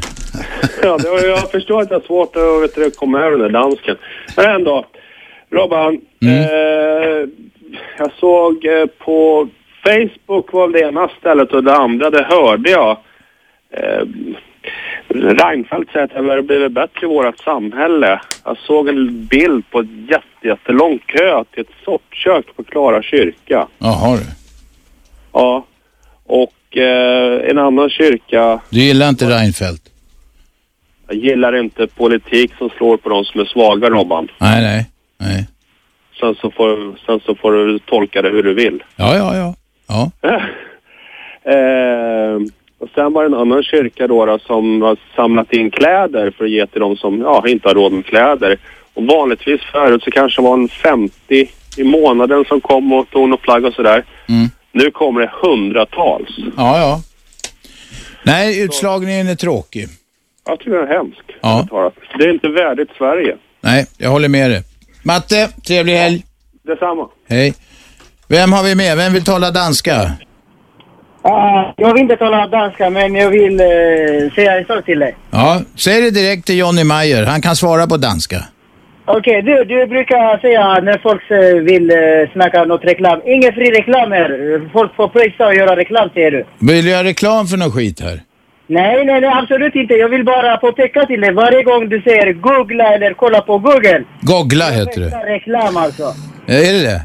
Ja, 0.84 0.98
det 0.98 1.10
var, 1.10 1.24
jag 1.24 1.52
förstår 1.52 1.82
att 1.82 1.90
det 1.90 1.96
är 1.96 2.00
svårt 2.08 2.36
att 2.36 2.78
vet 2.78 2.98
komma 2.98 3.20
över 3.20 3.32
den 3.32 3.40
där 3.40 3.50
dansken. 3.50 3.96
Men 4.36 4.46
ändå. 4.56 4.86
Robban, 5.52 6.02
Mm. 6.22 6.36
eh, 6.44 7.30
jag 7.98 8.12
såg 8.20 8.66
eh, 8.66 8.86
på 8.86 9.48
Facebook 9.84 10.54
var 10.54 10.68
det 10.68 10.80
ena 10.80 11.10
stället 11.20 11.52
och 11.54 11.64
det 11.64 11.76
andra, 11.76 12.10
det 12.10 12.24
hörde 12.24 12.70
jag. 12.70 12.98
Eh, 13.72 14.04
Reinfeldt 15.08 15.92
säger 15.92 16.06
att 16.06 16.12
det 16.14 16.20
har 16.34 16.42
blivit 16.42 16.72
bättre 16.72 17.02
i 17.02 17.06
vårt 17.06 17.40
samhälle. 17.40 18.22
Jag 18.46 18.58
såg 18.58 18.90
en 18.90 19.26
bild 19.26 19.70
på 19.72 19.80
ett 19.80 19.88
jätte, 20.10 20.48
jättelång 20.48 21.00
kö 21.06 21.44
till 21.44 21.62
ett 21.62 21.76
soppkök 21.86 22.56
på 22.56 22.64
Klara 22.64 23.02
kyrka. 23.04 23.68
Jaha 23.78 24.18
du. 24.18 24.24
Ja. 25.34 25.66
Och 26.26 26.78
eh, 26.78 27.50
en 27.50 27.58
annan 27.58 27.90
kyrka, 27.90 28.60
Du 28.70 28.80
gillar 28.80 29.10
inte 29.10 29.26
Reinfeldt? 29.26 29.84
jag 31.08 31.18
gillar 31.18 31.56
inte 31.56 31.88
politik 31.88 32.52
som 32.58 32.70
slår 32.70 32.98
på 32.98 33.10
de 33.10 33.26
som 33.26 33.40
är 33.42 33.46
svaga, 33.46 33.90
Robban. 33.90 34.28
Nej, 34.38 34.62
nej. 34.62 34.86
Nej. 35.20 35.48
Sen 36.20 36.36
så 36.36 36.52
får, 36.52 36.98
sen 37.06 37.20
så 37.26 37.36
får 37.36 37.52
du 37.52 37.80
tolka 37.80 38.22
det 38.22 38.30
hur 38.30 38.44
du 38.44 38.54
vill. 38.54 38.84
Ja, 38.96 39.16
ja, 39.16 39.36
ja. 39.38 39.56
ja. 40.22 40.40
Eh, 41.44 42.36
och 42.80 42.90
sen 42.96 43.14
var 43.14 43.24
det 43.24 43.28
en 43.28 43.42
annan 43.42 43.64
kyrka 43.64 44.08
då, 44.08 44.26
då 44.26 44.40
som 44.40 44.82
har 44.82 44.98
samlat 45.16 45.54
in 45.54 45.72
kläder 45.72 46.32
för 46.32 46.46
att 46.46 46.52
ge 46.52 46.68
till 46.68 46.82
de 46.82 46.98
som 46.98 47.22
ja, 47.22 47.48
inte 47.48 47.68
har 47.68 47.76
råd 47.76 47.92
med 47.92 48.06
kläder. 48.06 48.58
Och 48.94 49.04
vanligtvis 49.04 49.62
förut 49.72 50.04
så 50.04 50.12
kanske 50.12 50.42
det 50.42 50.48
var 50.48 50.54
en 50.54 50.70
50 50.70 51.50
i 51.78 51.84
månaden 51.84 52.46
som 52.46 52.62
kom 52.62 52.94
och 52.94 53.10
tog 53.10 53.30
något 53.30 53.42
plagg 53.42 53.66
och 53.66 53.74
sådär. 53.74 54.06
Mm. 54.30 54.48
Nu 54.72 54.92
kommer 54.92 55.22
det 55.22 55.32
hundratals. 55.42 56.38
Ja, 56.58 56.78
ja. 56.78 57.02
Nej, 58.24 58.64
utslagningen 58.64 59.28
är 59.28 59.36
tråkig. 59.36 59.88
Jag 60.46 60.60
tycker 60.60 60.72
den 60.72 60.88
är 60.88 60.94
hemsk. 60.94 61.24
Ja. 61.42 61.92
Det 62.18 62.24
är 62.24 62.34
inte 62.34 62.48
värdigt 62.48 62.90
Sverige. 62.98 63.38
Nej, 63.62 63.86
jag 63.98 64.10
håller 64.10 64.30
med 64.30 64.52
dig. 64.52 64.64
Matte, 65.04 65.50
trevlig 65.68 65.94
helg. 65.96 66.24
Detsamma. 66.68 67.08
Hej. 67.30 67.54
Vem 68.28 68.54
har 68.54 68.64
vi 68.64 68.76
med? 68.76 68.98
Vem 68.98 69.14
vill 69.14 69.24
tala 69.24 69.52
danska? 69.52 70.12
Ah, 71.22 71.74
jag 71.78 71.94
vill 71.94 72.02
inte 72.02 72.16
tala 72.16 72.48
danska, 72.48 72.90
men 72.90 73.16
jag 73.16 73.30
vill 73.30 73.60
eh, 73.60 74.34
säga 74.36 74.60
en 74.60 74.66
sak 74.66 74.86
till 74.86 75.00
dig. 75.00 75.16
Ja, 75.32 75.62
säg 75.76 76.02
det 76.02 76.12
direkt 76.12 76.46
till 76.46 76.58
Johnny 76.58 76.84
Meyer. 76.84 77.26
Han 77.26 77.42
kan 77.42 77.56
svara 77.56 77.88
på 77.88 77.98
danska. 77.98 78.36
Okej, 79.06 79.42
du, 79.42 79.64
du 79.64 79.88
brukar 79.88 80.38
säga 80.42 80.80
när 80.80 80.98
folk 80.98 81.32
eh, 81.32 81.64
vill 81.64 81.92
eh, 81.92 82.32
snacka 82.34 82.64
något 82.66 82.84
reklam. 82.84 83.22
Ingen 83.26 83.54
fri 83.54 83.72
reklam 83.72 84.12
här. 84.12 84.30
Folk 84.74 84.96
får 84.96 85.08
pröjsa 85.08 85.48
och 85.48 85.56
göra 85.56 85.76
reklam, 85.76 86.10
säger 86.14 86.32
du. 86.32 86.46
Vill 86.60 86.86
du 86.86 86.92
göra 86.92 87.04
reklam 87.04 87.48
för 87.48 87.58
någon 87.58 87.72
skit 87.72 88.00
här? 88.02 88.22
Nej, 88.72 89.06
nej, 89.06 89.22
nej, 89.22 89.32
absolut 89.34 89.76
inte. 89.76 89.94
Jag 89.94 90.10
vill 90.10 90.26
bara 90.26 90.58
påpeka 90.58 91.06
till 91.06 91.22
dig. 91.22 91.34
Varje 91.34 91.64
gång 91.64 91.90
du 91.90 92.02
säger 92.02 92.34
googla 92.34 92.94
eller 92.94 93.14
kolla 93.14 93.42
på 93.42 93.58
Google. 93.58 94.04
Googla 94.22 94.70
heter 94.70 95.02
det. 95.02 95.10
Reklam 95.10 95.78
alltså. 95.78 96.04
Är 96.48 96.74
det 96.74 96.82
det? 96.82 97.02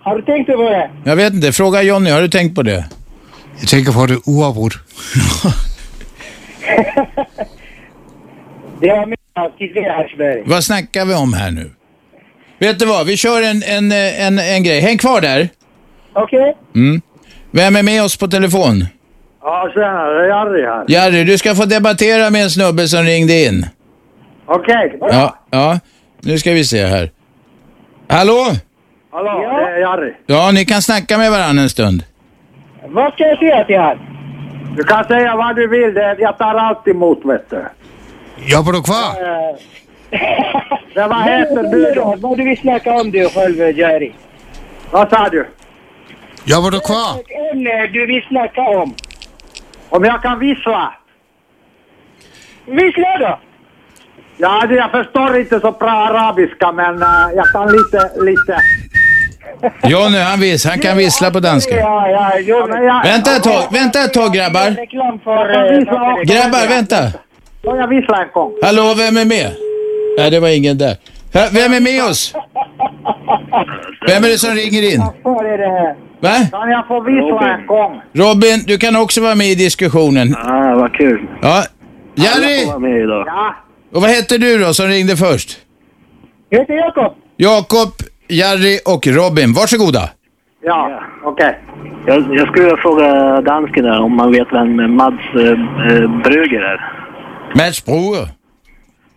Har 0.00 0.16
du 0.16 0.22
tänkt 0.22 0.46
på 0.46 0.70
det? 0.70 0.90
Jag 1.04 1.16
vet 1.16 1.34
inte. 1.34 1.52
Fråga 1.52 1.82
Johnny. 1.82 2.10
Har 2.10 2.20
du 2.20 2.28
tänkt 2.28 2.54
på 2.54 2.62
det? 2.62 2.84
Jag 3.60 3.68
tänker 3.68 3.92
på 3.92 4.06
det 4.06 4.18
oavbrutet. 4.26 4.80
Det 8.80 8.88
har 8.88 9.16
jag 9.34 9.58
till 9.58 9.74
dig, 9.74 9.88
Aschberg. 9.88 10.42
Vad 10.46 10.64
snackar 10.64 11.04
vi 11.04 11.14
om 11.14 11.32
här 11.32 11.50
nu? 11.50 11.70
Vet 12.58 12.78
du 12.78 12.86
vad? 12.86 13.06
Vi 13.06 13.16
kör 13.16 13.42
en, 13.42 13.62
en, 13.62 13.92
en, 13.92 14.38
en 14.38 14.62
grej. 14.62 14.80
Häng 14.80 14.98
kvar 14.98 15.20
där. 15.20 15.48
Okej. 16.12 16.56
Mm. 16.74 17.02
Vem 17.50 17.76
är 17.76 17.82
med 17.82 18.02
oss 18.02 18.16
på 18.16 18.28
telefon? 18.28 18.86
Ja, 19.48 19.70
tjena. 19.74 20.04
Det 20.04 20.26
är 20.26 20.32
Harry 20.32 20.62
här. 20.64 20.84
Jari, 20.88 21.24
du 21.24 21.38
ska 21.38 21.54
få 21.54 21.64
debattera 21.64 22.30
med 22.30 22.42
en 22.42 22.50
snubbe 22.50 22.88
som 22.88 23.02
ringde 23.02 23.44
in. 23.44 23.66
Okej. 24.46 24.98
Ja, 25.00 25.36
ja. 25.50 25.80
Nu 26.20 26.38
ska 26.38 26.52
vi 26.52 26.64
se 26.64 26.84
här. 26.86 27.10
Hallå? 28.08 28.46
Hallå, 29.12 29.40
det 29.40 29.80
är 29.82 29.86
Harry. 29.86 30.12
Ja, 30.26 30.50
ni 30.50 30.64
kan 30.64 30.82
snacka 30.82 31.18
med 31.18 31.30
varandra 31.30 31.62
en 31.62 31.68
stund. 31.68 32.02
Vad 32.86 33.12
ska 33.12 33.24
jag 33.24 33.38
säga 33.38 33.64
till 33.64 33.78
han? 33.78 33.98
Du 34.76 34.82
kan 34.84 35.04
säga 35.04 35.36
vad 35.36 35.56
du 35.56 35.68
vill. 35.68 35.94
Det, 35.94 36.16
jag 36.18 36.38
tar 36.38 36.54
alltid 36.54 36.94
emot, 36.94 37.20
vet 37.24 37.50
du. 37.50 37.64
Jobbar 38.46 38.72
du 38.72 38.82
kvar? 38.82 39.12
Men 40.94 41.08
vad 41.08 41.22
heter 41.22 41.62
du 41.62 41.92
då? 41.94 42.16
Vad 42.18 42.38
du 42.38 42.44
vill 42.44 42.58
snacka 42.58 42.92
om 42.92 43.10
du 43.10 43.28
själv, 43.28 43.78
Jerry? 43.78 44.12
Vad 44.90 45.08
sa 45.10 45.28
du? 45.28 45.46
Jobbar 46.44 46.70
du 46.70 46.80
kvar? 46.80 47.20
Ett 47.20 47.52
ämne 47.52 47.86
du 47.86 48.06
vill 48.06 48.22
snacka 48.28 48.60
om. 48.62 48.94
Om 49.90 50.04
jag 50.04 50.22
kan 50.22 50.38
vissla? 50.38 50.94
Vissla 52.66 53.18
då! 53.20 53.38
Ja, 54.36 54.66
det- 54.68 54.74
jag 54.74 54.90
förstår 54.90 55.38
inte 55.38 55.60
så 55.60 55.72
bra 55.72 55.90
arabiska, 55.90 56.72
men 56.72 57.02
eh, 57.02 57.08
jag 57.36 57.46
kan 57.52 57.66
lite, 57.72 58.10
lite. 58.24 58.60
Johnny, 59.88 60.18
han, 60.18 60.40
vis, 60.40 60.64
han 60.64 60.78
kan 60.78 60.96
vissla 60.96 61.30
på 61.30 61.40
danska. 61.40 61.76
Ja, 61.76 62.08
ja, 62.10 62.38
jag, 62.38 62.68
men 62.68 62.84
jag, 62.84 63.02
Vänta 63.02 63.30
ett 63.36 63.42
tag, 63.42 63.62
vänta 63.72 64.04
ett 64.04 64.12
tag 64.14 64.32
grabbar. 64.34 64.70
Också. 64.70 66.34
Grabbar, 66.34 66.68
vänta. 66.68 66.96
Får 67.64 67.76
jag 67.78 67.88
vissla 67.88 68.22
en 68.22 68.28
gång? 68.32 68.52
Hallå, 68.62 68.94
vem 68.96 69.16
är 69.16 69.24
med? 69.24 69.52
Nej, 70.18 70.30
det 70.30 70.40
var 70.40 70.48
ingen 70.48 70.78
där. 70.78 70.96
Vem 71.32 71.72
är 71.72 71.80
med 71.80 72.04
oss? 72.04 72.34
Vem 74.08 74.24
är 74.24 74.28
det 74.28 74.38
som 74.38 74.50
ringer 74.50 74.94
in? 74.94 75.02
Va? 76.20 76.34
Kan 76.50 76.70
jag 76.70 76.86
få 76.88 77.00
vissla 77.00 77.54
en 77.58 77.66
gång? 77.66 78.00
Robin, 78.12 78.64
du 78.66 78.78
kan 78.78 78.96
också 78.96 79.20
vara 79.20 79.34
med 79.34 79.46
i 79.46 79.54
diskussionen. 79.54 80.34
Ah, 80.36 80.74
vad 80.74 80.92
kul. 80.94 81.28
Ja. 81.42 81.62
Får 82.16 82.66
vara 82.66 82.78
med 82.78 83.00
idag. 83.00 83.24
Ja. 83.26 83.54
och 83.94 84.00
vad 84.02 84.10
heter 84.10 84.38
du 84.38 84.58
då 84.58 84.74
som 84.74 84.86
ringde 84.86 85.16
först? 85.16 85.58
Jag 86.48 86.58
heter 86.58 86.74
Jakob. 86.74 87.12
Jakob, 87.36 87.92
Jari 88.28 88.78
och 88.86 89.06
Robin. 89.06 89.52
Varsågoda. 89.52 90.10
Ja, 90.62 91.02
okej. 91.24 91.58
Jag, 92.06 92.34
jag 92.34 92.48
skulle 92.48 92.64
vilja 92.64 92.76
fråga 92.76 93.40
dansken 93.40 93.84
där 93.84 94.00
om 94.00 94.16
man 94.16 94.32
vet 94.32 94.48
vem 94.52 94.94
Mads 94.96 95.16
eh, 95.34 95.40
eh, 95.42 96.20
Brüger 96.24 96.60
är. 96.60 96.92
Mats 97.54 97.84
Broer. 97.84 98.28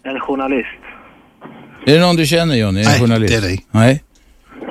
En 0.03 0.19
journalist. 0.19 0.67
Är 1.85 1.93
det 1.93 1.99
någon 1.99 2.15
du 2.15 2.25
känner 2.25 2.55
Johnny? 2.55 2.79
En 2.79 2.85
Nej, 2.85 2.99
journalist? 2.99 3.33
det 3.41 3.47
är 3.47 3.49
det. 3.51 3.57
Nej. 3.71 4.03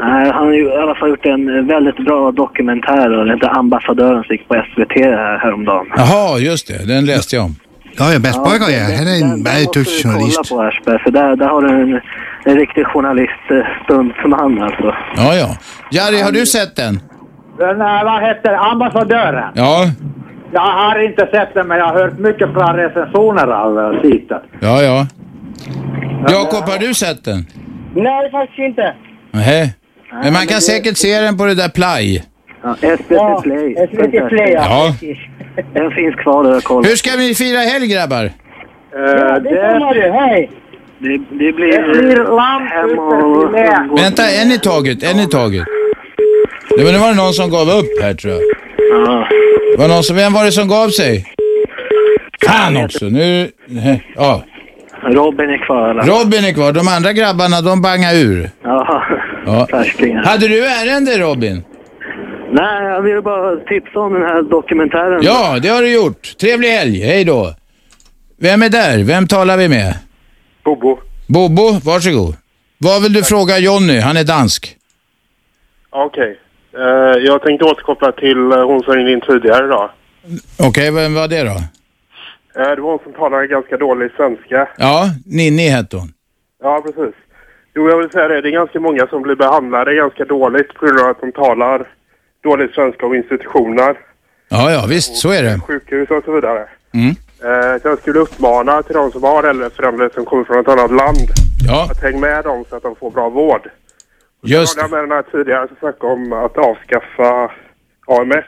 Nej, 0.01 0.31
han 0.31 0.47
har 0.47 0.53
ju 0.53 0.65
i 0.65 0.77
alla 0.77 0.95
fall 0.95 1.09
gjort 1.09 1.27
en 1.27 1.59
eh, 1.59 1.65
väldigt 1.65 1.97
bra 1.97 2.33
dokumentär 2.33 3.11
och 3.11 3.27
den 3.27 3.35
heter 3.35 3.59
Ambassadören 3.59 4.25
som 4.25 4.33
gick 4.35 4.49
på 4.49 4.55
SVT 4.55 4.93
här, 4.95 5.39
häromdagen. 5.39 5.87
Jaha, 5.97 6.39
just 6.39 6.69
det. 6.69 6.87
Den 6.87 7.05
läste 7.07 7.37
jag 7.37 7.45
om. 7.45 7.55
Ja, 7.99 8.13
ja, 8.13 8.19
Brygger, 8.19 8.71
ja. 8.79 8.97
Han 8.99 9.07
är 9.07 9.23
en 9.23 9.43
väldigt 9.43 9.73
du 9.73 9.85
kolla 9.85 10.03
journalist. 10.03 10.51
på 10.51 10.63
Aschberg, 10.63 10.99
för 10.99 11.11
där, 11.11 11.37
där 11.37 11.47
har 11.47 11.63
du 11.63 11.69
en, 11.69 12.01
en 12.45 12.57
riktig 12.57 12.87
journalist, 12.87 13.45
eh, 13.51 13.85
stuntman 13.85 14.63
alltså. 14.63 14.95
Ja, 15.17 15.35
ja. 15.35 15.57
Jari, 15.91 16.21
har 16.23 16.33
du 16.33 16.47
sett 16.47 16.77
den? 16.77 17.01
Den, 17.59 17.81
eh, 17.81 18.05
vad 18.05 18.23
heter 18.23 18.55
Ambassadören? 18.73 19.53
Ja. 19.55 19.87
Jag 20.53 20.61
har 20.61 21.05
inte 21.05 21.29
sett 21.33 21.55
den, 21.55 21.69
men 21.69 21.79
jag 21.79 21.87
har 21.87 21.95
hört 21.95 22.19
mycket 22.19 22.55
bra 22.55 22.77
recensioner 22.77 23.47
av 23.47 23.79
uh, 23.79 24.03
titeln. 24.03 24.41
Ja, 24.61 24.83
ja. 24.83 25.07
Jakob, 26.29 26.69
har 26.69 26.79
du 26.79 26.95
sett 26.95 27.25
den? 27.25 27.47
Nej, 27.95 28.31
faktiskt 28.31 28.59
inte. 28.59 28.95
Nej. 29.31 29.75
Men 30.23 30.33
man 30.33 30.47
kan 30.47 30.61
säkert 30.61 30.97
se 30.97 31.21
den 31.21 31.37
på 31.37 31.45
det 31.45 31.55
där 31.55 31.69
Play. 31.69 32.23
Ja, 32.63 32.75
SVT 32.81 33.05
Ja, 33.09 33.41
Play. 33.45 33.75
SVT 33.91 34.29
Play, 34.29 34.53
ja. 34.53 34.63
Ja. 34.69 34.95
Den 35.75 35.91
finns 35.91 36.15
kvar 36.15 36.45
där, 36.45 36.61
kolla. 36.61 36.89
Hur 36.89 36.97
ska 36.97 37.11
vi 37.17 37.35
fira 37.35 37.59
helg 37.59 37.87
grabbar? 37.87 38.25
Uh, 38.25 38.31
Ja, 38.93 39.39
det 39.39 39.49
kommer 39.79 39.95
du. 39.95 40.11
Hej! 40.11 40.51
Det, 40.99 41.09
det 41.09 41.19
Det 41.47 41.53
blir... 41.53 42.03
blir 42.03 42.17
lamm 42.17 43.97
Vänta, 43.97 44.23
en 44.43 44.53
i 44.53 44.59
taget, 44.59 45.03
en 45.03 45.21
i 45.21 45.27
taget. 45.27 45.65
Det 46.77 46.85
var, 46.85 46.93
nu 46.93 46.99
var 46.99 47.09
det 47.09 47.15
någon 47.15 47.33
som 47.33 47.51
gav 47.51 47.69
upp 47.69 48.03
här 48.03 48.15
tror 48.15 48.33
jag. 48.35 48.43
Ja. 49.07 49.29
Det 49.73 49.79
var 49.83 49.89
någon 49.89 50.03
som, 50.03 50.17
vem 50.17 50.33
var 50.33 50.45
det 50.45 50.53
som 50.53 50.69
gav 50.69 50.89
sig? 50.89 51.25
Fan 52.47 52.77
också, 52.85 53.05
nu... 53.05 53.49
Ja. 54.17 54.43
Robin 55.03 55.51
är 55.51 55.59
kvar 55.67 55.91
eller? 55.91 56.03
Robin 56.03 56.45
är 56.45 56.53
kvar, 56.53 56.73
de 56.73 56.89
andra 56.89 57.13
grabbarna 57.13 57.61
de 57.61 57.83
bangar 57.83 58.15
ur. 58.15 58.51
Ja, 58.65 59.03
Ja. 59.47 59.67
färskingar. 59.71 60.23
Hade 60.25 60.49
du 60.49 60.67
ärende 60.67 61.19
Robin? 61.19 61.65
Nej, 62.53 62.85
jag 62.85 63.03
ville 63.03 63.23
bara 63.23 63.57
tipsa 63.57 64.01
om 64.01 64.13
den 64.13 64.23
här 64.23 64.43
dokumentären. 64.43 65.21
Ja, 65.23 65.59
det 65.63 65.69
har 65.69 65.83
du 65.83 65.93
gjort. 65.95 66.37
Trevlig 66.41 66.69
helg, 66.69 67.01
hej 67.01 67.25
då. 67.25 67.55
Vem 68.41 68.63
är 68.63 68.69
där? 68.69 69.05
Vem 69.05 69.27
talar 69.27 69.57
vi 69.57 69.69
med? 69.69 69.95
Bobo. 70.65 70.99
Bobo, 71.29 71.81
varsågod. 71.85 72.35
Vad 72.79 73.03
vill 73.03 73.13
du 73.13 73.23
fråga 73.23 73.59
Jonny? 73.59 73.99
Han 74.01 74.17
är 74.17 74.25
dansk. 74.25 74.77
Okej. 75.91 76.39
Eh, 76.75 77.19
jag 77.25 77.43
tänkte 77.43 77.65
återkoppla 77.65 78.13
till 78.13 78.53
eh, 78.53 78.65
hon 78.67 78.83
som 78.83 78.95
ringde 78.95 79.13
in 79.13 79.21
tidigare 79.21 79.67
då. 79.67 79.91
Okej, 80.69 80.91
vem 80.91 81.15
var 81.15 81.29
det 81.29 81.43
då? 81.43 81.57
Eh, 82.61 82.71
det 82.77 82.81
var 82.81 82.91
hon 82.91 82.99
som 83.03 83.13
talade 83.13 83.47
ganska 83.47 83.77
dålig 83.77 84.11
svenska. 84.17 84.69
Ja, 84.79 85.05
Ninni 85.27 85.69
hette 85.69 85.97
hon. 85.97 86.13
Ja, 86.63 86.83
precis. 86.87 87.15
Jo, 87.81 87.89
jag 87.91 87.97
vill 87.99 88.11
säga 88.11 88.29
det. 88.29 88.41
Det 88.41 88.49
är 88.49 88.53
ganska 88.53 88.81
många 88.81 89.07
som 89.07 89.23
blir 89.23 89.35
behandlade 89.37 89.95
ganska 89.95 90.25
dåligt 90.25 90.75
på 90.75 90.87
grund 90.87 91.01
av 91.01 91.07
att 91.09 91.21
de 91.21 91.33
talar 91.33 91.89
dålig 92.43 92.71
svenska 92.71 93.07
om 93.07 93.15
institutioner, 93.15 93.99
Ja, 94.49 94.71
ja, 94.73 94.85
visst, 94.89 95.17
så 95.17 95.31
är 95.31 95.43
det. 95.43 95.61
sjukhus 95.67 96.11
och 96.11 96.25
så 96.25 96.33
vidare. 96.33 96.69
Mm. 96.95 97.09
Eh, 97.45 97.83
så 97.83 97.89
jag 97.89 97.99
skulle 97.99 98.19
uppmana 98.19 98.83
till 98.83 98.95
de 98.95 99.11
som 99.13 99.23
har 99.23 99.43
äldre 99.45 99.71
föräldrar 99.71 100.11
som 100.15 100.25
kommer 100.25 100.45
från 100.45 100.59
ett 100.61 100.69
annat 100.69 100.91
land 100.91 101.19
Ja, 101.69 101.89
att 101.91 102.03
hänga 102.03 102.19
med 102.19 102.45
dem 102.45 102.65
så 102.71 102.77
att 102.77 102.83
de 102.83 102.97
får 102.97 103.11
bra 103.11 103.29
vård. 103.29 103.69
just 104.43 104.77
Jag 104.77 104.91
det. 104.91 104.97
hörde 104.97 105.07
med 105.09 105.17
den 105.19 105.25
här 105.25 105.33
tidigare 105.39 105.69
som 105.69 105.77
snackade 105.77 106.13
om 106.13 106.33
att 106.33 106.59
avskaffa 106.59 107.51
AMS. 108.07 108.45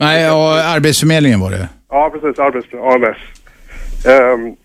Nej, 0.00 0.22
ja, 0.22 0.62
Arbetsförmedlingen 0.76 1.40
var 1.40 1.50
det. 1.50 1.68
Ja, 1.90 2.10
precis. 2.12 2.38
Arbets 2.38 2.68
AMS. 2.74 3.18
Ehm, 4.06 4.56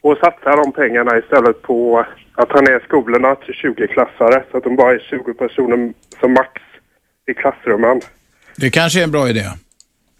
och 0.00 0.16
satsa 0.18 0.56
de 0.56 0.72
pengarna 0.72 1.18
istället 1.18 1.62
på 1.62 2.06
att 2.34 2.48
ta 2.48 2.60
ner 2.60 2.80
skolorna 2.88 3.34
till 3.34 3.54
20-klassare 3.54 4.42
så 4.50 4.56
att 4.56 4.64
de 4.64 4.76
bara 4.76 4.92
är 4.92 4.98
20 5.10 5.34
personer 5.34 5.92
som 6.20 6.32
max 6.32 6.50
i 7.30 7.34
klassrummen. 7.34 8.00
Det 8.56 8.70
kanske 8.70 9.00
är 9.00 9.04
en 9.04 9.10
bra 9.10 9.28
idé. 9.28 9.44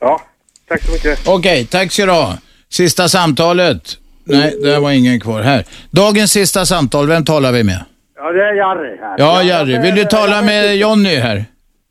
Ja, 0.01 0.21
tack 0.69 0.83
så 0.83 0.93
mycket. 0.93 1.29
Okej, 1.29 1.67
tack 1.67 1.93
ska 1.93 2.07
du 2.07 2.13
ha. 2.13 2.39
Sista 2.69 3.09
samtalet. 3.09 3.83
Nej, 4.25 4.55
det 4.63 4.79
var 4.79 4.91
ingen 4.91 5.21
kvar 5.21 5.43
här. 5.43 5.65
Dagens 5.91 6.33
sista 6.33 6.67
samtal, 6.67 7.07
vem 7.07 7.25
talar 7.25 7.53
vi 7.53 7.65
med? 7.65 7.85
Ja, 8.17 8.33
det 8.33 8.43
är 8.45 8.55
Jari 8.55 8.97
här. 9.01 9.15
Ja, 9.19 9.43
Jari. 9.43 9.79
Vill 9.79 9.95
du 9.95 10.05
tala 10.05 10.43
med 10.43 10.77
Jonny 10.77 11.17
här? 11.17 11.45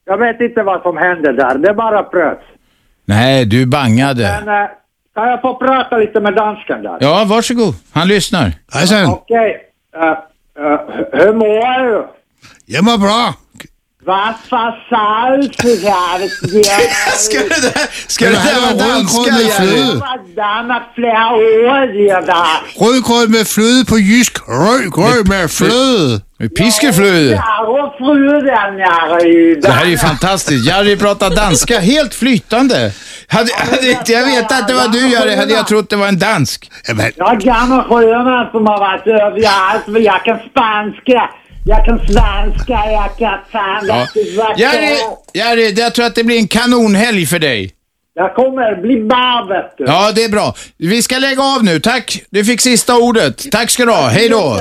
Jag 0.06 0.18
vet 0.18 0.42
inte 0.42 0.64
vad 0.64 0.82
som 0.82 0.98
hände 0.98 1.34
där. 1.34 1.58
Det 1.58 1.70
är 1.70 1.74
bara 1.74 2.04
pröt. 2.04 2.40
Nej, 3.06 3.46
du 3.46 3.66
bangade. 3.66 4.42
Men 4.46 4.64
eh, 4.64 4.70
kan 5.16 5.28
jag 5.30 5.42
få 5.42 5.56
prata 5.58 5.98
lite 5.98 6.20
med 6.20 6.36
dansken 6.36 6.84
där? 6.84 6.98
Ja, 7.00 7.26
varsågod. 7.28 7.74
Han 7.94 8.08
lyssnar. 8.08 8.52
Hejsan. 8.74 9.06
Okej. 9.14 9.62
Hur 11.14 11.34
mår 11.34 11.84
du? 11.92 12.08
Jag 12.66 12.84
mår 12.84 12.98
bra. 12.98 13.34
Vad 14.06 14.34
fan 14.50 14.74
salt 14.90 15.56
Ska 17.18 17.40
det 17.40 17.62
där, 17.62 18.08
ska 18.10 18.26
det 18.26 18.32
där 18.32 18.62
vara 18.62 18.74
danska. 18.88 19.32
Damma 20.36 20.82
flera 20.96 21.30
år. 21.30 21.88
Rödgröt 22.80 23.30
med 23.30 23.48
flöde 23.48 23.86
på 23.86 24.00
jysk. 24.00 24.38
Rödgröt 24.48 25.28
med 25.28 25.52
flöde. 25.52 26.22
Med 26.40 26.56
piskeflöde. 26.56 27.30
Det 29.62 29.72
här 29.72 29.86
är 29.86 29.90
ju 29.90 29.98
fantastiskt. 29.98 30.66
Jari 30.68 30.98
pratar 30.98 31.30
danska 31.30 31.80
helt 31.80 32.14
flytande. 32.14 32.92
Hade, 33.34 33.52
hade 33.58 33.90
inte 33.92 34.12
jag 34.12 34.26
vetat 34.26 34.62
att 34.62 34.68
det 34.68 34.74
var 34.74 34.88
du 34.88 35.10
Jari 35.10 35.36
hade 35.36 35.54
jag 35.54 35.68
trott 35.68 35.90
det 35.90 35.96
var 35.96 36.08
en 36.08 36.20
dansk. 36.20 36.72
Jag 36.88 37.00
är 37.00 37.36
gammal 37.36 37.84
sjöman 37.84 38.52
som 38.52 38.68
har 38.68 38.80
varit 38.80 39.08
överallt. 39.08 40.06
Jag 40.06 40.24
kan 40.26 40.40
spanska. 40.50 41.30
Jag 41.66 41.86
kan 41.86 42.00
svenska. 42.00 42.92
Jag 42.92 43.18
kan 43.18 43.40
fan... 43.52 43.86
Ja. 43.88 44.08
Jari, 44.58 44.98
Jari, 45.34 45.74
jag 45.74 45.94
tror 45.94 46.06
att 46.06 46.16
det 46.16 46.24
blir 46.24 46.38
en 46.38 46.48
kanonhelg 46.48 47.26
för 47.26 47.40
dig. 47.40 47.72
Jag 48.16 48.36
kommer 48.36 48.82
bli 48.82 49.04
bra 49.04 49.46
vet 49.50 49.78
du. 49.78 49.84
Ja, 49.84 50.12
det 50.12 50.24
är 50.24 50.30
bra. 50.30 50.56
Vi 50.78 51.02
ska 51.02 51.18
lägga 51.18 51.44
av 51.44 51.64
nu. 51.64 51.80
Tack. 51.80 52.24
Du 52.30 52.46
fick 52.46 52.62
sista 52.62 52.96
ordet. 52.98 53.52
Tack 53.52 53.70
ska 53.70 53.86
du 53.86 53.92
ha. 53.92 54.08
Hej 54.08 54.30
då. 54.30 54.60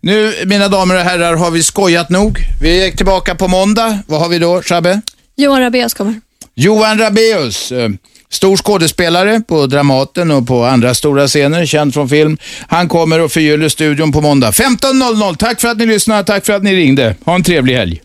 Nu, 0.00 0.34
mina 0.46 0.68
damer 0.68 0.94
och 0.94 1.00
herrar, 1.00 1.36
har 1.36 1.50
vi 1.50 1.62
skojat 1.62 2.10
nog. 2.10 2.38
Vi 2.62 2.86
är 2.86 2.90
tillbaka 2.90 3.34
på 3.34 3.48
måndag. 3.48 3.98
Vad 4.06 4.20
har 4.20 4.28
vi 4.28 4.38
då, 4.38 4.62
Shabbe? 4.62 5.00
Johan 5.36 5.60
Rabaeus 5.60 5.94
kommer. 5.94 6.20
Johan 6.60 6.98
Rabaeus, 6.98 7.72
eh, 7.72 7.88
stor 8.30 8.56
skådespelare 8.56 9.40
på 9.40 9.66
Dramaten 9.66 10.30
och 10.30 10.46
på 10.46 10.64
andra 10.64 10.94
stora 10.94 11.26
scener, 11.26 11.66
känd 11.66 11.94
från 11.94 12.08
film. 12.08 12.38
Han 12.68 12.88
kommer 12.88 13.20
och 13.20 13.32
förgyller 13.32 13.68
studion 13.68 14.12
på 14.12 14.20
måndag 14.20 14.50
15.00. 14.50 15.36
Tack 15.36 15.60
för 15.60 15.68
att 15.68 15.78
ni 15.78 15.86
lyssnade, 15.86 16.24
tack 16.24 16.46
för 16.46 16.52
att 16.52 16.62
ni 16.62 16.76
ringde. 16.76 17.14
Ha 17.24 17.34
en 17.34 17.42
trevlig 17.42 17.74
helg. 17.74 18.00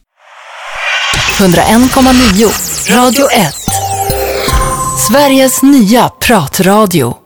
101,9 1.39 2.95
Radio 2.95 3.31
1. 3.31 3.53
Sveriges 5.09 5.63
nya 5.63 6.09
pratradio. 6.09 7.22